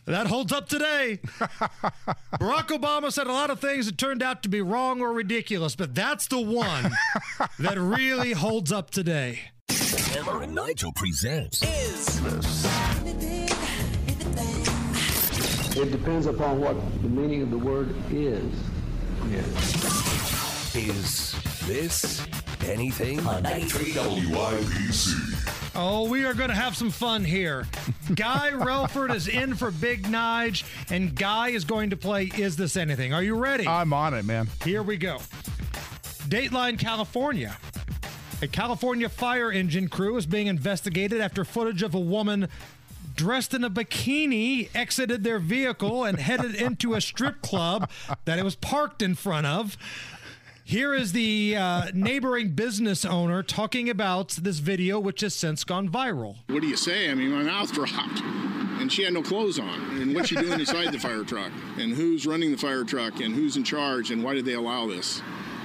That 0.06 0.28
holds 0.28 0.52
up 0.52 0.68
today. 0.68 1.20
Barack 2.40 2.68
Obama 2.68 3.12
said 3.12 3.28
a 3.28 3.32
lot 3.32 3.50
of 3.50 3.60
things 3.60 3.86
that 3.86 3.98
turned 3.98 4.22
out 4.22 4.44
to 4.44 4.50
be 4.50 4.62
wrong 4.62 5.02
or 5.02 5.14
ridiculous, 5.14 5.76
but 5.76 5.96
that's 5.96 6.28
the 6.28 6.42
one 6.42 6.92
that 7.60 7.78
really 7.96 8.32
holds 8.34 8.72
up 8.72 8.90
today. 8.92 9.40
Hammer 10.14 10.44
and 10.44 10.54
Nigel 10.54 10.92
presents 10.94 11.64
is 11.64 12.22
this. 12.22 12.66
It 15.76 15.92
depends 15.92 16.28
upon 16.28 16.60
what 16.62 16.76
the 17.02 17.10
meaning 17.10 17.42
of 17.42 17.50
the 17.50 17.58
word 17.58 17.96
is. 18.12 18.54
Is 20.76 21.36
this 21.66 22.26
anything? 22.66 23.20
On 23.26 23.42
93 23.42 23.94
WIBC. 23.94 25.74
Oh, 25.76 26.08
we 26.08 26.24
are 26.26 26.36
going 26.36 26.50
to 26.50 26.56
have 26.56 26.78
some 26.78 26.92
fun 26.92 27.24
here. 27.26 27.66
Guy 28.14 28.52
Relford 28.54 29.14
is 29.14 29.28
in 29.28 29.56
for 29.56 29.72
Big 29.72 30.04
Nige, 30.04 30.64
and 30.92 31.16
Guy 31.16 31.50
is 31.50 31.66
going 31.66 31.90
to 31.90 31.98
play 31.98 32.26
Is 32.38 32.56
This 32.56 32.78
Anything? 32.78 33.12
Are 33.14 33.24
you 33.24 33.36
ready? 33.36 33.68
I'm 33.68 33.92
on 33.94 34.14
it, 34.14 34.26
man. 34.26 34.48
Here 34.64 34.84
we 34.84 34.98
go. 34.98 35.20
Dateline, 36.34 36.80
California. 36.80 37.56
A 38.42 38.48
California 38.48 39.08
fire 39.08 39.52
engine 39.52 39.88
crew 39.88 40.18
is 40.18 40.26
being 40.26 40.48
investigated 40.48 41.22
after 41.22 41.46
footage 41.46 41.84
of 41.84 41.94
a 41.94 42.00
woman 42.00 42.48
dressed 43.16 43.54
in 43.54 43.64
a 43.64 43.70
bikini 43.70 44.68
exited 44.74 45.24
their 45.24 45.38
vehicle 45.38 46.04
and 46.04 46.20
headed 46.20 46.56
into 46.56 46.96
a 46.96 47.02
strip 47.02 47.44
club 47.44 47.88
that 48.26 48.40
it 48.40 48.44
was 48.44 48.56
parked 48.56 49.04
in 49.04 49.14
front 49.14 49.46
of. 49.46 49.78
Here 50.64 50.96
is 50.96 51.12
the 51.12 51.56
uh, 51.56 51.92
neighboring 51.94 52.54
business 52.54 53.06
owner 53.06 53.44
talking 53.44 53.88
about 53.88 54.30
this 54.30 54.58
video, 54.58 55.00
which 55.00 55.22
has 55.22 55.36
since 55.36 55.64
gone 55.64 55.88
viral. 55.88 56.38
What 56.48 56.64
do 56.64 56.68
you 56.68 56.78
say? 56.78 57.12
I 57.12 57.14
mean, 57.14 57.30
my 57.30 57.44
mouth 57.44 57.72
dropped. 57.72 58.22
And 58.82 58.92
she 58.92 59.04
had 59.04 59.14
no 59.14 59.22
clothes 59.22 59.60
on. 59.60 60.02
And 60.02 60.16
what's 60.16 60.30
she 60.30 60.36
doing 60.36 60.60
inside 60.60 60.92
the 60.92 61.00
fire 61.00 61.24
truck? 61.24 61.52
And 61.78 61.94
who's 61.94 62.26
running 62.26 62.52
the 62.52 62.58
fire 62.58 62.84
truck? 62.84 63.20
And 63.20 63.36
who's 63.36 63.56
in 63.56 63.64
charge? 63.64 64.10
And 64.10 64.24
why 64.24 64.34
did 64.34 64.46
they 64.46 64.54
allow 64.54 64.88
this? 64.88 65.22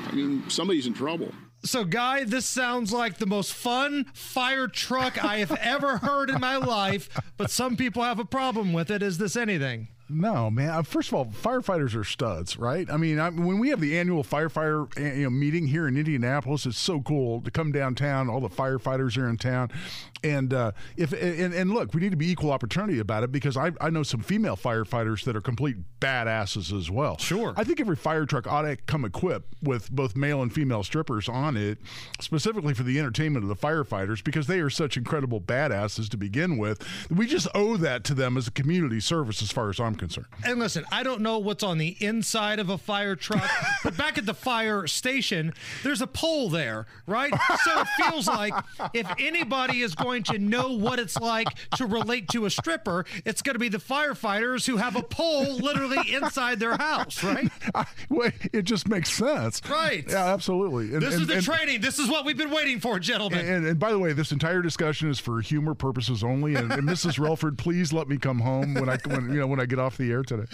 I 0.09 0.13
mean, 0.13 0.49
somebody's 0.49 0.87
in 0.87 0.95
trouble. 0.95 1.33
So, 1.65 1.85
Guy, 1.85 2.25
this 2.25 2.47
sounds 2.47 2.93
like 2.93 3.19
the 3.19 3.27
most 3.27 3.53
fun 3.53 4.07
fire 4.15 4.69
truck 4.69 5.23
I 5.23 5.39
have 5.39 5.53
ever 5.57 5.99
heard 5.99 6.31
in 6.31 6.41
my 6.41 6.57
life, 6.57 7.09
but 7.37 7.51
some 7.51 7.77
people 7.77 8.03
have 8.03 8.19
a 8.19 8.25
problem 8.25 8.73
with 8.73 8.91
it. 8.91 9.03
Is 9.03 9.19
this 9.19 9.37
anything? 9.37 9.89
No, 10.11 10.51
man. 10.51 10.71
Uh, 10.71 10.83
First 10.83 11.09
of 11.11 11.15
all, 11.15 11.27
firefighters 11.27 11.95
are 11.95 12.05
studs, 12.05 12.57
right? 12.57 12.91
I 12.91 12.97
mean, 12.97 13.19
I, 13.19 13.29
when 13.29 13.59
we 13.59 13.69
have 13.69 13.81
the 13.81 13.99
annual 13.99 14.25
firefighter 14.25 14.89
uh, 14.97 15.15
you 15.15 15.25
know, 15.25 15.31
meeting 15.31 15.67
here 15.67 15.87
in 15.87 15.97
Indianapolis, 15.97 16.65
it's 16.67 16.79
so 16.79 17.01
cool 17.03 17.43
to 17.43 17.51
come 17.51 17.73
downtown. 17.73 18.31
All 18.31 18.41
the 18.41 18.49
firefighters 18.49 19.19
are 19.19 19.29
in 19.29 19.37
town, 19.37 19.71
and 20.25 20.55
uh, 20.55 20.73
if 20.97 21.13
and, 21.13 21.53
and 21.53 21.71
look, 21.71 21.93
we 21.93 22.01
need 22.01 22.11
to 22.11 22.17
be 22.17 22.31
equal 22.31 22.51
opportunity 22.51 22.99
about 22.99 23.23
it 23.23 23.33
because 23.33 23.57
I, 23.57 23.73
I 23.81 23.91
know 23.91 24.03
some 24.03 24.21
female 24.21 24.57
firefighters 24.57 25.25
that 25.25 25.37
are 25.37 25.41
complete 25.43 25.77
badasses 26.01 26.77
as 26.77 26.91
well. 26.91 27.19
Sure. 27.19 27.53
I 27.57 27.65
think 27.65 27.81
every 27.81 27.97
fire 27.97 28.25
truck 28.25 28.47
ought 28.47 28.63
to 28.63 28.77
come 28.77 29.05
equipped 29.05 29.55
with 29.63 29.91
both 29.91 30.17
male 30.17 30.41
and 30.43 30.53
female 30.53 30.83
strippers 30.83 31.29
on 31.29 31.57
it, 31.57 31.79
specifically 32.21 32.73
for 32.73 32.83
the 32.83 32.99
entertainment 32.99 33.45
of 33.45 33.49
the 33.49 33.57
firefighters 33.57 34.25
because 34.25 34.47
they 34.47 34.61
are 34.61 34.71
such 34.71 34.97
incredible 34.97 35.41
badasses 35.41 36.09
to 36.09 36.17
begin 36.17 36.57
with. 36.57 36.83
We 37.11 37.27
just 37.27 37.49
owe 37.55 37.77
that 37.77 38.05
to 38.05 38.15
them 38.15 38.37
as 38.37 38.49
a 38.49 38.53
community 38.53 39.01
service, 39.01 39.43
as 39.43 39.51
far 39.51 39.69
as 39.69 39.79
I'm 39.79 39.98
concerned. 39.99 40.27
And 40.45 40.59
listen, 40.59 40.85
I 40.93 41.03
don't 41.03 41.21
know 41.21 41.39
what's 41.39 41.63
on 41.63 41.79
the 41.79 41.97
inside 42.01 42.59
of 42.59 42.71
a 42.71 42.79
fire 42.79 43.17
truck, 43.17 43.49
but 43.85 43.97
back 43.97 44.19
at 44.19 44.27
the 44.27 44.35
fire 44.35 44.87
station, 44.87 45.53
there's 45.83 46.01
a 46.01 46.07
pole 46.07 46.49
there, 46.49 46.87
right? 47.07 47.33
So 47.65 47.81
it 47.81 47.87
feels 48.03 48.27
like 48.27 48.55
if 48.95 49.07
anybody 49.19 49.83
is 49.83 49.95
going 49.95 50.23
to 50.25 50.39
know 50.39 50.73
what 50.73 50.99
it's 50.99 51.19
like 51.19 51.49
to 51.77 51.87
relate 51.87 52.29
to 52.31 52.47
a 52.47 52.51
stripper, 52.51 53.05
it's 53.25 53.43
going 53.43 53.55
to 53.55 53.59
be 53.61 53.69
the 53.69 53.79
firefighters 53.79 54.67
who 54.67 54.77
have 54.77 54.97
a 54.97 55.03
pole 55.03 55.57
literally 55.59 56.13
inside 56.15 56.61
their 56.61 56.77
house, 56.77 57.23
right? 57.23 57.51
Well, 58.09 58.31
it 58.53 58.63
just 58.63 58.89
makes 58.89 59.13
sense. 59.13 59.61
Right. 59.69 60.05
Yeah, 60.09 60.33
absolutely. 60.33 60.93
And- 60.95 61.03
This 61.03 61.15
and- 61.15 61.23
is 61.23 61.29
the 61.29 61.35
and- 61.35 61.45
training. 61.45 61.81
This 61.81 61.99
is 61.99 62.09
what 62.09 62.25
we've 62.25 62.37
been 62.39 62.51
waiting 62.51 62.81
for, 62.81 62.99
gentlemen. 62.99 63.47
And, 63.47 63.67
and 63.67 63.79
by 63.79 63.91
the 63.93 63.99
way, 63.99 64.13
this 64.13 64.33
entire 64.33 64.63
discussion 64.63 65.09
is 65.11 65.19
for 65.19 65.41
humor 65.41 65.75
purposes 65.75 66.23
only. 66.25 66.55
And, 66.55 66.71
and 66.73 66.83
Mrs. 66.89 67.19
Relford, 67.19 67.57
please 67.59 67.93
let 67.93 68.09
me 68.09 68.17
come 68.19 68.41
home 68.41 68.75
when 68.75 68.89
I 68.89 68.99
when 69.07 69.33
you 69.33 69.41
know 69.41 69.47
when 69.47 69.61
I 69.61 69.67
get 69.67 69.79
off 69.79 69.88
the 69.97 70.11
air 70.11 70.23
today. 70.23 70.45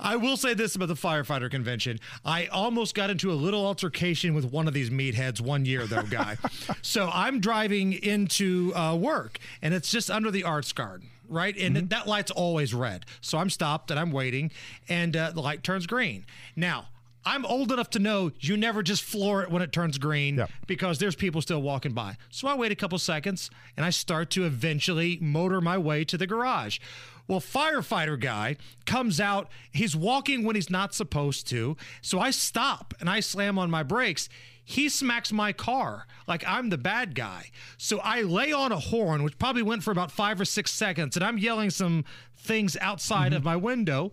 I 0.00 0.16
will 0.16 0.36
say 0.36 0.54
this 0.54 0.76
about 0.76 0.88
the 0.88 0.94
firefighter 0.94 1.50
convention. 1.50 1.98
I 2.24 2.46
almost 2.46 2.94
got 2.94 3.10
into 3.10 3.32
a 3.32 3.34
little 3.34 3.64
altercation 3.66 4.34
with 4.34 4.44
one 4.44 4.68
of 4.68 4.74
these 4.74 4.90
meatheads 4.90 5.40
one 5.40 5.64
year, 5.64 5.86
though, 5.86 6.02
guy. 6.02 6.36
so 6.82 7.10
I'm 7.12 7.40
driving 7.40 7.92
into 7.92 8.72
uh, 8.74 8.94
work, 8.94 9.38
and 9.62 9.74
it's 9.74 9.90
just 9.90 10.10
under 10.10 10.30
the 10.30 10.44
arts 10.44 10.72
garden. 10.72 11.08
Right, 11.26 11.56
and 11.56 11.76
it- 11.76 11.88
that 11.88 12.06
light's 12.06 12.30
always 12.30 12.74
red. 12.74 13.06
So 13.22 13.38
I'm 13.38 13.48
stopped 13.48 13.90
and 13.90 13.98
I'm 13.98 14.12
waiting, 14.12 14.50
and 14.90 15.16
uh, 15.16 15.30
the 15.30 15.40
light 15.40 15.62
turns 15.62 15.86
green. 15.86 16.26
Now 16.54 16.88
I'm 17.24 17.46
old 17.46 17.72
enough 17.72 17.88
to 17.90 17.98
know 17.98 18.30
you 18.40 18.58
never 18.58 18.82
just 18.82 19.02
floor 19.02 19.42
it 19.42 19.50
when 19.50 19.62
it 19.62 19.72
turns 19.72 19.96
green 19.96 20.44
because 20.66 20.98
there's 20.98 21.14
people 21.16 21.40
still 21.40 21.62
walking 21.62 21.92
by. 21.92 22.18
So 22.28 22.46
I 22.46 22.54
wait 22.54 22.70
a 22.72 22.76
couple 22.76 22.98
seconds 22.98 23.48
and 23.78 23.86
I 23.86 23.88
start 23.88 24.28
to 24.32 24.44
eventually 24.44 25.16
motor 25.22 25.62
my 25.62 25.78
way 25.78 26.04
to 26.04 26.18
the 26.18 26.26
garage. 26.26 26.78
Well, 27.26 27.40
firefighter 27.40 28.20
guy 28.20 28.56
comes 28.84 29.20
out. 29.20 29.48
He's 29.72 29.96
walking 29.96 30.44
when 30.44 30.56
he's 30.56 30.70
not 30.70 30.94
supposed 30.94 31.46
to. 31.48 31.76
So 32.02 32.20
I 32.20 32.30
stop 32.30 32.94
and 33.00 33.08
I 33.08 33.20
slam 33.20 33.58
on 33.58 33.70
my 33.70 33.82
brakes. 33.82 34.28
He 34.62 34.88
smacks 34.88 35.30
my 35.32 35.52
car 35.52 36.06
like 36.26 36.42
I'm 36.46 36.70
the 36.70 36.78
bad 36.78 37.14
guy. 37.14 37.50
So 37.76 37.98
I 38.00 38.22
lay 38.22 38.52
on 38.52 38.72
a 38.72 38.78
horn, 38.78 39.22
which 39.22 39.38
probably 39.38 39.62
went 39.62 39.82
for 39.82 39.90
about 39.90 40.10
five 40.10 40.40
or 40.40 40.44
six 40.46 40.72
seconds, 40.72 41.16
and 41.16 41.24
I'm 41.24 41.38
yelling 41.38 41.70
some 41.70 42.04
things 42.36 42.76
outside 42.80 43.32
of 43.32 43.40
mm-hmm. 43.40 43.48
my 43.48 43.56
window. 43.56 44.12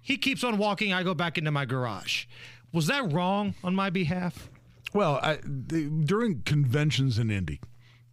He 0.00 0.16
keeps 0.16 0.42
on 0.42 0.58
walking. 0.58 0.92
I 0.92 1.04
go 1.04 1.14
back 1.14 1.38
into 1.38 1.52
my 1.52 1.64
garage. 1.64 2.26
Was 2.72 2.88
that 2.88 3.12
wrong 3.12 3.54
on 3.62 3.74
my 3.74 3.90
behalf? 3.90 4.48
Well, 4.92 5.20
I, 5.22 5.38
the, 5.44 5.88
during 5.88 6.42
conventions 6.42 7.18
in 7.18 7.30
Indy, 7.30 7.60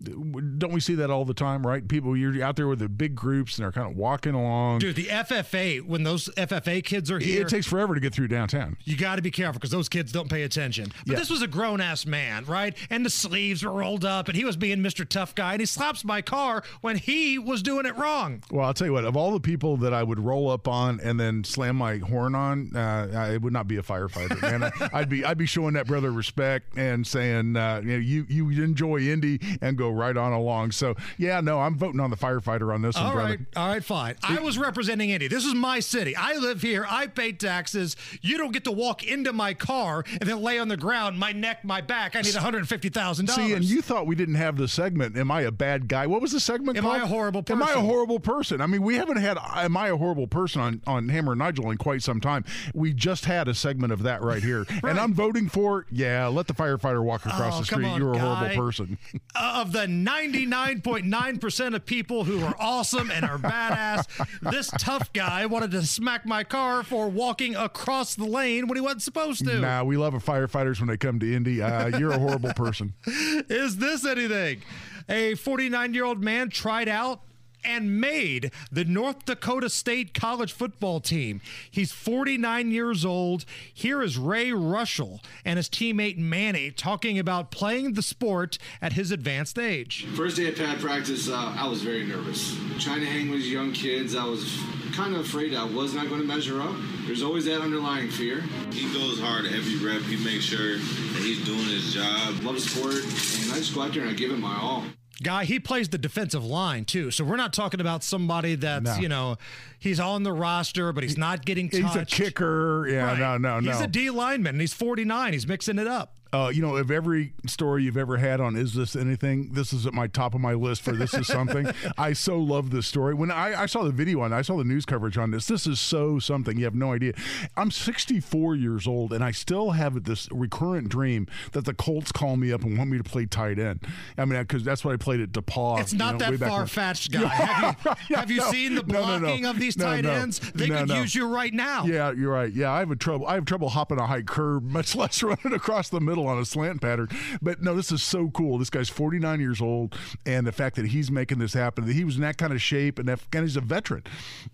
Don't 0.02 0.72
we 0.72 0.80
see 0.80 0.96
that 0.96 1.10
all 1.10 1.26
the 1.26 1.34
time, 1.34 1.66
right? 1.66 1.86
People, 1.88 2.16
you're 2.16 2.42
out 2.44 2.56
there 2.56 2.68
with 2.68 2.80
the 2.80 2.88
big 2.90 3.16
groups 3.16 3.58
and 3.58 3.64
they're 3.66 3.72
kind 3.72 3.90
of 3.92 3.98
walking 3.98 4.34
along. 4.34 4.80
Dude, 4.80 4.96
the 4.96 5.06
FFA, 5.08 5.86
when 5.86 6.04
those 6.04 6.30
FFA 6.38 6.84
kids 6.84 7.12
are 7.12 7.20
here, 7.20 7.42
it 7.42 7.50
takes 7.50 7.66
forever 7.68 7.96
to 7.96 8.00
get 8.00 8.14
through 8.14 8.30
downtown. 8.30 8.78
you 8.86 8.96
got 8.98 9.18
to 9.18 9.22
be 9.22 9.32
careful 9.32 9.60
because 9.60 9.72
those 9.72 9.90
kids 9.90 10.12
don't 10.12 10.30
pay 10.30 10.44
attention. 10.44 10.92
But 11.06 11.14
Yeah. 11.14 11.20
this 11.20 11.30
was 11.30 11.42
a 11.42 11.48
grown 11.48 11.82
ass 11.82 12.06
man, 12.06 12.46
right? 12.46 12.78
And 12.90 13.06
the 13.06 13.10
sleeves 13.10 13.64
were 13.64 13.72
rolled 13.72 14.06
up, 14.06 14.28
and 14.30 14.38
he 14.38 14.46
was 14.46 14.56
being 14.56 14.80
Mr. 14.80 15.08
Tough 15.08 15.36
Guy, 15.36 15.54
and 15.54 15.60
he 15.60 15.66
slaps 15.66 16.06
my 16.06 16.22
car 16.22 16.64
when 16.82 16.96
he 16.98 17.38
was 17.38 17.62
doing 17.62 17.86
it 17.86 17.96
wrong. 17.98 18.42
Well, 18.52 18.66
I'll 18.66 18.74
tell 18.74 18.88
you 18.88 18.94
what. 18.94 19.04
Of 19.06 19.18
all 19.18 19.32
the 19.32 19.40
people 19.40 19.78
that 19.78 19.94
I 19.94 20.04
would 20.04 20.20
roll 20.20 20.50
up 20.50 20.68
on 20.68 21.00
and 21.02 21.20
then 21.20 21.44
slam 21.44 21.76
my 21.76 21.98
horn 21.98 22.36
on, 22.36 22.76
uh, 22.76 23.12
I 23.14 23.38
would 23.38 23.54
not 23.54 23.68
be 23.68 23.78
a 23.78 23.82
firefighter, 23.84 24.42
man. 24.42 24.64
I, 24.64 24.72
I'd 25.00 25.10
be 25.10 25.26
I'd 25.26 25.38
be 25.38 25.46
showing 25.46 25.74
that 25.74 25.88
brother 25.88 26.12
respect 26.12 26.78
and 26.78 27.06
saying, 27.06 27.56
uh, 27.58 27.82
you 27.84 27.92
know, 27.92 27.98
you 27.98 28.26
you 28.30 28.64
enjoy 28.64 29.00
Indy 29.00 29.40
and 29.62 29.78
go 29.78 29.89
right 29.92 30.16
on 30.16 30.32
along. 30.34 30.72
So 30.72 30.96
yeah, 31.18 31.42
no, 31.42 31.60
I'm 31.60 31.76
voting 31.76 32.00
on 32.00 32.10
the 32.10 32.18
firefighter 32.18 32.74
on 32.74 32.82
this 32.82 32.96
one, 32.96 33.06
All 33.06 33.12
brother. 33.14 33.30
right, 33.30 33.40
all 33.56 33.68
right, 33.70 33.84
fine. 33.84 34.16
I 34.24 34.40
was 34.40 34.58
representing 34.58 35.10
Indy. 35.10 35.28
This 35.28 35.46
is 35.46 35.54
my 35.54 35.80
city. 35.80 36.16
I 36.16 36.34
live 36.36 36.62
here. 36.62 36.86
I 36.90 37.08
pay 37.08 37.32
taxes. 37.32 37.96
You 38.22 38.38
don't 38.38 38.52
get 38.52 38.64
to 38.66 38.72
walk 38.72 39.04
into 39.04 39.34
my 39.34 39.54
car 39.54 40.04
and 40.20 40.22
then 40.30 40.42
lay 40.42 40.60
on 40.60 40.68
the 40.68 40.78
ground, 40.78 41.18
my 41.20 41.32
neck, 41.32 41.64
my 41.64 41.82
back. 41.82 42.16
I 42.16 42.22
need 42.22 42.34
$150,000. 42.34 43.30
See, 43.30 43.54
and 43.54 43.64
you 43.64 43.82
thought 43.82 44.08
we 44.08 44.16
didn't 44.16 44.36
have 44.36 44.58
the 44.58 44.68
segment. 44.68 45.18
Am 45.18 45.32
I 45.32 45.42
a 45.42 45.52
bad 45.52 45.88
guy? 45.88 46.08
What 46.08 46.22
was 46.22 46.32
the 46.32 46.40
segment 46.40 46.78
Am 46.78 46.84
called? 46.84 46.96
I 47.02 47.04
a 47.04 47.08
horrible 47.08 47.44
person? 47.44 47.62
Am 47.62 47.68
I 47.68 47.74
a 47.74 47.80
horrible 47.82 48.20
person? 48.20 48.62
I 48.62 48.68
mean, 48.68 48.82
we 48.82 48.96
haven't 48.96 49.18
had 49.18 49.38
"Am 49.56 49.76
I 49.78 49.88
a 49.90 49.98
horrible 49.98 50.28
person" 50.28 50.62
on 50.62 50.82
on 50.88 51.10
Hammer 51.10 51.34
and 51.34 51.40
Nigel 51.40 51.70
in 51.72 51.78
quite 51.78 52.02
some 52.04 52.20
time. 52.22 52.46
We 52.74 52.94
just 52.94 53.26
had 53.26 53.48
a 53.48 53.54
segment 53.54 53.94
of 53.94 54.04
that 54.04 54.22
right 54.22 54.44
here, 54.44 54.66
and 54.84 55.00
I'm 55.00 55.14
voting 55.14 55.50
for 55.50 55.86
yeah. 55.92 56.28
Let 56.28 56.48
the 56.48 56.54
firefighter 56.54 57.04
walk 57.04 57.26
across 57.26 57.56
Oh, 57.56 57.60
the 57.60 57.66
street. 57.66 57.86
on, 57.86 58.00
You're 58.00 58.12
a 58.14 58.18
guy. 58.18 58.36
horrible 58.36 58.56
person. 58.66 58.98
Uh, 59.36 59.62
of 59.62 59.72
the 59.72 59.79
99.9% 59.88 61.76
of 61.76 61.86
people 61.86 62.24
who 62.24 62.44
are 62.44 62.56
awesome 62.60 63.12
and 63.12 63.26
are 63.26 63.38
badass, 63.38 64.06
this 64.52 64.70
tough 64.78 65.12
guy 65.14 65.46
wanted 65.46 65.72
to 65.72 65.86
smack 65.86 66.26
my 66.26 66.44
car 66.44 66.84
for 66.84 67.08
walking 67.10 67.56
across 67.56 68.16
the 68.16 68.26
lane 68.26 68.68
when 68.68 68.76
he 68.76 68.82
wasn't 68.82 69.02
supposed 69.02 69.46
to. 69.46 69.60
Nah, 69.60 69.84
we 69.84 69.98
love 69.98 70.14
firefighters 70.14 70.80
when 70.80 70.90
they 70.90 70.98
come 70.98 71.20
to 71.20 71.36
Indy. 71.36 71.62
Uh, 71.62 71.98
you're 71.98 72.12
a 72.12 72.20
horrible 72.20 72.54
person. 72.54 72.94
Is 73.06 73.78
this 73.78 74.06
anything? 74.06 74.62
A 75.08 75.36
49 75.36 75.94
year 75.94 76.06
old 76.06 76.24
man 76.24 76.50
tried 76.50 76.88
out 76.88 77.22
and 77.64 78.00
made 78.00 78.52
the 78.72 78.86
North 78.86 79.26
Dakota 79.26 79.70
State 79.70 80.14
college 80.14 80.54
football 80.54 81.00
team. 81.00 81.42
He's 81.70 81.92
49 81.92 82.72
years 82.72 83.06
old. 83.06 83.46
Here 83.74 84.02
is 84.02 84.18
Ray 84.18 84.52
Rushell 84.52 85.22
and 85.46 85.58
his 85.58 85.70
teammate 85.70 86.18
Manny 86.18 86.72
talking 86.72 87.20
about 87.20 87.52
playing 87.52 87.94
the 87.94 88.02
sport 88.02 88.58
at 88.82 88.94
his 88.94 89.12
advanced 89.12 89.58
age. 89.60 90.06
First 90.16 90.38
day 90.38 90.50
of 90.50 90.56
pad 90.56 90.80
practice, 90.80 91.30
uh, 91.30 91.56
I 91.58 91.68
was 91.68 91.82
very 91.82 92.06
nervous. 92.06 92.56
Trying 92.80 93.02
to 93.02 93.06
hang 93.06 93.30
with 93.30 93.42
young 93.42 93.72
kids, 93.72 94.16
I 94.16 94.26
was 94.26 94.62
kind 94.94 95.16
of 95.16 95.22
afraid 95.22 95.56
I 95.56 95.64
was 95.64 95.94
not 95.94 96.10
going 96.10 96.22
to 96.22 96.28
measure 96.28 96.62
up. 96.62 96.76
There's 97.06 97.24
always 97.24 97.46
that 97.46 97.62
underlying 97.62 98.10
fear. 98.10 98.42
He 98.72 98.92
goes 98.94 99.20
hard 99.20 99.46
every 99.46 99.78
rep. 99.78 100.02
He 100.04 100.24
makes 100.24 100.46
sure 100.46 100.78
that 100.78 101.24
he's 101.24 101.44
doing 101.46 101.60
his 101.60 101.94
job. 101.94 102.44
Love 102.44 102.56
the 102.56 102.62
sport, 102.62 102.96
and 102.96 103.54
I 103.54 103.58
just 103.58 103.74
go 103.74 103.82
out 103.82 103.94
there 103.94 104.04
and 104.04 104.12
I 104.12 104.14
give 104.14 104.32
it 104.32 104.40
my 104.40 104.58
all. 104.60 104.84
Guy, 105.22 105.44
he 105.46 105.60
plays 105.60 105.90
the 105.90 105.98
defensive 105.98 106.46
line 106.46 106.86
too. 106.86 107.12
So 107.12 107.24
we're 107.26 107.36
not 107.36 107.52
talking 107.54 107.82
about 107.82 108.04
somebody 108.04 108.56
that's, 108.56 108.86
No. 108.86 108.96
you 108.98 109.10
know, 109.10 109.38
he's 109.78 110.00
on 110.00 110.24
the 110.24 110.32
roster, 110.32 110.94
but 110.94 111.04
he's 111.04 111.18
not 111.18 111.46
getting 111.46 111.70
touched. 111.70 112.12
He's 112.12 112.20
a 112.20 112.24
kicker. 112.24 112.88
Yeah, 112.90 113.04
Right. 113.06 113.20
no, 113.20 113.38
no, 113.38 113.60
no. 113.60 113.72
He's 113.72 113.82
a 113.82 113.88
D 113.88 114.10
lineman 114.10 114.56
and 114.56 114.62
he's 114.62 114.74
49. 114.74 115.34
He's 115.34 115.46
mixing 115.48 115.78
it 115.78 115.88
up. 115.88 116.16
Uh, 116.32 116.52
you 116.54 116.62
know, 116.62 116.76
of 116.76 116.92
every 116.92 117.34
story 117.48 117.84
you've 117.84 117.98
ever 117.98 118.18
had 118.18 118.40
on 118.40 118.56
Is 118.56 118.76
This 118.76 118.96
Anything, 118.96 119.54
this 119.54 119.74
is 119.74 119.88
at 119.88 119.94
my 119.94 120.06
top 120.06 120.36
of 120.36 120.42
my 120.42 120.54
list 120.54 120.84
for 120.84 120.92
This 120.92 121.14
Is 121.16 121.26
Something. 121.26 121.72
I 121.98 122.14
so 122.14 122.38
love 122.38 122.70
this 122.70 122.86
story. 122.86 123.16
When 123.16 123.32
I, 123.32 123.64
I 123.64 123.66
saw 123.66 123.84
the 123.84 123.92
video 123.92 124.22
on 124.22 124.32
I 124.32 124.44
saw 124.44 124.56
the 124.58 124.64
news 124.64 124.86
coverage 124.86 125.18
on 125.18 125.32
this. 125.32 125.48
This 125.48 125.66
is 125.66 125.80
so 125.80 126.20
something. 126.20 126.58
You 126.58 126.66
have 126.66 126.76
no 126.76 126.94
idea. 126.94 127.14
I'm 127.58 127.72
64 127.72 128.56
years 128.56 128.86
old, 128.88 129.12
and 129.12 129.24
I 129.24 129.32
still 129.32 129.72
have 129.72 130.04
this 130.04 130.28
recurrent 130.32 130.90
dream 130.90 131.26
that 131.54 131.66
the 131.66 131.74
Colts 131.74 132.12
call 132.12 132.38
me 132.38 132.52
up 132.52 132.64
and 132.64 132.78
want 132.78 132.92
me 132.92 132.98
to 133.00 133.04
play 133.04 133.26
tight 133.26 133.58
end. 133.58 133.80
I 134.16 134.26
mean, 134.26 134.40
because 134.40 134.64
that's 134.64 134.86
what 134.86 134.94
I 134.94 134.98
played 134.98 135.22
at 135.22 135.32
DePauw. 135.32 135.80
It's 135.80 135.94
not 135.94 136.14
you 136.14 136.32
know, 136.32 136.38
that 136.38 136.48
far 136.48 136.68
fetched, 136.68 137.12
guy. 137.12 137.28
Have 137.28 138.00
you, 138.08 138.16
have 138.16 138.32
you 138.32 138.38
no. 138.38 138.52
seen 138.52 138.76
the 138.76 138.84
No, 138.84 139.02
no, 139.02 139.14
no. 139.14 139.20
blocking 139.20 139.46
of 139.46 139.60
these 139.60 139.76
tight 139.76 140.06
ends? 140.06 140.40
They 140.54 140.68
could 140.68 140.90
use 140.90 141.16
you 141.16 141.28
right 141.28 141.54
now. 141.54 141.86
Yeah, 141.86 142.12
you're 142.12 142.32
right. 142.32 142.52
Yeah, 142.54 142.72
I 142.72 142.80
have 142.80 142.92
a 142.92 142.96
trouble. 142.96 143.26
I 143.26 143.36
have 143.36 143.46
trouble 143.46 143.70
hopping 143.70 144.00
a 144.00 144.06
high 144.06 144.22
curb, 144.22 144.64
much 144.70 144.96
less 144.96 145.24
running 145.24 145.54
across 145.54 145.90
the 145.90 146.00
middle 146.00 146.19
on 146.28 146.38
a 146.38 146.46
slant 146.46 146.82
pattern. 146.82 147.10
But 147.42 147.62
no, 147.62 147.76
this 147.76 147.92
is 147.92 148.04
so 148.04 148.30
cool. 148.30 148.58
This 148.58 148.70
guy's 148.70 148.90
49 148.90 149.40
years 149.40 149.62
old, 149.62 149.98
and 150.26 150.46
the 150.46 150.52
fact 150.52 150.76
that 150.76 150.88
he's 150.88 151.12
making 151.12 151.40
this 151.40 151.54
happen, 151.54 151.86
that 151.86 151.94
he 151.94 152.04
was 152.04 152.16
in 152.16 152.22
that 152.22 152.38
kind 152.38 152.54
of 152.54 152.62
shape, 152.62 153.00
and 153.00 153.08
that 153.08 153.20
and 153.34 153.44
he's 153.44 153.58
a 153.58 153.62
veteran, 153.62 154.04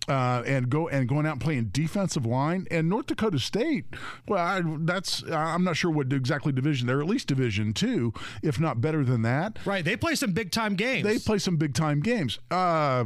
uh, 0.08 0.42
and 0.46 0.68
go 0.68 0.88
and 0.88 1.08
going 1.08 1.26
out 1.26 1.32
and 1.32 1.40
playing 1.40 1.66
defensive 1.66 2.26
line. 2.26 2.66
And 2.70 2.88
North 2.88 3.06
Dakota 3.06 3.38
State, 3.38 3.86
well, 4.28 4.44
I, 4.44 4.62
that's 4.80 5.22
I'm 5.30 5.64
not 5.64 5.76
sure 5.76 5.90
what 5.90 6.12
exactly 6.12 6.52
division 6.52 6.86
they're 6.86 7.00
at 7.00 7.06
least 7.06 7.28
Division 7.28 7.72
two, 7.72 8.12
if 8.42 8.60
not 8.60 8.80
better 8.80 9.04
than 9.04 9.22
that. 9.22 9.58
Right. 9.64 9.84
They 9.84 9.96
play 9.96 10.14
some 10.14 10.32
big 10.32 10.50
time 10.50 10.74
games. 10.74 11.04
They 11.04 11.18
play 11.18 11.38
some 11.38 11.56
big 11.56 11.74
time 11.74 12.00
games. 12.00 12.38
Uh, 12.50 13.04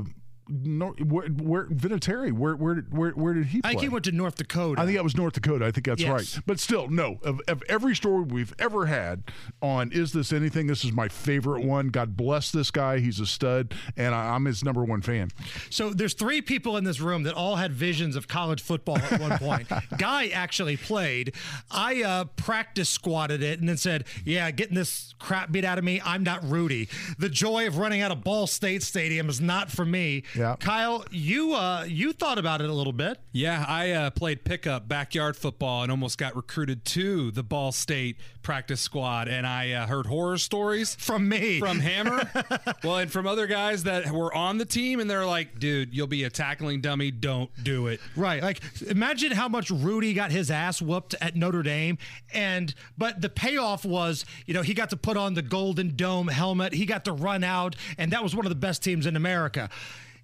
no, 0.51 0.89
where, 1.05 1.29
where 1.29 1.67
Vinatieri, 1.67 2.33
where, 2.33 2.57
where, 2.57 2.77
where, 2.91 3.11
where 3.13 3.35
did 3.35 3.47
he 3.47 3.61
play? 3.63 3.69
I 3.69 3.73
think 3.73 3.83
he 3.83 3.89
went 3.89 4.05
to 4.07 4.13
North 4.13 4.35
Dakota. 4.37 4.81
I 4.81 4.85
think 4.85 4.97
that 4.97 5.05
was 5.05 5.17
North 5.17 5.35
Dakota. 5.35 5.65
I 5.65 5.71
think 5.71 5.87
that's 5.87 6.03
Yes. 6.03 6.11
right. 6.11 6.43
But 6.47 6.59
still, 6.61 6.89
no. 6.89 7.19
Of, 7.23 7.41
of 7.49 7.63
every 7.69 7.95
story 7.95 8.25
we've 8.25 8.55
ever 8.59 8.87
had 8.87 9.23
on 9.63 9.93
Is 9.93 10.13
This 10.13 10.33
Anything, 10.33 10.67
this 10.67 10.85
is 10.85 10.93
my 10.93 11.09
favorite 11.09 11.65
one. 11.65 11.89
God 11.89 12.17
bless 12.17 12.51
this 12.51 12.71
guy. 12.71 12.99
He's 12.99 13.21
a 13.21 13.27
stud, 13.27 13.75
and 13.97 14.15
I, 14.15 14.35
I'm 14.35 14.45
his 14.45 14.65
number 14.65 14.85
one 14.85 15.03
fan. 15.03 15.31
So 15.71 15.91
there's 15.91 16.15
three 16.15 16.43
people 16.43 16.77
in 16.77 16.85
this 16.85 17.01
room 17.01 17.23
that 17.25 17.35
all 17.35 17.57
had 17.57 17.73
visions 17.73 18.17
of 18.17 18.27
college 18.29 18.61
football 18.63 18.99
at 18.99 19.21
one 19.21 19.39
point. 19.39 19.69
Guy 19.99 20.29
actually 20.29 20.77
played. 20.77 21.35
I 21.71 22.03
uh, 22.03 22.25
practice 22.37 22.89
squatted 22.89 23.43
it 23.43 23.61
and 23.61 23.69
then 23.69 23.77
said, 23.77 24.05
"Yeah, 24.25 24.51
getting 24.51 24.75
this 24.75 25.15
crap 25.19 25.53
beat 25.53 25.65
out 25.65 25.79
of 25.79 25.85
me. 25.85 26.01
I'm 26.05 26.23
not 26.23 26.43
Rudy. 26.49 26.89
The 27.19 27.29
joy 27.29 27.67
of 27.67 27.79
running 27.79 28.01
out 28.01 28.11
of 28.11 28.25
Ball 28.25 28.47
State 28.47 28.83
Stadium 28.83 29.29
is 29.29 29.41
not 29.41 29.71
for 29.71 29.85
me." 29.85 30.25
Yeah. 30.35 30.40
Kyle, 30.61 31.05
you 31.11 31.55
uh, 31.55 31.85
you 31.87 32.13
thought 32.13 32.39
about 32.39 32.61
it 32.61 32.71
a 32.71 32.73
little 32.73 32.93
bit. 32.93 33.19
Yeah, 33.33 33.65
I 33.67 33.91
uh, 33.93 34.11
played 34.11 34.45
pickup 34.45 34.89
backyard 34.89 35.37
football 35.37 35.83
and 35.83 35.91
almost 35.91 36.19
got 36.19 36.35
recruited 36.35 36.85
to 36.87 37.31
the 37.31 37.43
Ball 37.43 37.73
State 37.73 38.17
practice 38.43 38.81
squad. 38.81 39.29
And 39.29 39.47
I 39.47 39.73
uh, 39.73 39.87
heard 39.87 40.07
horror 40.07 40.39
stories 40.39 40.95
from 40.95 41.29
me, 41.29 41.61
from 41.61 41.81
Hammer, 41.81 42.29
well, 42.85 42.99
and 42.99 43.11
from 43.11 43.27
other 43.27 43.47
guys 43.47 43.85
that 43.85 44.11
were 44.11 44.35
on 44.35 44.59
the 44.59 44.65
team. 44.65 45.01
And 45.01 45.11
they're 45.11 45.27
like, 45.27 45.59
dude, 45.59 45.95
you'll 45.95 46.07
be 46.07 46.25
a 46.25 46.31
tackling 46.31 46.81
dummy. 46.81 47.11
Don't 47.11 47.51
do 47.63 47.87
it. 47.87 48.01
Right. 48.17 48.43
Like 48.43 48.61
imagine 48.89 49.33
how 49.33 49.49
much 49.49 49.71
Rudy 49.71 50.15
got 50.15 50.31
his 50.31 50.51
ass 50.51 50.81
whooped 50.81 51.15
at 51.21 51.37
Notre 51.37 51.63
Dame 51.63 51.99
and 52.33 52.75
but 52.97 53.21
the 53.21 53.29
payoff 53.29 53.85
was, 53.85 54.25
you 54.47 54.55
know, 54.55 54.63
he 54.63 54.75
got 54.75 54.91
to 54.91 54.97
put 54.97 55.17
on 55.17 55.35
the 55.35 55.43
golden 55.43 55.97
dome 55.97 56.29
helmet. 56.29 56.73
He 56.73 56.87
got 56.87 57.05
to 57.05 57.13
run 57.13 57.45
out 57.45 57.77
and 57.99 58.13
that 58.13 58.23
was 58.23 58.35
one 58.35 58.47
of 58.47 58.51
the 58.51 58.57
best 58.57 58.83
teams 58.83 59.07
in 59.07 59.17
America. 59.17 59.71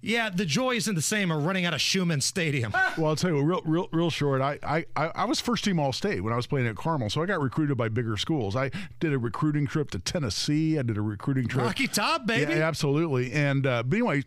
Yeah, 0.07 0.29
the 0.29 0.45
joy 0.45 0.75
isn't 0.75 0.95
the 0.95 1.01
same 1.01 1.31
of 1.31 1.45
running 1.45 1.65
out 1.65 1.73
of 1.73 1.81
Scheumann 1.81 2.21
Stadium. 2.21 2.73
Well, 2.97 3.09
I'll 3.09 3.15
tell 3.15 3.29
you, 3.29 3.41
real, 3.43 3.61
real, 3.63 3.89
real 3.91 4.09
short. 4.09 4.41
I, 4.41 4.57
I, 4.63 4.85
I 4.95 5.11
I 5.13 5.25
was 5.25 5.39
first 5.39 5.63
team 5.63 5.79
All 5.79 5.93
State 5.93 6.23
when 6.23 6.33
I 6.33 6.35
was 6.35 6.47
playing 6.47 6.65
at 6.65 6.75
Carmel, 6.75 7.11
so 7.11 7.21
I 7.21 7.27
got 7.27 7.41
recruited 7.41 7.77
by 7.77 7.89
bigger 7.89 8.17
schools. 8.17 8.55
I 8.55 8.71
did 8.99 9.13
a 9.13 9.19
recruiting 9.19 9.67
trip 9.67 9.91
to 9.91 9.99
Tennessee. 9.99 10.79
I 10.79 10.81
did 10.81 10.97
a 10.97 11.01
recruiting 11.01 11.47
trip. 11.47 11.65
Rocky 11.65 11.87
Top, 11.87 12.25
baby. 12.25 12.53
Yeah, 12.53 12.67
absolutely. 12.67 13.33
And 13.33 13.67
uh, 13.67 13.83
but 13.83 13.97
anyway, 13.97 14.23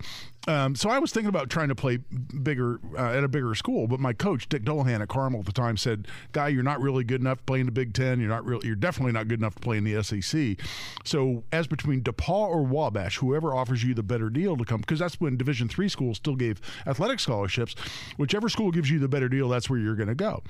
um, 0.49 0.75
so 0.75 0.89
I 0.89 0.99
was 0.99 1.13
thinking 1.13 1.29
about 1.29 1.51
trying 1.51 1.69
to 1.69 1.75
play 1.75 1.99
bigger 2.43 2.81
uh, 2.97 3.13
at 3.13 3.25
a 3.25 3.29
bigger 3.29 3.55
school, 3.55 3.87
but 3.87 4.01
my 4.01 4.15
coach 4.15 4.49
Dick 4.49 4.65
Dullaghan 4.65 5.01
at 5.01 5.09
Carmel 5.09 5.41
at 5.41 5.47
the 5.47 5.53
time 5.53 5.77
said, 5.77 6.09
"Guy, 6.33 6.49
you're 6.49 6.63
not 6.63 6.81
really 6.81 7.05
good 7.05 7.21
enough 7.21 7.39
to 7.39 7.45
play 7.45 7.61
in 7.61 7.67
the 7.67 7.73
Big 7.73 7.93
Ten. 7.93 8.21
You're 8.21 8.31
not 8.31 8.45
really. 8.45 8.67
You're 8.67 8.77
definitely 8.77 9.13
not 9.13 9.29
good 9.29 9.39
enough 9.39 9.55
to 9.57 9.61
play 9.61 9.77
in 9.77 9.85
the 9.85 10.03
SEC. 10.03 10.57
So 11.05 11.45
as 11.53 11.67
between 11.67 12.03
DePauw 12.03 12.49
or 12.49 12.63
Wabash, 12.63 13.19
whoever 13.19 13.55
offers 13.55 13.85
you 13.85 13.93
the 13.93 14.03
better 14.03 14.31
deal 14.31 14.57
to 14.57 14.65
come, 14.65 14.81
because 14.81 14.99
that's 14.99 15.21
when 15.21 15.37
Division 15.37 15.69
three 15.69 15.91
schools 15.91 16.17
still 16.17 16.37
gave 16.37 16.61
athletic 16.87 17.21
scholarships. 17.21 17.75
Whichever 18.17 18.49
school 18.49 18.71
gives 18.71 18.91
you 18.91 18.99
the 18.99 19.09
better 19.09 19.29
deal, 19.29 19.49
that's 19.49 19.69
where 19.69 19.79
you're 19.79 19.97
going 19.97 20.09
to 20.09 20.15
go. 20.15 20.43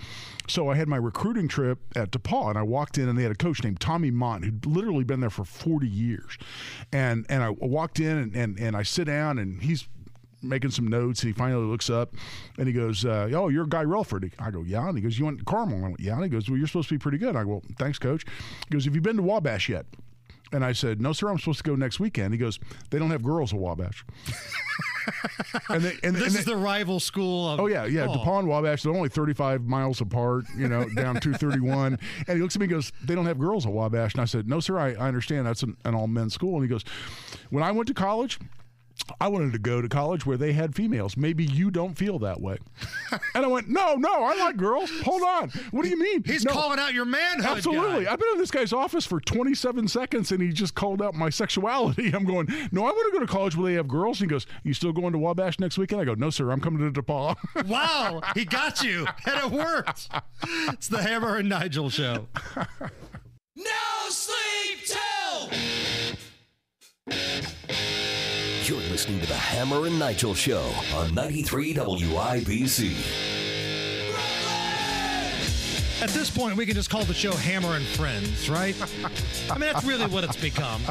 So 0.47 0.69
I 0.69 0.77
had 0.77 0.89
my 0.89 0.97
recruiting 0.97 1.49
trip 1.49 1.79
at 1.97 2.13
DePauw, 2.13 2.51
and 2.51 2.59
I 2.59 2.63
walked 2.63 2.97
in, 2.97 3.09
and 3.09 3.19
they 3.19 3.23
had 3.23 3.33
a 3.33 3.37
coach 3.37 3.65
named 3.65 3.81
Tommy 3.81 4.11
Mont 4.11 4.45
who'd 4.45 4.67
literally 4.67 5.05
been 5.05 5.21
there 5.21 5.31
for 5.31 5.45
40 5.45 5.89
years, 5.89 6.39
and 6.93 7.27
and 7.29 7.43
I 7.43 7.51
walked 7.51 7.99
in, 7.99 8.17
and 8.17 8.37
and, 8.37 8.59
and 8.59 8.77
I 8.77 8.85
sit 8.85 9.05
down, 9.05 9.39
and 9.39 9.63
he's 9.63 9.89
making 10.43 10.71
some 10.71 10.87
notes. 10.87 11.23
He 11.23 11.33
finally 11.33 11.67
looks 11.67 11.91
up 11.91 12.15
and 12.59 12.67
he 12.67 12.73
goes, 12.73 13.05
uh, 13.05 13.31
"Oh, 13.33 13.49
you're 13.49 13.67
Guy 13.67 13.85
Relford." 13.85 14.33
I 14.39 14.51
go, 14.51 14.63
"Yeah." 14.63 14.89
And 14.89 14.97
he 14.97 15.03
goes, 15.03 15.19
"You 15.19 15.27
went 15.27 15.39
to 15.39 15.45
Carmel?" 15.45 15.79
I 15.79 15.89
went, 15.89 16.01
"Yeah." 16.01 16.15
And 16.15 16.25
he 16.25 16.29
goes, 16.29 16.49
"Well, 16.49 16.59
you're 16.59 16.67
supposed 16.67 16.89
to 16.89 16.95
be 16.95 16.99
pretty 16.99 17.19
good." 17.19 17.37
I 17.37 17.45
go, 17.45 17.51
well, 17.51 17.63
"Thanks, 17.79 17.99
coach." 17.99 18.25
He 18.69 18.73
goes, 18.73 18.85
"Have 18.85 18.95
you 18.95 19.01
been 19.01 19.17
to 19.17 19.23
Wabash 19.23 19.69
yet?" 19.69 19.87
And 20.53 20.65
I 20.65 20.73
said, 20.73 21.01
"No, 21.01 21.13
sir. 21.13 21.29
I'm 21.29 21.39
supposed 21.39 21.59
to 21.59 21.71
go 21.71 21.77
next 21.77 22.01
weekend." 22.01 22.35
He 22.35 22.39
goes, 22.39 22.59
"They 22.91 22.99
don't 22.99 23.11
have 23.11 23.23
girls 23.23 23.53
at 23.53 23.59
Wabash." 23.59 24.05
and 25.69 25.83
they, 25.83 25.97
and, 26.03 26.15
this 26.15 26.29
and 26.29 26.37
is 26.37 26.45
the 26.45 26.57
rival 26.57 27.01
school 27.01 27.49
of. 27.49 27.61
Oh 27.61 27.67
yeah, 27.67 27.85
yeah. 27.85 28.07
Oh. 28.09 28.17
DePauw 28.17 28.47
Wabash, 28.47 28.83
they're 28.83 28.93
only 28.93 29.09
35 29.09 29.63
miles 29.63 30.01
apart, 30.01 30.45
you 30.57 30.69
know, 30.69 30.89
down 30.95 31.21
231. 31.21 31.99
And 32.27 32.37
he 32.37 32.43
looks 32.43 32.57
at 32.57 32.61
me 32.61 32.65
and 32.65 32.73
goes, 32.73 32.93
They 33.05 33.15
don't 33.15 33.27
have 33.27 33.39
girls 33.39 33.67
at 33.67 33.73
Wabash. 33.73 34.15
And 34.15 34.21
I 34.21 34.25
said, 34.25 34.49
No, 34.49 34.61
sir, 34.61 34.79
I, 34.79 34.91
I 34.93 35.09
understand. 35.09 35.47
That's 35.47 35.63
an, 35.63 35.77
an 35.85 35.95
all 35.95 36.07
men's 36.07 36.35
school. 36.35 36.55
And 36.55 36.63
he 36.63 36.69
goes, 36.69 36.85
When 37.51 37.63
I 37.63 37.73
went 37.73 37.89
to 37.89 37.95
college, 37.95 38.39
I 39.21 39.29
wanted 39.29 39.53
to 39.53 39.59
go 39.59 39.81
to 39.81 39.89
college 39.89 40.27
where 40.27 40.37
they 40.37 40.53
had 40.53 40.75
females. 40.75 41.17
Maybe 41.17 41.45
you 41.45 41.71
don't 41.71 41.95
feel 41.95 42.19
that 42.21 42.41
way. 42.41 42.59
and 43.35 43.45
I 43.45 43.47
went, 43.49 43.69
No, 43.69 43.95
no, 43.95 44.25
I 44.25 44.35
like 44.37 44.57
girls. 44.57 44.91
Hold 45.03 45.23
on. 45.23 45.51
What 45.71 45.83
do 45.85 45.89
you 45.89 45.99
mean? 45.99 46.23
He's 46.25 46.45
No. 46.45 46.53
calling 46.53 46.79
out 46.79 46.93
your 46.95 47.05
manhood. 47.05 47.59
Absolutely. 47.59 48.05
guy. 48.05 48.13
I've 48.13 48.19
been 48.19 48.29
in 48.35 48.39
this 48.39 48.51
guy's 48.51 48.73
office 48.73 49.07
for 49.07 49.21
27 49.21 49.89
seconds 49.89 50.31
and 50.33 50.43
he 50.43 50.51
just 50.51 50.75
called 50.75 51.01
out 51.03 51.15
my 51.15 51.31
sexuality. 51.31 52.11
I'm 52.15 52.25
going, 52.25 52.49
no, 52.73 52.83
I 52.83 52.91
want 52.91 53.13
to 53.13 53.19
go 53.19 53.25
to 53.25 53.31
college 53.33 53.57
where 53.57 53.71
they 53.71 53.77
have 53.77 53.89
girls. 53.89 54.21
And 54.21 54.31
he 54.31 54.35
goes, 54.35 54.47
you 54.65 54.75
still 54.75 54.93
going 54.93 55.13
to 55.13 55.19
Wabash 55.19 55.59
next 55.61 55.79
weekend? 55.79 56.01
I 56.01 56.05
go, 56.05 56.15
no, 56.15 56.31
sir, 56.31 56.51
I'm 56.51 56.61
coming 56.61 56.93
to 56.93 57.03
DePauw. 57.03 57.37
Wow, 57.71 58.21
he 58.35 58.45
got 58.45 58.83
you, 58.83 59.07
and 59.27 59.39
it 59.45 59.51
worked. 59.51 60.09
It's 60.73 60.89
the 60.89 61.03
Hammer 61.03 61.37
and 61.37 61.49
Nigel 61.49 61.89
show. 61.91 62.27
No 63.57 64.09
sleep 64.09 64.79
till. 64.87 65.51
You're 68.71 68.79
listening 68.83 69.19
to 69.19 69.27
the 69.27 69.35
Hammer 69.35 69.87
and 69.87 69.99
Nigel 69.99 70.33
Show 70.33 70.63
on 70.95 71.13
93 71.13 71.75
WIBC. 71.75 72.93
At 76.01 76.11
this 76.11 76.31
point, 76.31 76.57
we 76.57 76.65
can 76.67 76.77
just 76.77 76.89
call 76.89 77.03
the 77.03 77.13
show 77.13 77.33
Hammer 77.33 77.75
and 77.75 77.85
Friends, 77.85 78.49
right? 78.49 78.77
I 79.51 79.59
mean, 79.59 79.73
that's 79.73 79.85
really 79.85 80.07
what 80.07 80.23
it's 80.23 80.37
become. 80.37 80.83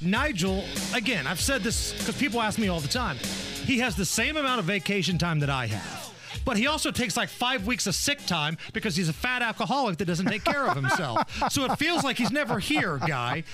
Nigel, 0.00 0.64
again, 0.94 1.26
I've 1.26 1.42
said 1.42 1.62
this 1.62 1.92
because 1.92 2.16
people 2.16 2.40
ask 2.40 2.58
me 2.58 2.68
all 2.68 2.80
the 2.80 2.88
time. 2.88 3.18
He 3.66 3.80
has 3.80 3.94
the 3.94 4.06
same 4.06 4.38
amount 4.38 4.58
of 4.58 4.64
vacation 4.64 5.18
time 5.18 5.40
that 5.40 5.50
I 5.50 5.66
have. 5.66 6.09
But 6.44 6.56
he 6.56 6.66
also 6.66 6.90
takes 6.90 7.16
like 7.16 7.28
five 7.28 7.66
weeks 7.66 7.86
of 7.86 7.94
sick 7.94 8.24
time 8.26 8.56
because 8.72 8.96
he's 8.96 9.08
a 9.08 9.12
fat 9.12 9.42
alcoholic 9.42 9.98
that 9.98 10.06
doesn't 10.06 10.26
take 10.26 10.44
care 10.44 10.66
of 10.66 10.76
himself. 10.76 11.22
so 11.52 11.64
it 11.64 11.76
feels 11.78 12.04
like 12.04 12.16
he's 12.16 12.30
never 12.30 12.58
here, 12.58 12.98
guy. 12.98 13.44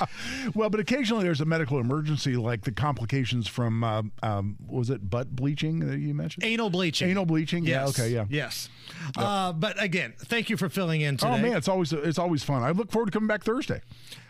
well, 0.55 0.71
but 0.71 0.81
occasionally 0.81 1.25
there's 1.25 1.41
a 1.41 1.45
medical 1.45 1.79
emergency, 1.79 2.37
like 2.37 2.63
the 2.63 2.73
complications 2.73 3.49
from, 3.49 3.85
um, 3.85 4.13
um, 4.23 4.57
was 4.67 4.91
it 4.91 5.09
butt 5.09 5.35
bleaching 5.35 5.81
that 5.81 5.99
you 5.99 6.15
mentioned? 6.15 6.45
Anal 6.45 6.71
bleaching. 6.71 7.09
Anal 7.11 7.27
bleaching? 7.27 7.65
Yeah, 7.65 7.87
okay, 7.87 8.09
yeah. 8.09 8.27
Yes. 8.29 8.69
Uh, 9.17 9.53
but 9.53 9.81
again, 9.83 10.15
thank 10.19 10.51
you 10.51 10.57
for 10.57 10.69
filling 10.69 11.01
in 11.01 11.17
today. 11.17 11.33
Oh, 11.33 11.39
man, 11.39 11.57
it's 11.57 11.69
always 11.69 11.93
it's 11.93 12.19
always 12.19 12.43
fun. 12.43 12.63
I 12.63 12.71
look 12.71 12.91
forward 12.91 13.07
to 13.07 13.13
coming 13.13 13.29
back 13.29 13.43
Thursday. 13.45 13.81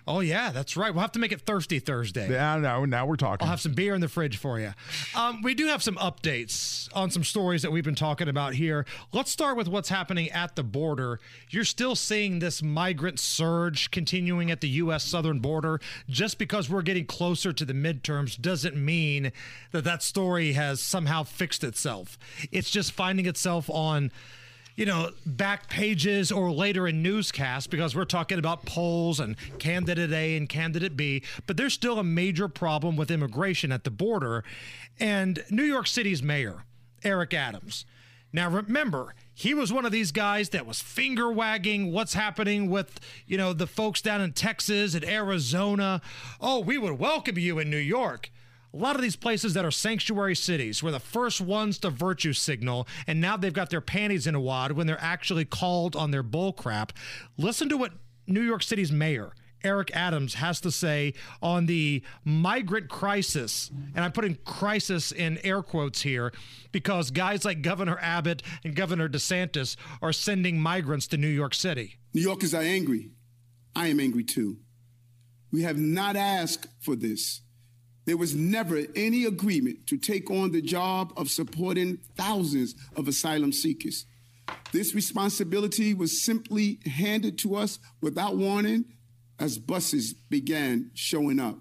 Oh, 0.08 0.20
yeah, 0.20 0.50
that's 0.52 0.76
right. 0.76 0.94
We'll 0.94 1.00
have 1.00 1.12
to 1.12 1.18
make 1.18 1.32
it 1.32 1.40
Thirsty 1.40 1.80
Thursday. 1.80 2.30
Yeah, 2.30 2.56
now, 2.58 2.84
now 2.84 3.06
we're 3.06 3.16
talking. 3.16 3.44
I'll 3.44 3.50
have 3.50 3.60
some 3.60 3.72
beer 3.72 3.92
in 3.92 4.00
the 4.00 4.08
fridge 4.08 4.36
for 4.36 4.60
you. 4.60 4.72
Um, 5.16 5.42
we 5.42 5.54
do 5.54 5.66
have 5.66 5.82
some 5.82 5.96
updates 5.96 6.88
on 6.94 7.10
some 7.10 7.24
stories 7.24 7.62
that 7.62 7.72
we've 7.72 7.84
been 7.84 7.96
talking 7.96 8.28
about 8.28 8.54
here. 8.54 8.86
Let's 9.12 9.32
start 9.32 9.56
with 9.56 9.66
what's 9.66 9.88
happening 9.88 10.30
at 10.30 10.54
the 10.54 10.62
border. 10.62 11.18
You're 11.50 11.64
still 11.64 11.96
seeing 11.96 12.38
this 12.38 12.62
migrant 12.62 13.18
surge 13.18 13.90
continuing 13.90 14.52
at 14.52 14.60
the 14.60 14.68
U.S. 14.68 15.02
southern 15.02 15.40
border. 15.40 15.80
Just 16.08 16.38
because 16.38 16.70
we're 16.70 16.82
getting 16.82 17.06
closer 17.06 17.52
to 17.52 17.64
the 17.64 17.74
midterms 17.74 18.40
doesn't 18.40 18.76
mean 18.76 19.32
that 19.72 19.82
that 19.82 20.04
story 20.04 20.52
has 20.52 20.80
somehow 20.80 21.24
fixed 21.24 21.64
itself. 21.64 22.16
It's 22.52 22.70
just 22.70 22.92
finding 22.92 23.26
itself 23.26 23.68
on 23.68 24.12
you 24.76 24.84
know, 24.84 25.10
back 25.24 25.68
pages 25.68 26.30
or 26.30 26.52
later 26.52 26.86
in 26.86 27.02
newscasts 27.02 27.66
because 27.66 27.96
we're 27.96 28.04
talking 28.04 28.38
about 28.38 28.66
polls 28.66 29.18
and 29.18 29.36
candidate 29.58 30.12
A 30.12 30.36
and 30.36 30.48
candidate 30.48 30.96
B, 30.96 31.22
but 31.46 31.56
there's 31.56 31.72
still 31.72 31.98
a 31.98 32.04
major 32.04 32.46
problem 32.46 32.96
with 32.96 33.10
immigration 33.10 33.72
at 33.72 33.84
the 33.84 33.90
border. 33.90 34.44
And 35.00 35.42
New 35.50 35.64
York 35.64 35.86
City's 35.86 36.22
mayor, 36.22 36.64
Eric 37.02 37.32
Adams. 37.32 37.86
Now 38.32 38.50
remember, 38.50 39.14
he 39.32 39.54
was 39.54 39.72
one 39.72 39.86
of 39.86 39.92
these 39.92 40.12
guys 40.12 40.50
that 40.50 40.66
was 40.66 40.80
finger 40.80 41.32
wagging 41.32 41.90
what's 41.90 42.12
happening 42.12 42.68
with, 42.68 43.00
you 43.26 43.38
know, 43.38 43.54
the 43.54 43.66
folks 43.66 44.02
down 44.02 44.20
in 44.20 44.32
Texas 44.32 44.94
and 44.94 45.04
Arizona. 45.04 46.02
Oh, 46.38 46.60
we 46.60 46.76
would 46.76 46.98
welcome 46.98 47.38
you 47.38 47.58
in 47.58 47.70
New 47.70 47.78
York. 47.78 48.30
A 48.74 48.76
lot 48.76 48.96
of 48.96 49.02
these 49.02 49.16
places 49.16 49.54
that 49.54 49.64
are 49.64 49.70
sanctuary 49.70 50.36
cities 50.36 50.82
were 50.82 50.90
the 50.90 51.00
first 51.00 51.40
ones 51.40 51.78
to 51.78 51.90
virtue 51.90 52.32
signal, 52.32 52.86
and 53.06 53.20
now 53.20 53.36
they've 53.36 53.52
got 53.52 53.70
their 53.70 53.80
panties 53.80 54.26
in 54.26 54.34
a 54.34 54.40
wad 54.40 54.72
when 54.72 54.86
they're 54.86 55.00
actually 55.00 55.44
called 55.44 55.96
on 55.96 56.10
their 56.10 56.22
bull 56.22 56.52
crap. 56.52 56.92
Listen 57.38 57.68
to 57.68 57.76
what 57.76 57.92
New 58.26 58.42
York 58.42 58.62
City's 58.62 58.92
mayor, 58.92 59.32
Eric 59.64 59.90
Adams, 59.94 60.34
has 60.34 60.60
to 60.60 60.70
say 60.70 61.14
on 61.40 61.66
the 61.66 62.02
migrant 62.24 62.88
crisis. 62.88 63.70
And 63.94 64.04
I'm 64.04 64.12
putting 64.12 64.36
crisis 64.44 65.10
in 65.10 65.38
air 65.42 65.62
quotes 65.62 66.02
here 66.02 66.32
because 66.70 67.10
guys 67.10 67.44
like 67.44 67.62
Governor 67.62 67.98
Abbott 68.00 68.42
and 68.62 68.74
Governor 68.76 69.08
DeSantis 69.08 69.76
are 70.02 70.12
sending 70.12 70.60
migrants 70.60 71.06
to 71.08 71.16
New 71.16 71.28
York 71.28 71.54
City. 71.54 71.96
New 72.12 72.20
Yorkers 72.20 72.52
are 72.52 72.62
angry. 72.62 73.10
I 73.74 73.88
am 73.88 74.00
angry 74.00 74.24
too. 74.24 74.58
We 75.50 75.62
have 75.62 75.78
not 75.78 76.16
asked 76.16 76.66
for 76.80 76.96
this. 76.96 77.42
There 78.06 78.16
was 78.16 78.34
never 78.34 78.84
any 78.94 79.24
agreement 79.24 79.86
to 79.88 79.98
take 79.98 80.30
on 80.30 80.52
the 80.52 80.62
job 80.62 81.12
of 81.16 81.28
supporting 81.28 81.98
thousands 82.16 82.74
of 82.96 83.08
asylum 83.08 83.52
seekers. 83.52 84.06
This 84.72 84.94
responsibility 84.94 85.92
was 85.92 86.24
simply 86.24 86.78
handed 86.86 87.36
to 87.38 87.56
us 87.56 87.80
without 88.00 88.36
warning 88.36 88.84
as 89.38 89.58
buses 89.58 90.14
began 90.14 90.92
showing 90.94 91.40
up. 91.40 91.58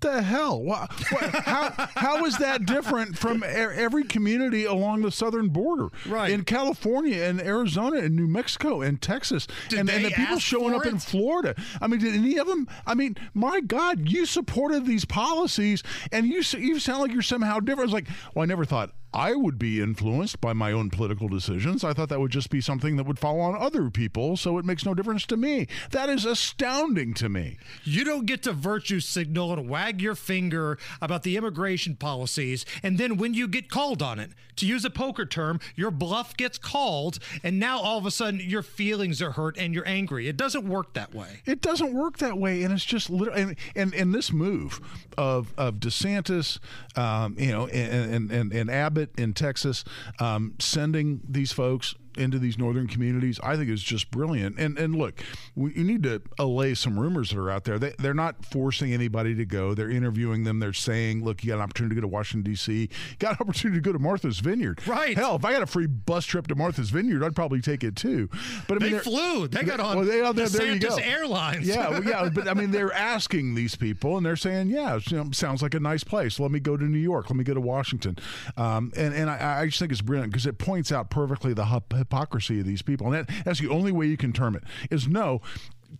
The 0.00 0.22
hell? 0.22 0.62
Wha- 0.62 0.86
wha- 1.12 1.40
how, 1.44 1.88
how 1.94 2.24
is 2.24 2.38
that 2.38 2.66
different 2.66 3.18
from 3.18 3.42
every 3.42 4.04
community 4.04 4.64
along 4.64 5.02
the 5.02 5.10
southern 5.10 5.48
border? 5.48 5.88
Right. 6.06 6.30
In 6.30 6.44
California 6.44 7.22
and 7.22 7.40
Arizona 7.40 7.98
and 7.98 8.16
New 8.16 8.26
Mexico 8.26 8.82
and 8.82 9.00
Texas. 9.00 9.46
Did 9.68 9.80
and, 9.80 9.90
and 9.90 10.04
the 10.04 10.10
people 10.10 10.38
showing 10.38 10.74
up 10.74 10.86
in? 10.86 10.98
Florida. 10.98 11.54
I 11.80 11.86
mean, 11.86 12.00
did 12.00 12.14
any 12.14 12.38
of 12.38 12.46
them? 12.46 12.68
I 12.86 12.94
mean, 12.94 13.16
my 13.34 13.60
God, 13.60 14.08
you 14.08 14.26
supported 14.26 14.84
these 14.86 15.04
policies 15.04 15.82
and 16.12 16.26
you, 16.26 16.42
you 16.58 16.78
sound 16.78 17.02
like 17.02 17.12
you're 17.12 17.22
somehow 17.22 17.60
different. 17.60 17.88
It's 17.90 17.94
like, 17.94 18.08
well, 18.34 18.42
I 18.42 18.46
never 18.46 18.64
thought 18.64 18.90
I 19.12 19.34
would 19.34 19.58
be 19.58 19.80
influenced 19.80 20.40
by 20.40 20.52
my 20.52 20.70
own 20.72 20.90
political 20.90 21.28
decisions. 21.28 21.82
I 21.82 21.92
thought 21.92 22.10
that 22.10 22.20
would 22.20 22.30
just 22.30 22.50
be 22.50 22.60
something 22.60 22.96
that 22.96 23.06
would 23.06 23.18
fall 23.18 23.40
on 23.40 23.56
other 23.56 23.90
people, 23.90 24.36
so 24.36 24.58
it 24.58 24.64
makes 24.64 24.84
no 24.84 24.94
difference 24.94 25.24
to 25.26 25.36
me. 25.36 25.66
That 25.90 26.10
is 26.10 26.24
astounding 26.24 27.14
to 27.14 27.28
me. 27.28 27.58
You 27.84 28.04
don't 28.04 28.26
get 28.26 28.42
to 28.42 28.52
virtue 28.52 29.00
signal 29.00 29.52
and 29.52 29.68
wag 29.68 30.02
your 30.02 30.14
finger 30.14 30.78
about 31.00 31.22
the 31.22 31.36
immigration 31.36 31.96
policies, 31.96 32.66
and 32.82 32.98
then 32.98 33.16
when 33.16 33.32
you 33.32 33.48
get 33.48 33.70
called 33.70 34.02
on 34.02 34.18
it, 34.18 34.30
to 34.56 34.66
use 34.66 34.84
a 34.84 34.90
poker 34.90 35.24
term, 35.24 35.60
your 35.76 35.90
bluff 35.92 36.36
gets 36.36 36.58
called, 36.58 37.18
and 37.42 37.58
now 37.60 37.78
all 37.78 37.96
of 37.96 38.06
a 38.06 38.10
sudden 38.10 38.40
your 38.40 38.62
feelings 38.62 39.22
are 39.22 39.32
hurt 39.32 39.56
and 39.56 39.72
you're 39.72 39.86
angry. 39.86 40.26
It 40.28 40.36
doesn't 40.36 40.68
work 40.68 40.94
that 40.94 41.14
way. 41.14 41.42
It 41.46 41.60
doesn't 41.60 41.94
work 41.94 42.18
that 42.18 42.38
way, 42.38 42.64
and 42.64 42.74
it's 42.74 42.84
just 42.84 43.08
literally 43.08 43.40
and 43.40 43.56
and, 43.76 43.94
and 43.94 44.14
this 44.14 44.32
move 44.32 44.80
of 45.16 45.54
of 45.56 45.76
DeSantis, 45.76 46.58
um, 46.98 47.36
you 47.38 47.52
know, 47.52 47.68
and, 47.68 48.14
and 48.14 48.30
and 48.32 48.52
and 48.52 48.70
Abbott 48.70 48.97
in 49.16 49.34
Texas, 49.34 49.84
um, 50.18 50.54
sending 50.58 51.20
these 51.28 51.52
folks 51.52 51.94
into 52.18 52.38
these 52.38 52.58
northern 52.58 52.86
communities, 52.86 53.38
I 53.42 53.56
think 53.56 53.70
is 53.70 53.82
just 53.82 54.10
brilliant. 54.10 54.58
And 54.58 54.78
and 54.78 54.96
look, 54.96 55.22
we, 55.54 55.72
you 55.74 55.84
need 55.84 56.02
to 56.04 56.22
allay 56.38 56.74
some 56.74 56.98
rumors 56.98 57.30
that 57.30 57.38
are 57.38 57.50
out 57.50 57.64
there. 57.64 57.78
They, 57.78 57.94
they're 57.98 58.14
not 58.14 58.44
forcing 58.44 58.92
anybody 58.92 59.34
to 59.34 59.44
go. 59.44 59.74
They're 59.74 59.90
interviewing 59.90 60.44
them. 60.44 60.58
They're 60.60 60.72
saying, 60.72 61.24
look, 61.24 61.42
you 61.44 61.48
got 61.48 61.56
an 61.56 61.62
opportunity 61.62 61.94
to 61.94 62.00
go 62.00 62.06
to 62.06 62.12
Washington 62.12 62.50
D.C. 62.50 62.72
You 62.72 62.88
got 63.18 63.32
an 63.32 63.38
opportunity 63.40 63.80
to 63.80 63.84
go 63.84 63.92
to 63.92 63.98
Martha's 63.98 64.40
Vineyard. 64.40 64.86
Right. 64.86 65.16
Hell, 65.16 65.36
if 65.36 65.44
I 65.44 65.52
got 65.52 65.62
a 65.62 65.66
free 65.66 65.86
bus 65.86 66.24
trip 66.24 66.46
to 66.48 66.54
Martha's 66.54 66.90
Vineyard, 66.90 67.24
I'd 67.24 67.34
probably 67.34 67.60
take 67.60 67.84
it 67.84 67.96
too. 67.96 68.28
But 68.66 68.82
I 68.82 68.84
mean, 68.84 68.92
They 68.92 68.98
flew. 68.98 69.48
They 69.48 69.62
got 69.62 69.80
on 69.80 69.96
well, 69.96 70.04
they, 70.04 70.20
oh, 70.20 70.32
there, 70.32 70.48
there 70.48 70.72
you 70.72 70.78
go. 70.78 70.96
Airlines. 70.96 71.66
Yeah, 71.66 71.90
well, 71.90 72.04
yeah, 72.04 72.28
but 72.28 72.48
I 72.48 72.54
mean, 72.54 72.70
they're 72.78 72.92
asking 72.92 73.54
these 73.54 73.74
people, 73.74 74.16
and 74.16 74.24
they're 74.24 74.36
saying, 74.36 74.68
"Yeah, 74.68 74.98
you 75.06 75.16
know, 75.16 75.30
sounds 75.32 75.62
like 75.62 75.74
a 75.74 75.80
nice 75.80 76.04
place. 76.04 76.40
Let 76.40 76.50
me 76.50 76.60
go 76.60 76.76
to 76.76 76.84
New 76.84 76.98
York. 76.98 77.30
Let 77.30 77.36
me 77.36 77.44
go 77.44 77.54
to 77.54 77.60
Washington." 77.60 78.16
Um, 78.56 78.92
and 78.96 79.14
and 79.14 79.30
I, 79.30 79.60
I 79.60 79.66
just 79.66 79.78
think 79.78 79.92
it's 79.92 80.00
brilliant 80.00 80.32
because 80.32 80.46
it 80.46 80.58
points 80.58 80.92
out 80.92 81.10
perfectly 81.10 81.54
the 81.54 81.66
hypocrisy 82.08 82.60
of 82.60 82.66
these 82.66 82.82
people, 82.82 83.12
and 83.12 83.14
that, 83.14 83.44
that's 83.44 83.60
the 83.60 83.68
only 83.68 83.92
way 83.92 84.06
you 84.06 84.16
can 84.16 84.32
term 84.32 84.56
it. 84.56 84.64
Is 84.90 85.06
no. 85.06 85.40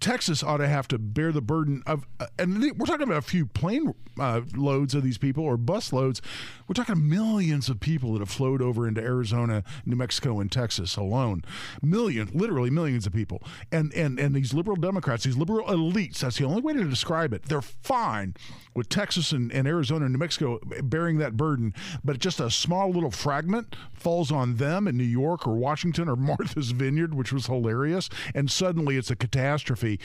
Texas 0.00 0.42
ought 0.42 0.58
to 0.58 0.68
have 0.68 0.86
to 0.88 0.98
bear 0.98 1.32
the 1.32 1.40
burden 1.40 1.82
of, 1.86 2.06
uh, 2.20 2.26
and 2.38 2.60
we're 2.60 2.86
talking 2.86 3.04
about 3.04 3.16
a 3.16 3.22
few 3.22 3.46
plane 3.46 3.94
uh, 4.20 4.42
loads 4.54 4.94
of 4.94 5.02
these 5.02 5.16
people 5.16 5.42
or 5.44 5.56
bus 5.56 5.92
loads. 5.94 6.20
We're 6.68 6.74
talking 6.74 7.08
millions 7.08 7.70
of 7.70 7.80
people 7.80 8.12
that 8.12 8.18
have 8.18 8.28
flowed 8.28 8.60
over 8.60 8.86
into 8.86 9.00
Arizona, 9.00 9.64
New 9.86 9.96
Mexico, 9.96 10.38
and 10.38 10.52
Texas 10.52 10.96
alone. 10.96 11.42
Millions, 11.82 12.34
literally 12.34 12.68
millions 12.68 13.06
of 13.06 13.14
people. 13.14 13.42
And 13.72 13.92
and 13.94 14.20
and 14.20 14.34
these 14.34 14.52
liberal 14.52 14.76
Democrats, 14.76 15.24
these 15.24 15.36
liberal 15.36 15.66
elites. 15.66 16.18
That's 16.18 16.36
the 16.36 16.44
only 16.44 16.60
way 16.60 16.74
to 16.74 16.84
describe 16.84 17.32
it. 17.32 17.44
They're 17.46 17.62
fine 17.62 18.34
with 18.74 18.90
Texas 18.90 19.32
and, 19.32 19.50
and 19.52 19.66
Arizona 19.66 20.04
and 20.04 20.12
New 20.12 20.18
Mexico 20.18 20.60
bearing 20.82 21.16
that 21.18 21.36
burden, 21.36 21.72
but 22.04 22.18
just 22.18 22.38
a 22.38 22.50
small 22.50 22.90
little 22.90 23.10
fragment 23.10 23.74
falls 23.94 24.30
on 24.30 24.56
them 24.56 24.86
in 24.86 24.96
New 24.96 25.04
York 25.04 25.46
or 25.46 25.54
Washington 25.54 26.08
or 26.08 26.16
Martha's 26.28 26.72
Vineyard, 26.72 27.14
which 27.14 27.32
was 27.32 27.46
hilarious. 27.46 28.10
And 28.34 28.50
suddenly 28.50 28.96
it's 28.96 29.10
a 29.10 29.16
catastrophe 29.16 29.98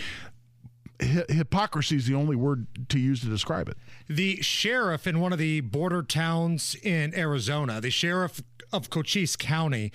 hi- 1.05 1.25
hypocrisy 1.29 1.95
is 1.95 2.07
the 2.07 2.15
only 2.15 2.35
word 2.35 2.67
to 2.89 2.99
use 2.99 3.21
to 3.21 3.27
describe 3.27 3.69
it. 3.69 3.77
The 4.07 4.41
sheriff 4.41 5.07
in 5.07 5.19
one 5.19 5.33
of 5.33 5.39
the 5.39 5.61
border 5.61 6.03
towns 6.03 6.75
in 6.81 7.13
Arizona, 7.15 7.81
the 7.81 7.89
sheriff 7.89 8.41
of 8.71 8.89
Cochise 8.89 9.35
County, 9.35 9.91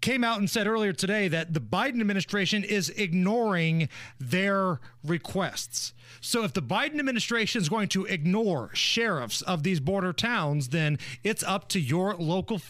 came 0.00 0.22
out 0.22 0.38
and 0.38 0.48
said 0.48 0.66
earlier 0.66 0.92
today 0.92 1.28
that 1.28 1.54
the 1.54 1.60
Biden 1.60 2.00
administration 2.00 2.62
is 2.62 2.88
ignoring 2.90 3.88
their 4.18 4.80
requests. 5.04 5.92
So 6.20 6.44
if 6.44 6.52
the 6.52 6.62
Biden 6.62 6.98
administration 6.98 7.60
is 7.60 7.68
going 7.68 7.88
to 7.88 8.04
ignore 8.04 8.70
sheriffs 8.74 9.42
of 9.42 9.62
these 9.62 9.80
border 9.80 10.12
towns, 10.12 10.68
then 10.68 10.98
it's 11.24 11.42
up 11.42 11.68
to 11.70 11.80
your 11.80 12.14
local 12.14 12.60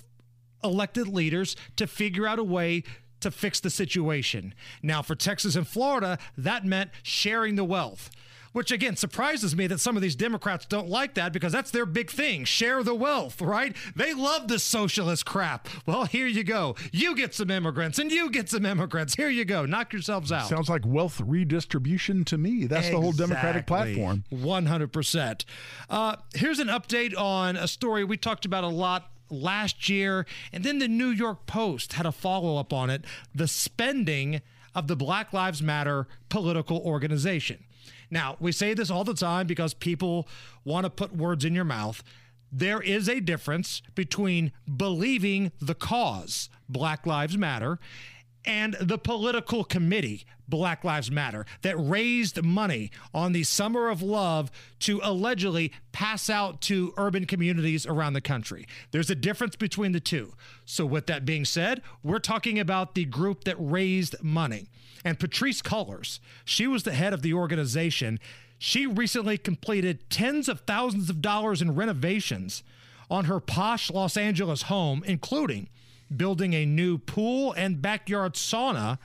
elected 0.65 1.07
leaders 1.07 1.55
to 1.77 1.87
figure 1.87 2.27
out 2.27 2.39
a 2.39 2.45
way 2.45 2.83
to 3.21 3.31
fix 3.31 3.61
the 3.61 3.71
situation. 3.71 4.55
Now, 4.83 5.03
for 5.03 5.15
Texas 5.15 5.57
and 5.57 5.67
Florida, 5.67 6.19
that 6.37 6.65
meant 6.65 6.91
sharing 7.03 7.57
the 7.57 7.65
wealth. 7.65 8.11
Which 8.53 8.73
again 8.73 8.97
surprises 8.97 9.55
me 9.55 9.67
that 9.67 9.79
some 9.79 9.95
of 9.95 10.01
these 10.03 10.17
Democrats 10.17 10.65
don't 10.65 10.89
like 10.89 11.15
that 11.15 11.35
because 11.35 11.53
that's 11.53 11.71
their 11.71 11.85
big 11.85 12.11
thing 12.11 12.45
share 12.47 12.83
the 12.83 12.95
wealth, 12.95 13.43
right? 13.43 13.77
They 13.95 14.15
love 14.15 14.49
this 14.49 14.65
socialist 14.65 15.27
crap. 15.27 15.69
Well, 15.85 16.07
here 16.07 16.27
you 16.27 16.43
go. 16.45 16.75
You 16.91 17.15
get 17.15 17.35
some 17.35 17.51
immigrants 17.51 17.99
and 17.99 18.11
you 18.11 18.31
get 18.31 18.49
some 18.49 18.65
immigrants. 18.65 19.15
Here 19.15 19.29
you 19.29 19.45
go. 19.45 19.67
Knock 19.67 19.93
yourselves 19.93 20.33
out. 20.33 20.49
Sounds 20.49 20.71
like 20.71 20.87
wealth 20.87 21.21
redistribution 21.21 22.25
to 22.25 22.39
me. 22.39 22.65
That's 22.65 22.89
the 22.89 22.99
whole 22.99 23.13
Democratic 23.13 23.65
Exactly. 23.69 23.95
platform. 23.95 24.25
100%. 24.33 25.45
Uh, 25.91 26.17
here's 26.35 26.59
an 26.59 26.69
update 26.69 27.17
on 27.17 27.55
a 27.57 27.69
story 27.69 28.03
we 28.03 28.17
talked 28.17 28.47
about 28.47 28.65
a 28.65 28.69
lot 28.69 29.11
last 29.31 29.89
year, 29.89 30.27
and 30.53 30.65
then 30.65 30.79
the 30.79 30.89
New 30.89 31.09
York 31.09 31.47
Post 31.47 31.95
had 31.95 32.07
a 32.07 32.13
follow 32.13 32.57
up 32.57 32.73
on 32.73 32.91
it 32.91 33.05
the 33.35 33.49
spending 33.49 34.41
of 34.75 34.87
the 34.87 34.97
Black 34.97 35.33
Lives 35.33 35.63
Matter 35.63 36.07
political 36.29 36.79
organization. 36.79 37.65
Now, 38.11 38.37
we 38.41 38.53
say 38.53 38.75
this 38.75 38.91
all 38.91 39.05
the 39.05 39.15
time 39.15 39.47
because 39.47 39.75
people 39.75 40.29
want 40.65 40.85
to 40.85 40.91
put 40.91 41.15
words 41.15 41.45
in 41.45 41.55
your 41.55 41.65
mouth. 41.65 42.03
There 42.51 42.81
is 42.81 43.09
a 43.09 43.21
difference 43.21 43.83
between 43.95 44.53
believing 44.77 45.53
the 45.61 45.75
cause, 45.75 46.49
Black 46.69 47.07
Lives 47.07 47.37
Matter, 47.37 47.79
and 48.49 48.75
the 48.81 48.97
political 48.97 49.63
committee, 49.63 50.25
Black 50.49 50.83
Lives 50.83 51.11
Matter, 51.11 51.45
that 51.61 51.77
raised 51.77 52.43
money 52.43 52.91
on 53.13 53.33
the 53.33 53.45
Summer 53.45 53.91
of 53.91 54.01
Love 54.01 54.51
to 54.81 55.01
allegedly 55.05 55.71
pass 55.93 56.31
out 56.31 56.63
to 56.63 56.95
urban 56.97 57.27
communities 57.27 57.85
around 57.85 58.15
the 58.15 58.23
country. 58.23 58.67
There's 58.91 59.11
a 59.11 59.15
difference 59.15 59.55
between 59.55 59.93
the 59.93 60.01
two. 60.01 60.33
So, 60.65 60.87
with 60.87 61.07
that 61.07 61.27
being 61.27 61.45
said, 61.45 61.83
we're 62.03 62.19
talking 62.19 62.59
about 62.59 62.95
the 62.95 63.05
group 63.05 63.45
that 63.45 63.57
raised 63.59 64.17
money. 64.23 64.71
And 65.05 65.19
Patrisse 65.19 65.63
Cullors, 65.63 66.19
she 66.47 66.67
was 66.67 66.85
the 66.85 66.95
head 66.95 67.13
of 67.13 67.21
the 67.21 67.35
organization. 67.35 68.19
She 68.59 68.87
recently 68.87 69.37
completed 69.37 70.09
tens 70.09 70.49
of 70.49 70.61
thousands 70.61 71.11
of 71.11 71.21
dollars 71.21 71.61
in 71.61 71.75
renovations 71.75 72.63
on 73.11 73.27
her 73.27 73.41
posh 73.41 73.91
Los 73.91 74.17
Angeles 74.17 74.63
home, 74.63 75.05
including 75.07 75.69
building 76.15 76.55
a 76.55 76.67
new 76.67 76.99
pool 76.99 77.53
and 77.53 77.83
backyard 77.83 78.35
sauna. 78.35 78.99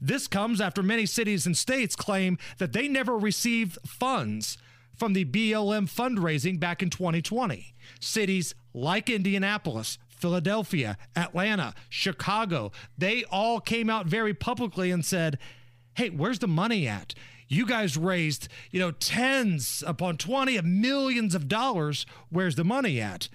This 0.00 0.26
comes 0.26 0.60
after 0.60 0.82
many 0.82 1.06
cities 1.06 1.46
and 1.46 1.56
states 1.56 1.94
claim 1.94 2.38
that 2.58 2.72
they 2.72 2.88
never 2.88 3.16
received 3.18 3.78
funds 3.86 4.56
from 4.96 5.12
the 5.12 5.24
BLM 5.24 5.90
fundraising 5.90 6.60
back 6.60 6.82
in 6.82 6.90
2020. 6.90 7.74
Cities 8.00 8.54
like 8.74 9.08
Indianapolis, 9.08 9.98
Philadelphia, 10.08 10.96
Atlanta, 11.16 11.74
Chicago, 11.88 12.70
they 12.98 13.24
all 13.24 13.60
came 13.60 13.88
out 13.88 14.06
very 14.06 14.34
publicly 14.34 14.90
and 14.90 15.04
said, 15.04 15.38
hey, 15.94 16.10
where's 16.10 16.38
the 16.38 16.48
money 16.48 16.86
at? 16.86 17.14
You 17.48 17.66
guys 17.66 17.96
raised, 17.96 18.48
you 18.70 18.78
know, 18.78 18.92
tens 18.92 19.82
upon 19.86 20.18
20 20.18 20.56
of 20.56 20.64
millions 20.64 21.34
of 21.34 21.48
dollars. 21.48 22.06
Where's 22.28 22.54
the 22.54 22.64
money 22.64 23.00
at? 23.00 23.28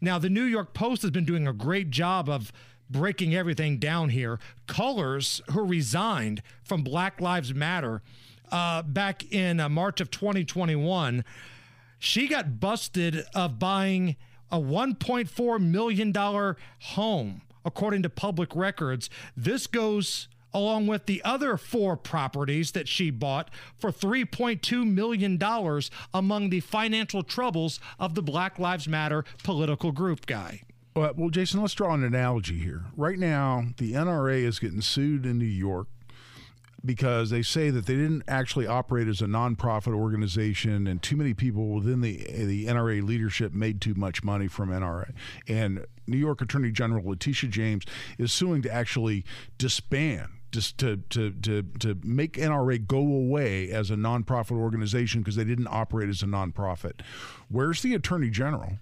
Now, 0.00 0.18
the 0.18 0.30
New 0.30 0.44
York 0.44 0.74
Post 0.74 1.02
has 1.02 1.10
been 1.10 1.24
doing 1.24 1.46
a 1.46 1.52
great 1.52 1.90
job 1.90 2.28
of 2.28 2.52
breaking 2.90 3.34
everything 3.34 3.78
down 3.78 4.10
here. 4.10 4.38
Cullors, 4.66 5.40
who 5.50 5.64
resigned 5.64 6.42
from 6.62 6.82
Black 6.82 7.20
Lives 7.20 7.52
Matter 7.52 8.02
uh, 8.50 8.82
back 8.82 9.30
in 9.32 9.60
uh, 9.60 9.68
March 9.68 10.00
of 10.00 10.10
2021, 10.10 11.24
she 11.98 12.28
got 12.28 12.60
busted 12.60 13.24
of 13.34 13.58
buying 13.58 14.16
a 14.50 14.58
$1.4 14.58 15.60
million 15.60 16.56
home, 16.80 17.42
according 17.64 18.02
to 18.02 18.08
public 18.08 18.54
records. 18.54 19.10
This 19.36 19.66
goes 19.66 20.28
along 20.58 20.88
with 20.88 21.06
the 21.06 21.22
other 21.24 21.56
four 21.56 21.96
properties 21.96 22.72
that 22.72 22.88
she 22.88 23.10
bought 23.10 23.48
for 23.78 23.92
$3.2 23.92 24.84
million 24.84 25.38
among 26.12 26.50
the 26.50 26.60
financial 26.60 27.22
troubles 27.22 27.78
of 28.00 28.16
the 28.16 28.22
Black 28.22 28.58
Lives 28.58 28.88
Matter 28.88 29.24
political 29.44 29.92
group 29.92 30.26
guy. 30.26 30.62
Well, 30.96 31.30
Jason, 31.30 31.60
let's 31.60 31.74
draw 31.74 31.94
an 31.94 32.02
analogy 32.02 32.58
here. 32.58 32.86
Right 32.96 33.20
now, 33.20 33.66
the 33.76 33.92
NRA 33.92 34.42
is 34.42 34.58
getting 34.58 34.80
sued 34.80 35.24
in 35.24 35.38
New 35.38 35.44
York 35.44 35.86
because 36.84 37.30
they 37.30 37.42
say 37.42 37.70
that 37.70 37.86
they 37.86 37.94
didn't 37.94 38.24
actually 38.26 38.66
operate 38.66 39.06
as 39.06 39.20
a 39.22 39.26
nonprofit 39.26 39.94
organization, 39.94 40.88
and 40.88 41.00
too 41.00 41.16
many 41.16 41.34
people 41.34 41.68
within 41.68 42.00
the 42.00 42.16
the 42.16 42.66
NRA 42.66 43.00
leadership 43.02 43.52
made 43.52 43.80
too 43.80 43.94
much 43.94 44.24
money 44.24 44.48
from 44.48 44.70
NRA. 44.70 45.12
And 45.46 45.86
New 46.08 46.16
York 46.16 46.40
Attorney 46.40 46.72
General 46.72 47.08
Letitia 47.08 47.50
James 47.50 47.84
is 48.18 48.32
suing 48.32 48.62
to 48.62 48.72
actually 48.72 49.24
disband. 49.56 50.28
Just 50.50 50.78
to, 50.78 50.96
to, 51.10 51.30
to, 51.30 51.62
to 51.80 51.98
make 52.02 52.34
NRA 52.34 52.86
go 52.86 53.00
away 53.00 53.70
as 53.70 53.90
a 53.90 53.96
nonprofit 53.96 54.52
organization 54.52 55.20
because 55.20 55.36
they 55.36 55.44
didn't 55.44 55.68
operate 55.70 56.08
as 56.08 56.22
a 56.22 56.26
nonprofit. 56.26 57.00
Where's 57.50 57.82
the 57.82 57.94
Attorney 57.94 58.30
General 58.30 58.78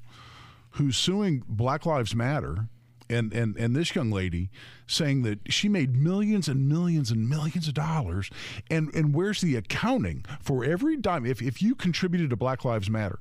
who's 0.71 0.97
suing 0.97 1.43
Black 1.49 1.85
Lives 1.85 2.15
Matter 2.15 2.69
and, 3.09 3.33
and, 3.33 3.57
and 3.57 3.75
this 3.75 3.95
young 3.95 4.11
lady 4.11 4.51
saying 4.87 5.23
that 5.23 5.41
she 5.53 5.69
made 5.69 5.97
millions 5.97 6.49
and 6.49 6.69
millions 6.69 7.11
and 7.11 7.29
millions 7.29 7.69
of 7.69 7.75
dollars. 7.75 8.31
And, 8.71 8.95
and 8.95 9.15
where's 9.15 9.41
the 9.41 9.57
accounting 9.57 10.25
for 10.41 10.65
every 10.65 10.97
dime? 10.97 11.27
If, 11.27 11.41
if 11.41 11.63
you 11.63 11.75
contributed 11.75 12.31
to 12.31 12.37
Black 12.37 12.65
Lives 12.65 12.91
Matter, 12.91 13.19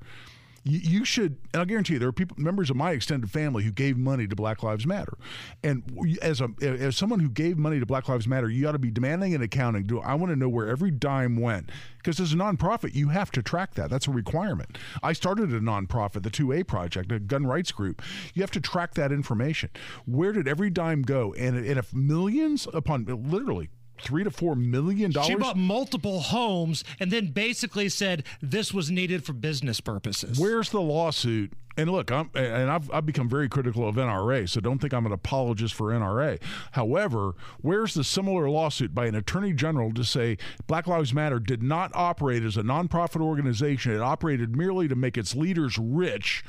you, 0.65 0.79
you 0.79 1.05
should, 1.05 1.37
and 1.53 1.59
I'll 1.61 1.65
guarantee 1.65 1.93
you, 1.93 1.99
there 1.99 2.09
are 2.09 2.13
people, 2.13 2.35
members 2.39 2.71
of 2.71 2.75
my 2.75 2.91
extended 2.91 3.29
family 3.29 3.63
who 3.63 3.71
gave 3.71 3.97
money 3.97 4.27
to 4.27 4.35
Black 4.35 4.63
Lives 4.63 4.85
Matter. 4.85 5.15
And 5.63 5.83
as 6.21 6.41
a 6.41 6.49
as 6.61 6.97
someone 6.97 7.19
who 7.19 7.29
gave 7.29 7.57
money 7.57 7.79
to 7.79 7.85
Black 7.85 8.09
Lives 8.09 8.27
Matter, 8.27 8.49
you 8.49 8.67
ought 8.67 8.73
to 8.73 8.79
be 8.79 8.89
demanding 8.89 9.35
an 9.35 9.43
accounting. 9.43 9.83
Do 9.83 9.99
I 9.99 10.15
want 10.15 10.31
to 10.31 10.35
know 10.35 10.49
where 10.49 10.67
every 10.67 10.89
dime 10.89 11.37
went? 11.37 11.69
Because 11.97 12.19
as 12.19 12.33
a 12.33 12.35
nonprofit, 12.35 12.95
you 12.95 13.09
have 13.09 13.31
to 13.31 13.43
track 13.43 13.75
that. 13.75 13.91
That's 13.91 14.07
a 14.07 14.11
requirement. 14.11 14.77
I 15.03 15.13
started 15.13 15.53
a 15.53 15.59
nonprofit, 15.59 16.23
the 16.23 16.31
2A 16.31 16.67
Project, 16.67 17.11
a 17.11 17.19
gun 17.19 17.45
rights 17.45 17.71
group. 17.71 18.01
You 18.33 18.41
have 18.41 18.51
to 18.51 18.61
track 18.61 18.95
that 18.95 19.11
information. 19.11 19.69
Where 20.05 20.31
did 20.31 20.47
every 20.47 20.71
dime 20.71 21.03
go? 21.03 21.33
And, 21.33 21.57
and 21.57 21.77
if 21.79 21.93
millions 21.93 22.67
upon 22.73 23.05
literally 23.05 23.69
three 24.01 24.23
to 24.23 24.31
four 24.31 24.55
million 24.55 25.11
dollars. 25.11 25.27
She 25.27 25.35
bought 25.35 25.57
multiple 25.57 26.19
homes 26.21 26.83
and 26.99 27.11
then 27.11 27.31
basically 27.31 27.89
said 27.89 28.23
this 28.41 28.73
was 28.73 28.91
needed 28.91 29.23
for 29.23 29.33
business 29.33 29.79
purposes. 29.79 30.39
Where's 30.39 30.69
the 30.69 30.81
lawsuit? 30.81 31.53
And 31.77 31.91
look, 31.91 32.09
I'm 32.09 32.29
and 32.35 32.71
I've, 32.71 32.89
I've 32.91 33.05
become 33.05 33.27
very 33.27 33.49
critical 33.49 33.87
of 33.87 33.95
NRA, 33.95 34.47
so 34.47 34.61
don't 34.61 34.79
think 34.79 34.93
I'm 34.93 35.05
an 35.05 35.11
apologist 35.11 35.73
for 35.73 35.91
NRA. 35.91 36.41
However, 36.71 37.33
where's 37.61 37.93
the 37.93 38.03
similar 38.03 38.49
lawsuit 38.49 38.95
by 38.95 39.07
an 39.07 39.15
attorney 39.15 39.51
general 39.51 39.93
to 39.93 40.05
say 40.05 40.37
Black 40.67 40.87
Lives 40.87 41.13
Matter 41.13 41.39
did 41.39 41.61
not 41.61 41.91
operate 41.93 42.43
as 42.43 42.55
a 42.55 42.63
nonprofit 42.63 43.19
organization; 43.19 43.91
it 43.91 44.01
operated 44.01 44.55
merely 44.55 44.87
to 44.87 44.95
make 44.95 45.17
its 45.17 45.35
leaders 45.35 45.77
rich, 45.77 46.45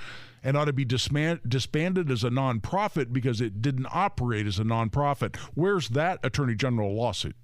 and 0.47 0.57
ought 0.57 0.67
to 0.67 0.73
be 0.73 0.85
disman- 0.87 1.41
disbanded 1.49 2.09
as 2.09 2.23
a 2.23 2.31
nonprofit 2.31 3.13
because 3.13 3.41
it 3.41 3.61
didn't 3.61 3.89
operate 3.91 4.47
as 4.47 4.61
a 4.61 4.63
nonprofit. 4.63 5.35
Where's 5.55 5.89
that 5.89 6.21
attorney 6.23 6.55
general 6.55 6.95
lawsuit? 6.95 7.35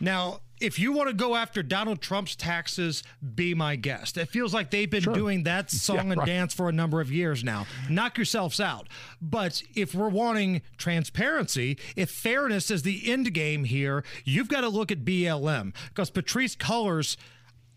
Now, 0.00 0.40
if 0.60 0.78
you 0.78 0.92
want 0.92 1.08
to 1.08 1.14
go 1.14 1.36
after 1.36 1.62
Donald 1.62 2.02
Trump's 2.02 2.34
taxes, 2.34 3.04
be 3.36 3.54
my 3.54 3.76
guest. 3.76 4.18
It 4.18 4.28
feels 4.28 4.52
like 4.52 4.70
they've 4.70 4.90
been 4.90 5.04
doing 5.04 5.44
that 5.44 5.70
song 5.70 5.96
Yeah, 5.96 6.02
and 6.02 6.16
right. 6.18 6.26
dance 6.26 6.52
for 6.52 6.68
a 6.68 6.72
number 6.72 7.00
of 7.00 7.12
years 7.12 7.44
now. 7.44 7.66
Knock 7.88 8.18
yourselves 8.18 8.58
out. 8.58 8.88
But 9.22 9.62
if 9.76 9.94
we're 9.94 10.08
wanting 10.08 10.62
transparency, 10.76 11.78
if 11.94 12.10
fairness 12.10 12.70
is 12.70 12.82
the 12.82 13.10
end 13.10 13.32
game 13.32 13.62
here, 13.64 14.04
you've 14.24 14.48
got 14.48 14.62
to 14.62 14.68
look 14.68 14.90
at 14.90 15.04
BLM 15.04 15.72
because 15.88 16.10
Patrisse 16.10 16.56
Cullors, 16.56 17.16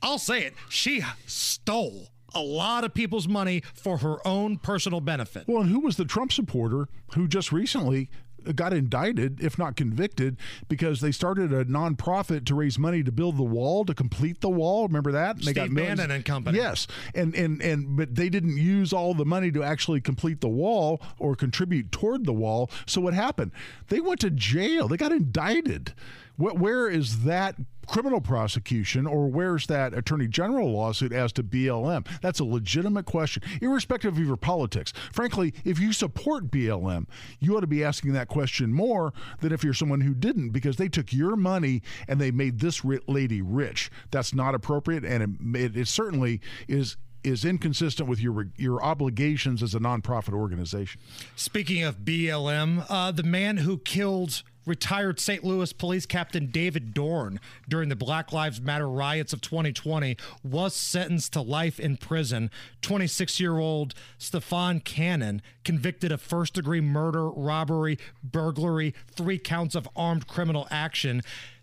I'll 0.01 0.17
say 0.19 0.43
it, 0.43 0.53
she 0.67 1.03
stole 1.27 2.09
a 2.33 2.41
lot 2.41 2.83
of 2.83 2.93
people's 2.93 3.27
money 3.27 3.61
for 3.73 3.97
her 3.99 4.25
own 4.27 4.57
personal 4.57 5.01
benefit. 5.01 5.45
Well, 5.47 5.61
and 5.61 5.71
who 5.71 5.79
was 5.79 5.97
the 5.97 6.05
Trump 6.05 6.31
supporter 6.31 6.87
who 7.15 7.27
just 7.27 7.51
recently 7.51 8.09
got 8.55 8.73
indicted, 8.73 9.41
if 9.41 9.57
not 9.57 9.75
convicted, 9.75 10.35
because 10.67 10.99
they 10.99 11.11
started 11.11 11.53
a 11.53 11.63
nonprofit 11.63 12.45
to 12.45 12.55
raise 12.55 12.77
money 12.77 13.01
to 13.01 13.11
build 13.11 13.37
the 13.37 13.43
wall, 13.43 13.85
to 13.85 13.93
complete 13.93 14.41
the 14.41 14.49
wall. 14.49 14.85
Remember 14.85 15.13
that? 15.13 15.37
And 15.37 15.45
they 15.45 15.51
Steve 15.53 15.71
millions- 15.71 15.99
Bannon 15.99 16.15
and 16.15 16.25
company. 16.25 16.57
Yes, 16.57 16.87
and 17.15 17.33
and 17.35 17.61
and 17.61 17.95
but 17.95 18.15
they 18.15 18.29
didn't 18.29 18.57
use 18.57 18.91
all 18.91 19.13
the 19.13 19.25
money 19.25 19.51
to 19.51 19.63
actually 19.63 20.01
complete 20.01 20.41
the 20.41 20.49
wall 20.49 21.01
or 21.19 21.35
contribute 21.35 21.91
toward 21.91 22.25
the 22.25 22.33
wall. 22.33 22.69
So 22.85 22.99
what 22.99 23.13
happened? 23.13 23.51
They 23.87 24.01
went 24.01 24.19
to 24.21 24.29
jail. 24.29 24.87
They 24.87 24.97
got 24.97 25.11
indicted. 25.11 25.93
Wh- 26.37 26.59
where 26.59 26.89
is 26.89 27.23
that 27.23 27.55
criminal 27.87 28.21
prosecution 28.21 29.05
or 29.05 29.27
where's 29.27 29.67
that 29.67 29.93
attorney 29.93 30.27
general 30.27 30.71
lawsuit 30.71 31.11
as 31.11 31.33
to 31.33 31.43
BLM? 31.43 32.07
That's 32.21 32.39
a 32.39 32.45
legitimate 32.45 33.05
question, 33.05 33.43
irrespective 33.61 34.17
of 34.17 34.25
your 34.25 34.37
politics. 34.37 34.93
Frankly, 35.11 35.53
if 35.65 35.79
you 35.79 35.93
support 35.93 36.49
BLM, 36.49 37.07
you 37.39 37.55
ought 37.57 37.61
to 37.61 37.67
be 37.67 37.83
asking 37.83 38.13
that 38.13 38.27
question 38.27 38.73
more 38.73 39.13
than 39.41 39.51
if 39.51 39.63
you're 39.63 39.73
someone 39.73 40.01
who 40.01 40.13
didn't, 40.13 40.49
because 40.49 40.77
they 40.77 40.89
took 40.89 41.11
your 41.11 41.35
money 41.35 41.81
and 42.07 42.19
they 42.19 42.31
made 42.31 42.59
this 42.59 42.81
lady 43.07 43.41
rich. 43.41 43.91
That's 44.11 44.33
not 44.33 44.55
appropriate, 44.55 45.03
and 45.03 45.55
it, 45.55 45.61
it, 45.61 45.77
it 45.77 45.87
certainly 45.87 46.41
is 46.67 46.97
is 47.23 47.45
inconsistent 47.45 48.09
with 48.09 48.19
your 48.19 48.47
your 48.57 48.83
obligations 48.83 49.63
as 49.63 49.73
a 49.73 49.79
nonprofit 49.79 50.33
organization. 50.33 50.99
Speaking 51.35 51.83
of 51.83 51.99
BLM, 51.99 52.85
uh, 52.89 53.11
the 53.11 53.23
man 53.23 53.57
who 53.57 53.77
killed 53.77 54.43
retired 54.65 55.19
St. 55.19 55.43
Louis 55.43 55.73
Police 55.73 56.05
Captain 56.05 56.47
David 56.47 56.93
Dorn 56.93 57.39
during 57.67 57.89
the 57.89 57.95
Black 57.95 58.31
Lives 58.31 58.61
Matter 58.61 58.89
riots 58.89 59.33
of 59.33 59.41
2020 59.41 60.17
was 60.43 60.73
sentenced 60.73 61.33
to 61.33 61.41
life 61.41 61.79
in 61.79 61.97
prison. 61.97 62.49
26 62.81 63.39
year 63.39 63.57
old 63.57 63.93
Stephan 64.17 64.79
Cannon, 64.81 65.41
convicted 65.63 66.11
of 66.11 66.21
first 66.21 66.53
degree 66.53 66.81
murder, 66.81 67.29
robbery, 67.29 67.97
burglary, 68.23 68.93
three 69.11 69.37
counts 69.37 69.75
of 69.75 69.87
armed 69.95 70.27
criminal 70.27 70.67
action. 70.71 71.21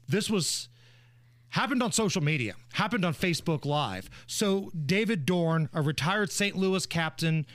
This 0.09 0.29
was 0.29 0.69
happened 1.51 1.83
on 1.83 1.93
social 1.93 2.23
media, 2.23 2.55
happened 2.75 3.05
on 3.05 3.15
Facebook 3.15 3.65
Live. 3.65 4.09
So, 4.27 4.71
David 4.87 5.27
Dorn, 5.27 5.69
a 5.73 5.83
retired 5.83 6.31
St. 6.31 6.57
Louis 6.57 6.87
captain, 6.87 7.47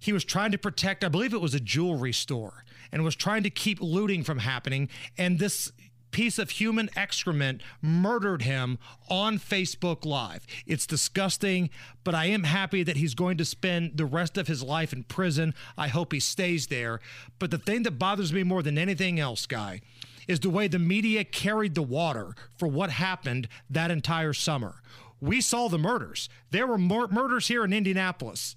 he 0.00 0.12
was 0.12 0.24
trying 0.24 0.52
to 0.52 0.58
protect, 0.58 1.02
I 1.02 1.08
believe 1.08 1.34
it 1.34 1.40
was 1.40 1.54
a 1.54 1.60
jewelry 1.60 2.12
store, 2.12 2.64
and 2.92 3.04
was 3.04 3.16
trying 3.16 3.42
to 3.42 3.50
keep 3.50 3.80
looting 3.80 4.22
from 4.22 4.38
happening. 4.38 4.88
And 5.16 5.38
this 5.38 5.72
piece 6.10 6.38
of 6.38 6.50
human 6.50 6.88
excrement 6.96 7.60
murdered 7.82 8.42
him 8.42 8.78
on 9.08 9.38
Facebook 9.38 10.04
Live. 10.04 10.46
It's 10.66 10.86
disgusting, 10.86 11.70
but 12.04 12.14
I 12.14 12.26
am 12.26 12.44
happy 12.44 12.82
that 12.82 12.96
he's 12.96 13.14
going 13.14 13.36
to 13.38 13.44
spend 13.44 13.96
the 13.96 14.06
rest 14.06 14.38
of 14.38 14.46
his 14.46 14.62
life 14.62 14.92
in 14.92 15.04
prison. 15.04 15.54
I 15.76 15.88
hope 15.88 16.12
he 16.12 16.20
stays 16.20 16.68
there. 16.68 17.00
But 17.38 17.50
the 17.50 17.58
thing 17.58 17.82
that 17.82 17.98
bothers 17.98 18.32
me 18.32 18.42
more 18.42 18.62
than 18.62 18.78
anything 18.78 19.20
else, 19.20 19.46
Guy, 19.46 19.80
is 20.26 20.40
the 20.40 20.50
way 20.50 20.68
the 20.68 20.78
media 20.78 21.24
carried 21.24 21.74
the 21.74 21.82
water 21.82 22.34
for 22.56 22.68
what 22.68 22.90
happened 22.90 23.48
that 23.70 23.90
entire 23.90 24.32
summer. 24.32 24.76
We 25.20 25.40
saw 25.40 25.68
the 25.68 25.78
murders. 25.78 26.28
There 26.50 26.66
were 26.66 26.78
mur- 26.78 27.08
murders 27.08 27.48
here 27.48 27.64
in 27.64 27.72
Indianapolis. 27.72 28.54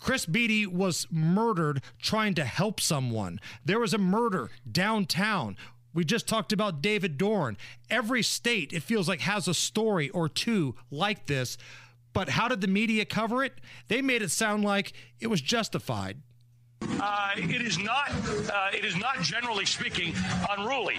Chris 0.00 0.26
Beaty 0.26 0.66
was 0.66 1.06
murdered 1.10 1.82
trying 2.00 2.34
to 2.34 2.44
help 2.44 2.80
someone. 2.80 3.40
There 3.64 3.78
was 3.78 3.94
a 3.94 3.98
murder 3.98 4.50
downtown. 4.70 5.56
We 5.92 6.04
just 6.04 6.28
talked 6.28 6.52
about 6.52 6.82
David 6.82 7.18
Dorn. 7.18 7.56
Every 7.90 8.22
state, 8.22 8.72
it 8.72 8.82
feels 8.82 9.08
like, 9.08 9.20
has 9.20 9.48
a 9.48 9.54
story 9.54 10.08
or 10.10 10.28
two 10.28 10.74
like 10.90 11.26
this. 11.26 11.58
But 12.12 12.30
how 12.30 12.48
did 12.48 12.60
the 12.60 12.68
media 12.68 13.04
cover 13.04 13.44
it? 13.44 13.60
They 13.88 14.02
made 14.02 14.22
it 14.22 14.30
sound 14.30 14.64
like 14.64 14.92
it 15.20 15.28
was 15.28 15.40
justified. 15.40 16.18
Uh, 16.82 17.32
it 17.36 17.62
is 17.62 17.78
not. 17.78 18.10
Uh, 18.10 18.70
it 18.72 18.84
is 18.84 18.96
not 18.96 19.20
generally 19.20 19.66
speaking 19.66 20.14
unruly. 20.48 20.98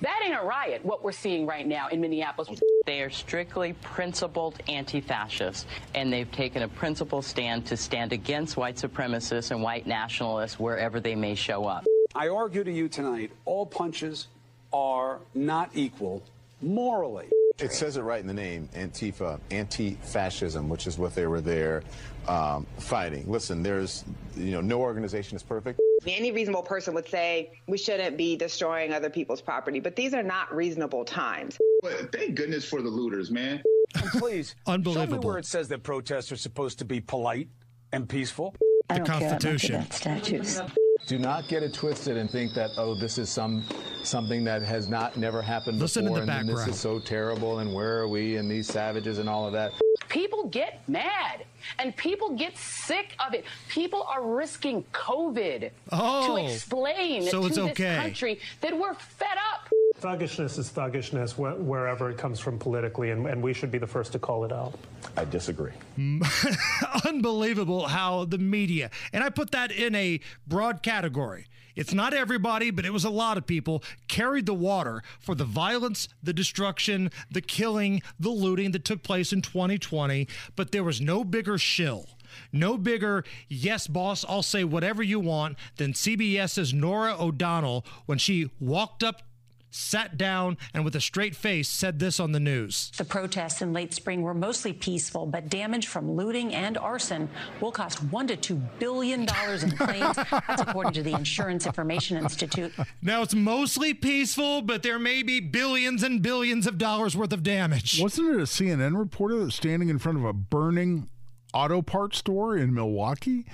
That 0.00 0.20
ain't 0.24 0.40
a 0.40 0.44
riot, 0.44 0.84
what 0.84 1.02
we're 1.02 1.10
seeing 1.10 1.44
right 1.44 1.66
now 1.66 1.88
in 1.88 2.00
Minneapolis. 2.00 2.60
They 2.86 3.02
are 3.02 3.10
strictly 3.10 3.72
principled 3.82 4.60
anti 4.68 5.00
fascists, 5.00 5.66
and 5.94 6.12
they've 6.12 6.30
taken 6.30 6.62
a 6.62 6.68
principled 6.68 7.24
stand 7.24 7.66
to 7.66 7.76
stand 7.76 8.12
against 8.12 8.56
white 8.56 8.76
supremacists 8.76 9.50
and 9.50 9.60
white 9.60 9.86
nationalists 9.86 10.58
wherever 10.58 11.00
they 11.00 11.16
may 11.16 11.34
show 11.34 11.64
up. 11.64 11.84
I 12.14 12.28
argue 12.28 12.62
to 12.62 12.72
you 12.72 12.88
tonight 12.88 13.32
all 13.44 13.66
punches 13.66 14.28
are 14.72 15.18
not 15.34 15.70
equal 15.74 16.22
morally. 16.62 17.26
It 17.60 17.72
says 17.72 17.96
it 17.96 18.02
right 18.02 18.20
in 18.20 18.28
the 18.28 18.34
name, 18.34 18.68
Antifa, 18.74 19.40
anti-fascism, 19.50 20.68
which 20.68 20.86
is 20.86 20.96
what 20.96 21.14
they 21.14 21.26
were 21.26 21.40
there 21.40 21.82
um, 22.28 22.66
fighting. 22.78 23.24
Listen, 23.28 23.64
there's, 23.64 24.04
you 24.36 24.52
know, 24.52 24.60
no 24.60 24.80
organization 24.80 25.34
is 25.34 25.42
perfect. 25.42 25.80
Any 26.06 26.30
reasonable 26.30 26.62
person 26.62 26.94
would 26.94 27.08
say 27.08 27.50
we 27.66 27.76
shouldn't 27.76 28.16
be 28.16 28.36
destroying 28.36 28.92
other 28.92 29.10
people's 29.10 29.40
property, 29.40 29.80
but 29.80 29.96
these 29.96 30.14
are 30.14 30.22
not 30.22 30.54
reasonable 30.54 31.04
times. 31.04 31.58
But 31.82 32.12
thank 32.12 32.36
goodness 32.36 32.64
for 32.64 32.80
the 32.80 32.88
looters, 32.88 33.30
man. 33.30 33.60
And 33.96 34.04
please, 34.12 34.54
Unbelievable. 34.66 35.16
Show 35.16 35.20
me 35.20 35.26
where 35.26 35.38
it 35.38 35.46
says 35.46 35.66
that 35.68 35.82
protests 35.82 36.30
are 36.30 36.36
supposed 36.36 36.78
to 36.78 36.84
be 36.84 37.00
polite 37.00 37.48
and 37.92 38.08
peaceful. 38.08 38.54
The 38.88 39.00
Constitution. 39.00 39.90
Statues. 39.90 40.60
Do 41.08 41.18
not 41.18 41.48
get 41.48 41.62
it 41.62 41.72
twisted 41.72 42.18
and 42.18 42.30
think 42.30 42.52
that 42.52 42.72
oh, 42.76 42.94
this 42.94 43.16
is 43.16 43.30
some 43.30 43.64
something 44.02 44.44
that 44.44 44.60
has 44.60 44.90
not 44.90 45.16
never 45.16 45.40
happened 45.40 45.78
Listen 45.78 46.06
in 46.06 46.12
before, 46.12 46.26
the 46.26 46.32
and 46.32 46.46
this 46.46 46.66
is 46.66 46.78
so 46.78 46.98
terrible, 46.98 47.60
and 47.60 47.72
where 47.72 48.00
are 48.00 48.08
we, 48.08 48.36
and 48.36 48.50
these 48.50 48.66
savages, 48.66 49.16
and 49.16 49.26
all 49.26 49.46
of 49.46 49.54
that. 49.54 49.72
People 50.10 50.48
get 50.48 50.86
mad 50.86 51.46
and 51.78 51.96
people 51.96 52.36
get 52.36 52.58
sick 52.58 53.14
of 53.26 53.32
it. 53.32 53.46
People 53.70 54.02
are 54.02 54.22
risking 54.22 54.84
COVID 54.92 55.70
Oh, 55.92 56.36
to 56.36 56.44
explain 56.44 57.22
so 57.22 57.40
to 57.40 57.46
it's 57.46 57.56
this 57.56 57.70
okay. 57.70 57.96
country 57.96 58.40
that 58.60 58.78
we're 58.78 58.94
fed 58.94 59.38
up. 59.54 59.68
Thuggishness 59.98 60.58
is 60.58 60.68
thuggishness 60.68 61.32
wh- 61.32 61.58
wherever 61.58 62.08
it 62.10 62.18
comes 62.18 62.38
from 62.38 62.58
politically, 62.58 63.10
and, 63.10 63.26
and 63.26 63.42
we 63.42 63.52
should 63.52 63.72
be 63.72 63.78
the 63.78 63.86
first 63.86 64.12
to 64.12 64.18
call 64.18 64.44
it 64.44 64.52
out. 64.52 64.78
I 65.16 65.24
disagree. 65.24 65.72
Unbelievable 67.04 67.88
how 67.88 68.24
the 68.24 68.38
media, 68.38 68.90
and 69.12 69.24
I 69.24 69.30
put 69.30 69.50
that 69.50 69.72
in 69.72 69.94
a 69.94 70.20
broad 70.46 70.82
category. 70.82 71.46
It's 71.74 71.94
not 71.94 72.12
everybody, 72.12 72.70
but 72.70 72.84
it 72.84 72.92
was 72.92 73.04
a 73.04 73.10
lot 73.10 73.38
of 73.38 73.46
people 73.46 73.84
carried 74.08 74.46
the 74.46 74.54
water 74.54 75.02
for 75.20 75.34
the 75.36 75.44
violence, 75.44 76.08
the 76.22 76.32
destruction, 76.32 77.10
the 77.30 77.40
killing, 77.40 78.02
the 78.18 78.30
looting 78.30 78.72
that 78.72 78.84
took 78.84 79.04
place 79.04 79.32
in 79.32 79.42
2020. 79.42 80.26
But 80.56 80.72
there 80.72 80.82
was 80.82 81.00
no 81.00 81.22
bigger 81.22 81.56
shill. 81.56 82.08
No 82.52 82.76
bigger, 82.78 83.24
yes, 83.48 83.86
boss, 83.86 84.24
I'll 84.28 84.42
say 84.42 84.64
whatever 84.64 85.02
you 85.02 85.20
want 85.20 85.56
than 85.76 85.92
CBS's 85.92 86.74
Norah 86.74 87.16
O'Donnell 87.18 87.86
when 88.06 88.18
she 88.18 88.50
walked 88.60 89.02
up, 89.02 89.22
sat 89.70 90.16
down, 90.16 90.56
and 90.74 90.84
with 90.84 90.96
a 90.96 91.00
straight 91.00 91.34
face 91.36 91.68
said 91.68 91.98
this 91.98 92.18
on 92.20 92.32
the 92.32 92.40
news. 92.40 92.90
The 92.96 93.04
protests 93.04 93.62
in 93.62 93.72
late 93.72 93.94
spring 93.94 94.22
were 94.22 94.34
mostly 94.34 94.72
peaceful, 94.72 95.26
but 95.26 95.48
damage 95.48 95.86
from 95.86 96.10
looting 96.12 96.54
and 96.54 96.78
arson 96.78 97.28
will 97.60 97.72
cost 97.72 98.02
one 98.04 98.26
to 98.28 98.36
two 98.36 98.56
billion 98.78 99.24
dollars 99.24 99.62
in 99.62 99.76
claims. 99.76 100.16
That's 100.16 100.62
according 100.62 100.92
to 100.94 101.02
the 101.02 101.12
Insurance 101.12 101.66
Information 101.66 102.16
Institute. 102.16 102.72
Now 103.02 103.22
it's 103.22 103.34
mostly 103.34 103.94
peaceful, 103.94 104.62
but 104.62 104.82
there 104.82 104.98
may 104.98 105.22
be 105.22 105.40
billions 105.40 106.02
and 106.02 106.22
billions 106.22 106.66
of 106.66 106.78
dollars 106.78 107.16
worth 107.16 107.32
of 107.32 107.42
damage. 107.42 108.00
Wasn't 108.00 108.28
it 108.28 108.40
a 108.40 108.44
CNN 108.44 108.98
reporter 108.98 109.38
that's 109.38 109.56
standing 109.56 109.88
in 109.88 109.98
front 109.98 110.18
of 110.18 110.24
a 110.24 110.32
burning 110.32 111.08
auto 111.54 111.82
parts 111.82 112.18
store 112.18 112.56
in 112.56 112.74
Milwaukee? 112.74 113.46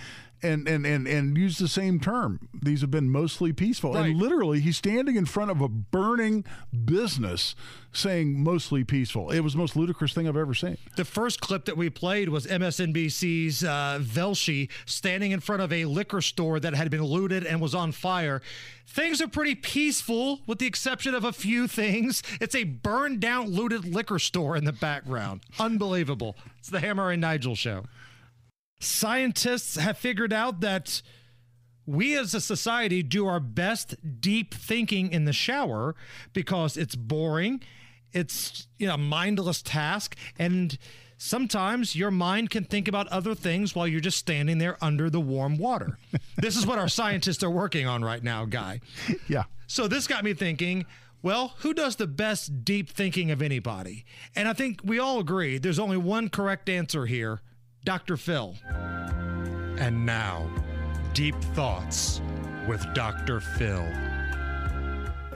And, 0.44 0.68
and, 0.68 0.86
and, 0.86 1.06
and 1.08 1.36
used 1.36 1.60
the 1.60 1.68
same 1.68 1.98
term. 1.98 2.48
These 2.52 2.82
have 2.82 2.90
been 2.90 3.10
mostly 3.10 3.52
peaceful. 3.52 3.94
Right. 3.94 4.10
And 4.10 4.20
literally, 4.20 4.60
he's 4.60 4.76
standing 4.76 5.16
in 5.16 5.26
front 5.26 5.50
of 5.50 5.60
a 5.60 5.68
burning 5.68 6.44
business 6.84 7.54
saying 7.92 8.42
mostly 8.42 8.84
peaceful. 8.84 9.30
It 9.30 9.40
was 9.40 9.52
the 9.52 9.58
most 9.58 9.76
ludicrous 9.76 10.12
thing 10.12 10.28
I've 10.28 10.36
ever 10.36 10.54
seen. 10.54 10.76
The 10.96 11.04
first 11.04 11.40
clip 11.40 11.64
that 11.66 11.76
we 11.76 11.90
played 11.90 12.28
was 12.28 12.46
MSNBC's 12.46 13.64
uh, 13.64 14.00
Velshi 14.02 14.68
standing 14.84 15.32
in 15.32 15.40
front 15.40 15.62
of 15.62 15.72
a 15.72 15.84
liquor 15.84 16.20
store 16.20 16.60
that 16.60 16.74
had 16.74 16.90
been 16.90 17.04
looted 17.04 17.46
and 17.46 17.60
was 17.60 17.74
on 17.74 17.92
fire. 17.92 18.42
Things 18.86 19.22
are 19.22 19.28
pretty 19.28 19.54
peaceful, 19.54 20.40
with 20.46 20.58
the 20.58 20.66
exception 20.66 21.14
of 21.14 21.24
a 21.24 21.32
few 21.32 21.66
things. 21.66 22.22
It's 22.40 22.54
a 22.54 22.64
burned 22.64 23.20
down, 23.20 23.48
looted 23.48 23.84
liquor 23.84 24.18
store 24.18 24.56
in 24.56 24.64
the 24.64 24.72
background. 24.72 25.42
Unbelievable. 25.58 26.36
It's 26.58 26.70
the 26.70 26.80
Hammer 26.80 27.10
and 27.10 27.20
Nigel 27.20 27.54
show. 27.54 27.84
Scientists 28.84 29.76
have 29.76 29.98
figured 29.98 30.32
out 30.32 30.60
that 30.60 31.02
we 31.86 32.16
as 32.16 32.34
a 32.34 32.40
society 32.40 33.02
do 33.02 33.26
our 33.26 33.40
best 33.40 33.94
deep 34.20 34.54
thinking 34.54 35.10
in 35.10 35.24
the 35.24 35.32
shower 35.32 35.94
because 36.32 36.76
it's 36.76 36.94
boring 36.96 37.60
it's 38.12 38.68
you 38.78 38.86
know 38.86 38.94
a 38.94 38.98
mindless 38.98 39.60
task 39.60 40.16
and 40.38 40.78
sometimes 41.18 41.94
your 41.94 42.10
mind 42.10 42.48
can 42.48 42.64
think 42.64 42.88
about 42.88 43.06
other 43.08 43.34
things 43.34 43.74
while 43.74 43.86
you're 43.86 44.00
just 44.00 44.16
standing 44.16 44.56
there 44.58 44.78
under 44.82 45.10
the 45.10 45.20
warm 45.20 45.58
water 45.58 45.98
this 46.38 46.56
is 46.56 46.66
what 46.66 46.78
our 46.78 46.88
scientists 46.88 47.42
are 47.42 47.50
working 47.50 47.86
on 47.86 48.02
right 48.02 48.22
now 48.22 48.44
guy 48.46 48.80
Yeah. 49.28 49.44
so 49.66 49.86
this 49.88 50.06
got 50.06 50.24
me 50.24 50.32
thinking 50.34 50.86
well, 51.22 51.54
who 51.60 51.72
does 51.72 51.96
the 51.96 52.06
best 52.06 52.66
deep 52.66 52.90
thinking 52.90 53.30
of 53.30 53.40
anybody? 53.40 54.04
And 54.36 54.46
I 54.46 54.52
think 54.52 54.80
we 54.84 54.98
all 54.98 55.20
agree 55.20 55.56
there's 55.56 55.78
only 55.78 55.96
one 55.96 56.28
correct 56.28 56.68
answer 56.68 57.06
here 57.06 57.40
Dr. 57.84 58.16
Phil. 58.16 58.54
And 59.78 60.06
now, 60.06 60.48
Deep 61.12 61.34
Thoughts 61.54 62.20
with 62.66 62.84
Dr. 62.94 63.40
Phil. 63.40 63.86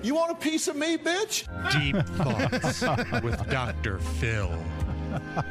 You 0.02 0.14
want 0.14 0.30
a 0.30 0.34
piece 0.36 0.68
of 0.68 0.76
me, 0.76 0.96
bitch? 0.96 1.46
Deep 1.72 1.96
Thoughts 2.16 2.82
with 3.22 3.50
Dr. 3.50 3.98
Phil. 3.98 4.50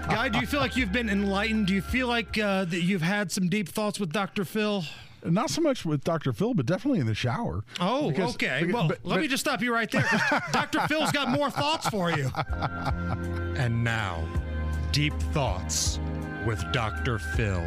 Guy, 0.07 0.29
do 0.29 0.39
you 0.39 0.47
feel 0.47 0.59
like 0.59 0.75
you've 0.77 0.91
been 0.91 1.09
enlightened? 1.09 1.67
Do 1.67 1.73
you 1.73 1.81
feel 1.81 2.07
like 2.07 2.37
uh, 2.37 2.65
that 2.65 2.81
you've 2.81 3.01
had 3.01 3.31
some 3.31 3.49
deep 3.49 3.67
thoughts 3.69 3.99
with 3.99 4.11
Dr. 4.11 4.45
Phil? 4.45 4.83
Not 5.25 5.49
so 5.49 5.61
much 5.61 5.83
with 5.83 6.03
Dr. 6.03 6.31
Phil, 6.31 6.53
but 6.53 6.65
definitely 6.65 6.99
in 6.99 7.07
the 7.07 7.15
shower. 7.15 7.63
Oh, 7.79 8.09
Because- 8.09 8.35
okay. 8.35 8.59
because- 8.61 8.73
well, 8.73 8.87
but- 8.87 8.99
let 9.03 9.15
but- 9.15 9.21
me 9.21 9.27
just 9.27 9.41
stop 9.43 9.61
you 9.61 9.73
right 9.73 9.89
there. 9.91 10.07
Dr. 10.53 10.79
Phil's 10.87 11.11
got 11.11 11.29
more 11.29 11.49
thoughts 11.49 11.89
for 11.89 12.11
you. 12.11 12.29
And 13.57 13.83
now, 13.83 14.23
deep 14.91 15.13
thoughts 15.33 15.99
with 16.47 16.71
Dr. 16.71 17.19
Phil. 17.19 17.61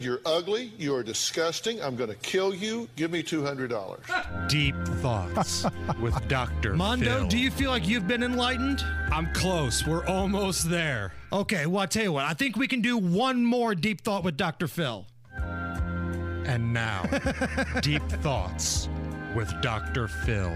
You're 0.00 0.20
ugly. 0.26 0.70
You 0.76 0.94
are 0.96 1.02
disgusting. 1.02 1.82
I'm 1.82 1.96
going 1.96 2.10
to 2.10 2.16
kill 2.16 2.54
you. 2.54 2.90
Give 2.94 3.10
me 3.10 3.22
$200. 3.22 4.48
Deep 4.50 4.74
thoughts 5.00 5.64
with 6.02 6.28
Dr. 6.28 6.74
Mondo, 6.74 7.20
Phil. 7.20 7.28
do 7.28 7.38
you 7.38 7.50
feel 7.50 7.70
like 7.70 7.88
you've 7.88 8.06
been 8.06 8.22
enlightened? 8.22 8.84
I'm 9.10 9.32
close. 9.32 9.86
We're 9.86 10.04
almost 10.04 10.68
there. 10.68 11.14
Okay, 11.32 11.64
well, 11.64 11.80
I'll 11.80 11.88
tell 11.88 12.02
you 12.02 12.12
what. 12.12 12.26
I 12.26 12.34
think 12.34 12.56
we 12.56 12.68
can 12.68 12.82
do 12.82 12.98
one 12.98 13.42
more 13.42 13.74
deep 13.74 14.02
thought 14.02 14.24
with 14.24 14.36
Dr. 14.36 14.68
Phil. 14.68 15.06
And 15.34 16.74
now, 16.74 17.04
deep 17.80 18.06
thoughts 18.20 18.90
with 19.34 19.50
Dr. 19.62 20.06
Phil. 20.06 20.54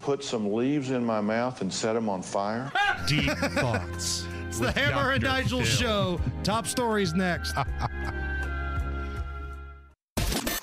Put 0.00 0.24
some 0.24 0.52
leaves 0.52 0.90
in 0.90 1.04
my 1.04 1.20
mouth 1.20 1.60
and 1.60 1.72
set 1.72 1.92
them 1.92 2.08
on 2.08 2.22
fire. 2.22 2.72
Deep 3.06 3.30
thoughts. 3.30 4.26
It's 4.52 4.58
the 4.60 4.66
with 4.66 4.76
Hammer 4.76 5.12
and 5.12 5.22
Nigel 5.22 5.60
Phil. 5.60 5.66
show. 5.66 6.20
Top 6.42 6.66
stories 6.66 7.14
next. 7.14 7.52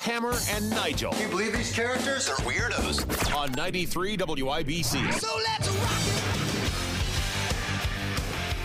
Hammer 0.00 0.34
and 0.50 0.70
Nigel. 0.70 1.12
You 1.20 1.26
believe 1.26 1.52
these 1.52 1.72
characters 1.72 2.28
are 2.28 2.36
weirdos? 2.36 3.34
On 3.34 3.50
93 3.50 4.16
WIBC. 4.16 5.12
So 5.14 5.40
let's 5.44 5.68
rock 5.68 5.90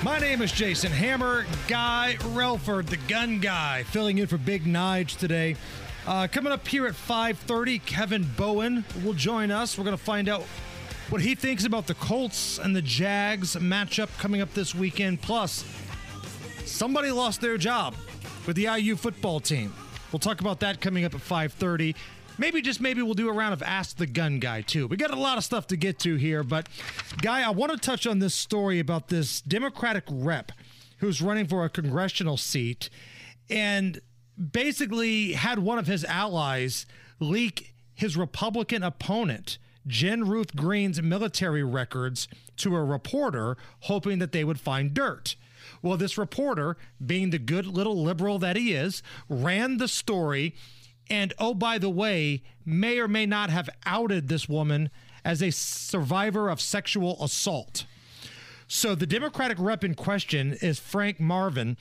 My 0.04 0.20
name 0.20 0.44
is 0.44 0.52
Jason 0.52 0.92
Hammer. 0.92 1.48
Guy 1.68 2.18
Relford, 2.20 2.86
the 2.86 2.98
gun 3.08 3.40
guy, 3.40 3.82
filling 3.82 4.20
in 4.20 4.28
for 4.28 4.38
Big 4.38 4.64
Nige 4.66 5.18
today. 5.18 5.56
Uh, 6.06 6.28
coming 6.32 6.54
up 6.54 6.68
here 6.68 6.86
at 6.86 6.94
5:30, 6.94 7.84
Kevin 7.84 8.30
Bowen 8.38 8.86
will 9.04 9.14
join 9.14 9.50
us. 9.50 9.76
We're 9.76 9.86
going 9.86 9.98
to 9.98 10.04
find 10.04 10.30
out 10.30 10.44
what 11.10 11.22
he 11.22 11.36
thinks 11.36 11.66
about 11.66 11.88
the 11.88 11.93
Colts 11.95 12.58
and 12.58 12.76
the 12.76 12.82
Jags 12.82 13.56
matchup 13.56 14.10
coming 14.18 14.41
up 14.41 14.53
this 14.53 14.74
weekend. 14.74 15.22
Plus, 15.22 15.64
somebody 16.66 17.12
lost 17.12 17.41
their 17.41 17.58
job 17.58 17.95
with 18.47 18.56
the 18.56 18.64
IU 18.64 18.95
football 18.95 19.39
team. 19.39 19.74
We'll 20.12 20.20
talk 20.20 20.41
about 20.41 20.60
that 20.62 20.82
coming 20.82 21.06
up 21.06 21.14
at 21.14 21.22
5:30. 21.22 21.95
Maybe 22.38 22.62
just 22.62 22.82
maybe 22.82 23.01
we'll 23.01 23.14
do 23.14 23.30
a 23.30 23.34
round 23.34 23.53
of 23.53 23.64
Ask 23.64 23.97
the 23.97 24.08
Gun 24.08 24.39
Guy 24.39 24.62
too. 24.62 24.88
We 24.88 24.97
got 24.97 25.12
a 25.12 25.20
lot 25.20 25.38
of 25.38 25.43
stuff 25.43 25.68
to 25.68 25.78
get 25.78 25.99
to 25.99 26.16
here, 26.16 26.43
but 26.43 26.68
guy, 27.22 27.41
I 27.41 27.49
want 27.51 27.72
to 27.72 27.78
touch 27.78 28.06
on 28.06 28.20
this 28.20 28.34
story 28.34 28.80
about 28.80 29.08
this 29.08 29.41
Democratic 29.41 30.03
rep 30.10 30.51
who's 30.97 31.22
running 31.22 31.47
for 31.47 31.64
a 31.64 31.70
congressional 31.70 32.38
seat 32.38 32.89
and 33.49 34.01
basically 34.51 35.34
had 35.34 35.60
one 35.60 35.78
of 35.78 35.88
his 35.88 36.03
allies 36.06 36.86
leak 37.20 37.74
his 37.93 38.18
Republican 38.18 38.84
opponent, 38.84 39.58
Jen 39.88 40.28
Ruth 40.28 40.56
Green's 40.56 41.02
military 41.02 41.64
records 41.64 42.28
to 42.58 42.76
a 42.76 42.84
reporter, 42.84 43.58
hoping 43.82 44.20
that 44.20 44.32
they 44.32 44.44
would 44.44 44.60
find 44.60 44.94
dirt. 44.94 45.36
Well, 45.82 45.98
this 45.98 46.18
reporter, 46.18 46.78
being 47.04 47.30
the 47.30 47.40
good 47.40 47.66
little 47.66 48.02
liberal 48.02 48.40
that 48.40 48.56
he 48.56 48.74
is, 48.74 49.04
ran 49.30 49.78
the 49.78 49.88
story. 49.88 50.56
And 51.10 51.34
oh, 51.38 51.54
by 51.54 51.78
the 51.78 51.90
way, 51.90 52.44
may 52.66 53.00
or 53.00 53.08
may 53.08 53.26
not 53.26 53.50
have 53.50 53.70
outed 53.86 54.28
this 54.28 54.50
woman 54.50 54.90
as 55.24 55.42
a 55.42 55.52
survivor 55.52 56.50
of 56.50 56.62
sexual 56.62 57.22
assault. 57.24 57.86
So 58.68 58.96
the 58.96 59.06
Democratic 59.06 59.58
rep 59.60 59.84
in 59.84 59.94
question 59.94 60.58
is 60.62 60.80
Frank 60.80 61.20
Mrvan, 61.20 61.78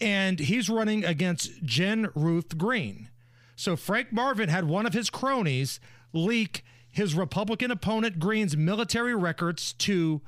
and 0.00 0.38
he's 0.38 0.68
running 0.68 1.04
against 1.04 1.62
Jen 1.64 2.08
Ruth 2.14 2.58
Green. 2.58 3.08
So 3.54 3.76
Frank 3.76 4.12
Mrvan 4.12 4.48
had 4.48 4.64
one 4.64 4.84
of 4.84 4.92
his 4.92 5.08
cronies 5.08 5.80
leak 6.12 6.62
his 6.96 7.14
Republican 7.14 7.70
opponent 7.70 8.18
Green's 8.18 8.56
military 8.56 9.14
records 9.14 9.74
to 9.74 10.22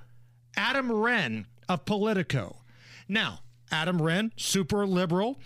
Adam 0.55 0.93
Wren 0.93 1.47
of 1.67 1.87
Politico. 1.87 2.57
Now, 3.09 3.41
Adam 3.71 4.03
Wren, 4.03 4.33
super 4.37 4.87
liberal, 4.87 5.41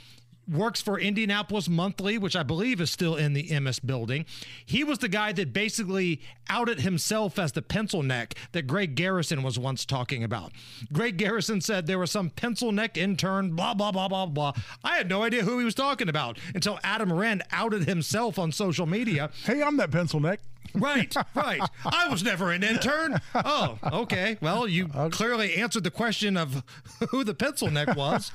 works 0.51 0.83
for 0.83 0.99
Indianapolis 0.99 1.69
Monthly, 1.69 2.19
which 2.19 2.35
I 2.35 2.43
believe 2.43 2.81
is 2.81 2.91
still 2.91 3.15
in 3.15 3.35
the 3.35 3.49
Emmis 3.51 3.79
building. 3.85 4.27
He 4.67 4.83
was 4.83 4.99
the 4.99 5.09
guy 5.09 5.31
that 5.35 5.53
basically 5.53 6.21
outed 6.51 6.81
himself 6.81 7.39
as 7.39 7.53
the 7.53 7.63
pencil 7.63 8.03
neck 8.03 8.35
that 8.51 8.67
Greg 8.67 8.97
Garrison 8.97 9.45
was 9.45 9.61
once 9.61 9.87
talking 9.87 10.25
about. 10.25 10.51
Greg 10.93 11.19
Garrison 11.19 11.61
said 11.61 11.87
there 11.87 12.01
was 12.01 12.11
some 12.11 12.31
pencil 12.31 12.73
neck 12.73 12.99
intern, 12.99 13.55
blah, 13.55 13.75
blah, 13.75 13.93
blah, 13.93 14.09
blah, 14.09 14.27
blah. 14.27 14.55
I 14.83 14.97
had 14.97 15.09
no 15.09 15.23
idea 15.23 15.45
who 15.45 15.61
he 15.61 15.65
was 15.65 15.77
talking 15.77 16.09
about 16.09 16.37
until 16.53 16.81
Adam 16.83 17.13
Wren 17.13 17.43
outed 17.53 17.85
himself 17.85 18.41
on 18.41 18.51
social 18.51 18.87
media. 18.87 19.31
Hey, 19.45 19.63
I'm 19.63 19.77
that 19.77 19.93
pencil 19.93 20.19
neck. 20.19 20.41
Right, 20.75 21.15
right. 21.35 21.61
I 21.85 22.09
was 22.09 22.23
never 22.23 22.51
an 22.51 22.63
intern. 22.63 23.21
Oh, 23.35 23.79
okay. 23.85 24.39
Well, 24.41 24.67
you 24.67 24.89
clearly 25.11 25.55
answered 25.55 25.85
the 25.85 25.91
question 25.91 26.37
of 26.37 26.65
who 27.11 27.25
the 27.25 27.35
pencil 27.35 27.71
neck 27.71 27.97
was. 27.97 28.31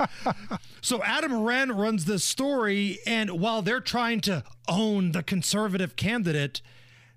So 0.82 1.04
Adam 1.04 1.42
Wren 1.42 1.72
runs 1.72 2.06
this 2.06 2.24
story, 2.24 3.00
and 3.06 3.40
while 3.40 3.62
they're 3.62 3.82
trying 3.82 4.22
to 4.22 4.44
own 4.68 5.12
the 5.12 5.24
conservative 5.24 5.96
candidate, 5.96 6.62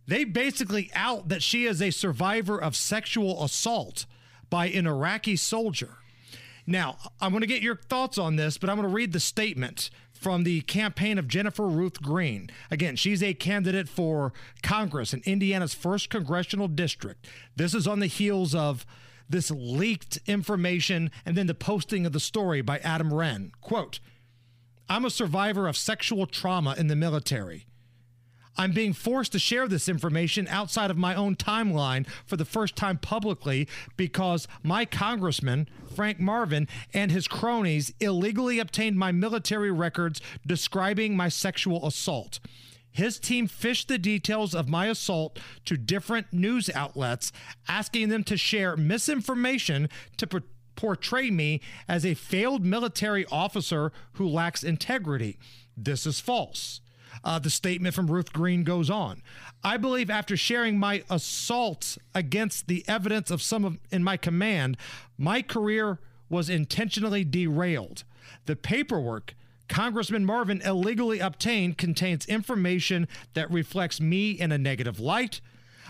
they 0.06 0.24
basically 0.24 0.90
out 0.94 1.28
that 1.28 1.42
she 1.42 1.66
is 1.66 1.80
a 1.80 1.90
survivor 1.90 2.60
of 2.60 2.74
sexual 2.74 3.44
assault 3.44 4.06
by 4.48 4.66
an 4.66 4.86
Iraqi 4.86 5.36
soldier. 5.36 5.98
Now, 6.66 6.96
I'm 7.20 7.30
going 7.30 7.40
to 7.42 7.46
get 7.46 7.62
your 7.62 7.76
thoughts 7.76 8.18
on 8.18 8.36
this, 8.36 8.58
but 8.58 8.70
I'm 8.70 8.76
going 8.76 8.88
to 8.88 8.94
read 8.94 9.12
the 9.12 9.20
statement 9.20 9.90
from 10.20 10.44
the 10.44 10.60
campaign 10.62 11.18
of 11.18 11.28
Jennifer 11.28 11.66
Ruth 11.66 12.02
Green. 12.02 12.50
Again, 12.70 12.94
she's 12.94 13.22
a 13.22 13.32
candidate 13.32 13.88
for 13.88 14.34
Congress 14.62 15.14
in 15.14 15.22
Indiana's 15.24 15.72
first 15.72 16.10
congressional 16.10 16.68
district. 16.68 17.26
This 17.56 17.74
is 17.74 17.86
on 17.86 18.00
the 18.00 18.06
heels 18.06 18.54
of 18.54 18.84
this 19.30 19.50
leaked 19.50 20.18
information 20.26 21.10
and 21.24 21.36
then 21.36 21.46
the 21.46 21.54
posting 21.54 22.04
of 22.04 22.12
the 22.12 22.20
story 22.20 22.60
by 22.60 22.78
Adam 22.80 23.14
Wren. 23.14 23.52
Quote, 23.62 24.00
I'm 24.90 25.06
a 25.06 25.10
survivor 25.10 25.66
of 25.68 25.76
sexual 25.76 26.26
trauma 26.26 26.74
in 26.76 26.88
the 26.88 26.96
military. 26.96 27.66
I'm 28.56 28.72
being 28.72 28.92
forced 28.92 29.32
to 29.32 29.38
share 29.38 29.68
this 29.68 29.88
information 29.88 30.46
outside 30.48 30.90
of 30.90 30.98
my 30.98 31.14
own 31.14 31.36
timeline 31.36 32.06
for 32.26 32.36
the 32.36 32.44
first 32.44 32.76
time 32.76 32.98
publicly 32.98 33.68
because 33.96 34.48
my 34.62 34.84
congressman, 34.84 35.68
Frank 35.94 36.18
Mrvan, 36.18 36.68
and 36.92 37.10
his 37.10 37.28
cronies 37.28 37.92
illegally 38.00 38.58
obtained 38.58 38.96
my 38.96 39.12
military 39.12 39.70
records 39.70 40.20
describing 40.46 41.16
my 41.16 41.28
sexual 41.28 41.86
assault. 41.86 42.40
His 42.92 43.18
team 43.18 43.46
fished 43.46 43.88
the 43.88 43.98
details 43.98 44.54
of 44.54 44.68
my 44.68 44.86
assault 44.86 45.38
to 45.64 45.76
different 45.76 46.32
news 46.32 46.68
outlets, 46.74 47.32
asking 47.68 48.08
them 48.08 48.24
to 48.24 48.36
share 48.36 48.76
misinformation 48.76 49.88
to 50.16 50.26
por- 50.26 50.42
portray 50.74 51.30
me 51.30 51.60
as 51.86 52.04
a 52.04 52.14
failed 52.14 52.64
military 52.64 53.26
officer 53.26 53.92
who 54.14 54.26
lacks 54.26 54.64
integrity. 54.64 55.38
This 55.76 56.04
is 56.04 56.18
false. 56.18 56.80
Uh, 57.22 57.38
the 57.38 57.50
statement 57.50 57.94
from 57.94 58.10
Ruth 58.10 58.32
Green 58.32 58.64
goes 58.64 58.88
on. 58.88 59.22
I 59.62 59.76
believe 59.76 60.10
after 60.10 60.36
sharing 60.36 60.78
my 60.78 61.02
assaults 61.10 61.98
against 62.14 62.66
the 62.66 62.84
evidence 62.88 63.30
of 63.30 63.42
some 63.42 63.64
of 63.64 63.78
in 63.90 64.02
my 64.02 64.16
command, 64.16 64.76
my 65.18 65.42
career 65.42 65.98
was 66.28 66.48
intentionally 66.48 67.24
derailed. 67.24 68.04
The 68.46 68.56
paperwork 68.56 69.34
Congressman 69.70 70.26
Mrvan 70.26 70.66
illegally 70.66 71.20
obtained 71.20 71.78
contains 71.78 72.26
information 72.26 73.06
that 73.34 73.50
reflects 73.52 74.00
me 74.00 74.32
in 74.32 74.50
a 74.50 74.58
negative 74.58 74.98
light. 74.98 75.40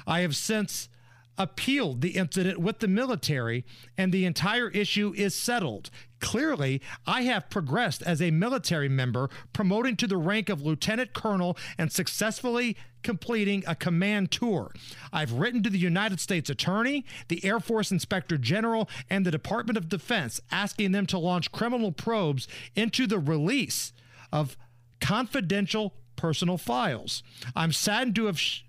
I 0.06 0.20
have 0.20 0.36
since 0.36 0.90
appealed 1.38 2.02
the 2.02 2.10
incident 2.10 2.58
with 2.58 2.80
the 2.80 2.88
military, 2.88 3.64
and 3.96 4.12
the 4.12 4.26
entire 4.26 4.68
issue 4.68 5.14
is 5.16 5.34
settled. 5.34 5.90
Clearly, 6.20 6.80
I 7.06 7.22
have 7.22 7.50
progressed 7.50 8.02
as 8.02 8.20
a 8.20 8.30
military 8.30 8.88
member, 8.88 9.30
promoting 9.52 9.96
to 9.96 10.06
the 10.06 10.16
rank 10.16 10.48
of 10.48 10.62
lieutenant 10.62 11.12
colonel 11.12 11.56
and 11.78 11.90
successfully 11.90 12.76
completing 13.02 13.64
a 13.66 13.74
command 13.74 14.30
tour. 14.30 14.72
I've 15.12 15.32
written 15.32 15.62
to 15.62 15.70
the 15.70 15.78
United 15.78 16.20
States 16.20 16.50
Attorney, 16.50 17.04
the 17.28 17.44
Air 17.44 17.58
Force 17.58 17.90
Inspector 17.90 18.36
General, 18.38 18.88
and 19.08 19.24
the 19.24 19.30
Department 19.30 19.78
of 19.78 19.88
Defense 19.88 20.40
asking 20.50 20.92
them 20.92 21.06
to 21.06 21.18
launch 21.18 21.52
criminal 21.52 21.92
probes 21.92 22.46
into 22.76 23.06
the 23.06 23.18
release 23.18 23.92
of 24.30 24.56
confidential 25.00 25.94
personal 26.16 26.58
files. 26.58 27.22
I'm 27.56 27.72
saddened 27.72 28.14
to 28.16 28.26
have. 28.26 28.38
Sh- 28.38 28.62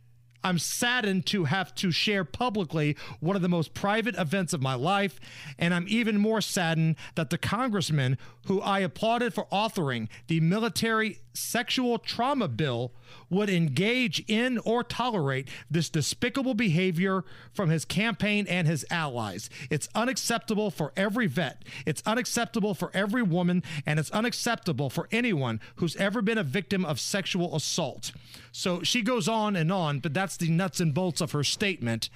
I'm 0.44 0.60
saddened 0.60 1.26
to 1.28 1.46
have 1.46 1.74
to 1.76 1.92
share 1.92 2.24
publicly 2.24 2.96
one 3.20 3.36
of 3.36 3.42
the 3.42 3.50
most 3.50 3.74
private 3.74 4.16
events 4.16 4.54
of 4.54 4.62
my 4.62 4.74
life, 4.74 5.20
and 5.58 5.74
I'm 5.74 5.86
even 5.88 6.18
more 6.18 6.42
saddened 6.42 6.96
that 7.16 7.30
the 7.30 7.38
congressman 7.38 8.18
who 8.48 8.62
I 8.62 8.80
applauded 8.80 9.34
for 9.34 9.46
authoring 9.52 10.08
the 10.28 10.40
military 10.40 11.20
sexual 11.34 11.98
trauma 11.98 12.48
bill 12.48 12.92
would 13.30 13.50
engage 13.50 14.24
in 14.28 14.58
or 14.60 14.84
tolerate 14.84 15.48
this 15.70 15.90
despicable 15.90 16.54
behavior 16.54 17.24
from 17.54 17.70
his 17.70 17.86
campaign 17.86 18.46
and 18.48 18.68
his 18.68 18.86
allies. 18.90 19.50
It's 19.70 19.90
unacceptable 19.96 20.72
for 20.72 20.92
every 20.96 21.28
vet, 21.28 21.64
it's 21.86 22.04
unacceptable 22.06 22.74
for 22.74 22.92
every 22.94 23.24
woman, 23.24 23.64
and 23.86 24.00
it's 24.00 24.12
unacceptable 24.12 24.90
for 24.90 25.08
anyone 25.12 25.60
who's 25.76 25.96
ever 25.96 26.22
been 26.22 26.38
a 26.38 26.44
victim 26.44 26.86
of 26.86 27.00
sexual 27.00 27.56
assault. 27.56 28.12
So 28.52 28.84
she 28.84 29.02
goes 29.02 29.28
on 29.28 29.56
and 29.56 29.72
on, 29.72 30.00
but 30.00 30.14
that's 30.14 30.38
the 30.38 30.50
nuts 30.50 30.80
and 30.80 30.94
bolts 30.94 31.22
of 31.22 31.32
her 31.32 31.44
statement. 31.44 32.10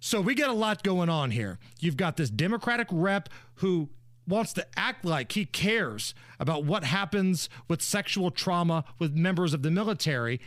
So 0.00 0.20
we 0.20 0.34
got 0.34 0.50
a 0.50 0.54
lot 0.54 0.82
going 0.82 1.08
on 1.08 1.30
here. 1.30 1.58
You've 1.80 1.96
got 1.96 2.16
this 2.16 2.30
Democratic 2.30 2.88
rep 2.90 3.28
who 3.56 3.88
wants 4.26 4.52
to 4.54 4.66
act 4.76 5.04
like 5.04 5.32
he 5.32 5.44
cares 5.44 6.14
about 6.38 6.64
what 6.64 6.84
happens 6.84 7.48
with 7.68 7.82
sexual 7.82 8.30
trauma 8.30 8.84
with 8.98 9.14
members 9.14 9.54
of 9.54 9.62
the 9.62 9.70
military, 9.70 10.40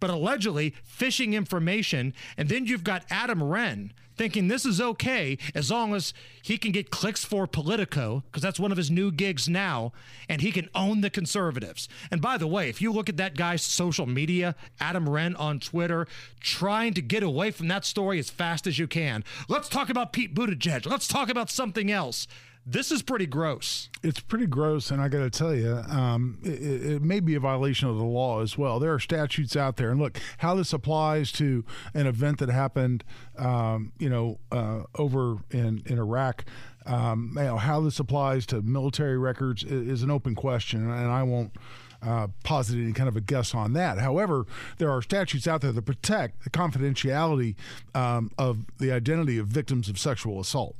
but 0.00 0.10
allegedly 0.10 0.74
phishing 0.86 1.32
information. 1.34 2.14
And 2.36 2.48
then 2.48 2.66
you've 2.66 2.84
got 2.84 3.04
Adam 3.10 3.42
Wren 3.42 3.92
thinking 4.16 4.48
this 4.48 4.66
is 4.66 4.80
okay 4.80 5.38
as 5.54 5.70
long 5.70 5.94
as 5.94 6.12
he 6.42 6.58
can 6.58 6.72
get 6.72 6.90
clicks 6.90 7.24
for 7.24 7.46
Politico, 7.46 8.24
because 8.26 8.42
that's 8.42 8.58
one 8.58 8.72
of 8.72 8.76
his 8.76 8.90
new 8.90 9.12
gigs 9.12 9.48
now, 9.48 9.92
and 10.28 10.42
he 10.42 10.50
can 10.50 10.68
own 10.74 11.00
the 11.00 11.08
conservatives. 11.08 11.88
And 12.10 12.20
by 12.20 12.36
the 12.36 12.48
way, 12.48 12.68
if 12.68 12.82
you 12.82 12.92
look 12.92 13.08
at 13.08 13.16
that 13.18 13.36
guy's 13.36 13.62
social 13.62 14.06
media, 14.06 14.56
Adam 14.80 15.08
Wren 15.08 15.36
on 15.36 15.60
Twitter, 15.60 16.08
trying 16.40 16.94
to 16.94 17.00
get 17.00 17.22
away 17.22 17.52
from 17.52 17.68
that 17.68 17.84
story 17.84 18.18
as 18.18 18.28
fast 18.28 18.66
as 18.66 18.78
you 18.78 18.88
can. 18.88 19.22
Let's 19.48 19.68
talk 19.68 19.88
about 19.88 20.12
Pete 20.12 20.34
Buttigieg. 20.34 20.84
Let's 20.84 21.06
talk 21.06 21.28
about 21.28 21.48
something 21.48 21.90
else. 21.90 22.26
This 22.70 22.92
is 22.92 23.00
pretty 23.00 23.24
gross. 23.24 23.88
It's 24.02 24.20
pretty 24.20 24.44
gross, 24.44 24.90
and 24.90 25.00
I 25.00 25.08
got 25.08 25.20
to 25.20 25.30
tell 25.30 25.54
you, 25.54 25.82
um, 25.88 26.36
it, 26.42 26.92
it, 26.96 27.02
may 27.02 27.18
be 27.18 27.34
a 27.34 27.40
violation 27.40 27.88
of 27.88 27.96
the 27.96 28.04
law 28.04 28.42
as 28.42 28.58
well. 28.58 28.78
There 28.78 28.92
are 28.92 28.98
statutes 28.98 29.56
out 29.56 29.76
there, 29.78 29.90
and 29.90 29.98
look 29.98 30.20
how 30.36 30.54
this 30.54 30.74
applies 30.74 31.32
to 31.32 31.64
an 31.94 32.06
event 32.06 32.40
that 32.40 32.50
happened, 32.50 33.04
um, 33.38 33.92
you 33.98 34.10
know, 34.10 34.38
uh, 34.52 34.82
over 34.96 35.38
in 35.50 35.82
in 35.86 35.98
Iraq. 35.98 36.44
Um, 36.84 37.32
you 37.38 37.44
know, 37.44 37.56
how 37.56 37.80
this 37.80 37.98
applies 38.00 38.44
to 38.46 38.60
military 38.60 39.16
records 39.16 39.64
is, 39.64 39.88
is 39.88 40.02
an 40.02 40.10
open 40.10 40.34
question, 40.34 40.90
and 40.90 41.10
I 41.10 41.22
won't. 41.22 41.52
Uh, 42.00 42.28
posit 42.44 42.76
any 42.76 42.92
kind 42.92 43.08
of 43.08 43.16
a 43.16 43.20
guess 43.20 43.56
on 43.56 43.72
that. 43.72 43.98
However, 43.98 44.46
there 44.76 44.88
are 44.88 45.02
statutes 45.02 45.48
out 45.48 45.62
there 45.62 45.72
that 45.72 45.82
protect 45.82 46.44
the 46.44 46.50
confidentiality 46.50 47.56
um, 47.92 48.30
of 48.38 48.66
the 48.78 48.92
identity 48.92 49.36
of 49.36 49.48
victims 49.48 49.88
of 49.88 49.98
sexual 49.98 50.38
assault 50.38 50.76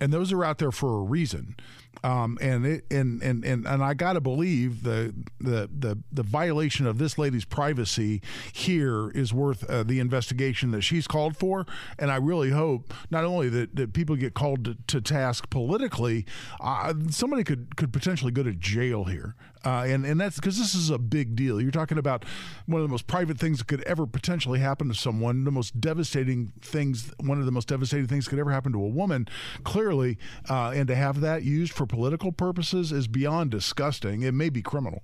and 0.00 0.12
those 0.12 0.32
are 0.32 0.44
out 0.44 0.58
there 0.58 0.72
for 0.72 0.98
a 0.98 1.02
reason. 1.02 1.56
Um, 2.02 2.38
and 2.40 2.66
it 2.66 2.84
and 2.90 3.22
and 3.22 3.44
and, 3.44 3.66
and 3.66 3.82
I 3.82 3.94
got 3.94 4.14
to 4.14 4.20
believe 4.20 4.82
the, 4.82 5.14
the 5.40 5.70
the 5.72 5.98
the 6.12 6.22
violation 6.22 6.86
of 6.86 6.98
this 6.98 7.16
lady's 7.18 7.44
privacy 7.44 8.20
here 8.52 9.10
is 9.10 9.32
worth 9.32 9.68
uh, 9.70 9.82
the 9.84 10.00
investigation 10.00 10.70
that 10.72 10.82
she's 10.82 11.06
called 11.06 11.36
for. 11.36 11.66
And 11.98 12.10
I 12.10 12.16
really 12.16 12.50
hope 12.50 12.92
not 13.10 13.24
only 13.24 13.48
that, 13.50 13.76
that 13.76 13.92
people 13.92 14.16
get 14.16 14.34
called 14.34 14.64
to, 14.64 14.76
to 14.88 15.00
task 15.00 15.48
politically, 15.50 16.26
uh, 16.60 16.94
somebody 17.10 17.44
could 17.44 17.76
could 17.76 17.92
potentially 17.92 18.32
go 18.32 18.42
to 18.42 18.52
jail 18.52 19.04
here. 19.04 19.34
Uh, 19.64 19.84
and 19.86 20.04
and 20.04 20.20
that's 20.20 20.36
because 20.36 20.58
this 20.58 20.74
is 20.74 20.90
a 20.90 20.98
big 20.98 21.34
deal. 21.34 21.60
You're 21.60 21.70
talking 21.70 21.96
about 21.96 22.24
one 22.66 22.82
of 22.82 22.86
the 22.86 22.92
most 22.92 23.06
private 23.06 23.38
things 23.38 23.58
that 23.58 23.66
could 23.66 23.82
ever 23.84 24.06
potentially 24.06 24.58
happen 24.58 24.88
to 24.88 24.94
someone. 24.94 25.44
The 25.44 25.50
most 25.50 25.80
devastating 25.80 26.52
things, 26.60 27.10
one 27.20 27.38
of 27.40 27.46
the 27.46 27.52
most 27.52 27.68
devastating 27.68 28.06
things 28.06 28.28
could 28.28 28.38
ever 28.38 28.50
happen 28.50 28.72
to 28.72 28.78
a 28.78 28.88
woman. 28.88 29.26
Clearly, 29.62 30.18
uh, 30.50 30.72
and 30.74 30.86
to 30.88 30.94
have 30.94 31.20
that 31.22 31.44
used 31.44 31.72
for 31.72 31.83
political 31.86 32.32
purposes 32.32 32.92
is 32.92 33.06
beyond 33.06 33.50
disgusting. 33.50 34.22
It 34.22 34.34
may 34.34 34.48
be 34.48 34.62
criminal. 34.62 35.02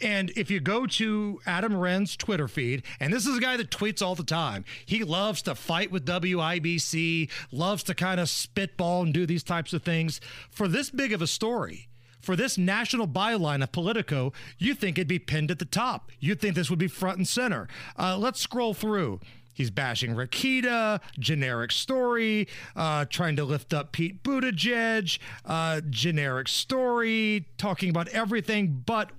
And 0.00 0.30
if 0.36 0.50
you 0.50 0.60
go 0.60 0.86
to 0.86 1.40
Adam 1.46 1.76
Wren's 1.76 2.16
Twitter 2.16 2.48
feed, 2.48 2.82
and 3.00 3.12
this 3.12 3.26
is 3.26 3.38
a 3.38 3.40
guy 3.40 3.56
that 3.56 3.70
tweets 3.70 4.02
all 4.02 4.14
the 4.14 4.22
time, 4.22 4.64
he 4.84 5.02
loves 5.04 5.42
to 5.42 5.54
fight 5.54 5.90
with 5.90 6.04
WIBC, 6.04 7.30
loves 7.50 7.82
to 7.84 7.94
kind 7.94 8.20
of 8.20 8.28
spitball 8.28 9.02
and 9.02 9.14
do 9.14 9.24
these 9.24 9.42
types 9.42 9.72
of 9.72 9.82
things. 9.82 10.20
For 10.50 10.68
this 10.68 10.90
big 10.90 11.12
of 11.12 11.22
a 11.22 11.26
story, 11.26 11.88
for 12.20 12.36
this 12.36 12.58
national 12.58 13.06
byline 13.06 13.62
of 13.62 13.72
Politico, 13.72 14.32
you 14.58 14.74
think 14.74 14.98
it'd 14.98 15.08
be 15.08 15.18
pinned 15.18 15.50
at 15.50 15.60
the 15.60 15.64
top. 15.64 16.10
You'd 16.18 16.40
think 16.40 16.56
this 16.56 16.68
would 16.68 16.78
be 16.78 16.88
front 16.88 17.18
and 17.18 17.28
center. 17.28 17.68
Uh, 17.96 18.18
let's 18.18 18.40
scroll 18.40 18.74
through. 18.74 19.20
He's 19.56 19.70
bashing 19.70 20.14
Rokita, 20.14 21.00
generic 21.18 21.72
story, 21.72 22.46
uh, 22.76 23.06
trying 23.06 23.36
to 23.36 23.44
lift 23.44 23.72
up 23.72 23.90
Pete 23.90 24.22
Buttigieg, 24.22 25.18
uh, 25.46 25.80
generic 25.88 26.46
story, 26.46 27.48
talking 27.56 27.88
about 27.88 28.08
everything 28.08 28.82
but 28.84 29.12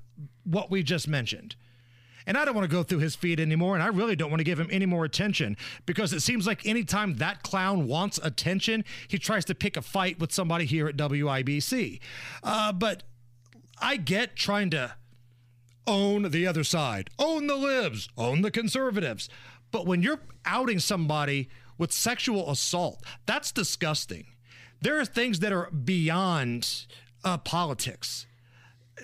what 0.44 0.70
we 0.70 0.84
just 0.84 1.08
mentioned. 1.08 1.56
And 2.28 2.38
I 2.38 2.46
don't 2.46 2.54
want 2.54 2.70
to 2.70 2.76
go 2.76 2.84
through 2.84 3.00
his 3.00 3.16
feed 3.16 3.40
anymore, 3.40 3.74
and 3.74 3.82
I 3.82 3.88
really 3.88 4.16
don't 4.16 4.30
want 4.30 4.42
to 4.42 4.44
give 4.44 4.60
him 4.60 4.68
any 4.70 4.86
more 4.86 5.06
attention 5.06 5.58
because 5.88 6.14
it 6.14 6.20
seems 6.20 6.46
like 6.46 6.68
anytime 6.68 7.16
that 7.16 7.42
clown 7.42 7.88
wants 7.88 8.20
attention, 8.22 8.86
he 9.08 9.18
tries 9.18 9.44
to 9.46 9.56
pick 9.56 9.76
a 9.76 9.82
fight 9.82 10.20
with 10.20 10.32
somebody 10.32 10.66
here 10.66 10.88
at 10.88 10.98
WIBC. 10.98 12.00
Uh, 12.44 12.74
but 12.74 13.04
I 13.82 13.98
get 13.98 14.36
trying 14.36 14.70
to 14.72 14.94
own 15.88 16.30
the 16.32 16.46
other 16.46 16.64
side, 16.64 17.10
own 17.18 17.48
the 17.48 17.56
libs, 17.56 18.10
own 18.18 18.42
the 18.42 18.52
conservatives. 18.52 19.30
But 19.78 19.86
when 19.86 20.02
you're 20.02 20.22
outing 20.44 20.80
somebody 20.80 21.50
with 21.78 21.92
sexual 21.92 22.50
assault, 22.50 23.04
that's 23.28 23.52
disgusting. 23.52 24.26
There 24.82 25.00
are 25.00 25.06
things 25.06 25.38
that 25.42 25.54
are 25.54 25.70
beyond 25.70 26.88
uh, 27.24 27.38
politics 27.38 28.26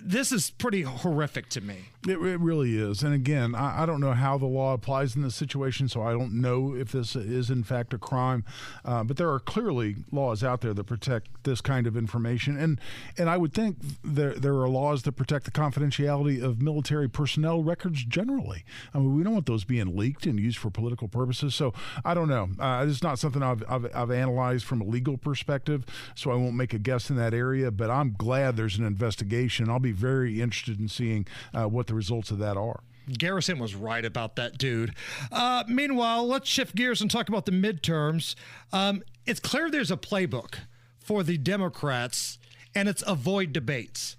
this 0.01 0.31
is 0.31 0.49
pretty 0.49 0.81
horrific 0.81 1.49
to 1.49 1.61
me. 1.61 1.77
It, 2.07 2.17
it 2.17 2.39
really 2.39 2.77
is. 2.77 3.03
And 3.03 3.13
again, 3.13 3.55
I, 3.55 3.83
I, 3.83 3.85
don't 3.85 4.01
know 4.01 4.13
how 4.13 4.37
the 4.37 4.45
law 4.45 4.73
applies 4.73 5.15
in 5.15 5.21
this 5.21 5.35
situation, 5.35 5.87
so 5.87 6.01
I 6.01 6.11
don't 6.11 6.33
know 6.33 6.75
if 6.75 6.91
this 6.91 7.15
is 7.15 7.49
in 7.49 7.63
fact 7.63 7.93
a 7.93 7.97
crime. 7.97 8.43
Uh, 8.83 9.03
but 9.03 9.17
there 9.17 9.31
are 9.31 9.39
clearly 9.39 9.97
laws 10.11 10.43
out 10.43 10.61
there 10.61 10.73
that 10.73 10.83
protect 10.83 11.43
this 11.43 11.61
kind 11.61 11.87
of 11.87 11.95
information, 11.95 12.57
and 12.57 12.79
and 13.17 13.29
I 13.29 13.37
would 13.37 13.53
think 13.53 13.77
there 14.03 14.33
there 14.33 14.55
are 14.55 14.67
laws 14.67 15.03
that 15.03 15.13
protect 15.13 15.45
the 15.45 15.51
confidentiality 15.51 16.43
of 16.43 16.61
military 16.61 17.09
personnel 17.09 17.63
records 17.63 18.03
generally. 18.03 18.65
I 18.93 18.97
mean, 18.97 19.15
we 19.15 19.23
don't 19.23 19.33
want 19.33 19.45
those 19.45 19.63
being 19.63 19.95
leaked 19.95 20.25
and 20.25 20.39
used 20.39 20.57
for 20.57 20.69
political 20.69 21.07
purposes. 21.07 21.55
So 21.55 21.73
I 22.03 22.13
don't 22.13 22.27
know. 22.27 22.49
Uh, 22.59 22.85
it's 22.87 23.03
not 23.03 23.19
something 23.19 23.43
I've, 23.43 23.63
I've 23.69 23.95
I've 23.95 24.11
analyzed 24.11 24.65
from 24.65 24.81
a 24.81 24.85
legal 24.85 25.17
perspective, 25.17 25.85
so 26.15 26.31
I 26.31 26.35
won't 26.35 26.55
make 26.55 26.73
a 26.73 26.79
guess 26.79 27.09
in 27.09 27.15
that 27.17 27.33
area. 27.33 27.71
But 27.71 27.89
I'm 27.89 28.15
glad 28.17 28.57
there's 28.57 28.77
an 28.77 28.85
investigation. 28.85 29.69
I'll 29.69 29.82
be 29.83 29.91
very 29.91 30.41
interested 30.41 30.79
in 30.79 30.87
seeing 30.87 31.27
uh, 31.53 31.65
what 31.65 31.87
the 31.87 31.93
results 31.93 32.31
of 32.31 32.39
that 32.39 32.57
are. 32.57 32.81
Garrison 33.11 33.59
was 33.59 33.75
right 33.75 34.05
about 34.05 34.35
that 34.37 34.57
dude. 34.57 34.93
Uh, 35.31 35.63
meanwhile, 35.67 36.25
let's 36.25 36.49
shift 36.49 36.75
gears 36.75 37.01
and 37.01 37.11
talk 37.11 37.29
about 37.29 37.45
the 37.45 37.51
midterms. 37.51 38.35
Um, 38.71 39.03
it's 39.25 39.39
clear 39.39 39.69
there's 39.69 39.91
a 39.91 39.97
playbook 39.97 40.55
for 40.99 41.23
the 41.23 41.37
Democrats, 41.37 42.37
and 42.73 42.87
it's 42.87 43.03
avoid 43.05 43.53
debates. 43.53 44.15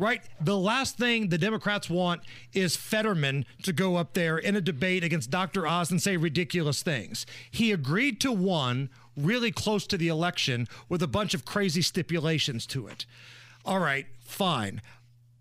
Right? 0.00 0.22
The 0.40 0.56
last 0.56 0.96
thing 0.96 1.28
the 1.28 1.38
Democrats 1.38 1.90
want 1.90 2.20
is 2.52 2.76
Fetterman 2.76 3.44
to 3.64 3.72
go 3.72 3.96
up 3.96 4.14
there 4.14 4.38
in 4.38 4.54
a 4.54 4.60
debate 4.60 5.02
against 5.02 5.28
Dr. 5.28 5.66
Oz 5.66 5.90
and 5.90 6.00
say 6.00 6.16
ridiculous 6.16 6.84
things. 6.84 7.26
He 7.50 7.72
agreed 7.72 8.20
to 8.20 8.30
one 8.30 8.90
really 9.16 9.50
close 9.50 9.88
to 9.88 9.96
the 9.96 10.06
election 10.06 10.68
with 10.88 11.02
a 11.02 11.08
bunch 11.08 11.34
of 11.34 11.44
crazy 11.44 11.82
stipulations 11.82 12.64
to 12.66 12.86
it. 12.86 13.06
All 13.64 13.80
right, 13.80 14.06
fine. 14.20 14.80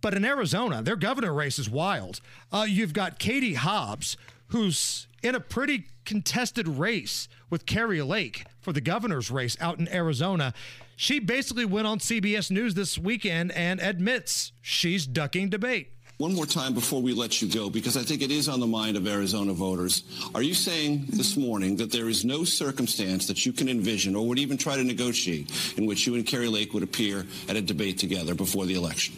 But 0.01 0.13
in 0.13 0.23
Arizona, 0.25 0.81
their 0.81 0.95
governor 0.95 1.33
race 1.33 1.59
is 1.59 1.69
wild. 1.69 2.21
Uh, 2.51 2.65
you've 2.67 2.93
got 2.93 3.19
Katie 3.19 3.55
Hobbs, 3.55 4.17
who's 4.47 5.07
in 5.23 5.35
a 5.35 5.39
pretty 5.39 5.87
contested 6.05 6.67
race 6.67 7.27
with 7.49 7.65
Kari 7.65 8.01
Lake 8.01 8.45
for 8.61 8.71
the 8.71 8.81
governor's 8.81 9.31
race 9.31 9.57
out 9.59 9.79
in 9.79 9.87
Arizona. 9.89 10.53
She 10.95 11.19
basically 11.19 11.65
went 11.65 11.87
on 11.87 11.99
CBS 11.99 12.49
News 12.49 12.73
this 12.73 12.97
weekend 12.97 13.51
and 13.51 13.79
admits 13.79 14.51
she's 14.61 15.05
ducking 15.05 15.49
debate. 15.49 15.91
One 16.17 16.33
more 16.33 16.47
time 16.47 16.73
before 16.73 16.99
we 16.99 17.13
let 17.13 17.43
you 17.43 17.47
go, 17.47 17.69
because 17.69 17.95
I 17.95 18.01
think 18.01 18.23
it 18.23 18.31
is 18.31 18.49
on 18.49 18.59
the 18.59 18.65
mind 18.65 18.97
of 18.97 19.05
Arizona 19.05 19.53
voters. 19.53 20.01
Are 20.33 20.41
you 20.41 20.55
saying 20.55 21.05
this 21.09 21.37
morning 21.37 21.75
that 21.75 21.91
there 21.91 22.09
is 22.09 22.25
no 22.25 22.43
circumstance 22.43 23.27
that 23.27 23.45
you 23.45 23.53
can 23.53 23.69
envision 23.69 24.15
or 24.15 24.27
would 24.27 24.39
even 24.39 24.57
try 24.57 24.75
to 24.75 24.83
negotiate 24.83 25.51
in 25.77 25.85
which 25.85 26.07
you 26.07 26.15
and 26.15 26.25
Kari 26.25 26.47
Lake 26.47 26.73
would 26.73 26.81
appear 26.81 27.27
at 27.47 27.55
a 27.55 27.61
debate 27.61 27.99
together 27.99 28.33
before 28.33 28.65
the 28.65 28.73
election? 28.73 29.15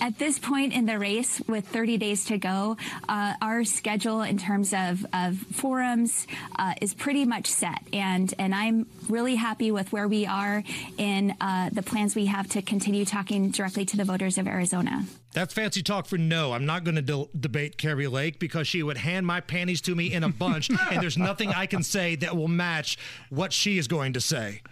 At 0.00 0.18
this 0.18 0.38
point 0.38 0.72
in 0.72 0.86
the 0.86 0.98
race, 0.98 1.40
with 1.46 1.66
30 1.68 1.98
days 1.98 2.24
to 2.26 2.38
go, 2.38 2.76
uh, 3.08 3.34
our 3.42 3.64
schedule 3.64 4.22
in 4.22 4.38
terms 4.38 4.72
of, 4.72 5.04
of 5.12 5.36
forums 5.36 6.26
uh, 6.58 6.74
is 6.80 6.94
pretty 6.94 7.24
much 7.24 7.46
set, 7.46 7.82
and 7.92 8.32
and 8.38 8.54
I'm 8.54 8.86
really 9.08 9.36
happy 9.36 9.70
with 9.70 9.92
where 9.92 10.08
we 10.08 10.26
are 10.26 10.62
in 10.96 11.34
uh, 11.40 11.70
the 11.72 11.82
plans 11.82 12.14
we 12.14 12.26
have 12.26 12.48
to 12.50 12.62
continue 12.62 13.04
talking 13.04 13.50
directly 13.50 13.84
to 13.86 13.96
the 13.96 14.04
voters 14.04 14.38
of 14.38 14.46
Arizona. 14.46 15.04
That's 15.32 15.54
fancy 15.54 15.82
talk 15.82 16.06
for 16.06 16.18
no. 16.18 16.52
I'm 16.52 16.66
not 16.66 16.82
going 16.82 16.96
to 16.96 17.02
de- 17.02 17.28
debate 17.38 17.78
Kari 17.78 18.08
Lake 18.08 18.40
because 18.40 18.66
she 18.66 18.82
would 18.82 18.96
hand 18.96 19.26
my 19.26 19.40
panties 19.40 19.80
to 19.82 19.94
me 19.94 20.12
in 20.12 20.24
a 20.24 20.28
bunch, 20.28 20.70
and 20.90 21.02
there's 21.02 21.18
nothing 21.18 21.50
I 21.50 21.66
can 21.66 21.82
say 21.82 22.16
that 22.16 22.36
will 22.36 22.48
match 22.48 22.98
what 23.28 23.52
she 23.52 23.78
is 23.78 23.86
going 23.86 24.14
to 24.14 24.20
say. 24.20 24.62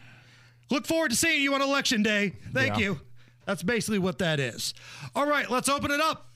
Look 0.70 0.86
forward 0.86 1.10
to 1.10 1.16
seeing 1.16 1.42
you 1.42 1.55
on 1.55 1.62
election 1.62 2.02
day. 2.02 2.34
Thank 2.52 2.78
yeah. 2.78 2.84
you. 2.84 3.00
That's 3.49 3.62
basically 3.62 3.99
what 3.99 4.19
that 4.19 4.41
is. 4.41 4.75
All 5.15 5.27
right, 5.27 5.51
let's 5.51 5.70
open 5.70 5.91
it 5.91 6.03
up. 6.03 6.27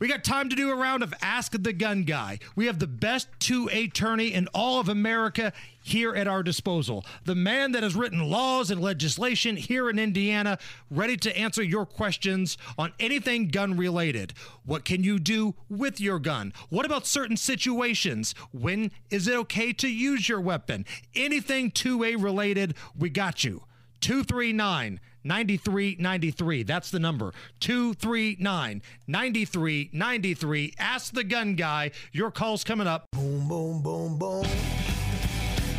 We 0.00 0.08
got 0.08 0.24
time 0.24 0.48
to 0.48 0.56
do 0.56 0.72
a 0.72 0.74
round 0.74 1.04
of 1.04 1.14
Ask 1.22 1.52
the 1.52 1.72
Gun 1.72 2.02
Guy. 2.02 2.40
We 2.56 2.66
have 2.66 2.80
the 2.80 2.88
best 2.88 3.28
2A 3.38 3.86
attorney 3.86 4.34
in 4.34 4.48
all 4.48 4.80
of 4.80 4.88
America 4.88 5.52
here 5.80 6.12
at 6.16 6.26
our 6.26 6.42
disposal. 6.42 7.06
The 7.24 7.36
man 7.36 7.70
that 7.70 7.84
has 7.84 7.94
written 7.94 8.28
laws 8.28 8.72
and 8.72 8.82
legislation 8.82 9.56
here 9.56 9.88
in 9.88 10.00
Indiana, 10.00 10.58
ready 10.90 11.16
to 11.18 11.38
answer 11.38 11.62
your 11.62 11.86
questions 11.86 12.58
on 12.76 12.92
anything 12.98 13.46
gun 13.46 13.76
related. 13.76 14.34
What 14.64 14.84
can 14.84 15.04
you 15.04 15.20
do 15.20 15.54
with 15.70 16.00
your 16.00 16.18
gun? 16.18 16.52
What 16.68 16.84
about 16.84 17.06
certain 17.06 17.36
situations? 17.36 18.34
When 18.50 18.90
is 19.08 19.28
it 19.28 19.36
okay 19.36 19.72
to 19.74 19.88
use 19.88 20.28
your 20.28 20.40
weapon? 20.40 20.84
Anything 21.14 21.70
2A 21.70 22.20
related, 22.20 22.74
we 22.98 23.08
got 23.08 23.44
you. 23.44 23.62
239 24.00 25.00
9393. 25.26 26.62
That's 26.62 26.90
the 26.90 27.00
number. 27.00 27.32
239 27.60 28.82
9393. 29.06 30.74
Ask 30.78 31.12
the 31.12 31.24
gun 31.24 31.54
guy. 31.54 31.90
Your 32.12 32.30
call's 32.30 32.64
coming 32.64 32.86
up. 32.86 33.06
Boom, 33.12 33.48
boom, 33.48 33.82
boom, 33.82 34.18
boom. 34.18 34.46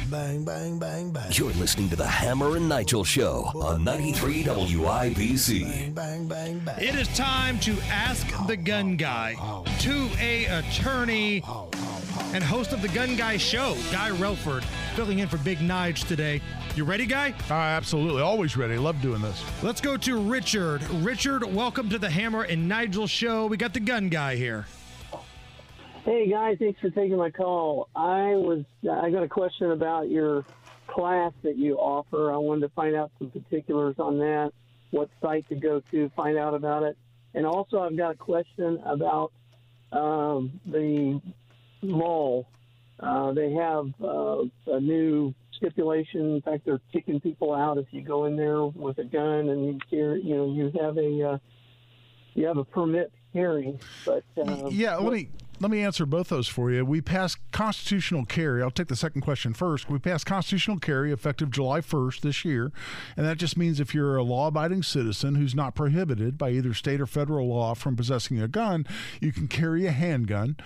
Bang, 0.09 0.45
bang, 0.45 0.79
bang, 0.79 1.11
bang. 1.11 1.31
You're 1.31 1.51
listening 1.53 1.89
to 1.89 1.97
the 1.97 2.07
Hammer 2.07 2.55
and 2.55 2.69
Nigel 2.69 3.03
Show 3.03 3.51
on 3.55 3.83
93 3.83 4.43
WIBC. 4.45 5.93
Bang, 5.93 6.27
bang, 6.29 6.59
bang. 6.59 6.79
It 6.79 6.95
is 6.95 7.09
time 7.09 7.59
to 7.59 7.75
ask 7.89 8.25
the 8.47 8.55
gun 8.55 8.95
guy. 8.95 9.35
2A 9.79 10.59
attorney 10.59 11.43
and 12.33 12.41
host 12.41 12.71
of 12.71 12.81
the 12.81 12.87
Gun 12.87 13.17
Guy 13.17 13.35
Show, 13.35 13.75
Guy 13.91 14.11
Relford, 14.11 14.63
filling 14.95 15.19
in 15.19 15.27
for 15.27 15.37
Big 15.39 15.57
Nige 15.57 16.07
today. 16.07 16.41
You 16.75 16.85
ready, 16.85 17.05
Guy? 17.05 17.33
Uh, 17.49 17.55
absolutely. 17.55 18.21
Always 18.21 18.55
ready. 18.55 18.77
Love 18.77 19.01
doing 19.01 19.21
this. 19.21 19.43
Let's 19.61 19.81
go 19.81 19.97
to 19.97 20.17
Richard. 20.17 20.89
Richard, 20.89 21.43
welcome 21.43 21.89
to 21.89 21.99
the 21.99 22.09
Hammer 22.09 22.43
and 22.43 22.69
Nigel 22.69 23.07
Show. 23.07 23.47
We 23.47 23.57
got 23.57 23.73
the 23.73 23.81
Gun 23.81 24.07
Guy 24.07 24.37
here. 24.37 24.67
Hey 26.07 26.29
guys, 26.29 26.55
thanks 26.57 26.79
for 26.79 26.89
taking 26.89 27.17
my 27.17 27.29
call. 27.29 27.89
I 27.93 28.27
was 28.35 28.63
I 28.89 29.09
got 29.09 29.23
a 29.23 29.27
question 29.27 29.71
about 29.71 30.09
your 30.09 30.45
class 30.87 31.33
that 31.43 31.57
you 31.57 31.75
offer. 31.75 32.31
I 32.31 32.37
wanted 32.37 32.61
to 32.61 32.69
find 32.69 32.95
out 32.95 33.11
some 33.19 33.29
particulars 33.29 33.97
on 33.99 34.17
that, 34.19 34.53
what 34.91 35.09
site 35.21 35.49
to 35.49 35.55
go 35.55 35.81
to, 35.91 36.09
find 36.15 36.37
out 36.37 36.53
about 36.53 36.83
it, 36.83 36.97
and 37.33 37.45
also 37.45 37.81
I've 37.81 37.97
got 37.97 38.11
a 38.11 38.15
question 38.15 38.81
about 38.85 39.33
um, 39.91 40.61
the 40.65 41.19
mall. 41.81 42.47
Uh, 43.01 43.33
they 43.33 43.51
have 43.51 43.93
uh, 44.01 44.43
a 44.67 44.79
new 44.79 45.33
stipulation. 45.57 46.35
In 46.35 46.41
fact, 46.41 46.63
they're 46.63 46.79
kicking 46.93 47.19
people 47.19 47.53
out 47.53 47.77
if 47.77 47.87
you 47.91 48.01
go 48.01 48.23
in 48.27 48.37
there 48.37 48.63
with 48.63 48.97
a 48.99 49.03
gun 49.03 49.49
and 49.49 49.65
you 49.65 49.79
carry, 49.89 50.21
you 50.21 50.37
know 50.37 50.53
you 50.53 50.71
have 50.81 50.97
a 50.97 51.31
uh, 51.33 51.37
you 52.33 52.45
have 52.45 52.55
a 52.55 52.63
permit 52.63 53.11
carry. 53.33 53.77
But 54.05 54.23
uh, 54.37 54.69
yeah, 54.69 54.95
let 54.95 55.11
me 55.11 55.27
let 55.59 55.71
me 55.71 55.81
answer 55.81 56.05
both 56.05 56.29
those 56.29 56.47
for 56.47 56.71
you. 56.71 56.85
We 56.85 57.01
passed 57.01 57.39
constitutional 57.51 58.25
carry. 58.25 58.61
I'll 58.61 58.71
take 58.71 58.87
the 58.87 58.95
second 58.95 59.21
question 59.21 59.53
first. 59.53 59.89
We 59.89 59.99
passed 59.99 60.25
constitutional 60.25 60.79
carry 60.79 61.11
effective 61.11 61.49
July 61.49 61.81
1st 61.81 62.21
this 62.21 62.45
year, 62.45 62.71
and 63.15 63.25
that 63.25 63.37
just 63.37 63.57
means 63.57 63.79
if 63.79 63.93
you're 63.93 64.17
a 64.17 64.23
law-abiding 64.23 64.83
citizen 64.83 65.35
who's 65.35 65.55
not 65.55 65.75
prohibited 65.75 66.37
by 66.37 66.51
either 66.51 66.73
state 66.73 67.01
or 67.01 67.07
federal 67.07 67.47
law 67.47 67.73
from 67.73 67.95
possessing 67.95 68.39
a 68.39 68.47
gun, 68.47 68.85
you 69.19 69.31
can 69.31 69.47
carry 69.47 69.85
a 69.85 69.91
handgun 69.91 70.57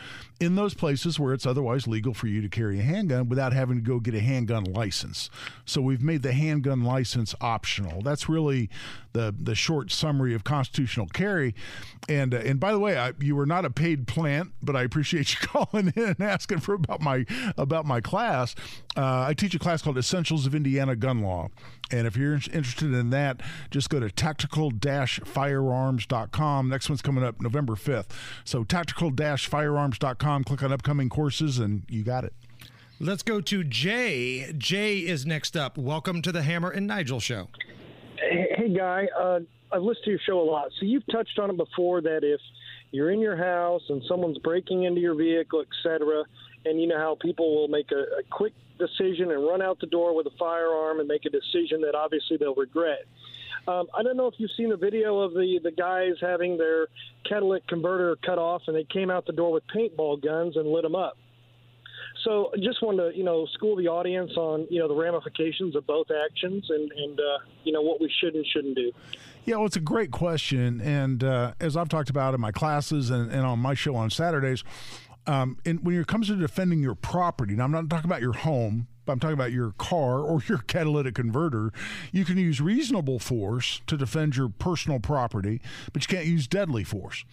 in 0.42 0.56
those 0.56 0.74
places 0.74 1.20
where 1.20 1.34
it's 1.34 1.46
otherwise 1.46 1.88
legal 1.88 2.16
for 2.16 2.26
you 2.26 2.42
to 2.42 2.50
carry 2.50 2.80
a 2.80 2.82
handgun 2.82 3.30
without 3.30 3.54
having 3.54 3.78
to 3.78 3.82
go 3.82 4.00
get 4.00 4.16
a 4.16 4.20
handgun 4.20 4.64
license. 4.64 5.30
So 5.66 5.82
we've 5.82 6.02
made 6.02 6.24
the 6.24 6.34
handgun 6.34 6.84
license 6.84 7.36
optional. 7.40 8.02
That's 8.02 8.28
really 8.28 8.68
the 9.14 9.34
the 9.38 9.56
short 9.56 9.92
summary 9.92 10.34
of 10.34 10.44
constitutional 10.44 11.08
carry. 11.08 11.54
And 12.10 12.34
uh, 12.34 12.38
and 12.38 12.60
by 12.60 12.72
the 12.72 12.80
way, 12.80 12.98
I, 12.98 13.14
you 13.20 13.36
were 13.36 13.46
not 13.46 13.66
a 13.66 13.70
paid 13.70 14.08
plant, 14.08 14.54
but 14.64 14.76
I 14.76 14.82
appreciate 14.82 15.34
you 15.34 15.40
calling 15.48 15.94
in 15.96 16.04
and 16.04 16.22
asking 16.22 16.62
for 16.62 16.74
about 16.74 17.02
my 17.02 17.26
about 17.58 17.86
my 17.86 18.02
class. 18.02 18.56
Uh, 18.98 19.26
I 19.28 19.34
teach 19.34 19.56
a 19.56 19.60
class 19.60 19.82
called 19.82 19.98
Essentials 19.98 20.46
of 20.46 20.56
Indiana 20.56 20.96
Gun 20.96 21.22
Law. 21.22 21.50
And 21.92 22.08
if 22.08 22.16
you're 22.16 22.36
interested 22.36 22.94
in 22.94 23.10
that, 23.10 23.42
just 23.70 23.90
go 23.90 24.00
to 24.00 24.10
tactical-firearms.com. 24.10 26.70
Next 26.70 26.90
one's 26.90 27.02
coming 27.02 27.22
up 27.24 27.42
November 27.42 27.74
5th. 27.74 28.12
So 28.46 28.64
tactical-firearms.com, 28.64 30.31
click 30.44 30.64
on 30.64 30.72
upcoming 30.72 31.10
courses, 31.10 31.60
and 31.60 31.84
you 31.90 32.04
got 32.04 32.24
it. 32.24 32.34
Let's 33.00 33.24
go 33.24 33.42
to 33.42 33.64
Jay. 33.64 34.54
Jay 34.58 35.00
is 35.00 35.26
next 35.26 35.58
up. 35.58 35.78
Welcome 35.78 36.22
to 36.22 36.32
the 36.32 36.44
Hammer 36.44 36.70
and 36.70 36.88
Nigel 36.88 37.20
Show. 37.20 37.48
Hey, 38.18 38.48
hey, 38.56 38.70
guy, 38.74 39.08
uh, 39.20 39.40
I've 39.72 39.82
listened 39.82 40.06
to 40.06 40.12
your 40.12 40.20
show 40.26 40.40
a 40.40 40.48
lot. 40.50 40.70
So 40.80 40.86
you've 40.86 41.08
touched 41.12 41.40
on 41.40 41.50
it 41.50 41.58
before 41.58 42.02
that 42.02 42.20
if 42.24 42.40
you're 42.92 43.12
in 43.12 43.20
your 43.20 43.36
house 43.36 43.82
and 43.90 44.02
someone's 44.08 44.38
breaking 44.40 44.84
into 44.84 45.02
your 45.02 45.16
vehicle, 45.16 45.62
etc., 45.62 46.24
and 46.66 46.80
you 46.80 46.88
know 46.88 46.98
how 46.98 47.18
people 47.20 47.56
will 47.56 47.68
make 47.68 47.92
a, 47.92 48.20
a 48.20 48.24
quick 48.30 48.54
decision 48.78 49.32
and 49.32 49.44
run 49.48 49.62
out 49.62 49.80
the 49.80 49.88
door 49.88 50.16
with 50.16 50.28
a 50.28 50.38
firearm 50.38 51.00
and 51.00 51.08
make 51.08 51.26
a 51.26 51.30
decision 51.30 51.82
that 51.82 51.96
obviously 51.96 52.38
they'll 52.38 52.56
regret. 52.56 53.06
Um, 53.68 53.88
I 53.98 54.02
don't 54.04 54.18
know 54.18 54.28
if 54.28 54.34
you've 54.38 54.52
seen 54.58 54.70
the 54.70 54.78
video 54.78 55.20
of 55.20 55.34
the, 55.34 55.60
the 55.64 55.72
guys 55.72 56.14
having 56.20 56.58
their 56.58 56.88
catalytic 57.30 57.68
converter 57.68 58.18
cut 58.26 58.40
off 58.40 58.64
and 58.68 58.76
they 58.76 58.86
came 58.92 59.12
out 59.12 59.26
the 59.26 59.34
door 59.34 59.52
with 59.52 59.64
paintball 59.76 60.24
guns 60.24 60.58
and 60.58 60.68
lit 60.68 60.84
them 60.84 60.96
up. 60.96 61.18
So 62.24 62.52
just 62.62 62.84
wanted 62.84 63.12
to, 63.12 63.18
you 63.18 63.24
know, 63.24 63.48
school 63.54 63.76
the 63.76 63.88
audience 63.88 64.32
on, 64.36 64.68
you 64.70 64.80
know, 64.80 64.88
the 64.88 64.96
ramifications 64.96 65.76
of 65.76 65.88
both 65.88 66.08
actions 66.12 66.66
and, 66.70 66.92
and 66.92 67.20
uh, 67.20 67.40
you 67.64 67.72
know, 67.72 67.82
what 67.82 68.00
we 68.00 68.12
should 68.22 68.36
and 68.36 68.46
shouldn't 68.46 68.76
do. 68.76 68.92
Yeah, 69.46 69.56
well, 69.56 69.66
it's 69.66 69.76
a 69.76 69.80
great 69.80 70.12
question. 70.12 70.82
And 70.82 71.24
uh, 71.24 71.54
as 71.60 71.76
I've 71.76 71.90
talked 71.90 72.10
about 72.10 72.34
in 72.34 72.42
my 72.42 72.52
classes 72.52 73.10
and, 73.10 73.32
and 73.32 73.42
on 73.42 73.60
my 73.60 73.74
show 73.74 73.96
on 73.96 74.10
Saturdays, 74.10 74.64
um, 75.28 75.58
and 75.66 75.84
when 75.86 76.00
it 76.00 76.08
comes 76.08 76.28
to 76.28 76.36
defending 76.36 76.82
your 76.82 76.96
property, 76.96 77.56
now 77.56 77.64
I'm 77.64 77.72
not 77.72 77.90
talking 77.90 78.10
about 78.10 78.22
your 78.22 78.34
home, 78.34 78.88
I'm 79.12 79.20
talking 79.20 79.34
about 79.34 79.52
your 79.52 79.72
car 79.78 80.20
or 80.20 80.42
your 80.48 80.58
catalytic 80.68 81.16
converter, 81.16 81.72
you 82.12 82.26
can 82.26 82.38
use 82.38 82.62
reasonable 82.62 83.20
force 83.20 83.82
to 83.88 83.98
defend 83.98 84.36
your 84.36 84.50
personal 84.50 85.00
property, 85.00 85.62
but 85.94 86.04
you 86.04 86.16
can't 86.16 86.28
use 86.28 86.48
deadly 86.48 86.84
force. 86.84 87.26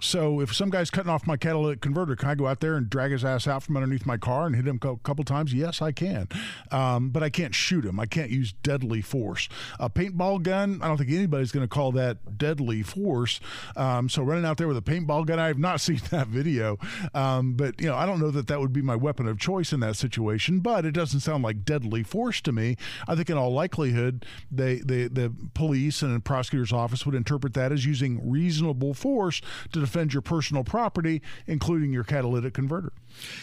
So 0.00 0.40
if 0.40 0.54
some 0.54 0.70
guy's 0.70 0.90
cutting 0.90 1.10
off 1.10 1.26
my 1.26 1.36
catalytic 1.36 1.80
converter, 1.80 2.16
can 2.16 2.28
I 2.28 2.34
go 2.34 2.46
out 2.46 2.60
there 2.60 2.74
and 2.74 2.90
drag 2.90 3.12
his 3.12 3.24
ass 3.24 3.46
out 3.46 3.62
from 3.62 3.76
underneath 3.76 4.06
my 4.06 4.16
car 4.16 4.46
and 4.46 4.56
hit 4.56 4.66
him 4.66 4.78
a 4.82 4.96
couple 4.96 5.24
times? 5.24 5.54
Yes, 5.54 5.80
I 5.80 5.92
can. 5.92 6.28
Um, 6.70 7.10
but 7.10 7.22
I 7.22 7.30
can't 7.30 7.54
shoot 7.54 7.84
him. 7.84 8.00
I 8.00 8.06
can't 8.06 8.30
use 8.30 8.52
deadly 8.52 9.00
force. 9.00 9.48
A 9.78 9.88
paintball 9.88 10.42
gun, 10.42 10.80
I 10.82 10.88
don't 10.88 10.96
think 10.96 11.10
anybody's 11.10 11.52
going 11.52 11.64
to 11.64 11.68
call 11.68 11.92
that 11.92 12.38
deadly 12.38 12.82
force. 12.82 13.40
Um, 13.76 14.08
so 14.08 14.22
running 14.22 14.44
out 14.44 14.56
there 14.56 14.68
with 14.68 14.76
a 14.76 14.82
paintball 14.82 15.26
gun, 15.26 15.38
I 15.38 15.46
have 15.46 15.58
not 15.58 15.80
seen 15.80 16.00
that 16.10 16.26
video. 16.26 16.78
Um, 17.14 17.54
but, 17.54 17.80
you 17.80 17.86
know, 17.86 17.96
I 17.96 18.06
don't 18.06 18.20
know 18.20 18.30
that 18.30 18.48
that 18.48 18.60
would 18.60 18.72
be 18.72 18.82
my 18.82 18.96
weapon 18.96 19.28
of 19.28 19.38
choice 19.38 19.72
in 19.72 19.80
that 19.80 19.96
situation, 19.96 20.60
but 20.60 20.84
it 20.84 20.92
doesn't 20.92 21.20
sound 21.20 21.44
like 21.44 21.64
deadly 21.64 22.02
force 22.02 22.40
to 22.42 22.52
me. 22.52 22.76
I 23.06 23.14
think 23.14 23.30
in 23.30 23.36
all 23.36 23.52
likelihood, 23.52 24.26
they, 24.50 24.76
they, 24.76 25.06
the 25.06 25.32
police 25.54 26.02
and 26.02 26.14
the 26.14 26.20
prosecutor's 26.20 26.72
office 26.72 27.06
would 27.06 27.14
interpret 27.14 27.54
that 27.54 27.72
as 27.72 27.86
using 27.86 28.28
reasonable 28.28 28.94
force 28.94 29.40
to 29.72 29.83
defend 29.84 30.12
your 30.12 30.22
personal 30.22 30.64
property, 30.64 31.22
including 31.46 31.92
your 31.92 32.04
catalytic 32.04 32.54
converter. 32.54 32.92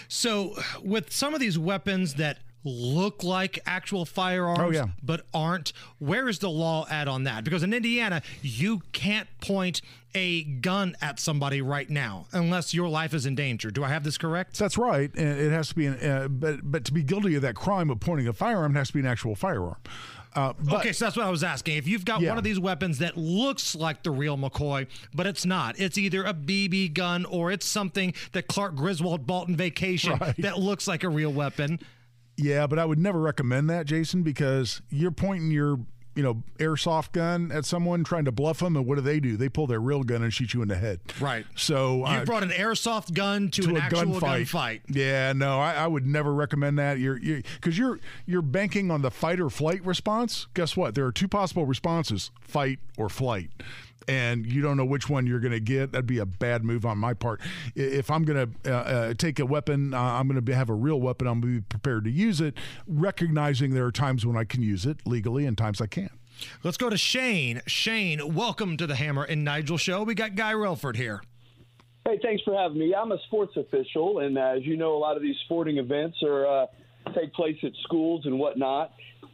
So, 0.08 0.56
with 0.84 1.12
some 1.12 1.34
of 1.34 1.40
these 1.40 1.58
weapons 1.58 2.16
that 2.16 2.40
look 2.64 3.24
like 3.24 3.58
actual 3.66 4.06
firearms 4.06 4.60
Oh, 4.62 4.70
yeah. 4.70 4.86
but 5.02 5.26
aren't, 5.34 5.74
where 5.98 6.30
is 6.30 6.38
the 6.40 6.50
law 6.50 6.86
at 6.92 7.08
on 7.08 7.24
that? 7.24 7.44
Because 7.44 7.64
in 7.64 7.74
Indiana, 7.74 8.22
you 8.44 8.84
can't 8.92 9.28
point 9.42 9.82
a 10.14 10.44
gun 10.44 10.96
at 11.02 11.20
somebody 11.20 11.62
right 11.62 11.90
now 11.90 12.28
unless 12.34 12.72
your 12.74 12.88
life 12.88 13.16
is 13.16 13.26
in 13.26 13.34
danger. 13.34 13.72
Do 13.72 13.84
I 13.84 13.88
have 13.88 14.04
this 14.04 14.18
correct? 14.18 14.60
That's 14.60 14.78
right. 14.78 15.10
It 15.16 15.52
has 15.52 15.70
to 15.70 15.76
be, 15.76 15.88
an, 15.88 15.96
uh, 16.08 16.28
but 16.28 16.60
but 16.64 16.86
to 16.86 16.94
be 16.94 17.02
guilty 17.02 17.34
of 17.36 17.42
that 17.42 17.56
crime 17.56 17.90
of 17.90 18.00
pointing 18.00 18.28
a 18.28 18.34
firearm, 18.34 18.76
it 18.76 18.80
has 18.80 18.90
to 18.90 18.94
be 18.94 19.00
an 19.00 19.06
actual 19.08 19.36
firearm. 19.36 19.78
Uh, 20.34 20.54
but, 20.64 20.80
okay, 20.80 20.94
so 20.94 21.06
that's 21.06 21.18
what 21.18 21.26
I 21.26 21.30
was 21.30 21.44
asking. 21.44 21.76
If 21.78 21.88
you've 21.88 22.06
got 22.06 22.22
Yeah. 22.22 22.30
one 22.30 22.38
of 22.38 22.44
these 22.44 22.60
weapons 22.60 23.00
that 23.00 23.18
looks 23.18 23.76
like 23.76 24.04
the 24.04 24.12
real 24.12 24.38
McCoy, 24.38 24.88
but 25.14 25.28
it's 25.28 25.46
not, 25.46 25.78
it's 25.80 25.98
either 25.98 26.24
a 26.24 26.34
BB 26.34 26.94
gun 26.94 27.26
or 27.26 27.52
it's 27.52 27.66
something 27.66 28.14
that 28.32 28.48
Clark 28.48 28.76
Griswold 28.76 29.28
bought 29.28 29.50
in 29.50 29.58
vacation 29.58 30.18
Right. 30.20 30.36
that 30.38 30.58
looks 30.60 30.88
like 30.88 31.04
a 31.04 31.10
real 31.10 31.34
weapon. 31.34 31.80
Yeah, 32.38 32.66
but 32.66 32.80
I 32.80 32.86
would 32.86 32.98
never 33.00 33.20
recommend 33.20 33.70
that, 33.70 33.86
Jason, 33.86 34.24
because 34.24 34.82
you're 34.90 35.12
pointing 35.12 35.52
your 35.52 35.80
you 36.16 36.24
know 36.24 36.44
airsoft 36.58 37.14
gun 37.14 37.52
at 37.52 37.66
someone 37.66 38.04
trying 38.04 38.26
to 38.26 38.32
bluff 38.32 38.60
them, 38.60 38.76
and 38.76 38.86
what 38.86 38.96
do 38.96 39.02
they 39.02 39.20
do? 39.20 39.38
They 39.38 39.50
pull 39.50 39.68
their 39.68 39.80
real 39.80 40.04
gun 40.04 40.24
and 40.24 40.34
shoot 40.34 40.54
you 40.54 40.62
in 40.62 40.68
the 40.68 40.76
head. 40.76 41.00
Right. 41.20 41.46
So 41.56 41.98
You 41.98 42.06
uh, 42.06 42.26
brought 42.26 42.44
an 42.44 42.50
airsoft 42.50 43.14
gun 43.14 43.50
to, 43.52 43.70
an 43.70 43.78
a 43.78 43.80
actual 43.80 44.20
gunfight. 44.20 44.82
Yeah, 44.88 45.34
no, 45.34 45.60
I, 45.60 45.74
I 45.74 45.88
would 45.88 46.06
never 46.06 46.34
recommend 46.34 46.80
that. 46.80 47.00
You're 47.00 47.20
because 47.20 47.78
you're, 47.78 48.00
you're 48.26 48.42
banking 48.42 48.92
on 48.92 49.02
the 49.02 49.12
fight 49.12 49.40
or 49.40 49.50
flight 49.50 49.86
response. 49.86 50.48
Guess 50.54 50.76
what? 50.76 50.96
There 50.96 51.06
are 51.06 51.12
two 51.12 51.28
possible 51.28 51.66
responses: 51.66 52.32
fight 52.42 52.80
or 52.98 53.10
flight. 53.10 53.50
And 54.08 54.46
you 54.46 54.62
don't 54.62 54.78
know 54.78 54.86
which 54.86 55.10
one 55.10 55.28
you're 55.28 55.40
going 55.40 55.52
to 55.52 55.60
get. 55.60 55.92
That'd 55.92 56.08
be 56.08 56.20
a 56.20 56.26
bad 56.26 56.64
move 56.64 56.86
on 56.86 56.98
my 56.98 57.14
part. 57.14 57.42
If 57.76 58.10
I'm 58.10 58.24
going 58.24 58.52
to 58.64 58.74
uh, 58.74 58.78
uh, 58.78 59.14
take 59.14 59.40
a 59.40 59.46
weapon, 59.46 59.94
uh, 59.94 60.00
I'm 60.00 60.28
going 60.28 60.44
to 60.44 60.56
have 60.56 60.70
a 60.70 60.74
real 60.74 61.00
weapon. 61.00 61.28
I'm 61.28 61.42
going 61.42 61.56
to 61.56 61.60
be 61.62 61.66
prepared 61.68 62.06
to 62.06 62.12
use 62.12 62.42
it, 62.42 62.56
recognizing 62.88 63.74
there 63.74 63.86
are 63.86 63.92
times 63.92 64.26
when 64.26 64.36
I 64.38 64.44
can 64.44 64.62
use 64.62 64.86
it 64.86 64.98
legally 65.06 65.46
and 65.46 65.58
times 65.58 65.82
I 65.82 65.88
can't. 65.88 66.12
Let's 66.64 66.78
go 66.78 66.90
to 66.90 66.98
Shane. 66.98 67.62
Shane, 67.68 68.34
welcome 68.34 68.78
to 68.78 68.88
the 68.88 68.96
Hammer 68.96 69.24
and 69.24 69.44
Nigel 69.44 69.78
show. 69.78 70.04
We 70.04 70.16
got 70.16 70.36
Guy 70.36 70.54
Relford 70.54 70.96
here. 70.96 71.22
Hey, 72.06 72.20
thanks 72.24 72.42
for 72.44 72.58
having 72.58 72.80
me. 72.80 72.96
I'm 72.96 73.12
a 73.12 73.20
sports 73.28 73.56
official, 73.56 74.20
and 74.20 74.38
uh, 74.38 74.56
as 74.58 74.66
you 74.66 74.76
know, 74.76 74.96
a 74.96 74.98
lot 74.98 75.18
of 75.18 75.22
these 75.22 75.36
sporting 75.46 75.78
events 75.78 76.18
are 76.24 76.48
uh, 76.48 76.66
take 77.14 77.32
place 77.34 77.58
at 77.64 77.72
schools 77.84 78.26
and 78.26 78.40
whatnot. 78.40 78.94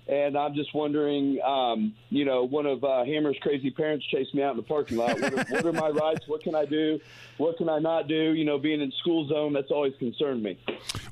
And 0.09 0.37
I'm 0.37 0.53
just 0.55 0.73
wondering, 0.73 1.39
um, 1.45 1.93
you 2.09 2.23
know, 2.23 2.43
one 2.43 2.65
of 2.65 2.83
uh, 2.83 3.03
Hammer's 3.03 3.37
crazy 3.41 3.69
parents 3.69 4.05
chased 4.05 4.33
me 4.33 4.41
out 4.41 4.51
in 4.51 4.57
the 4.57 4.63
parking 4.63 4.97
lot. 4.97 5.19
What 5.19 5.33
are, 5.33 5.45
what 5.49 5.65
are 5.65 5.73
my 5.73 5.89
rights? 5.89 6.27
What 6.27 6.43
can 6.43 6.55
I 6.55 6.63
do? 6.65 6.99
What 7.37 7.57
can 7.57 7.67
I 7.67 7.79
not 7.79 8.07
do? 8.07 8.33
You 8.33 8.45
know, 8.45 8.57
being 8.57 8.79
in 8.79 8.91
school 8.99 9.27
zone, 9.27 9.51
that's 9.51 9.69
always 9.69 9.93
concerned 9.99 10.43
me. 10.43 10.57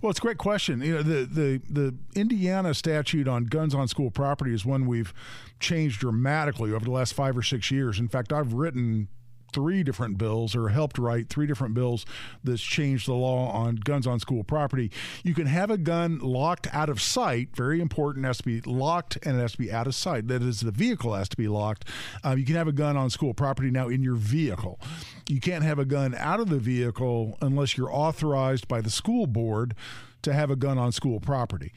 Well, 0.01 0.11
it's 0.11 0.19
a 0.19 0.21
great 0.21 0.37
question. 0.37 0.81
You 0.81 0.95
know, 0.95 1.03
the, 1.03 1.25
the, 1.25 1.61
the 1.69 1.95
Indiana 2.15 2.73
statute 2.73 3.27
on 3.27 3.45
guns 3.45 3.75
on 3.75 3.87
school 3.87 4.11
property 4.11 4.53
is 4.53 4.65
one 4.65 4.85
we've 4.85 5.13
changed 5.59 5.99
dramatically 5.99 6.71
over 6.71 6.85
the 6.85 6.91
last 6.91 7.13
five 7.13 7.37
or 7.37 7.43
six 7.43 7.71
years. 7.71 7.99
In 7.99 8.07
fact, 8.07 8.31
I've 8.31 8.53
written 8.53 9.09
three 9.55 9.83
different 9.83 10.17
bills 10.17 10.53
or 10.53 10.67
helped 10.67 10.97
write 10.97 11.29
three 11.29 11.47
different 11.47 11.73
bills 11.73 12.05
that's 12.43 12.61
changed 12.61 13.07
the 13.07 13.13
law 13.13 13.49
on 13.51 13.77
guns 13.77 14.05
on 14.05 14.19
school 14.19 14.43
property. 14.43 14.91
You 15.23 15.33
can 15.33 15.47
have 15.47 15.71
a 15.71 15.77
gun 15.77 16.19
locked 16.19 16.67
out 16.73 16.89
of 16.89 17.01
sight, 17.01 17.55
very 17.55 17.79
important, 17.79 18.25
it 18.25 18.27
has 18.27 18.37
to 18.39 18.43
be 18.43 18.59
locked 18.61 19.17
and 19.23 19.37
it 19.37 19.39
has 19.39 19.53
to 19.53 19.57
be 19.57 19.71
out 19.71 19.87
of 19.87 19.95
sight. 19.95 20.27
That 20.27 20.41
is, 20.41 20.59
the 20.59 20.71
vehicle 20.71 21.13
has 21.13 21.29
to 21.29 21.37
be 21.37 21.47
locked. 21.47 21.85
Um, 22.21 22.37
you 22.37 22.45
can 22.45 22.55
have 22.55 22.67
a 22.67 22.73
gun 22.73 22.97
on 22.97 23.09
school 23.09 23.33
property 23.33 23.71
now 23.71 23.87
in 23.87 24.03
your 24.03 24.15
vehicle. 24.15 24.77
You 25.29 25.39
can't 25.39 25.63
have 25.63 25.79
a 25.79 25.85
gun 25.85 26.13
out 26.15 26.41
of 26.41 26.49
the 26.49 26.59
vehicle 26.59 27.37
unless 27.41 27.77
you're 27.77 27.93
authorized 27.93 28.67
by 28.67 28.81
the 28.81 28.89
school 28.89 29.25
board 29.25 29.73
to 30.23 30.33
have 30.33 30.51
a 30.51 30.57
gun 30.57 30.77
on 30.77 30.91
school 30.91 31.21
property. 31.21 31.71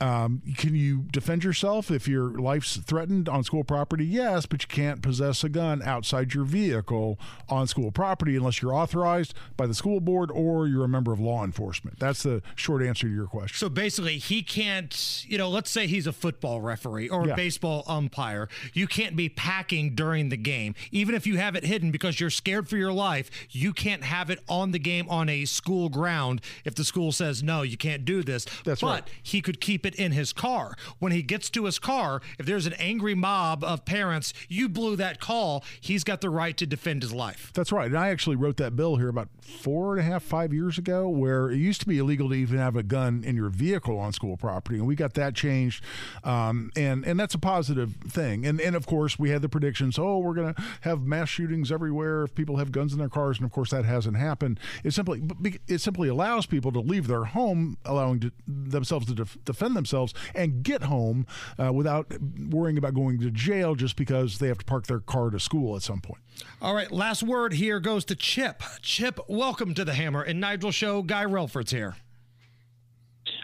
Um, 0.00 0.42
can 0.56 0.74
you 0.74 1.06
defend 1.10 1.42
yourself 1.44 1.90
if 1.90 2.06
your 2.06 2.30
life's 2.38 2.76
threatened 2.76 3.28
on 3.28 3.42
school 3.42 3.64
property? 3.64 4.04
Yes, 4.06 4.46
but 4.46 4.62
you 4.62 4.68
can't 4.68 5.02
possess 5.02 5.42
a 5.42 5.48
gun 5.48 5.82
outside 5.82 6.34
your 6.34 6.44
vehicle 6.44 7.18
on 7.48 7.66
school 7.66 7.90
property 7.90 8.36
unless 8.36 8.62
you're 8.62 8.72
authorized 8.74 9.34
by 9.56 9.66
the 9.66 9.74
school 9.74 10.00
board 10.00 10.30
or 10.30 10.66
you're 10.68 10.84
a 10.84 10.88
member 10.88 11.12
of 11.12 11.18
law 11.18 11.44
enforcement. 11.44 11.98
That's 11.98 12.22
the 12.22 12.42
short 12.54 12.82
answer 12.82 13.08
to 13.08 13.12
your 13.12 13.26
question. 13.26 13.56
So 13.56 13.68
basically, 13.68 14.18
he 14.18 14.42
can't, 14.42 15.24
you 15.26 15.36
know, 15.36 15.48
let's 15.50 15.70
say 15.70 15.86
he's 15.86 16.06
a 16.06 16.12
football 16.12 16.60
referee 16.60 17.08
or 17.08 17.24
a 17.24 17.28
Yeah. 17.28 17.34
baseball 17.34 17.82
umpire. 17.88 18.48
You 18.72 18.86
can't 18.86 19.16
be 19.16 19.28
packing 19.28 19.94
during 19.94 20.28
the 20.28 20.36
game. 20.36 20.74
Even 20.92 21.14
if 21.14 21.26
you 21.26 21.38
have 21.38 21.56
it 21.56 21.64
hidden 21.64 21.90
because 21.90 22.20
you're 22.20 22.30
scared 22.30 22.68
for 22.68 22.76
your 22.76 22.92
life, 22.92 23.30
you 23.50 23.72
can't 23.72 24.04
have 24.04 24.30
it 24.30 24.38
on 24.48 24.70
the 24.72 24.78
game 24.78 25.08
on 25.08 25.28
a 25.28 25.44
school 25.44 25.88
ground 25.88 26.40
if 26.64 26.74
the 26.74 26.84
school 26.84 27.10
says, 27.10 27.42
no, 27.42 27.62
you 27.62 27.76
can't 27.76 28.04
do 28.04 28.22
this. 28.22 28.46
That's 28.64 28.80
but 28.80 28.86
right. 28.86 29.10
he 29.22 29.40
could 29.40 29.60
keep 29.60 29.84
it 29.86 29.87
in 29.94 30.12
his 30.12 30.32
car. 30.32 30.74
When 30.98 31.12
he 31.12 31.22
gets 31.22 31.50
to 31.50 31.64
his 31.64 31.78
car, 31.78 32.20
if 32.38 32.46
there's 32.46 32.66
an 32.66 32.74
angry 32.74 33.14
mob 33.14 33.64
of 33.64 33.84
parents, 33.84 34.32
you 34.48 34.68
blew 34.68 34.96
that 34.96 35.20
call, 35.20 35.64
he's 35.80 36.04
got 36.04 36.20
the 36.20 36.30
right 36.30 36.56
to 36.56 36.66
defend 36.66 37.02
his 37.02 37.12
life. 37.12 37.50
That's 37.54 37.72
right. 37.72 37.86
And 37.86 37.98
I 37.98 38.08
actually 38.08 38.36
wrote 38.36 38.56
that 38.58 38.76
bill 38.76 38.96
here 38.96 39.08
about 39.08 39.28
four 39.40 39.96
and 39.96 40.00
a 40.00 40.10
half, 40.10 40.22
five 40.22 40.52
years 40.52 40.78
ago, 40.78 41.08
where 41.08 41.50
it 41.50 41.56
used 41.56 41.80
to 41.80 41.86
be 41.86 41.98
illegal 41.98 42.28
to 42.28 42.34
even 42.34 42.58
have 42.58 42.76
a 42.76 42.82
gun 42.82 43.22
in 43.24 43.36
your 43.36 43.48
vehicle 43.48 43.98
on 43.98 44.12
school 44.12 44.36
property, 44.36 44.78
and 44.78 44.86
we 44.86 44.94
got 44.94 45.14
that 45.14 45.34
changed, 45.34 45.82
um, 46.24 46.70
and 46.76 47.04
and 47.04 47.18
that's 47.18 47.34
a 47.34 47.38
positive 47.38 47.94
thing. 48.08 48.46
And 48.46 48.60
and 48.60 48.76
of 48.76 48.86
course 48.86 49.18
we 49.18 49.30
had 49.30 49.42
the 49.42 49.48
predictions. 49.48 49.98
Oh, 49.98 50.18
we're 50.18 50.34
going 50.34 50.54
to 50.54 50.62
have 50.82 51.02
mass 51.02 51.28
shootings 51.28 51.72
everywhere 51.72 52.24
if 52.24 52.34
people 52.34 52.56
have 52.56 52.72
guns 52.72 52.92
in 52.92 52.98
their 52.98 53.08
cars, 53.08 53.38
and 53.38 53.46
of 53.46 53.52
course 53.52 53.70
that 53.70 53.84
hasn't 53.84 54.16
happened. 54.16 54.60
It 54.84 54.92
simply 54.92 55.22
it 55.66 55.80
simply 55.80 56.08
allows 56.08 56.46
people 56.46 56.72
to 56.72 56.80
leave 56.80 57.06
their 57.06 57.24
home, 57.24 57.78
allowing 57.84 58.20
to, 58.20 58.32
themselves 58.46 59.06
to 59.06 59.14
def- 59.14 59.38
defend 59.44 59.67
themselves 59.74 60.14
and 60.34 60.62
get 60.62 60.84
home 60.84 61.26
uh, 61.58 61.72
without 61.72 62.12
worrying 62.50 62.78
about 62.78 62.94
going 62.94 63.18
to 63.20 63.30
jail 63.30 63.74
just 63.74 63.96
because 63.96 64.38
they 64.38 64.48
have 64.48 64.58
to 64.58 64.64
park 64.64 64.86
their 64.86 65.00
car 65.00 65.30
to 65.30 65.40
school 65.40 65.76
at 65.76 65.82
some 65.82 66.00
point. 66.00 66.22
All 66.60 66.74
right, 66.74 66.90
last 66.90 67.22
word 67.22 67.54
here 67.54 67.80
goes 67.80 68.04
to 68.06 68.14
Chip. 68.14 68.62
Chip, 68.82 69.18
welcome 69.28 69.74
to 69.74 69.84
the 69.84 69.94
Hammer 69.94 70.22
and 70.22 70.40
Nigel 70.40 70.70
Show. 70.70 71.02
Guy 71.02 71.24
Relford's 71.24 71.72
here. 71.72 71.96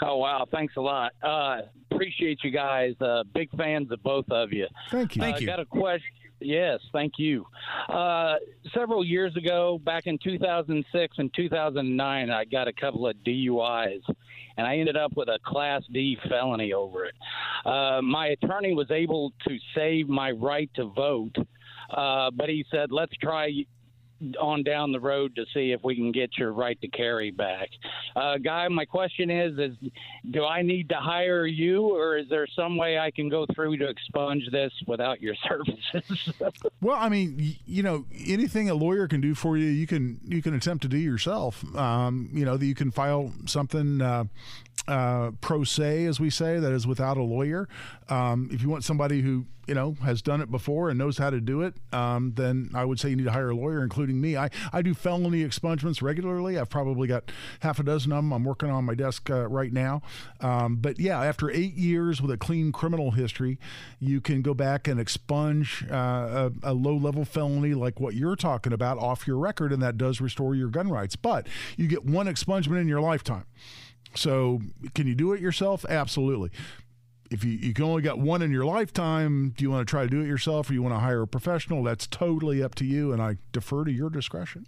Oh 0.03 0.17
wow! 0.17 0.47
Thanks 0.51 0.75
a 0.77 0.81
lot. 0.81 1.13
Uh, 1.23 1.63
appreciate 1.91 2.41
you 2.43 2.51
guys. 2.51 2.95
Uh, 3.01 3.23
big 3.33 3.51
fans 3.57 3.91
of 3.93 4.03
both 4.03 4.29
of 4.31 4.53
you. 4.53 4.67
Thank 4.91 5.17
you. 5.17 5.23
Uh, 5.23 5.25
Thank 5.25 5.41
you. 5.41 5.47
Got 5.47 5.61
a 5.61 5.65
question? 5.65 6.11
Yes, 6.41 6.81
thank 6.93 7.15
you. 7.17 7.47
Uh, 7.89 8.35
several 8.75 9.05
years 9.05 9.35
ago, 9.37 9.81
back 9.83 10.07
in 10.07 10.19
2006 10.19 11.19
and 11.19 11.33
2009, 11.35 12.31
I 12.31 12.45
got 12.45 12.69
a 12.69 12.73
couple 12.73 13.07
of 13.07 13.17
DUIs, 13.27 14.03
and 14.56 14.66
I 14.66 14.76
ended 14.78 14.97
up 14.97 15.16
with 15.16 15.28
a 15.28 15.39
Class 15.44 15.82
D 15.93 16.16
felony 16.28 16.72
over 16.72 17.05
it. 17.05 17.14
Uh, 17.64 18.01
my 18.02 18.28
attorney 18.28 18.74
was 18.74 18.90
able 18.90 19.32
to 19.48 19.56
save 19.74 20.09
my 20.09 20.31
right 20.31 20.70
to 20.74 20.86
vote, 20.86 21.35
uh, 21.90 22.31
but 22.31 22.48
he 22.48 22.64
said, 22.70 22.93
"Let's 22.93 23.16
try." 23.16 23.51
On 24.41 24.63
down 24.63 24.93
the 24.93 25.01
road 25.01 25.35
to 25.37 25.45
see 25.55 25.73
if 25.73 25.83
we 25.83 25.95
can 25.95 26.13
get 26.13 26.37
your 26.39 26.53
right 26.53 26.81
to 26.81 26.89
carry 26.89 27.31
back. 27.31 27.69
Uh, 28.17 28.39
Guy, 28.39 28.69
my 28.69 28.85
question 28.85 29.31
is: 29.31 29.59
Is 29.59 29.77
do 30.31 30.45
I 30.45 30.63
need 30.63 30.89
to 30.91 30.97
hire 30.97 31.47
you, 31.47 31.83
or 31.83 32.17
is 32.17 32.29
there 32.29 32.47
some 32.55 32.77
way 32.77 32.99
I 32.99 33.11
can 33.11 33.29
go 33.29 33.47
through 33.55 33.79
to 33.79 33.89
expunge 33.89 34.51
this 34.51 34.73
without 34.87 35.21
your 35.21 35.35
services? 35.49 36.33
Well, 36.81 36.97
I 36.99 37.09
mean, 37.09 37.57
you 37.67 37.83
know, 37.83 38.07
anything 38.27 38.71
a 38.71 38.75
lawyer 38.75 39.09
can 39.09 39.21
do 39.21 39.35
for 39.35 39.57
you, 39.57 39.67
you 39.67 39.87
can 39.87 40.21
you 40.25 40.43
can 40.43 40.55
attempt 40.55 40.83
to 40.83 40.89
do 40.89 40.99
yourself. 40.99 41.65
Um, 41.77 42.31
you 42.33 42.45
know, 42.45 42.57
that 42.57 42.67
you 42.67 42.75
can 42.75 42.91
file 42.91 43.33
something 43.47 44.01
uh, 44.01 44.25
uh, 44.87 45.31
pro 45.41 45.65
se, 45.65 46.05
as 46.05 46.21
we 46.21 46.31
say, 46.31 46.59
that 46.59 46.73
is 46.73 46.87
without 46.87 47.17
a 47.17 47.23
lawyer. 47.23 47.69
Um, 48.09 48.49
if 48.53 48.63
you 48.63 48.69
want 48.69 48.85
somebody 48.85 49.23
who 49.23 49.47
you 49.67 49.75
know 49.75 49.97
has 50.03 50.21
done 50.21 50.43
it 50.43 50.51
before 50.51 50.91
and 50.91 50.99
knows 50.99 51.17
how 51.17 51.31
to 51.31 51.41
do 51.41 51.63
it, 51.63 51.75
um, 51.93 52.33
then 52.37 52.71
I 52.75 52.85
would 52.85 53.01
say 53.01 53.09
you 53.09 53.17
need 53.17 53.25
to 53.25 53.33
hire 53.33 53.49
a 53.49 53.57
lawyer, 53.57 53.83
including 53.83 54.21
me. 54.21 54.37
I 54.37 54.51
I 54.75 54.83
do 54.83 54.93
felony 54.93 55.43
expungements 55.43 56.03
regularly. 56.03 56.59
I've 56.59 56.69
probably 56.69 57.09
got 57.09 57.33
half 57.61 57.79
a 57.79 57.83
dozen 57.83 58.13
of 58.13 58.19
them. 58.19 58.33
I'm 58.33 58.45
working 58.45 58.69
on 58.69 58.85
my 58.85 58.95
desk 58.95 59.31
uh, 59.31 59.49
right 59.49 59.73
now. 59.73 60.03
Um, 60.41 60.77
but 60.77 61.01
yeah, 61.01 61.23
after 61.23 61.51
eight 61.51 61.75
years 61.75 62.21
with 62.21 62.31
a 62.31 62.37
clean 62.37 62.71
criminal 62.71 63.13
history, 63.13 63.59
you 64.01 64.21
can 64.21 64.43
go 64.43 64.53
back 64.53 64.87
and 64.87 65.01
expunge 65.01 65.87
uh, 65.91 66.51
a, 66.63 66.73
a 66.73 66.75
low 66.75 66.97
level 66.97 67.25
felony 67.25 67.73
like 67.73 68.01
what 68.01 68.15
you're 68.15 68.37
talking 68.37 68.75
about 68.75 68.99
off 68.99 69.27
your 69.27 69.39
record, 69.39 69.73
and 69.73 69.83
that 69.83 69.97
does 69.97 70.21
restore 70.21 70.55
your 70.55 70.69
gun 70.69 70.91
rights. 70.91 71.17
But 71.17 71.47
you 71.79 71.89
get 71.89 72.05
one 72.05 72.27
expungement 72.27 72.83
in 72.83 72.89
your 72.89 73.01
lifetime. 73.01 73.47
So, 74.15 74.61
can 74.95 75.07
you 75.07 75.15
do 75.15 75.32
it 75.32 75.41
yourself? 75.41 75.85
Absolutely. 75.89 76.51
If 77.31 77.43
you, 77.43 77.53
you 77.53 77.74
can 77.74 77.85
only 77.85 78.03
got 78.03 78.19
one 78.19 78.43
in 78.43 78.51
your 78.51 78.65
lifetime, 78.65 79.55
do 79.57 79.65
you 79.65 79.70
want 79.70 79.86
to 79.86 79.91
try 79.91 80.03
to 80.03 80.09
do 80.09 80.20
it 80.20 80.27
yourself 80.27 80.70
or 80.70 80.74
you 80.74 80.82
want 80.82 80.95
to 80.95 81.01
hire 81.01 81.23
a 81.23 81.27
professional? 81.27 81.82
That's 81.82 82.07
totally 82.07 82.62
up 82.62 82.74
to 82.77 82.85
you, 82.85 83.12
and 83.12 83.20
I 83.20 83.39
defer 83.53 83.85
to 83.85 83.91
your 83.91 84.11
discretion. 84.11 84.66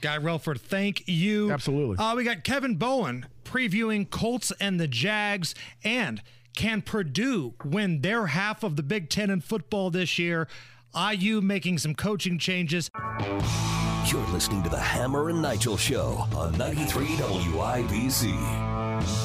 Guy 0.00 0.18
Relford, 0.18 0.60
thank 0.60 1.08
you. 1.08 1.50
Absolutely. 1.50 1.96
Uh, 1.96 2.14
we 2.14 2.24
got 2.24 2.44
Kevin 2.44 2.76
Bowen 2.76 3.26
previewing 3.44 4.08
Colts 4.10 4.52
and 4.60 4.78
the 4.78 4.86
Jags. 4.86 5.54
And 5.82 6.22
can 6.54 6.82
Purdue 6.82 7.54
win 7.64 8.02
their 8.02 8.26
half 8.26 8.62
of 8.62 8.76
the 8.76 8.82
Big 8.82 9.08
Ten 9.08 9.30
in 9.30 9.40
football 9.40 9.90
this 9.90 10.18
year? 10.18 10.46
IU 10.94 11.40
making 11.40 11.78
some 11.78 11.94
coaching 11.94 12.38
changes. 12.38 12.90
You're 14.06 14.26
listening 14.28 14.62
to 14.62 14.68
the 14.68 14.78
Hammer 14.78 15.30
and 15.30 15.40
Nigel 15.40 15.76
Show 15.76 16.26
on 16.36 16.56
93 16.58 17.06
WIBC. 17.06 18.73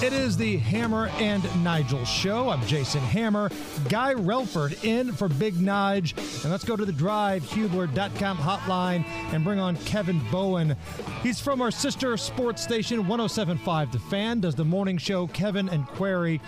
It 0.01 0.13
is 0.13 0.35
the 0.35 0.57
Hammer 0.57 1.07
and 1.19 1.43
Nigel 1.63 2.03
show. 2.03 2.49
I'm 2.49 2.65
Jason 2.65 3.01
Hammer. 3.01 3.49
Guy 3.87 4.13
Relford 4.13 4.83
in 4.83 5.13
for 5.13 5.29
Big 5.29 5.55
Nige. 5.55 6.17
And 6.43 6.51
let's 6.51 6.63
go 6.63 6.75
to 6.75 6.85
the 6.85 6.91
drivehubler.com 6.91 8.37
hotline 8.37 9.05
and 9.33 9.43
bring 9.43 9.59
on 9.59 9.77
Kevin 9.77 10.21
Bowen. 10.31 10.75
He's 11.23 11.39
from 11.39 11.61
our 11.61 11.71
sister 11.71 12.15
sports 12.17 12.61
station 12.61 13.07
1075 13.07 13.91
The 13.91 13.99
Fan, 13.99 14.41
does 14.41 14.55
the 14.55 14.65
morning 14.65 14.97
show 14.97 15.27
Kevin 15.27 15.69
and 15.69 15.87
Query. 15.87 16.41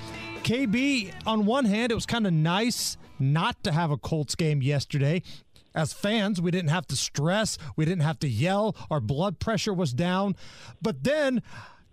KB, 0.43 1.13
on 1.25 1.45
one 1.45 1.65
hand, 1.65 1.91
it 1.91 1.95
was 1.95 2.05
kind 2.05 2.27
of 2.27 2.33
nice 2.33 2.97
not 3.19 3.63
to 3.63 3.71
have 3.71 3.91
a 3.91 3.97
Colts 3.97 4.35
game 4.35 4.61
yesterday. 4.61 5.21
As 5.73 5.93
fans, 5.93 6.41
we 6.41 6.51
didn't 6.51 6.71
have 6.71 6.87
to 6.87 6.97
stress, 6.97 7.57
we 7.77 7.85
didn't 7.85 8.03
have 8.03 8.19
to 8.19 8.27
yell, 8.27 8.75
our 8.89 8.99
blood 8.99 9.39
pressure 9.39 9.73
was 9.73 9.93
down. 9.93 10.35
But 10.81 11.03
then, 11.03 11.41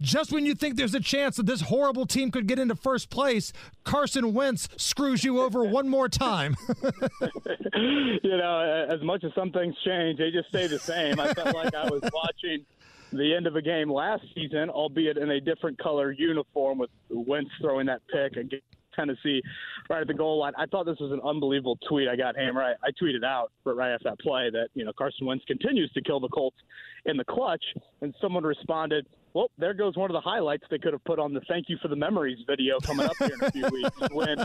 just 0.00 0.32
when 0.32 0.46
you 0.46 0.54
think 0.54 0.76
there's 0.76 0.94
a 0.94 1.00
chance 1.00 1.36
that 1.36 1.46
this 1.46 1.62
horrible 1.62 2.06
team 2.06 2.30
could 2.30 2.46
get 2.46 2.58
into 2.58 2.74
first 2.74 3.10
place, 3.10 3.52
Carson 3.84 4.32
Wentz 4.32 4.68
screws 4.76 5.24
you 5.24 5.40
over 5.40 5.64
one 5.64 5.88
more 5.88 6.08
time. 6.08 6.56
you 7.74 8.36
know, 8.36 8.86
as 8.88 9.02
much 9.02 9.24
as 9.24 9.32
some 9.34 9.50
things 9.50 9.74
change, 9.84 10.18
they 10.18 10.30
just 10.30 10.48
stay 10.48 10.66
the 10.66 10.78
same. 10.78 11.18
I 11.18 11.32
felt 11.34 11.54
like 11.54 11.74
I 11.74 11.88
was 11.88 12.02
watching 12.12 12.64
the 13.12 13.34
end 13.34 13.46
of 13.46 13.56
a 13.56 13.62
game 13.62 13.90
last 13.90 14.22
season, 14.34 14.70
albeit 14.70 15.16
in 15.16 15.30
a 15.30 15.40
different 15.40 15.78
color 15.78 16.12
uniform 16.12 16.78
with 16.78 16.90
Wentz 17.08 17.50
throwing 17.60 17.86
that 17.86 18.02
pick 18.12 18.36
against 18.36 18.64
Tennessee 18.94 19.40
right 19.88 20.00
at 20.00 20.06
the 20.06 20.14
goal 20.14 20.38
line. 20.38 20.52
I 20.58 20.66
thought 20.66 20.84
this 20.86 20.98
was 21.00 21.12
an 21.12 21.20
unbelievable 21.24 21.78
tweet. 21.88 22.08
I 22.08 22.16
got 22.16 22.36
hammered. 22.36 22.64
I, 22.64 22.72
I 22.86 22.90
tweeted 23.02 23.24
out 23.24 23.52
right 23.64 23.92
after 23.92 24.10
that 24.10 24.18
play 24.20 24.50
that, 24.50 24.68
you 24.74 24.84
know, 24.84 24.92
Carson 24.96 25.26
Wentz 25.26 25.44
continues 25.46 25.90
to 25.92 26.02
kill 26.02 26.20
the 26.20 26.28
Colts 26.28 26.56
in 27.06 27.16
the 27.16 27.24
clutch. 27.24 27.64
And 28.02 28.14
someone 28.20 28.44
responded, 28.44 29.06
well, 29.34 29.50
there 29.58 29.74
goes 29.74 29.96
one 29.96 30.10
of 30.10 30.14
the 30.14 30.20
highlights 30.20 30.64
they 30.70 30.78
could 30.78 30.92
have 30.92 31.04
put 31.04 31.18
on 31.18 31.32
the 31.34 31.40
"Thank 31.42 31.68
You 31.68 31.76
for 31.80 31.88
the 31.88 31.96
Memories" 31.96 32.38
video 32.46 32.78
coming 32.80 33.06
up 33.06 33.16
here 33.18 33.30
in 33.40 33.44
a 33.44 33.50
few 33.50 33.66
weeks 33.72 34.00
when 34.12 34.38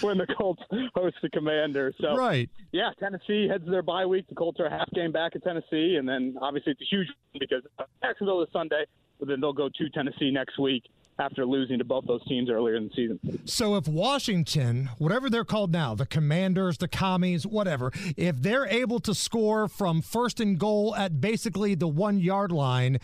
when 0.00 0.18
the 0.18 0.26
Colts 0.38 0.62
host 0.94 1.16
the 1.22 1.30
Commanders. 1.30 1.94
So, 2.00 2.16
Right. 2.16 2.48
yeah, 2.72 2.90
Tennessee 2.98 3.48
heads 3.48 3.64
their 3.68 3.82
bye 3.82 4.06
week. 4.06 4.26
The 4.28 4.34
Colts 4.34 4.60
are 4.60 4.66
a 4.66 4.70
half 4.70 4.90
game 4.92 5.12
back 5.12 5.36
at 5.36 5.42
Tennessee, 5.44 5.96
and 5.96 6.08
then 6.08 6.36
obviously 6.40 6.72
it's 6.72 6.82
a 6.82 6.84
huge 6.84 7.08
one 7.32 7.38
because 7.40 7.62
Jacksonville 8.02 8.42
is 8.42 8.48
Sunday, 8.52 8.84
but 9.18 9.28
then 9.28 9.40
they'll 9.40 9.52
go 9.52 9.68
to 9.68 9.88
Tennessee 9.90 10.30
next 10.30 10.58
week 10.58 10.84
after 11.18 11.46
losing 11.46 11.78
to 11.78 11.84
both 11.84 12.04
those 12.06 12.22
teams 12.26 12.50
earlier 12.50 12.74
in 12.76 12.88
the 12.88 12.94
season. 12.94 13.18
So 13.46 13.76
if 13.76 13.88
Washington, 13.88 14.90
whatever 14.98 15.30
they're 15.30 15.46
called 15.46 15.72
now, 15.72 15.94
the 15.94 16.04
Commanders, 16.04 16.76
the 16.76 16.88
Commies, 16.88 17.46
whatever, 17.46 17.90
if 18.18 18.36
they're 18.42 18.66
able 18.66 19.00
to 19.00 19.14
score 19.14 19.66
from 19.66 20.02
first 20.02 20.40
and 20.40 20.58
goal 20.58 20.94
at 20.94 21.18
basically 21.18 21.74
the 21.74 21.88
one 21.88 22.18
yard 22.18 22.52
line, 22.52 22.98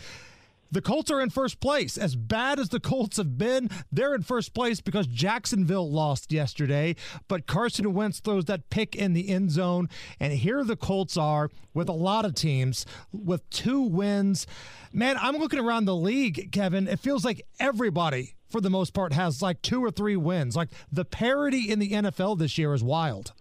the 0.73 0.81
Colts 0.81 1.11
are 1.11 1.21
in 1.21 1.29
first 1.29 1.59
place. 1.59 1.97
As 1.97 2.15
bad 2.15 2.59
as 2.59 2.69
the 2.69 2.79
Colts 2.79 3.17
have 3.17 3.37
been, 3.37 3.69
they're 3.91 4.15
in 4.15 4.23
first 4.23 4.55
place 4.55 4.81
because 4.81 5.05
Jacksonville 5.05 5.89
lost 5.89 6.31
yesterday. 6.31 6.95
But 7.27 7.45
Carson 7.45 7.93
Wentz 7.93 8.19
throws 8.19 8.45
that 8.45 8.71
pick 8.71 8.95
in 8.95 9.13
the 9.13 9.29
end 9.29 9.51
zone. 9.51 9.87
And 10.19 10.33
here 10.33 10.63
the 10.63 10.75
Colts 10.75 11.15
are 11.15 11.51
with 11.75 11.89
a 11.89 11.93
lot 11.93 12.25
of 12.25 12.33
teams 12.33 12.87
with 13.11 13.47
two 13.51 13.81
wins. 13.81 14.47
Man, 14.91 15.15
I'm 15.21 15.37
looking 15.37 15.59
around 15.59 15.85
the 15.85 15.95
league, 15.95 16.51
Kevin. 16.51 16.87
It 16.87 16.99
feels 16.99 17.23
like 17.23 17.45
everybody, 17.59 18.33
for 18.49 18.59
the 18.59 18.71
most 18.71 18.95
part, 18.95 19.13
has 19.13 19.43
like 19.43 19.61
two 19.61 19.83
or 19.83 19.91
three 19.91 20.15
wins. 20.15 20.55
Like 20.55 20.69
the 20.91 21.05
parity 21.05 21.71
in 21.71 21.77
the 21.77 21.91
NFL 21.91 22.39
this 22.39 22.57
year 22.57 22.73
is 22.73 22.83
wild. 22.83 23.33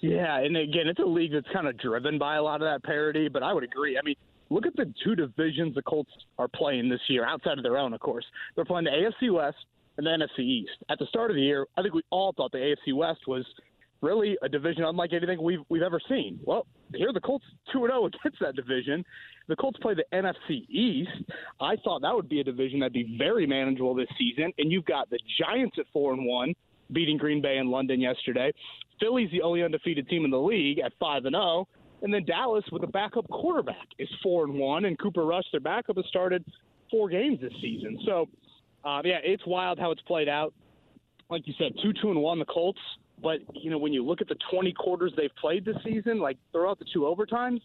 Yeah, 0.00 0.38
and 0.38 0.56
again, 0.56 0.86
it's 0.86 1.00
a 1.00 1.04
league 1.04 1.32
that's 1.32 1.48
kind 1.52 1.66
of 1.66 1.76
driven 1.78 2.18
by 2.18 2.36
a 2.36 2.42
lot 2.42 2.62
of 2.62 2.68
that 2.68 2.84
parity, 2.84 3.28
but 3.28 3.42
I 3.42 3.52
would 3.52 3.64
agree. 3.64 3.98
I 3.98 4.02
mean, 4.02 4.16
look 4.54 4.66
at 4.66 4.76
the 4.76 4.92
two 5.02 5.16
divisions 5.16 5.74
the 5.74 5.82
Colts 5.82 6.12
are 6.38 6.48
playing 6.48 6.88
this 6.88 7.00
year, 7.08 7.26
outside 7.26 7.58
of 7.58 7.64
their 7.64 7.76
own, 7.76 7.92
of 7.92 8.00
course. 8.00 8.24
They're 8.54 8.64
playing 8.64 8.84
the 8.84 8.90
AFC 8.90 9.32
West 9.32 9.56
and 9.98 10.06
the 10.06 10.10
NFC 10.10 10.40
East. 10.40 10.70
At 10.88 10.98
the 10.98 11.06
start 11.06 11.30
of 11.30 11.34
the 11.36 11.42
year, 11.42 11.66
I 11.76 11.82
think 11.82 11.94
we 11.94 12.02
all 12.10 12.32
thought 12.32 12.52
the 12.52 12.58
AFC 12.58 12.94
West 12.94 13.20
was 13.26 13.44
really 14.00 14.36
a 14.42 14.48
division 14.48 14.84
unlike 14.84 15.12
anything 15.12 15.42
we've 15.42 15.60
we've 15.68 15.82
ever 15.82 16.00
seen. 16.08 16.38
Well, 16.44 16.66
here 16.94 17.12
the 17.12 17.20
Colts 17.20 17.44
two 17.72 17.84
and 17.84 17.90
zero 17.90 18.02
oh 18.02 18.06
against 18.26 18.38
that 18.40 18.54
division. 18.54 19.04
The 19.48 19.56
Colts 19.56 19.78
play 19.80 19.94
the 19.94 20.04
NFC 20.12 20.68
East. 20.68 21.10
I 21.60 21.76
thought 21.82 22.02
that 22.02 22.14
would 22.14 22.28
be 22.28 22.40
a 22.40 22.44
division 22.44 22.80
that'd 22.80 22.92
be 22.92 23.16
very 23.18 23.46
manageable 23.46 23.94
this 23.94 24.08
season, 24.18 24.52
and 24.58 24.70
you've 24.70 24.84
got 24.84 25.10
the 25.10 25.18
Giants 25.38 25.76
at 25.78 25.86
four 25.92 26.12
and 26.12 26.26
one, 26.26 26.54
beating 26.92 27.16
Green 27.16 27.42
Bay 27.42 27.56
in 27.56 27.70
London 27.70 28.00
yesterday. 28.00 28.52
Philly's 29.00 29.30
the 29.32 29.42
only 29.42 29.62
undefeated 29.62 30.08
team 30.08 30.24
in 30.24 30.30
the 30.30 30.38
league 30.38 30.78
at 30.78 30.92
five 31.00 31.24
and 31.24 31.34
zero. 31.34 31.66
And 32.02 32.12
then 32.12 32.24
Dallas, 32.24 32.64
with 32.70 32.82
a 32.82 32.88
backup 32.88 33.28
quarterback, 33.28 33.88
is 33.98 34.08
four 34.22 34.44
and 34.44 34.54
one, 34.54 34.84
and 34.84 34.98
Cooper 34.98 35.24
Rush, 35.24 35.44
their 35.52 35.60
backup, 35.60 35.96
has 35.96 36.04
started 36.06 36.44
four 36.90 37.08
games 37.08 37.40
this 37.40 37.52
season. 37.60 37.98
So, 38.04 38.28
uh, 38.84 39.00
yeah, 39.04 39.18
it's 39.22 39.46
wild 39.46 39.78
how 39.78 39.90
it's 39.90 40.02
played 40.02 40.28
out. 40.28 40.52
Like 41.30 41.46
you 41.46 41.54
said, 41.58 41.72
two 41.82 41.92
two 42.00 42.10
and 42.10 42.20
one 42.20 42.38
the 42.38 42.44
Colts. 42.44 42.80
But 43.22 43.38
you 43.54 43.70
know, 43.70 43.78
when 43.78 43.92
you 43.92 44.04
look 44.04 44.20
at 44.20 44.28
the 44.28 44.36
20 44.50 44.72
quarters 44.74 45.12
they've 45.16 45.34
played 45.40 45.64
this 45.64 45.76
season, 45.82 46.20
like 46.20 46.36
throughout 46.52 46.78
the 46.78 46.84
two 46.92 47.00
overtimes, 47.00 47.60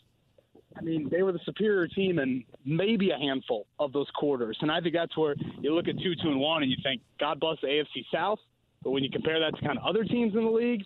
I 0.77 0.81
mean, 0.81 1.09
they 1.11 1.23
were 1.23 1.31
the 1.31 1.39
superior 1.43 1.87
team 1.87 2.19
in 2.19 2.43
maybe 2.65 3.11
a 3.11 3.17
handful 3.17 3.65
of 3.79 3.91
those 3.91 4.07
quarters. 4.15 4.57
And 4.61 4.71
I 4.71 4.79
think 4.79 4.93
that's 4.93 5.17
where 5.17 5.35
you 5.59 5.73
look 5.73 5.87
at 5.87 5.97
two 5.97 6.13
two 6.15 6.29
and 6.29 6.39
one, 6.39 6.63
and 6.63 6.71
you 6.71 6.77
think, 6.83 7.01
God 7.19 7.39
bless 7.39 7.57
the 7.61 7.67
AFC 7.67 8.05
South. 8.13 8.39
But 8.83 8.91
when 8.91 9.03
you 9.03 9.09
compare 9.09 9.39
that 9.39 9.57
to 9.57 9.65
kind 9.65 9.77
of 9.77 9.83
other 9.83 10.05
teams 10.05 10.35
in 10.35 10.45
the 10.45 10.51
league, 10.51 10.85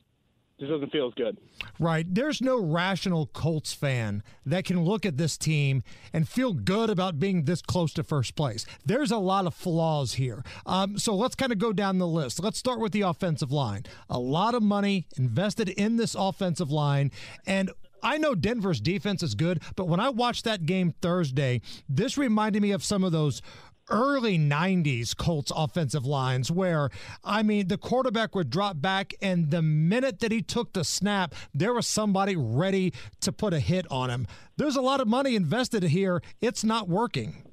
just 0.59 0.71
doesn't 0.71 0.91
feel 0.91 1.07
as 1.07 1.13
good. 1.15 1.37
Right. 1.79 2.05
There's 2.07 2.41
no 2.41 2.59
rational 2.59 3.27
Colts 3.27 3.73
fan 3.73 4.23
that 4.45 4.65
can 4.65 4.83
look 4.83 5.05
at 5.05 5.17
this 5.17 5.37
team 5.37 5.83
and 6.13 6.27
feel 6.27 6.53
good 6.53 6.89
about 6.89 7.19
being 7.19 7.45
this 7.45 7.61
close 7.61 7.93
to 7.93 8.03
first 8.03 8.35
place. 8.35 8.65
There's 8.85 9.11
a 9.11 9.17
lot 9.17 9.47
of 9.47 9.53
flaws 9.53 10.13
here. 10.13 10.43
Um, 10.65 10.97
so 10.97 11.15
let's 11.15 11.35
kind 11.35 11.51
of 11.51 11.57
go 11.57 11.73
down 11.73 11.97
the 11.97 12.07
list. 12.07 12.41
Let's 12.41 12.59
start 12.59 12.79
with 12.79 12.91
the 12.91 13.01
offensive 13.01 13.51
line. 13.51 13.83
A 14.09 14.19
lot 14.19 14.55
of 14.55 14.63
money 14.63 15.07
invested 15.17 15.69
in 15.69 15.97
this 15.97 16.15
offensive 16.15 16.71
line. 16.71 17.11
And 17.47 17.71
I 18.03 18.17
know 18.17 18.35
Denver's 18.35 18.81
defense 18.81 19.23
is 19.23 19.33
good, 19.33 19.61
but 19.75 19.87
when 19.87 20.01
I 20.01 20.09
watched 20.09 20.43
that 20.43 20.65
game 20.65 20.93
Thursday, 21.01 21.61
this 21.87 22.17
reminded 22.17 22.61
me 22.61 22.71
of 22.71 22.83
some 22.83 23.03
of 23.03 23.13
those 23.13 23.41
early 23.89 24.37
90s 24.37 25.15
Colts 25.15 25.51
offensive 25.55 26.05
lines 26.05 26.51
where, 26.51 26.89
I 27.23 27.43
mean, 27.43 27.67
the 27.67 27.77
quarterback 27.77 28.35
would 28.35 28.49
drop 28.49 28.81
back, 28.81 29.13
and 29.21 29.51
the 29.51 29.61
minute 29.61 30.19
that 30.19 30.31
he 30.31 30.41
took 30.41 30.73
the 30.73 30.83
snap, 30.83 31.35
there 31.53 31.73
was 31.73 31.87
somebody 31.87 32.35
ready 32.35 32.93
to 33.21 33.31
put 33.31 33.53
a 33.53 33.59
hit 33.59 33.85
on 33.91 34.09
him. 34.09 34.27
There's 34.57 34.75
a 34.75 34.81
lot 34.81 35.01
of 35.01 35.07
money 35.07 35.35
invested 35.35 35.83
here. 35.83 36.21
It's 36.41 36.63
not 36.63 36.87
working. 36.87 37.43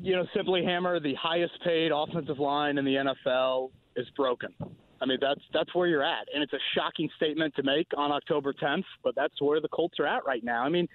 You 0.00 0.16
know, 0.16 0.26
simply 0.34 0.64
hammer 0.64 0.98
the 0.98 1.14
highest 1.14 1.54
paid 1.62 1.92
offensive 1.94 2.38
line 2.38 2.78
in 2.78 2.84
the 2.84 3.14
NFL 3.30 3.70
is 3.96 4.08
broken. 4.16 4.52
I 5.00 5.06
mean, 5.06 5.18
that's 5.20 5.40
that's 5.52 5.74
where 5.74 5.86
you're 5.86 6.02
at, 6.02 6.26
and 6.32 6.42
it's 6.42 6.52
a 6.52 6.58
shocking 6.74 7.10
statement 7.16 7.54
to 7.56 7.62
make 7.62 7.88
on 7.96 8.10
October 8.10 8.52
10th, 8.54 8.84
but 9.02 9.14
that's 9.14 9.40
where 9.40 9.60
the 9.60 9.68
Colts 9.68 9.98
are 10.00 10.06
at 10.06 10.24
right 10.24 10.42
now. 10.42 10.62
I 10.62 10.68
mean, 10.68 10.88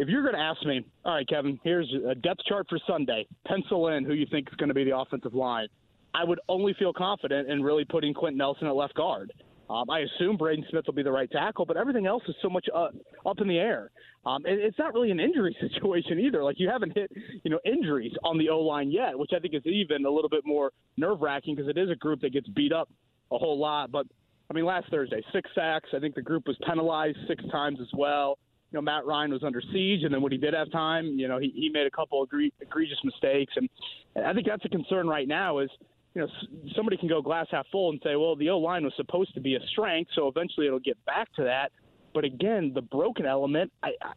if 0.00 0.08
you're 0.08 0.22
going 0.22 0.34
to 0.34 0.40
ask 0.40 0.64
me, 0.64 0.82
all 1.04 1.14
right, 1.14 1.28
Kevin, 1.28 1.60
here's 1.62 1.92
a 2.08 2.14
depth 2.14 2.40
chart 2.48 2.66
for 2.70 2.78
Sunday. 2.86 3.26
Pencil 3.46 3.88
in 3.88 4.02
who 4.02 4.14
you 4.14 4.26
think 4.30 4.48
is 4.48 4.54
going 4.54 4.68
to 4.70 4.74
be 4.74 4.82
the 4.82 4.96
offensive 4.96 5.34
line. 5.34 5.68
I 6.14 6.24
would 6.24 6.40
only 6.48 6.74
feel 6.78 6.94
confident 6.94 7.50
in 7.50 7.62
really 7.62 7.84
putting 7.84 8.14
Quenton 8.14 8.38
Nelson 8.38 8.66
at 8.66 8.74
left 8.74 8.94
guard. 8.94 9.30
Um, 9.68 9.90
I 9.90 10.00
assume 10.00 10.38
Braden 10.38 10.64
Smith 10.70 10.84
will 10.86 10.94
be 10.94 11.02
the 11.02 11.12
right 11.12 11.30
tackle, 11.30 11.66
but 11.66 11.76
everything 11.76 12.06
else 12.06 12.22
is 12.28 12.34
so 12.40 12.48
much 12.48 12.66
uh, 12.74 12.88
up 13.26 13.40
in 13.42 13.46
the 13.46 13.58
air. 13.58 13.90
Um, 14.24 14.46
and 14.46 14.58
it's 14.58 14.78
not 14.78 14.94
really 14.94 15.10
an 15.10 15.20
injury 15.20 15.54
situation 15.60 16.18
either. 16.18 16.42
Like 16.42 16.58
you 16.58 16.70
haven't 16.70 16.96
hit, 16.96 17.12
you 17.44 17.50
know, 17.50 17.60
injuries 17.66 18.12
on 18.24 18.38
the 18.38 18.48
O 18.48 18.60
line 18.60 18.90
yet, 18.90 19.18
which 19.18 19.30
I 19.36 19.38
think 19.38 19.52
is 19.54 19.66
even 19.66 20.06
a 20.06 20.10
little 20.10 20.30
bit 20.30 20.46
more 20.46 20.70
nerve 20.96 21.20
wracking 21.20 21.56
because 21.56 21.68
it 21.68 21.76
is 21.76 21.90
a 21.90 21.94
group 21.94 22.22
that 22.22 22.32
gets 22.32 22.48
beat 22.48 22.72
up 22.72 22.88
a 23.30 23.36
whole 23.36 23.58
lot. 23.58 23.92
But 23.92 24.06
I 24.50 24.54
mean, 24.54 24.64
last 24.64 24.90
Thursday, 24.90 25.22
six 25.32 25.48
sacks. 25.54 25.90
I 25.94 26.00
think 26.00 26.14
the 26.14 26.22
group 26.22 26.46
was 26.46 26.56
penalized 26.66 27.18
six 27.28 27.44
times 27.52 27.78
as 27.82 27.88
well. 27.94 28.38
You 28.72 28.78
know, 28.78 28.82
Matt 28.82 29.04
Ryan 29.04 29.32
was 29.32 29.42
under 29.42 29.60
siege, 29.72 30.04
and 30.04 30.14
then 30.14 30.22
when 30.22 30.32
he 30.32 30.38
did 30.38 30.54
have 30.54 30.70
time, 30.70 31.06
you 31.18 31.26
know, 31.26 31.38
he, 31.38 31.52
he 31.54 31.68
made 31.68 31.86
a 31.86 31.90
couple 31.90 32.22
of 32.22 32.28
egre- 32.28 32.52
egregious 32.60 32.98
mistakes, 33.04 33.52
and 33.56 33.68
I 34.24 34.32
think 34.32 34.46
that's 34.46 34.64
a 34.64 34.68
concern 34.68 35.08
right 35.08 35.26
now. 35.26 35.58
Is 35.58 35.70
you 36.14 36.22
know, 36.22 36.28
somebody 36.74 36.96
can 36.96 37.08
go 37.08 37.22
glass 37.22 37.46
half 37.50 37.66
full 37.70 37.90
and 37.90 38.00
say, 38.02 38.16
well, 38.16 38.34
the 38.34 38.50
O 38.50 38.58
line 38.58 38.84
was 38.84 38.92
supposed 38.96 39.34
to 39.34 39.40
be 39.40 39.54
a 39.54 39.60
strength, 39.72 40.10
so 40.14 40.28
eventually 40.28 40.66
it'll 40.66 40.80
get 40.80 41.04
back 41.04 41.32
to 41.34 41.44
that. 41.44 41.70
But 42.12 42.24
again, 42.24 42.72
the 42.74 42.82
broken 42.82 43.26
element, 43.26 43.72
I, 43.82 43.90
I 44.02 44.12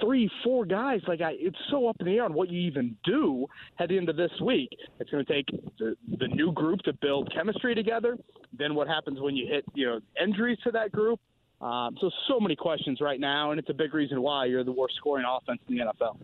three, 0.00 0.30
four 0.44 0.66
guys. 0.66 1.00
Like 1.06 1.20
I, 1.20 1.32
it's 1.38 1.56
so 1.70 1.88
up 1.88 1.96
in 2.00 2.06
the 2.06 2.16
air 2.16 2.24
on 2.24 2.34
what 2.34 2.50
you 2.50 2.60
even 2.60 2.96
do 3.04 3.46
end 3.80 4.08
of 4.08 4.16
this 4.16 4.30
week. 4.42 4.70
It's 5.00 5.10
going 5.10 5.24
to 5.24 5.32
take 5.32 5.46
the, 5.78 5.96
the 6.18 6.28
new 6.28 6.52
group 6.52 6.80
to 6.80 6.92
build 6.92 7.32
chemistry 7.34 7.74
together. 7.74 8.18
Then 8.56 8.74
what 8.74 8.88
happens 8.88 9.20
when 9.20 9.36
you 9.36 9.46
hit 9.46 9.64
you 9.74 9.86
know 9.86 10.00
injuries 10.22 10.58
to 10.64 10.70
that 10.72 10.92
group? 10.92 11.20
Um, 11.60 11.96
so 12.00 12.10
so 12.28 12.38
many 12.38 12.54
questions 12.54 13.00
right 13.00 13.18
now, 13.18 13.50
and 13.50 13.58
it's 13.58 13.70
a 13.70 13.74
big 13.74 13.94
reason 13.94 14.20
why 14.20 14.44
you're 14.44 14.64
the 14.64 14.72
worst 14.72 14.94
scoring 14.96 15.24
offense 15.26 15.60
in 15.68 15.76
the 15.76 15.84
NFL. 15.84 16.18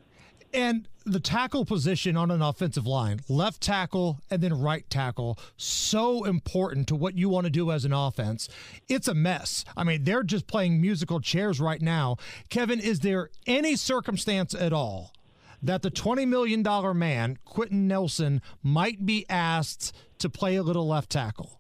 And 0.55 0.87
the 1.07 1.21
tackle 1.21 1.65
position 1.65 2.17
on 2.17 2.31
an 2.31 2.43
offensive 2.43 2.87
line, 2.87 3.21
left 3.29 3.63
tackle 3.63 4.21
and 4.31 4.43
then 4.43 4.61
right 4.61 4.89
tackle, 4.91 5.39
so 5.57 6.25
important 6.25 6.87
to 6.89 6.95
what 6.95 7.17
you 7.17 7.31
want 7.31 7.45
to 7.45 7.51
do 7.51 7.71
as 7.71 7.87
an 7.87 7.93
offense. 7.95 8.49
It's 8.89 9.09
a 9.09 9.15
mess. 9.15 9.65
I 9.77 9.85
mean, 9.85 10.05
they're 10.05 10.23
just 10.23 10.47
playing 10.47 10.81
musical 10.81 11.21
chairs 11.21 11.61
right 11.61 11.81
now. 11.81 12.19
Kevin, 12.51 12.81
is 12.81 13.01
there 13.01 13.31
any 13.47 13.77
circumstance 13.77 14.55
at 14.55 14.75
all 14.75 15.13
that 15.63 15.81
the 15.81 15.91
$20 15.91 16.29
million 16.29 16.63
man, 16.99 17.39
Quenton 17.47 17.89
Nelson, 17.89 18.43
might 18.63 19.07
be 19.07 19.25
asked 19.31 19.97
to 20.19 20.29
play 20.29 20.57
a 20.57 20.63
little 20.63 20.87
left 20.87 21.11
tackle? 21.11 21.59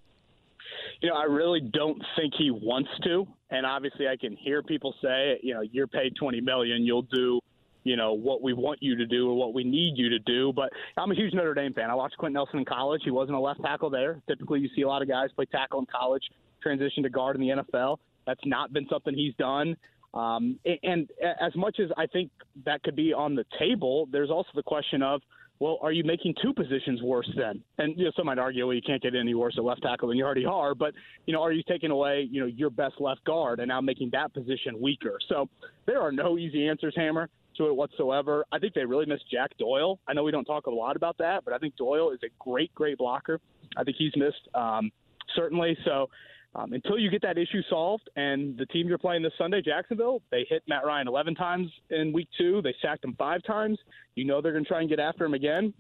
You 1.01 1.09
know, 1.09 1.17
I 1.17 1.25
really 1.25 1.61
don't 1.61 2.01
think 2.17 2.35
he 2.37 2.51
wants 2.51 2.91
to. 3.05 3.27
And 3.53 3.67
obviously, 3.67 4.09
I 4.09 4.17
can 4.17 4.35
hear 4.37 4.63
people 4.63 4.95
say, 5.03 5.39
you 5.43 5.55
know, 5.55 5.61
you're 5.61 5.87
paid 5.87 6.15
20 6.19 6.41
million, 6.41 6.85
you'll 6.85 7.03
do 7.03 7.39
you 7.85 7.97
know 7.97 8.13
what 8.13 8.43
we 8.43 8.53
want 8.53 8.79
you 8.81 8.97
to 8.97 9.07
do 9.07 9.29
or 9.29 9.35
what 9.35 9.55
we 9.55 9.65
need 9.65 9.95
you 9.97 10.09
to 10.11 10.19
do. 10.21 10.53
But 10.55 10.71
I'm 10.97 11.11
a 11.11 11.15
huge 11.15 11.35
Notre 11.35 11.55
Dame 11.55 11.75
fan. 11.75 11.91
I 11.91 11.95
watched 11.95 12.17
Quenton 12.17 12.35
Nelson 12.35 12.61
in 12.61 12.65
college. 12.65 13.03
He 13.05 13.11
wasn't 13.11 13.37
a 13.37 13.41
left 13.41 13.61
tackle 13.63 13.91
there. 13.91 14.21
Typically, 14.29 14.61
you 14.61 14.69
see 14.75 14.83
a 14.83 14.89
lot 14.89 15.03
of 15.03 15.09
guys 15.09 15.31
play 15.35 15.47
tackle 15.47 15.81
in 15.81 15.87
college, 15.87 16.23
transition 16.63 17.03
to 17.03 17.11
guard 17.11 17.37
in 17.37 17.43
the 17.43 17.49
NFL. 17.49 17.99
That's 18.27 18.41
not 18.45 18.73
been 18.73 18.87
something 18.89 19.15
he's 19.15 19.35
done. 19.35 19.77
Um, 20.15 20.59
and, 20.65 20.79
and 20.83 21.11
as 21.41 21.55
much 21.57 21.81
as 21.81 21.91
I 21.97 22.07
think 22.07 22.31
that 22.65 22.83
could 22.83 22.95
be 22.95 23.13
on 23.13 23.35
the 23.35 23.45
table, 23.59 24.09
there's 24.13 24.31
also 24.31 24.51
the 24.55 24.63
question 24.63 25.03
of, 25.03 25.23
well, 25.63 25.79
are 25.81 25.93
you 25.93 26.03
making 26.03 26.35
two 26.43 26.53
positions 26.53 27.01
worse 27.03 27.31
then? 27.37 27.63
And 27.79 27.97
you 27.97 28.07
know, 28.07 28.11
some 28.17 28.27
might 28.27 28.39
argue, 28.39 28.67
well, 28.67 28.75
you 28.75 28.83
can't 28.85 29.01
get 29.01 29.15
any 29.15 29.35
worse 29.35 29.55
at 29.57 29.63
left 29.63 29.83
tackle 29.83 30.09
than 30.09 30.19
you 30.19 30.25
already 30.25 30.45
are. 30.45 30.75
But 30.75 30.93
you 31.27 31.33
know, 31.33 31.41
are 31.41 31.53
you 31.53 31.63
taking 31.69 31.93
away, 31.93 32.29
you 32.29 32.41
know, 32.41 32.49
your 32.49 32.69
best 32.69 32.95
left 32.99 33.23
guard 33.23 33.61
and 33.61 33.69
now 33.69 33.81
making 33.81 34.11
that 34.11 34.35
position 34.35 34.81
weaker? 34.81 35.19
So 35.29 35.49
there 35.87 36.01
are 36.01 36.11
no 36.11 36.37
easy 36.37 36.67
answers, 36.67 36.95
Hammer 36.97 37.29
to 37.59 37.67
it 37.67 37.77
whatsoever. 37.77 38.45
I 38.51 38.59
think 38.59 38.75
they 38.75 38.85
really 38.85 39.07
miss 39.07 39.21
Jack 39.31 39.51
Doyle. 39.59 40.01
I 40.09 40.15
know 40.15 40.25
we 40.25 40.33
don't 40.33 40.47
talk 40.47 40.67
a 40.67 40.71
lot 40.71 40.97
about 40.97 41.19
that, 41.19 41.45
but 41.45 41.53
I 41.53 41.59
think 41.59 41.77
Doyle 41.77 42.11
is 42.11 42.21
a 42.25 42.31
great, 42.39 42.75
great 42.75 42.99
blocker. 42.99 43.41
I 43.77 43.85
think 43.85 43.99
he's 43.99 44.13
missed 44.17 44.49
um, 44.55 44.91
certainly. 45.37 45.77
So 45.85 46.09
um, 46.55 46.73
until 46.73 46.99
you 46.99 47.11
get 47.11 47.23
that 47.23 47.39
issue 47.39 47.63
solved, 47.71 48.09
and 48.17 48.57
the 48.59 48.67
team 48.67 48.87
you're 48.87 48.99
playing 48.99 49.23
this 49.23 49.33
Sunday, 49.39 49.63
Jacksonville, 49.63 50.23
they 50.31 50.47
hit 50.49 50.63
Matt 50.69 50.85
Ryan 50.85 51.09
11 51.09 51.35
times 51.35 51.71
in 51.91 52.13
week 52.13 52.29
two. 52.37 52.61
They 52.63 52.75
sacked 52.83 53.05
him 53.05 53.15
five 53.19 53.43
times. 53.45 53.79
You 54.15 54.25
know 54.27 54.43
they're 54.43 54.53
going 54.53 54.65
to 54.65 54.69
try 54.69 54.81
and 54.81 54.89
get 54.89 55.01
after 55.01 55.25
him 55.25 55.35
again. 55.35 55.73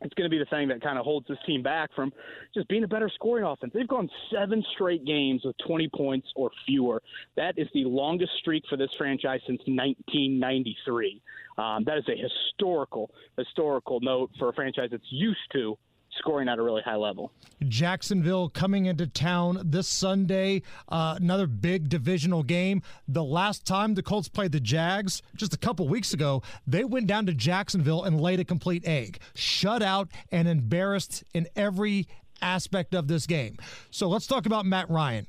It's 0.00 0.12
going 0.14 0.28
to 0.28 0.30
be 0.30 0.38
the 0.38 0.44
thing 0.46 0.68
that 0.68 0.82
kind 0.82 0.98
of 0.98 1.04
holds 1.04 1.26
this 1.28 1.38
team 1.46 1.62
back 1.62 1.90
from 1.94 2.12
just 2.52 2.68
being 2.68 2.84
a 2.84 2.88
better 2.88 3.10
scoring 3.14 3.44
offense. 3.44 3.72
They've 3.72 3.88
gone 3.88 4.10
seven 4.30 4.62
straight 4.74 5.04
games 5.06 5.42
with 5.44 5.56
20 5.66 5.88
points 5.96 6.28
or 6.36 6.50
fewer. 6.66 7.00
That 7.36 7.54
is 7.58 7.68
the 7.72 7.84
longest 7.84 8.32
streak 8.40 8.64
for 8.68 8.76
this 8.76 8.90
franchise 8.98 9.40
since 9.46 9.60
1993. 9.60 11.22
Um, 11.56 11.84
that 11.86 11.96
is 11.96 12.04
a 12.08 12.16
historical, 12.20 13.10
historical 13.38 14.00
note 14.00 14.30
for 14.38 14.50
a 14.50 14.52
franchise 14.52 14.88
that's 14.90 15.04
used 15.10 15.38
to 15.52 15.78
scoring 16.18 16.48
at 16.48 16.58
a 16.58 16.62
really 16.62 16.82
high 16.82 16.96
level. 16.96 17.32
Jacksonville 17.66 18.48
coming 18.48 18.86
into 18.86 19.06
town 19.06 19.60
this 19.64 19.88
Sunday, 19.88 20.62
uh, 20.88 21.16
another 21.20 21.46
big 21.46 21.88
divisional 21.88 22.42
game. 22.42 22.82
The 23.08 23.24
last 23.24 23.64
time 23.64 23.94
the 23.94 24.02
Colts 24.02 24.28
played 24.28 24.52
the 24.52 24.60
Jags, 24.60 25.22
just 25.36 25.54
a 25.54 25.58
couple 25.58 25.88
weeks 25.88 26.12
ago, 26.12 26.42
they 26.66 26.84
went 26.84 27.06
down 27.06 27.26
to 27.26 27.34
Jacksonville 27.34 28.04
and 28.04 28.20
laid 28.20 28.40
a 28.40 28.44
complete 28.44 28.86
egg, 28.86 29.18
shut 29.34 29.82
out 29.82 30.08
and 30.30 30.48
embarrassed 30.48 31.24
in 31.32 31.48
every 31.56 32.06
aspect 32.42 32.94
of 32.94 33.08
this 33.08 33.26
game. 33.26 33.56
So 33.90 34.08
let's 34.08 34.26
talk 34.26 34.46
about 34.46 34.66
Matt 34.66 34.90
Ryan. 34.90 35.26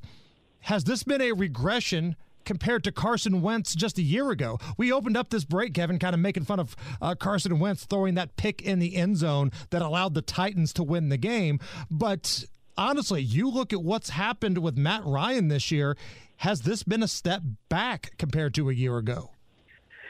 Has 0.62 0.84
this 0.84 1.04
been 1.04 1.22
a 1.22 1.32
regression 1.32 2.16
compared 2.46 2.84
to 2.86 2.92
Carson 2.92 3.42
Wentz 3.42 3.76
just 3.76 3.98
a 3.98 4.02
year 4.02 4.32
ago. 4.32 4.60
We 4.78 4.92
opened 4.92 5.18
up 5.18 5.30
this 5.30 5.44
break, 5.44 5.74
Kevin, 5.74 6.00
kind 6.00 6.14
of 6.14 6.20
making 6.20 6.46
fun 6.46 6.60
of 6.60 6.76
uh, 7.02 7.16
Carson 7.16 7.60
Wentz 7.60 7.86
throwing 7.86 8.16
that 8.16 8.38
pick 8.38 8.62
in 8.62 8.80
the 8.80 8.96
end 8.96 9.18
zone 9.18 9.52
that 9.72 9.82
allowed 9.82 10.14
the 10.14 10.22
Titans 10.22 10.74
to 10.74 10.84
win 10.84 11.10
the 11.10 11.18
game. 11.18 11.60
But 11.90 12.46
honestly, 12.78 13.22
you 13.22 13.50
look 13.50 13.74
at 13.74 13.82
what's 13.82 14.10
happened 14.10 14.60
with 14.60 14.78
Matt 14.78 15.04
Ryan 15.06 15.48
this 15.48 15.72
year. 15.72 15.98
Has 16.38 16.62
this 16.62 16.84
been 16.84 17.04
a 17.04 17.08
step 17.08 17.42
back 17.70 18.12
compared 18.18 18.54
to 18.56 18.70
a 18.70 18.74
year 18.74 18.98
ago? 18.98 19.32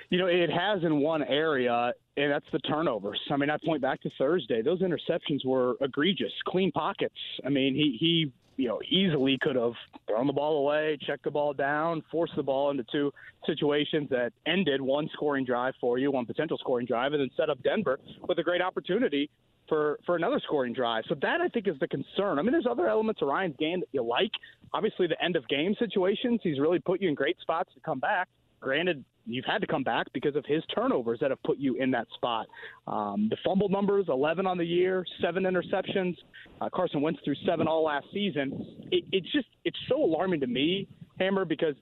You 0.09 0.19
know, 0.19 0.27
it 0.27 0.49
has 0.51 0.83
in 0.83 0.99
one 0.99 1.23
area, 1.23 1.93
and 2.15 2.31
that's 2.31 2.45
the 2.51 2.59
turnovers. 2.59 3.19
I 3.31 3.37
mean, 3.37 3.49
I 3.49 3.57
point 3.63 3.81
back 3.81 4.01
to 4.01 4.09
Thursday; 4.17 4.61
those 4.61 4.81
interceptions 4.81 5.43
were 5.43 5.75
egregious, 5.81 6.31
clean 6.45 6.71
pockets. 6.71 7.15
I 7.43 7.49
mean, 7.49 7.73
he 7.73 7.97
he 7.99 8.31
you 8.57 8.67
know, 8.67 8.79
easily 8.89 9.37
could 9.41 9.55
have 9.55 9.73
thrown 10.07 10.27
the 10.27 10.33
ball 10.33 10.57
away, 10.57 10.97
checked 11.05 11.23
the 11.23 11.31
ball 11.31 11.53
down, 11.53 12.03
forced 12.11 12.35
the 12.35 12.43
ball 12.43 12.71
into 12.71 12.85
two 12.91 13.11
situations 13.45 14.09
that 14.09 14.31
ended 14.45 14.81
one 14.81 15.09
scoring 15.13 15.45
drive 15.45 15.73
for 15.79 15.97
you, 15.97 16.11
one 16.11 16.25
potential 16.25 16.57
scoring 16.57 16.85
drive, 16.85 17.13
and 17.13 17.21
then 17.21 17.29
set 17.35 17.49
up 17.49 17.61
Denver 17.63 17.99
with 18.27 18.39
a 18.39 18.43
great 18.43 18.61
opportunity 18.61 19.29
for 19.67 19.99
for 20.05 20.15
another 20.15 20.39
scoring 20.43 20.73
drive. 20.73 21.03
So 21.09 21.15
that 21.21 21.41
I 21.41 21.47
think 21.49 21.67
is 21.67 21.75
the 21.79 21.87
concern. 21.87 22.39
I 22.39 22.41
mean, 22.41 22.51
there's 22.51 22.67
other 22.69 22.87
elements 22.87 23.21
of 23.21 23.27
Ryan's 23.27 23.55
game 23.57 23.79
that 23.81 23.89
you 23.91 24.03
like. 24.03 24.31
Obviously, 24.73 25.07
the 25.07 25.21
end 25.23 25.35
of 25.35 25.47
game 25.47 25.75
situations. 25.79 26.39
He's 26.43 26.59
really 26.59 26.79
put 26.79 27.01
you 27.01 27.09
in 27.09 27.15
great 27.15 27.39
spots 27.41 27.73
to 27.73 27.79
come 27.81 27.99
back. 27.99 28.27
Granted, 28.59 29.03
you've 29.25 29.45
had 29.45 29.59
to 29.59 29.67
come 29.67 29.83
back 29.83 30.07
because 30.13 30.35
of 30.35 30.45
his 30.45 30.63
turnovers 30.73 31.19
that 31.21 31.29
have 31.29 31.41
put 31.43 31.57
you 31.57 31.75
in 31.75 31.91
that 31.91 32.07
spot. 32.15 32.47
Um, 32.87 33.27
the 33.29 33.37
fumble 33.43 33.69
numbers, 33.69 34.05
11 34.09 34.45
on 34.45 34.57
the 34.57 34.65
year, 34.65 35.05
seven 35.21 35.43
interceptions. 35.43 36.15
Uh, 36.61 36.69
Carson 36.73 37.01
Wentz 37.01 37.19
threw 37.23 37.35
seven 37.45 37.67
all 37.67 37.83
last 37.83 38.05
season. 38.13 38.87
It, 38.91 39.03
it's 39.11 39.31
just 39.31 39.47
it's 39.63 39.77
so 39.89 40.03
alarming 40.03 40.39
to 40.41 40.47
me, 40.47 40.87
Hammer, 41.19 41.45
because 41.45 41.75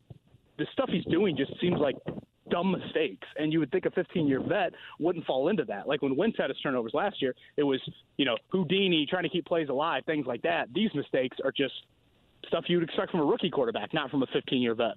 the 0.58 0.66
stuff 0.74 0.90
he's 0.92 1.06
doing 1.06 1.36
just 1.36 1.52
seems 1.60 1.80
like 1.80 1.96
dumb 2.50 2.72
mistakes. 2.72 3.28
And 3.38 3.52
you 3.52 3.60
would 3.60 3.72
think 3.72 3.86
a 3.86 3.92
15 3.92 4.28
year 4.28 4.42
vet 4.42 4.74
wouldn't 5.00 5.26
fall 5.26 5.50
into 5.50 5.66
that. 5.66 5.88
Like 5.88 6.02
when 6.02 6.16
Wentz 6.16 6.38
had 6.38 6.50
his 6.50 6.60
turnovers 6.60 6.94
last 6.94 7.22
year, 7.22 7.34
it 7.58 7.64
was, 7.64 7.82
you 8.18 8.26
know, 8.26 8.38
Houdini 8.50 9.08
trying 9.10 9.24
to 9.24 9.30
keep 9.30 9.46
plays 9.46 9.70
alive, 9.70 10.04
things 10.06 10.26
like 10.26 10.42
that. 10.44 10.68
These 10.74 10.92
mistakes 10.94 11.38
are 11.44 11.52
just 11.52 11.74
stuff 12.48 12.66
you'd 12.68 12.84
expect 12.84 13.12
from 13.12 13.20
a 13.20 13.26
rookie 13.26 13.50
quarterback, 13.50 13.94
not 13.94 14.10
from 14.10 14.24
a 14.24 14.28
15 14.28 14.62
year 14.62 14.76
vet. 14.76 14.94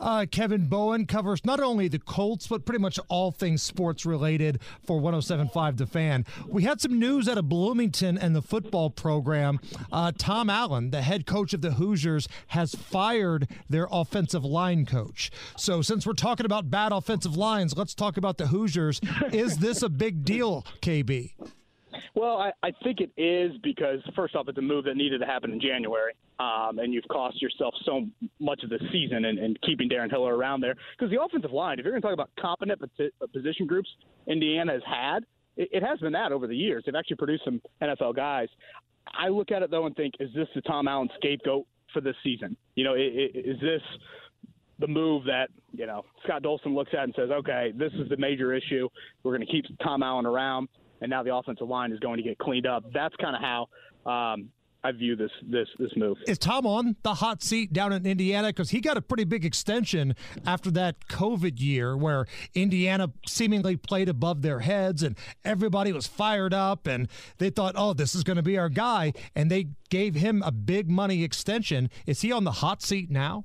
Uh, 0.00 0.26
Kevin 0.30 0.66
Bowen 0.66 1.06
covers 1.06 1.44
not 1.44 1.60
only 1.60 1.88
the 1.88 1.98
Colts, 1.98 2.46
but 2.46 2.64
pretty 2.64 2.80
much 2.80 2.98
all 3.08 3.30
things 3.30 3.62
sports 3.62 4.06
related 4.06 4.60
for 4.84 4.98
1075 4.98 5.76
The 5.76 5.86
Fan. 5.86 6.24
We 6.46 6.62
had 6.62 6.80
some 6.80 6.98
news 6.98 7.28
out 7.28 7.38
of 7.38 7.48
Bloomington 7.48 8.18
and 8.18 8.34
the 8.34 8.42
football 8.42 8.90
program. 8.90 9.60
Uh, 9.92 10.12
Tom 10.16 10.50
Allen, 10.50 10.90
the 10.90 11.02
head 11.02 11.26
coach 11.26 11.52
of 11.52 11.60
the 11.60 11.72
Hoosiers, 11.72 12.28
has 12.48 12.74
fired 12.74 13.48
their 13.68 13.88
offensive 13.90 14.44
line 14.44 14.86
coach. 14.86 15.30
So, 15.56 15.82
since 15.82 16.06
we're 16.06 16.12
talking 16.12 16.46
about 16.46 16.70
bad 16.70 16.92
offensive 16.92 17.36
lines, 17.36 17.76
let's 17.76 17.94
talk 17.94 18.16
about 18.16 18.38
the 18.38 18.48
Hoosiers. 18.48 19.00
Is 19.32 19.58
this 19.58 19.82
a 19.82 19.88
big 19.88 20.24
deal, 20.24 20.64
KB? 20.80 21.32
Well, 22.14 22.36
I, 22.36 22.52
I 22.62 22.72
think 22.82 22.98
it 23.00 23.10
is 23.20 23.52
because 23.62 24.00
first 24.14 24.34
off, 24.34 24.46
it's 24.48 24.58
a 24.58 24.62
move 24.62 24.84
that 24.84 24.96
needed 24.96 25.20
to 25.20 25.26
happen 25.26 25.52
in 25.52 25.60
January, 25.60 26.12
um, 26.38 26.78
and 26.78 26.92
you've 26.92 27.08
cost 27.08 27.40
yourself 27.40 27.74
so 27.84 28.06
much 28.40 28.62
of 28.62 28.70
the 28.70 28.78
season 28.92 29.24
and, 29.24 29.38
and 29.38 29.60
keeping 29.62 29.88
Darren 29.88 30.10
Hiller 30.10 30.36
around 30.36 30.60
there. 30.60 30.74
Because 30.96 31.10
the 31.10 31.22
offensive 31.22 31.52
line, 31.52 31.78
if 31.78 31.84
you're 31.84 31.92
going 31.92 32.02
to 32.02 32.06
talk 32.06 32.14
about 32.14 32.30
competent 32.38 32.80
position 33.32 33.66
groups, 33.66 33.88
Indiana 34.26 34.72
has 34.72 34.82
had 34.86 35.24
it, 35.58 35.68
it 35.72 35.82
has 35.82 35.98
been 35.98 36.12
that 36.12 36.32
over 36.32 36.46
the 36.46 36.56
years. 36.56 36.84
They've 36.86 36.94
actually 36.94 37.16
produced 37.16 37.44
some 37.44 37.60
NFL 37.82 38.16
guys. 38.16 38.48
I 39.06 39.28
look 39.28 39.50
at 39.50 39.62
it 39.62 39.70
though 39.70 39.86
and 39.86 39.94
think, 39.94 40.14
is 40.20 40.30
this 40.34 40.48
the 40.54 40.62
Tom 40.62 40.88
Allen 40.88 41.08
scapegoat 41.16 41.66
for 41.92 42.00
this 42.00 42.14
season? 42.22 42.56
You 42.76 42.84
know, 42.84 42.94
is 42.94 43.60
this 43.60 43.82
the 44.78 44.86
move 44.86 45.24
that 45.24 45.48
you 45.72 45.86
know 45.86 46.04
Scott 46.24 46.42
Dolson 46.42 46.74
looks 46.74 46.92
at 46.96 47.04
and 47.04 47.14
says, 47.16 47.30
okay, 47.30 47.72
this 47.76 47.92
is 47.94 48.08
the 48.08 48.16
major 48.16 48.54
issue. 48.54 48.88
We're 49.22 49.36
going 49.36 49.46
to 49.46 49.52
keep 49.52 49.64
Tom 49.82 50.02
Allen 50.02 50.24
around 50.24 50.68
and 51.00 51.10
now 51.10 51.22
the 51.22 51.34
offensive 51.34 51.68
line 51.68 51.92
is 51.92 51.98
going 52.00 52.16
to 52.16 52.22
get 52.22 52.38
cleaned 52.38 52.66
up. 52.66 52.84
That's 52.92 53.14
kind 53.16 53.36
of 53.36 53.42
how 53.42 54.10
um, 54.10 54.50
I 54.84 54.92
view 54.92 55.16
this 55.16 55.30
this 55.42 55.66
this 55.78 55.90
move. 55.96 56.18
Is 56.26 56.38
Tom 56.38 56.64
on 56.66 56.96
the 57.02 57.14
hot 57.14 57.42
seat 57.42 57.72
down 57.72 57.92
in 57.92 58.06
Indiana 58.06 58.48
because 58.48 58.70
he 58.70 58.80
got 58.80 58.96
a 58.96 59.02
pretty 59.02 59.24
big 59.24 59.44
extension 59.44 60.14
after 60.46 60.70
that 60.72 61.08
COVID 61.08 61.60
year 61.60 61.96
where 61.96 62.26
Indiana 62.54 63.10
seemingly 63.26 63.76
played 63.76 64.08
above 64.08 64.42
their 64.42 64.60
heads 64.60 65.02
and 65.02 65.16
everybody 65.44 65.92
was 65.92 66.06
fired 66.06 66.54
up 66.54 66.86
and 66.86 67.08
they 67.38 67.50
thought, 67.50 67.74
oh, 67.76 67.92
this 67.92 68.14
is 68.14 68.22
going 68.22 68.36
to 68.36 68.42
be 68.42 68.56
our 68.56 68.68
guy, 68.68 69.12
and 69.34 69.50
they 69.50 69.68
gave 69.90 70.14
him 70.14 70.42
a 70.44 70.52
big 70.52 70.88
money 70.88 71.24
extension. 71.24 71.90
Is 72.06 72.20
he 72.20 72.30
on 72.30 72.44
the 72.44 72.52
hot 72.52 72.82
seat 72.82 73.10
now? 73.10 73.44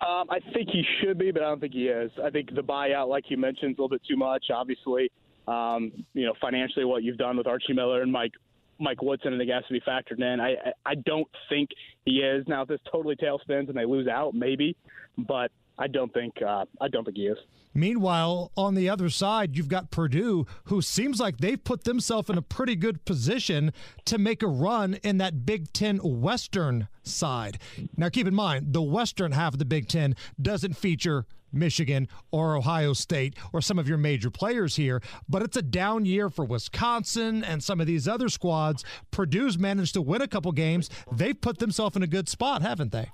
Um, 0.00 0.28
I 0.30 0.38
think 0.54 0.70
he 0.70 0.84
should 1.00 1.18
be, 1.18 1.32
but 1.32 1.42
I 1.42 1.46
don't 1.46 1.60
think 1.60 1.74
he 1.74 1.88
is. 1.88 2.10
I 2.22 2.30
think 2.30 2.54
the 2.54 2.62
buyout, 2.62 3.08
like 3.08 3.24
you 3.28 3.36
mentioned, 3.36 3.72
is 3.72 3.78
a 3.78 3.82
little 3.82 3.88
bit 3.88 4.02
too 4.08 4.16
much. 4.16 4.46
Obviously, 4.54 5.10
um, 5.48 5.92
you 6.12 6.26
know, 6.26 6.34
financially 6.40 6.84
what 6.84 7.02
you've 7.02 7.16
done 7.16 7.36
with 7.36 7.46
Archie 7.46 7.72
Miller 7.72 8.02
and 8.02 8.12
Mike 8.12 8.32
Mike 8.78 9.02
Woodson, 9.02 9.32
and 9.32 9.42
it 9.42 9.48
has 9.48 9.64
to 9.66 9.72
be 9.72 9.80
factored 9.80 10.20
in. 10.20 10.40
I 10.40 10.54
I 10.84 10.94
don't 10.94 11.28
think 11.48 11.70
he 12.04 12.18
is. 12.18 12.46
Now, 12.46 12.62
if 12.62 12.68
this 12.68 12.80
totally 12.90 13.16
tailspins 13.16 13.68
and 13.68 13.76
they 13.76 13.86
lose 13.86 14.06
out, 14.08 14.34
maybe, 14.34 14.76
but 15.16 15.50
I 15.78 15.86
don't 15.86 16.12
think 16.12 16.34
uh, 16.42 16.64
I 16.80 16.88
don't 16.88 17.04
think 17.04 17.16
he 17.16 17.26
is. 17.26 17.38
Meanwhile, 17.74 18.50
on 18.56 18.74
the 18.74 18.88
other 18.88 19.08
side, 19.08 19.56
you've 19.56 19.68
got 19.68 19.90
Purdue, 19.90 20.46
who 20.64 20.82
seems 20.82 21.20
like 21.20 21.38
they've 21.38 21.62
put 21.62 21.84
themselves 21.84 22.28
in 22.28 22.36
a 22.36 22.42
pretty 22.42 22.74
good 22.74 23.04
position 23.04 23.72
to 24.06 24.18
make 24.18 24.42
a 24.42 24.48
run 24.48 24.94
in 25.04 25.18
that 25.18 25.46
Big 25.46 25.72
Ten 25.72 25.98
Western 25.98 26.88
side. 27.02 27.58
Now, 27.96 28.08
keep 28.08 28.26
in 28.26 28.34
mind, 28.34 28.72
the 28.72 28.82
Western 28.82 29.32
half 29.32 29.52
of 29.52 29.58
the 29.58 29.64
Big 29.64 29.86
Ten 29.86 30.16
doesn't 30.40 30.76
feature 30.76 31.24
Michigan 31.52 32.08
or 32.30 32.56
Ohio 32.56 32.92
State 32.92 33.36
or 33.52 33.60
some 33.60 33.78
of 33.78 33.88
your 33.88 33.98
major 33.98 34.30
players 34.30 34.76
here, 34.76 35.02
but 35.28 35.42
it's 35.42 35.56
a 35.56 35.62
down 35.62 36.04
year 36.04 36.28
for 36.28 36.44
Wisconsin 36.44 37.44
and 37.44 37.62
some 37.62 37.80
of 37.80 37.86
these 37.86 38.06
other 38.08 38.28
squads. 38.28 38.84
Purdue's 39.10 39.58
managed 39.58 39.94
to 39.94 40.02
win 40.02 40.22
a 40.22 40.28
couple 40.28 40.52
games. 40.52 40.90
They've 41.12 41.38
put 41.38 41.58
themselves 41.58 41.96
in 41.96 42.02
a 42.02 42.06
good 42.06 42.28
spot, 42.28 42.62
haven't 42.62 42.92
they? 42.92 43.10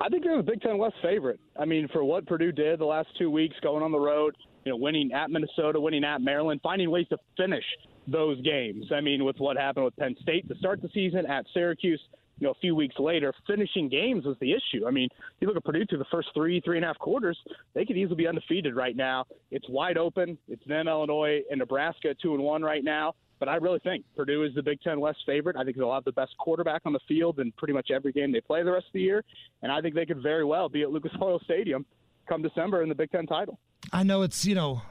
I 0.00 0.08
think 0.08 0.24
they're 0.24 0.36
the 0.36 0.42
Big 0.42 0.60
Ten 0.60 0.78
West 0.78 0.96
favorite. 1.02 1.38
I 1.58 1.64
mean, 1.64 1.88
for 1.92 2.02
what 2.04 2.26
Purdue 2.26 2.52
did 2.52 2.80
the 2.80 2.84
last 2.84 3.08
two 3.16 3.30
weeks, 3.30 3.54
going 3.62 3.82
on 3.82 3.92
the 3.92 3.98
road, 3.98 4.36
you 4.64 4.72
know, 4.72 4.76
winning 4.76 5.12
at 5.12 5.30
Minnesota, 5.30 5.78
winning 5.78 6.04
at 6.04 6.20
Maryland, 6.20 6.60
finding 6.62 6.90
ways 6.90 7.06
to 7.10 7.18
finish 7.36 7.64
those 8.08 8.40
games. 8.42 8.86
I 8.92 9.00
mean, 9.00 9.24
with 9.24 9.36
what 9.38 9.56
happened 9.56 9.84
with 9.84 9.96
Penn 9.96 10.16
State 10.20 10.48
to 10.48 10.54
start 10.56 10.82
the 10.82 10.90
season 10.92 11.26
at 11.26 11.46
Syracuse, 11.54 12.00
you 12.38 12.46
know, 12.46 12.50
a 12.50 12.60
few 12.60 12.74
weeks 12.74 12.96
later, 12.98 13.32
finishing 13.46 13.88
games 13.88 14.24
was 14.24 14.36
the 14.40 14.52
issue. 14.52 14.86
I 14.86 14.90
mean, 14.90 15.08
you 15.40 15.46
look 15.46 15.56
at 15.56 15.64
Purdue 15.64 15.84
through 15.86 15.98
the 15.98 16.04
first 16.10 16.28
three, 16.34 16.60
three 16.60 16.76
and 16.76 16.84
a 16.84 16.88
half 16.88 16.98
quarters, 16.98 17.38
they 17.74 17.84
could 17.84 17.96
easily 17.96 18.16
be 18.16 18.26
undefeated 18.26 18.74
right 18.74 18.96
now. 18.96 19.24
It's 19.50 19.68
wide 19.68 19.96
open. 19.96 20.36
It's 20.48 20.64
them, 20.66 20.88
Illinois, 20.88 21.42
and 21.50 21.58
Nebraska, 21.58 22.14
two 22.20 22.34
and 22.34 22.42
one 22.42 22.62
right 22.62 22.82
now. 22.82 23.14
But 23.38 23.48
I 23.48 23.56
really 23.56 23.80
think 23.80 24.04
Purdue 24.16 24.44
is 24.44 24.54
the 24.54 24.62
Big 24.62 24.80
Ten 24.80 25.00
West 25.00 25.18
favorite. 25.26 25.56
I 25.56 25.64
think 25.64 25.76
they'll 25.76 25.92
have 25.92 26.04
the 26.04 26.12
best 26.12 26.36
quarterback 26.38 26.82
on 26.84 26.92
the 26.92 27.00
field 27.06 27.40
in 27.40 27.52
pretty 27.52 27.74
much 27.74 27.90
every 27.90 28.12
game 28.12 28.32
they 28.32 28.40
play 28.40 28.62
the 28.62 28.72
rest 28.72 28.86
of 28.86 28.92
the 28.94 29.00
year. 29.00 29.24
And 29.62 29.70
I 29.70 29.80
think 29.80 29.94
they 29.94 30.06
could 30.06 30.22
very 30.22 30.44
well 30.44 30.68
be 30.68 30.82
at 30.82 30.90
Lucas 30.90 31.12
Oil 31.20 31.40
Stadium 31.44 31.84
come 32.28 32.42
December 32.42 32.82
in 32.82 32.88
the 32.88 32.94
Big 32.94 33.10
Ten 33.10 33.26
title. 33.26 33.58
I 33.92 34.02
know 34.02 34.22
it's, 34.22 34.46
you 34.46 34.54
know, 34.54 34.82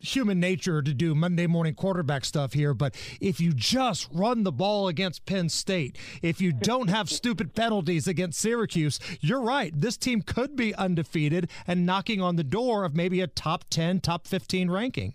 human 0.00 0.40
nature 0.40 0.82
to 0.82 0.94
do 0.94 1.14
Monday 1.14 1.46
morning 1.46 1.74
quarterback 1.74 2.24
stuff 2.24 2.52
here, 2.52 2.74
but 2.74 2.94
if 3.20 3.40
you 3.40 3.52
just 3.52 4.08
run 4.12 4.42
the 4.42 4.52
ball 4.52 4.88
against 4.88 5.26
Penn 5.26 5.48
State, 5.48 5.96
if 6.22 6.40
you 6.40 6.52
don't 6.52 6.88
have 6.88 7.08
stupid 7.10 7.54
penalties 7.54 8.06
against 8.06 8.40
Syracuse, 8.40 8.98
you're 9.20 9.40
right. 9.40 9.72
This 9.78 9.96
team 9.96 10.22
could 10.22 10.56
be 10.56 10.74
undefeated 10.74 11.50
and 11.66 11.86
knocking 11.86 12.20
on 12.20 12.36
the 12.36 12.44
door 12.44 12.84
of 12.84 12.94
maybe 12.94 13.20
a 13.20 13.26
top 13.26 13.64
10, 13.70 14.00
top 14.00 14.26
15 14.26 14.70
ranking. 14.70 15.14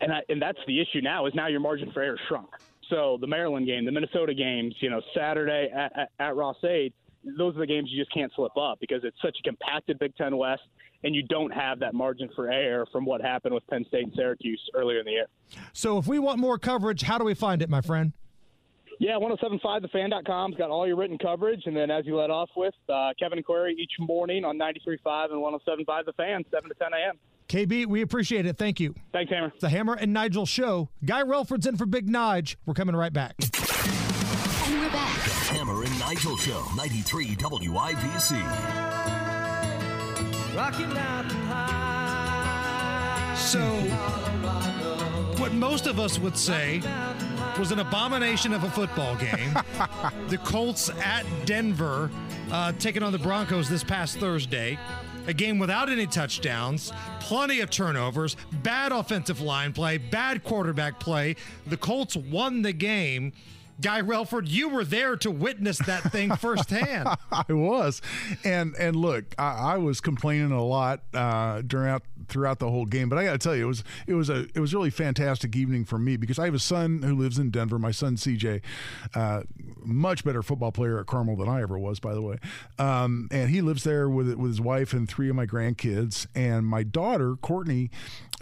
And, 0.00 0.12
I, 0.12 0.20
and 0.28 0.42
that's 0.42 0.58
the 0.66 0.80
issue 0.80 1.00
now 1.00 1.26
is 1.26 1.34
now 1.34 1.46
your 1.46 1.60
margin 1.60 1.92
for 1.92 2.02
error 2.02 2.18
shrunk. 2.28 2.48
So 2.90 3.16
the 3.20 3.26
Maryland 3.26 3.66
game, 3.66 3.84
the 3.84 3.92
Minnesota 3.92 4.34
games, 4.34 4.74
you 4.80 4.90
know, 4.90 5.00
Saturday 5.16 5.70
at, 5.74 5.96
at, 5.96 6.10
at 6.18 6.36
Ross-Ade, 6.36 6.92
those 7.38 7.56
are 7.56 7.60
the 7.60 7.66
games 7.66 7.88
you 7.90 8.02
just 8.02 8.12
can't 8.12 8.32
slip 8.34 8.56
up 8.56 8.80
because 8.80 9.04
it's 9.04 9.16
such 9.22 9.36
a 9.38 9.42
compacted 9.42 9.98
Big 9.98 10.14
Ten 10.16 10.36
West, 10.36 10.62
and 11.04 11.14
you 11.14 11.22
don't 11.22 11.52
have 11.52 11.78
that 11.80 11.94
margin 11.94 12.28
for 12.34 12.50
error 12.50 12.86
from 12.92 13.04
what 13.04 13.20
happened 13.20 13.54
with 13.54 13.66
Penn 13.68 13.84
State 13.88 14.04
and 14.04 14.12
Syracuse 14.14 14.60
earlier 14.74 15.00
in 15.00 15.04
the 15.04 15.12
year. 15.12 15.26
So 15.72 15.98
if 15.98 16.06
we 16.06 16.18
want 16.18 16.38
more 16.38 16.58
coverage, 16.58 17.02
how 17.02 17.18
do 17.18 17.24
we 17.24 17.34
find 17.34 17.62
it, 17.62 17.68
my 17.68 17.80
friend? 17.80 18.12
Yeah, 18.98 19.16
1075thefan.com's 19.16 20.56
got 20.56 20.70
all 20.70 20.86
your 20.86 20.96
written 20.96 21.18
coverage. 21.18 21.62
And 21.66 21.76
then, 21.76 21.90
as 21.90 22.06
you 22.06 22.16
let 22.16 22.30
off 22.30 22.50
with, 22.56 22.74
uh, 22.88 23.10
Kevin 23.18 23.38
and 23.38 23.44
Query 23.44 23.74
each 23.76 23.92
morning 23.98 24.44
on 24.44 24.56
93.5 24.56 25.32
and 25.32 25.40
1075 25.40 26.06
The 26.06 26.12
Fan, 26.12 26.44
7 26.50 26.68
to 26.68 26.74
10 26.76 26.88
a.m. 26.92 27.18
KB, 27.48 27.86
we 27.86 28.02
appreciate 28.02 28.46
it. 28.46 28.56
Thank 28.56 28.78
you. 28.78 28.94
Thanks, 29.12 29.32
Hammer. 29.32 29.48
It's 29.48 29.60
the 29.60 29.68
Hammer 29.68 29.94
and 29.94 30.12
Nigel 30.12 30.46
show. 30.46 30.88
Guy 31.04 31.22
Relford's 31.22 31.66
in 31.66 31.76
for 31.76 31.86
Big 31.86 32.08
Nige. 32.08 32.56
We're 32.64 32.74
coming 32.74 32.94
right 32.94 33.12
back. 33.12 33.34
And 33.40 34.80
we're 34.80 34.90
back. 34.90 35.24
The 35.24 35.58
Hammer 35.58 35.82
and 35.82 35.98
Nigel 35.98 36.36
Show, 36.36 36.64
93 36.76 37.34
WIBC. 37.36 38.91
Rocky 40.54 40.84
Mountain 40.84 41.40
High. 41.46 43.34
So, 43.36 43.60
what 45.40 45.52
most 45.52 45.86
of 45.86 45.98
us 45.98 46.18
would 46.18 46.36
say 46.36 46.82
was 47.58 47.72
an 47.72 47.78
abomination 47.78 48.52
of 48.52 48.64
a 48.64 48.70
football 48.70 49.16
game. 49.16 49.54
the 50.28 50.38
Colts 50.38 50.90
at 51.02 51.24
Denver 51.46 52.10
uh, 52.50 52.72
taking 52.72 53.02
on 53.02 53.12
the 53.12 53.18
Broncos 53.18 53.68
this 53.68 53.82
past 53.82 54.18
Thursday. 54.18 54.78
A 55.26 55.32
game 55.32 55.58
without 55.58 55.88
any 55.88 56.06
touchdowns, 56.06 56.92
plenty 57.20 57.60
of 57.60 57.70
turnovers, 57.70 58.36
bad 58.62 58.92
offensive 58.92 59.40
line 59.40 59.72
play, 59.72 59.96
bad 59.96 60.44
quarterback 60.44 60.98
play. 61.00 61.36
The 61.66 61.76
Colts 61.76 62.16
won 62.16 62.62
the 62.62 62.72
game. 62.72 63.32
Guy 63.82 64.00
Relford, 64.00 64.48
you 64.48 64.68
were 64.68 64.84
there 64.84 65.16
to 65.16 65.30
witness 65.30 65.78
that 65.78 66.04
thing 66.12 66.34
firsthand. 66.36 67.08
I 67.30 67.52
was, 67.52 68.00
and 68.44 68.74
and 68.76 68.96
look, 68.96 69.34
I, 69.38 69.74
I 69.74 69.76
was 69.78 70.00
complaining 70.00 70.52
a 70.52 70.64
lot 70.64 71.02
uh, 71.12 71.62
throughout 71.68 72.02
throughout 72.28 72.60
the 72.60 72.70
whole 72.70 72.86
game, 72.86 73.08
but 73.08 73.18
I 73.18 73.24
got 73.24 73.32
to 73.32 73.38
tell 73.38 73.56
you, 73.56 73.64
it 73.64 73.68
was 73.68 73.84
it 74.06 74.14
was 74.14 74.30
a 74.30 74.46
it 74.54 74.60
was 74.60 74.72
really 74.72 74.90
fantastic 74.90 75.56
evening 75.56 75.84
for 75.84 75.98
me 75.98 76.16
because 76.16 76.38
I 76.38 76.44
have 76.44 76.54
a 76.54 76.60
son 76.60 77.02
who 77.02 77.16
lives 77.16 77.38
in 77.38 77.50
Denver. 77.50 77.78
My 77.78 77.90
son 77.90 78.16
CJ, 78.16 78.62
uh, 79.14 79.42
much 79.84 80.24
better 80.24 80.42
football 80.42 80.72
player 80.72 81.00
at 81.00 81.06
Carmel 81.06 81.36
than 81.36 81.48
I 81.48 81.62
ever 81.62 81.78
was, 81.78 81.98
by 81.98 82.14
the 82.14 82.22
way, 82.22 82.38
um, 82.78 83.28
and 83.30 83.50
he 83.50 83.60
lives 83.60 83.82
there 83.82 84.08
with 84.08 84.32
with 84.34 84.52
his 84.52 84.60
wife 84.60 84.92
and 84.92 85.08
three 85.08 85.28
of 85.28 85.34
my 85.34 85.46
grandkids, 85.46 86.26
and 86.34 86.66
my 86.66 86.84
daughter 86.84 87.34
Courtney 87.36 87.90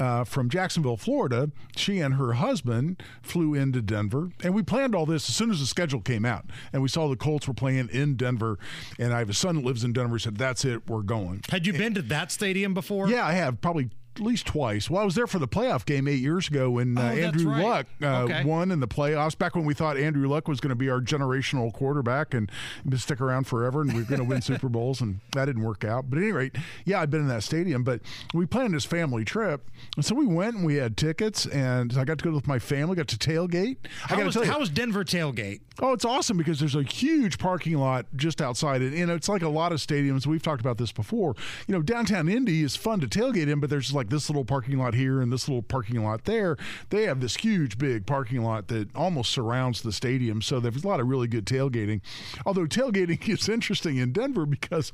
uh, 0.01 0.25
from 0.25 0.49
Jacksonville, 0.49 0.97
Florida. 0.97 1.51
She 1.77 2.01
and 2.01 2.15
her 2.15 2.33
husband 2.35 3.03
flew 3.23 3.55
into 3.55 3.83
Denver, 3.83 4.31
and 4.43 4.55
we 4.55 4.63
planned 4.63 4.95
all 4.95 5.07
this 5.07 5.29
as 5.29 5.37
soon 5.37 5.51
as 5.51 5.61
the 5.61 5.67
schedule 5.67 6.01
came 6.01 6.25
out, 6.25 6.47
and 6.73 6.83
we 6.83 6.89
saw 6.89 7.09
the 7.09 7.17
Colts 7.17 7.47
were 7.47 7.55
playing 7.55 7.89
in 7.93 8.17
Denver, 8.17 8.59
and 8.99 9.13
I 9.13 9.19
have 9.19 9.31
a 9.31 9.35
son 9.35 9.57
that 9.57 9.65
lives 9.65 9.85
in 9.85 9.93
Denver. 9.93 10.19
Said 10.19 10.37
that's 10.39 10.65
it, 10.65 10.89
we're 10.89 11.03
going. 11.03 11.43
Had 11.51 11.67
you 11.67 11.73
been 11.73 11.95
to 11.95 12.03
that 12.03 12.33
stadium 12.33 12.75
before? 12.75 13.09
Yeah, 13.09 13.27
I 13.27 13.33
have 13.33 13.61
probably 13.61 13.91
at 14.17 14.23
least 14.23 14.47
twice. 14.47 14.91
Well, 14.91 15.01
I 15.01 15.05
was 15.05 15.15
there 15.15 15.27
for 15.27 15.39
the 15.39 15.49
playoff 15.49 15.85
game 15.87 16.09
eight 16.09 16.21
years 16.21 16.49
ago 16.49 16.71
when 16.73 16.99
uh, 16.99 17.03
Oh, 17.03 17.17
Andrew 17.19 17.51
right. 17.51 17.65
Luck 17.65 17.87
uh, 18.03 18.23
Okay. 18.25 18.45
won 18.45 18.71
in 18.71 18.81
the 18.81 18.89
playoffs. 18.89 19.37
Back 19.39 19.55
when 19.55 19.65
we 19.65 19.73
thought 19.75 19.97
Andrew 19.97 20.29
Luck 20.29 20.49
was 20.49 20.61
going 20.61 20.71
to 20.71 20.75
be 20.77 20.91
our 20.91 21.01
generational 21.01 21.73
quarterback 21.73 22.35
and 22.35 22.51
stick 22.97 23.21
around 23.21 23.45
forever, 23.45 23.83
and 23.83 23.93
we 23.95 24.03
are 24.03 24.05
going 24.05 24.19
to 24.21 24.25
win 24.25 24.43
Super 24.43 24.69
Bowls, 24.69 25.01
and 25.01 25.21
that 25.33 25.45
didn't 25.47 25.63
work 25.63 25.85
out. 25.85 26.11
But 26.11 26.19
at 26.19 26.23
any 26.25 26.33
rate, 26.33 26.57
yeah, 26.85 27.01
I've 27.01 27.11
been 27.11 27.21
in 27.23 27.29
that 27.29 27.43
stadium. 27.43 27.85
But 27.85 28.01
we 28.35 28.47
planned 28.47 28.75
this 28.75 28.85
family 28.85 29.25
trip, 29.25 29.69
and 29.97 30.05
so 30.05 30.15
we 30.15 30.27
went 30.27 30.57
and 30.57 30.65
we 30.67 30.75
had 30.77 30.97
tickets, 30.97 31.47
and 31.47 31.97
I 31.97 32.05
got 32.05 32.19
to 32.19 32.25
go 32.25 32.33
with 32.33 32.47
my 32.47 32.59
family. 32.59 32.97
Got 32.97 33.09
to 33.09 33.17
tailgate. 33.19 33.77
I 34.05 34.09
How 34.09 34.17
got 34.17 34.21
to 34.21 34.25
was, 34.27 34.35
tell 34.35 34.45
you, 34.45 34.51
how 34.51 34.59
was 34.61 34.71
Denver 34.71 35.05
tailgate? 35.05 35.61
Oh, 35.83 35.93
it's 35.93 36.05
awesome 36.05 36.37
because 36.37 36.59
there's 36.61 36.75
a 36.75 36.83
huge 36.83 37.39
parking 37.39 37.79
lot 37.79 38.05
just 38.15 38.43
outside 38.43 38.83
it. 38.83 38.93
You 38.93 39.07
know, 39.07 39.15
it's 39.15 39.29
like 39.31 39.41
a 39.43 39.49
lot 39.49 39.73
of 39.73 39.79
stadiums. 39.79 40.27
We've 40.27 40.43
talked 40.43 40.61
about 40.61 40.77
this 40.77 40.93
before. 40.93 41.35
You 41.67 41.75
know, 41.75 41.81
downtown 41.81 42.29
Indy 42.29 42.63
is 42.63 42.77
fun 42.77 43.01
to 43.01 43.07
tailgate 43.07 43.49
in, 43.49 43.61
but 43.61 43.71
there's 43.71 43.95
like 43.95 44.00
this 44.09 44.29
little 44.31 44.45
parking 44.45 44.79
lot 44.79 44.95
here 44.95 45.21
and 45.21 45.33
this 45.33 45.49
little 45.49 45.63
parking 45.63 46.03
lot 46.03 46.25
there. 46.25 46.57
They 46.89 47.03
have 47.05 47.21
this 47.21 47.37
huge, 47.37 47.79
big 47.79 48.07
parking 48.07 48.43
lot 48.43 48.69
that 48.69 48.95
almost 48.97 49.31
surrounds 49.33 49.83
the 49.83 49.93
stadium. 49.93 50.41
So 50.43 50.61
there's 50.61 50.83
a 50.85 50.89
lot 50.89 51.01
of 51.01 51.09
really 51.09 51.29
good 51.29 51.45
tailgating. 51.45 52.01
Although 52.47 52.67
tailgating 52.67 53.29
is 53.29 53.49
interesting 53.49 53.97
in 53.99 54.13
Denver 54.13 54.47
because 54.47 54.93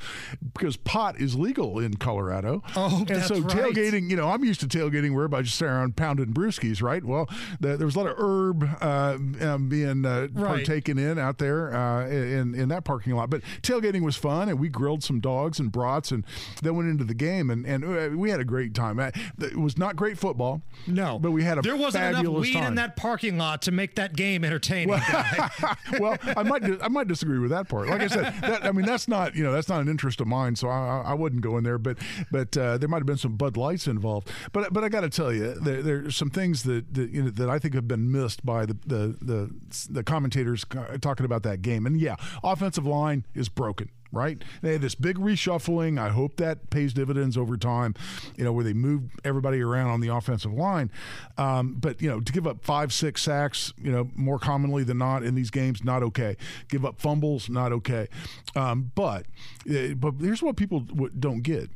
because 0.54 0.76
pot 0.76 1.20
is 1.20 1.34
legal 1.36 1.78
in 1.78 1.94
Colorado. 1.94 2.62
Oh, 2.74 2.98
and 2.98 3.06
that's 3.08 3.28
so 3.28 3.40
right. 3.40 3.56
tailgating, 3.56 4.10
you 4.10 4.16
know, 4.16 4.28
I'm 4.28 4.44
used 4.44 4.60
to 4.60 4.66
tailgating 4.66 5.12
where 5.14 5.24
everybody 5.24 5.44
just 5.44 5.56
sitting 5.58 5.72
around 5.74 5.96
pounding 5.96 6.32
brewskis, 6.32 6.82
right? 6.82 7.04
Well, 7.04 7.28
the, 7.60 7.76
there 7.76 7.86
was 7.86 7.94
a 7.96 8.00
lot 8.00 8.08
of 8.10 8.16
herb 8.18 8.68
uh, 8.80 9.18
um, 9.46 9.68
being 9.68 10.04
uh, 10.04 10.28
Right. 10.32 10.56
partaken 10.56 10.98
in 10.98 11.18
out 11.18 11.38
there 11.38 11.74
uh, 11.74 12.06
in 12.08 12.54
in 12.54 12.68
that 12.68 12.84
parking 12.84 13.14
lot. 13.14 13.30
But 13.30 13.42
tailgating 13.62 14.02
was 14.02 14.16
fun, 14.16 14.48
and 14.48 14.58
we 14.58 14.68
grilled 14.68 15.02
some 15.02 15.20
dogs 15.20 15.58
and 15.60 15.70
brats, 15.70 16.10
and 16.10 16.24
then 16.62 16.74
went 16.76 16.88
into 16.88 17.04
the 17.04 17.14
game, 17.14 17.50
and 17.50 17.66
and 17.66 17.84
uh, 17.84 18.16
we 18.16 18.30
had 18.30 18.40
a 18.40 18.44
great 18.44 18.74
time. 18.74 18.95
Uh, 18.98 19.10
It 19.40 19.56
was 19.58 19.78
not 19.78 19.96
great 19.96 20.18
football, 20.18 20.62
no, 20.86 21.18
but 21.18 21.30
we 21.30 21.42
had 21.44 21.58
a 21.58 21.62
There 21.62 21.76
wasn't 21.76 22.04
enough 22.16 22.26
weed 22.26 22.54
time. 22.54 22.64
in 22.68 22.74
that 22.76 22.96
parking 22.96 23.38
lot 23.38 23.62
to 23.62 23.72
make 23.72 23.94
that 23.96 24.14
game 24.16 24.44
entertaining. 24.44 24.88
Guy. 24.96 25.50
well, 25.98 26.16
I 26.36 26.42
might 26.42 26.62
I 26.82 26.88
might 26.88 27.08
disagree 27.08 27.38
with 27.38 27.50
that 27.50 27.68
part. 27.68 27.88
Like 27.88 28.00
I 28.02 28.06
said, 28.08 28.34
that, 28.40 28.64
I 28.64 28.72
mean 28.72 28.86
that's 28.86 29.08
not 29.08 29.34
you 29.34 29.42
know 29.44 29.52
that's 29.52 29.68
not 29.68 29.80
an 29.80 29.88
interest 29.88 30.20
of 30.20 30.26
mine, 30.26 30.56
so 30.56 30.68
I, 30.68 31.02
I 31.06 31.14
wouldn't 31.14 31.42
go 31.42 31.56
in 31.58 31.64
there. 31.64 31.78
But 31.78 31.98
but 32.30 32.56
uh, 32.56 32.78
there 32.78 32.88
might 32.88 32.98
have 32.98 33.06
been 33.06 33.16
some 33.16 33.36
Bud 33.36 33.56
Lights 33.56 33.86
involved. 33.86 34.30
But 34.52 34.72
but 34.72 34.84
I 34.84 34.88
got 34.88 35.00
to 35.02 35.10
tell 35.10 35.32
you, 35.32 35.54
there 35.54 35.82
there's 35.82 36.16
some 36.16 36.30
things 36.30 36.62
that 36.64 36.94
that, 36.94 37.10
you 37.10 37.22
know, 37.24 37.30
that 37.30 37.48
I 37.50 37.58
think 37.58 37.74
have 37.74 37.88
been 37.88 38.10
missed 38.10 38.44
by 38.44 38.66
the 38.66 38.76
the 38.86 39.16
the, 39.20 39.50
the 39.90 40.02
commentators 40.04 40.64
uh, 40.76 40.98
talking 40.98 41.24
about 41.26 41.42
that 41.44 41.62
game. 41.62 41.86
And 41.86 42.00
yeah, 42.00 42.16
offensive 42.42 42.86
line 42.86 43.24
is 43.34 43.48
broken. 43.48 43.90
Right, 44.12 44.42
they 44.62 44.72
had 44.72 44.82
this 44.82 44.94
big 44.94 45.18
reshuffling. 45.18 45.98
I 45.98 46.10
hope 46.10 46.36
that 46.36 46.70
pays 46.70 46.92
dividends 46.92 47.36
over 47.36 47.56
time. 47.56 47.94
You 48.36 48.44
know, 48.44 48.52
where 48.52 48.64
they 48.64 48.72
move 48.72 49.10
everybody 49.24 49.60
around 49.60 49.90
on 49.90 50.00
the 50.00 50.08
offensive 50.08 50.52
line. 50.52 50.90
Um, 51.36 51.76
but 51.78 52.00
you 52.00 52.08
know, 52.08 52.20
to 52.20 52.32
give 52.32 52.46
up 52.46 52.64
five, 52.64 52.92
six 52.92 53.22
sacks, 53.22 53.72
you 53.76 53.90
know, 53.90 54.08
more 54.14 54.38
commonly 54.38 54.84
than 54.84 54.98
not 54.98 55.22
in 55.22 55.34
these 55.34 55.50
games, 55.50 55.82
not 55.84 56.02
okay. 56.02 56.36
Give 56.68 56.84
up 56.84 57.00
fumbles, 57.00 57.50
not 57.50 57.72
okay. 57.72 58.08
Um, 58.54 58.92
but 58.94 59.26
uh, 59.68 59.94
but 59.96 60.14
here's 60.20 60.42
what 60.42 60.56
people 60.56 60.80
don't 60.80 61.42
get: 61.42 61.70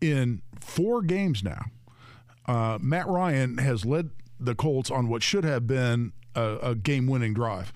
in 0.00 0.42
four 0.60 1.02
games 1.02 1.44
now, 1.44 1.66
uh, 2.46 2.78
Matt 2.80 3.06
Ryan 3.06 3.58
has 3.58 3.84
led 3.84 4.10
the 4.40 4.54
Colts 4.54 4.90
on 4.90 5.08
what 5.08 5.22
should 5.22 5.44
have 5.44 5.66
been 5.66 6.12
a, 6.34 6.56
a 6.62 6.74
game-winning 6.74 7.34
drive. 7.34 7.72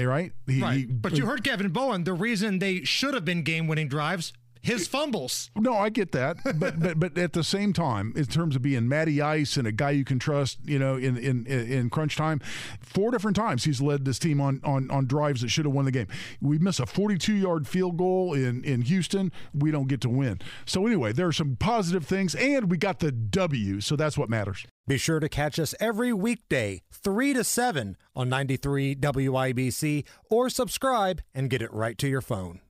All 0.00 0.06
right, 0.06 0.32
He- 0.46 0.60
right. 0.62 0.76
he- 0.78 0.84
but 0.86 1.16
you 1.18 1.26
heard 1.26 1.44
Kevin 1.44 1.68
Bowen. 1.70 2.04
The 2.04 2.14
reason 2.14 2.58
they 2.58 2.82
should 2.84 3.14
have 3.14 3.24
been 3.24 3.42
game-winning 3.42 3.88
drives, 3.88 4.32
his 4.62 4.86
fumbles. 4.86 5.50
No, 5.56 5.74
I 5.74 5.88
get 5.88 6.12
that, 6.12 6.38
but 6.58 6.78
but 6.80 6.98
but 6.98 7.18
at 7.18 7.32
the 7.32 7.44
same 7.44 7.72
time, 7.72 8.12
in 8.16 8.24
terms 8.26 8.56
of 8.56 8.62
being 8.62 8.88
Matty 8.88 9.20
Ice 9.20 9.56
and 9.56 9.66
a 9.66 9.72
guy 9.72 9.90
you 9.90 10.04
can 10.04 10.18
trust, 10.18 10.58
you 10.64 10.78
know, 10.78 10.96
in 10.96 11.16
in 11.16 11.46
in 11.46 11.90
crunch 11.90 12.16
time, 12.16 12.40
four 12.80 13.10
different 13.10 13.36
times 13.36 13.64
he's 13.64 13.80
led 13.80 14.04
this 14.04 14.18
team 14.18 14.40
on 14.40 14.60
on 14.64 14.90
on 14.90 15.06
drives 15.06 15.42
that 15.42 15.48
should 15.48 15.64
have 15.64 15.74
won 15.74 15.84
the 15.84 15.90
game. 15.90 16.06
We 16.40 16.58
miss 16.58 16.78
a 16.78 16.86
42 16.86 17.34
yard 17.34 17.66
field 17.66 17.96
goal 17.96 18.34
in 18.34 18.64
in 18.64 18.82
Houston, 18.82 19.32
we 19.52 19.70
don't 19.70 19.88
get 19.88 20.00
to 20.02 20.08
win. 20.08 20.40
So 20.64 20.86
anyway, 20.86 21.12
there 21.12 21.26
are 21.26 21.32
some 21.32 21.56
positive 21.56 22.06
things, 22.06 22.34
and 22.34 22.70
we 22.70 22.76
got 22.76 23.00
the 23.00 23.12
W, 23.12 23.80
so 23.80 23.96
that's 23.96 24.16
what 24.16 24.30
matters. 24.30 24.64
Be 24.86 24.98
sure 24.98 25.20
to 25.20 25.28
catch 25.28 25.58
us 25.60 25.74
every 25.78 26.12
weekday, 26.12 26.82
3 26.90 27.34
to 27.34 27.44
7 27.44 27.96
on 28.16 28.28
93 28.28 28.96
WIBC 28.96 30.04
or 30.28 30.50
subscribe 30.50 31.22
and 31.32 31.48
get 31.48 31.62
it 31.62 31.72
right 31.72 31.96
to 31.98 32.08
your 32.08 32.20
phone. 32.20 32.61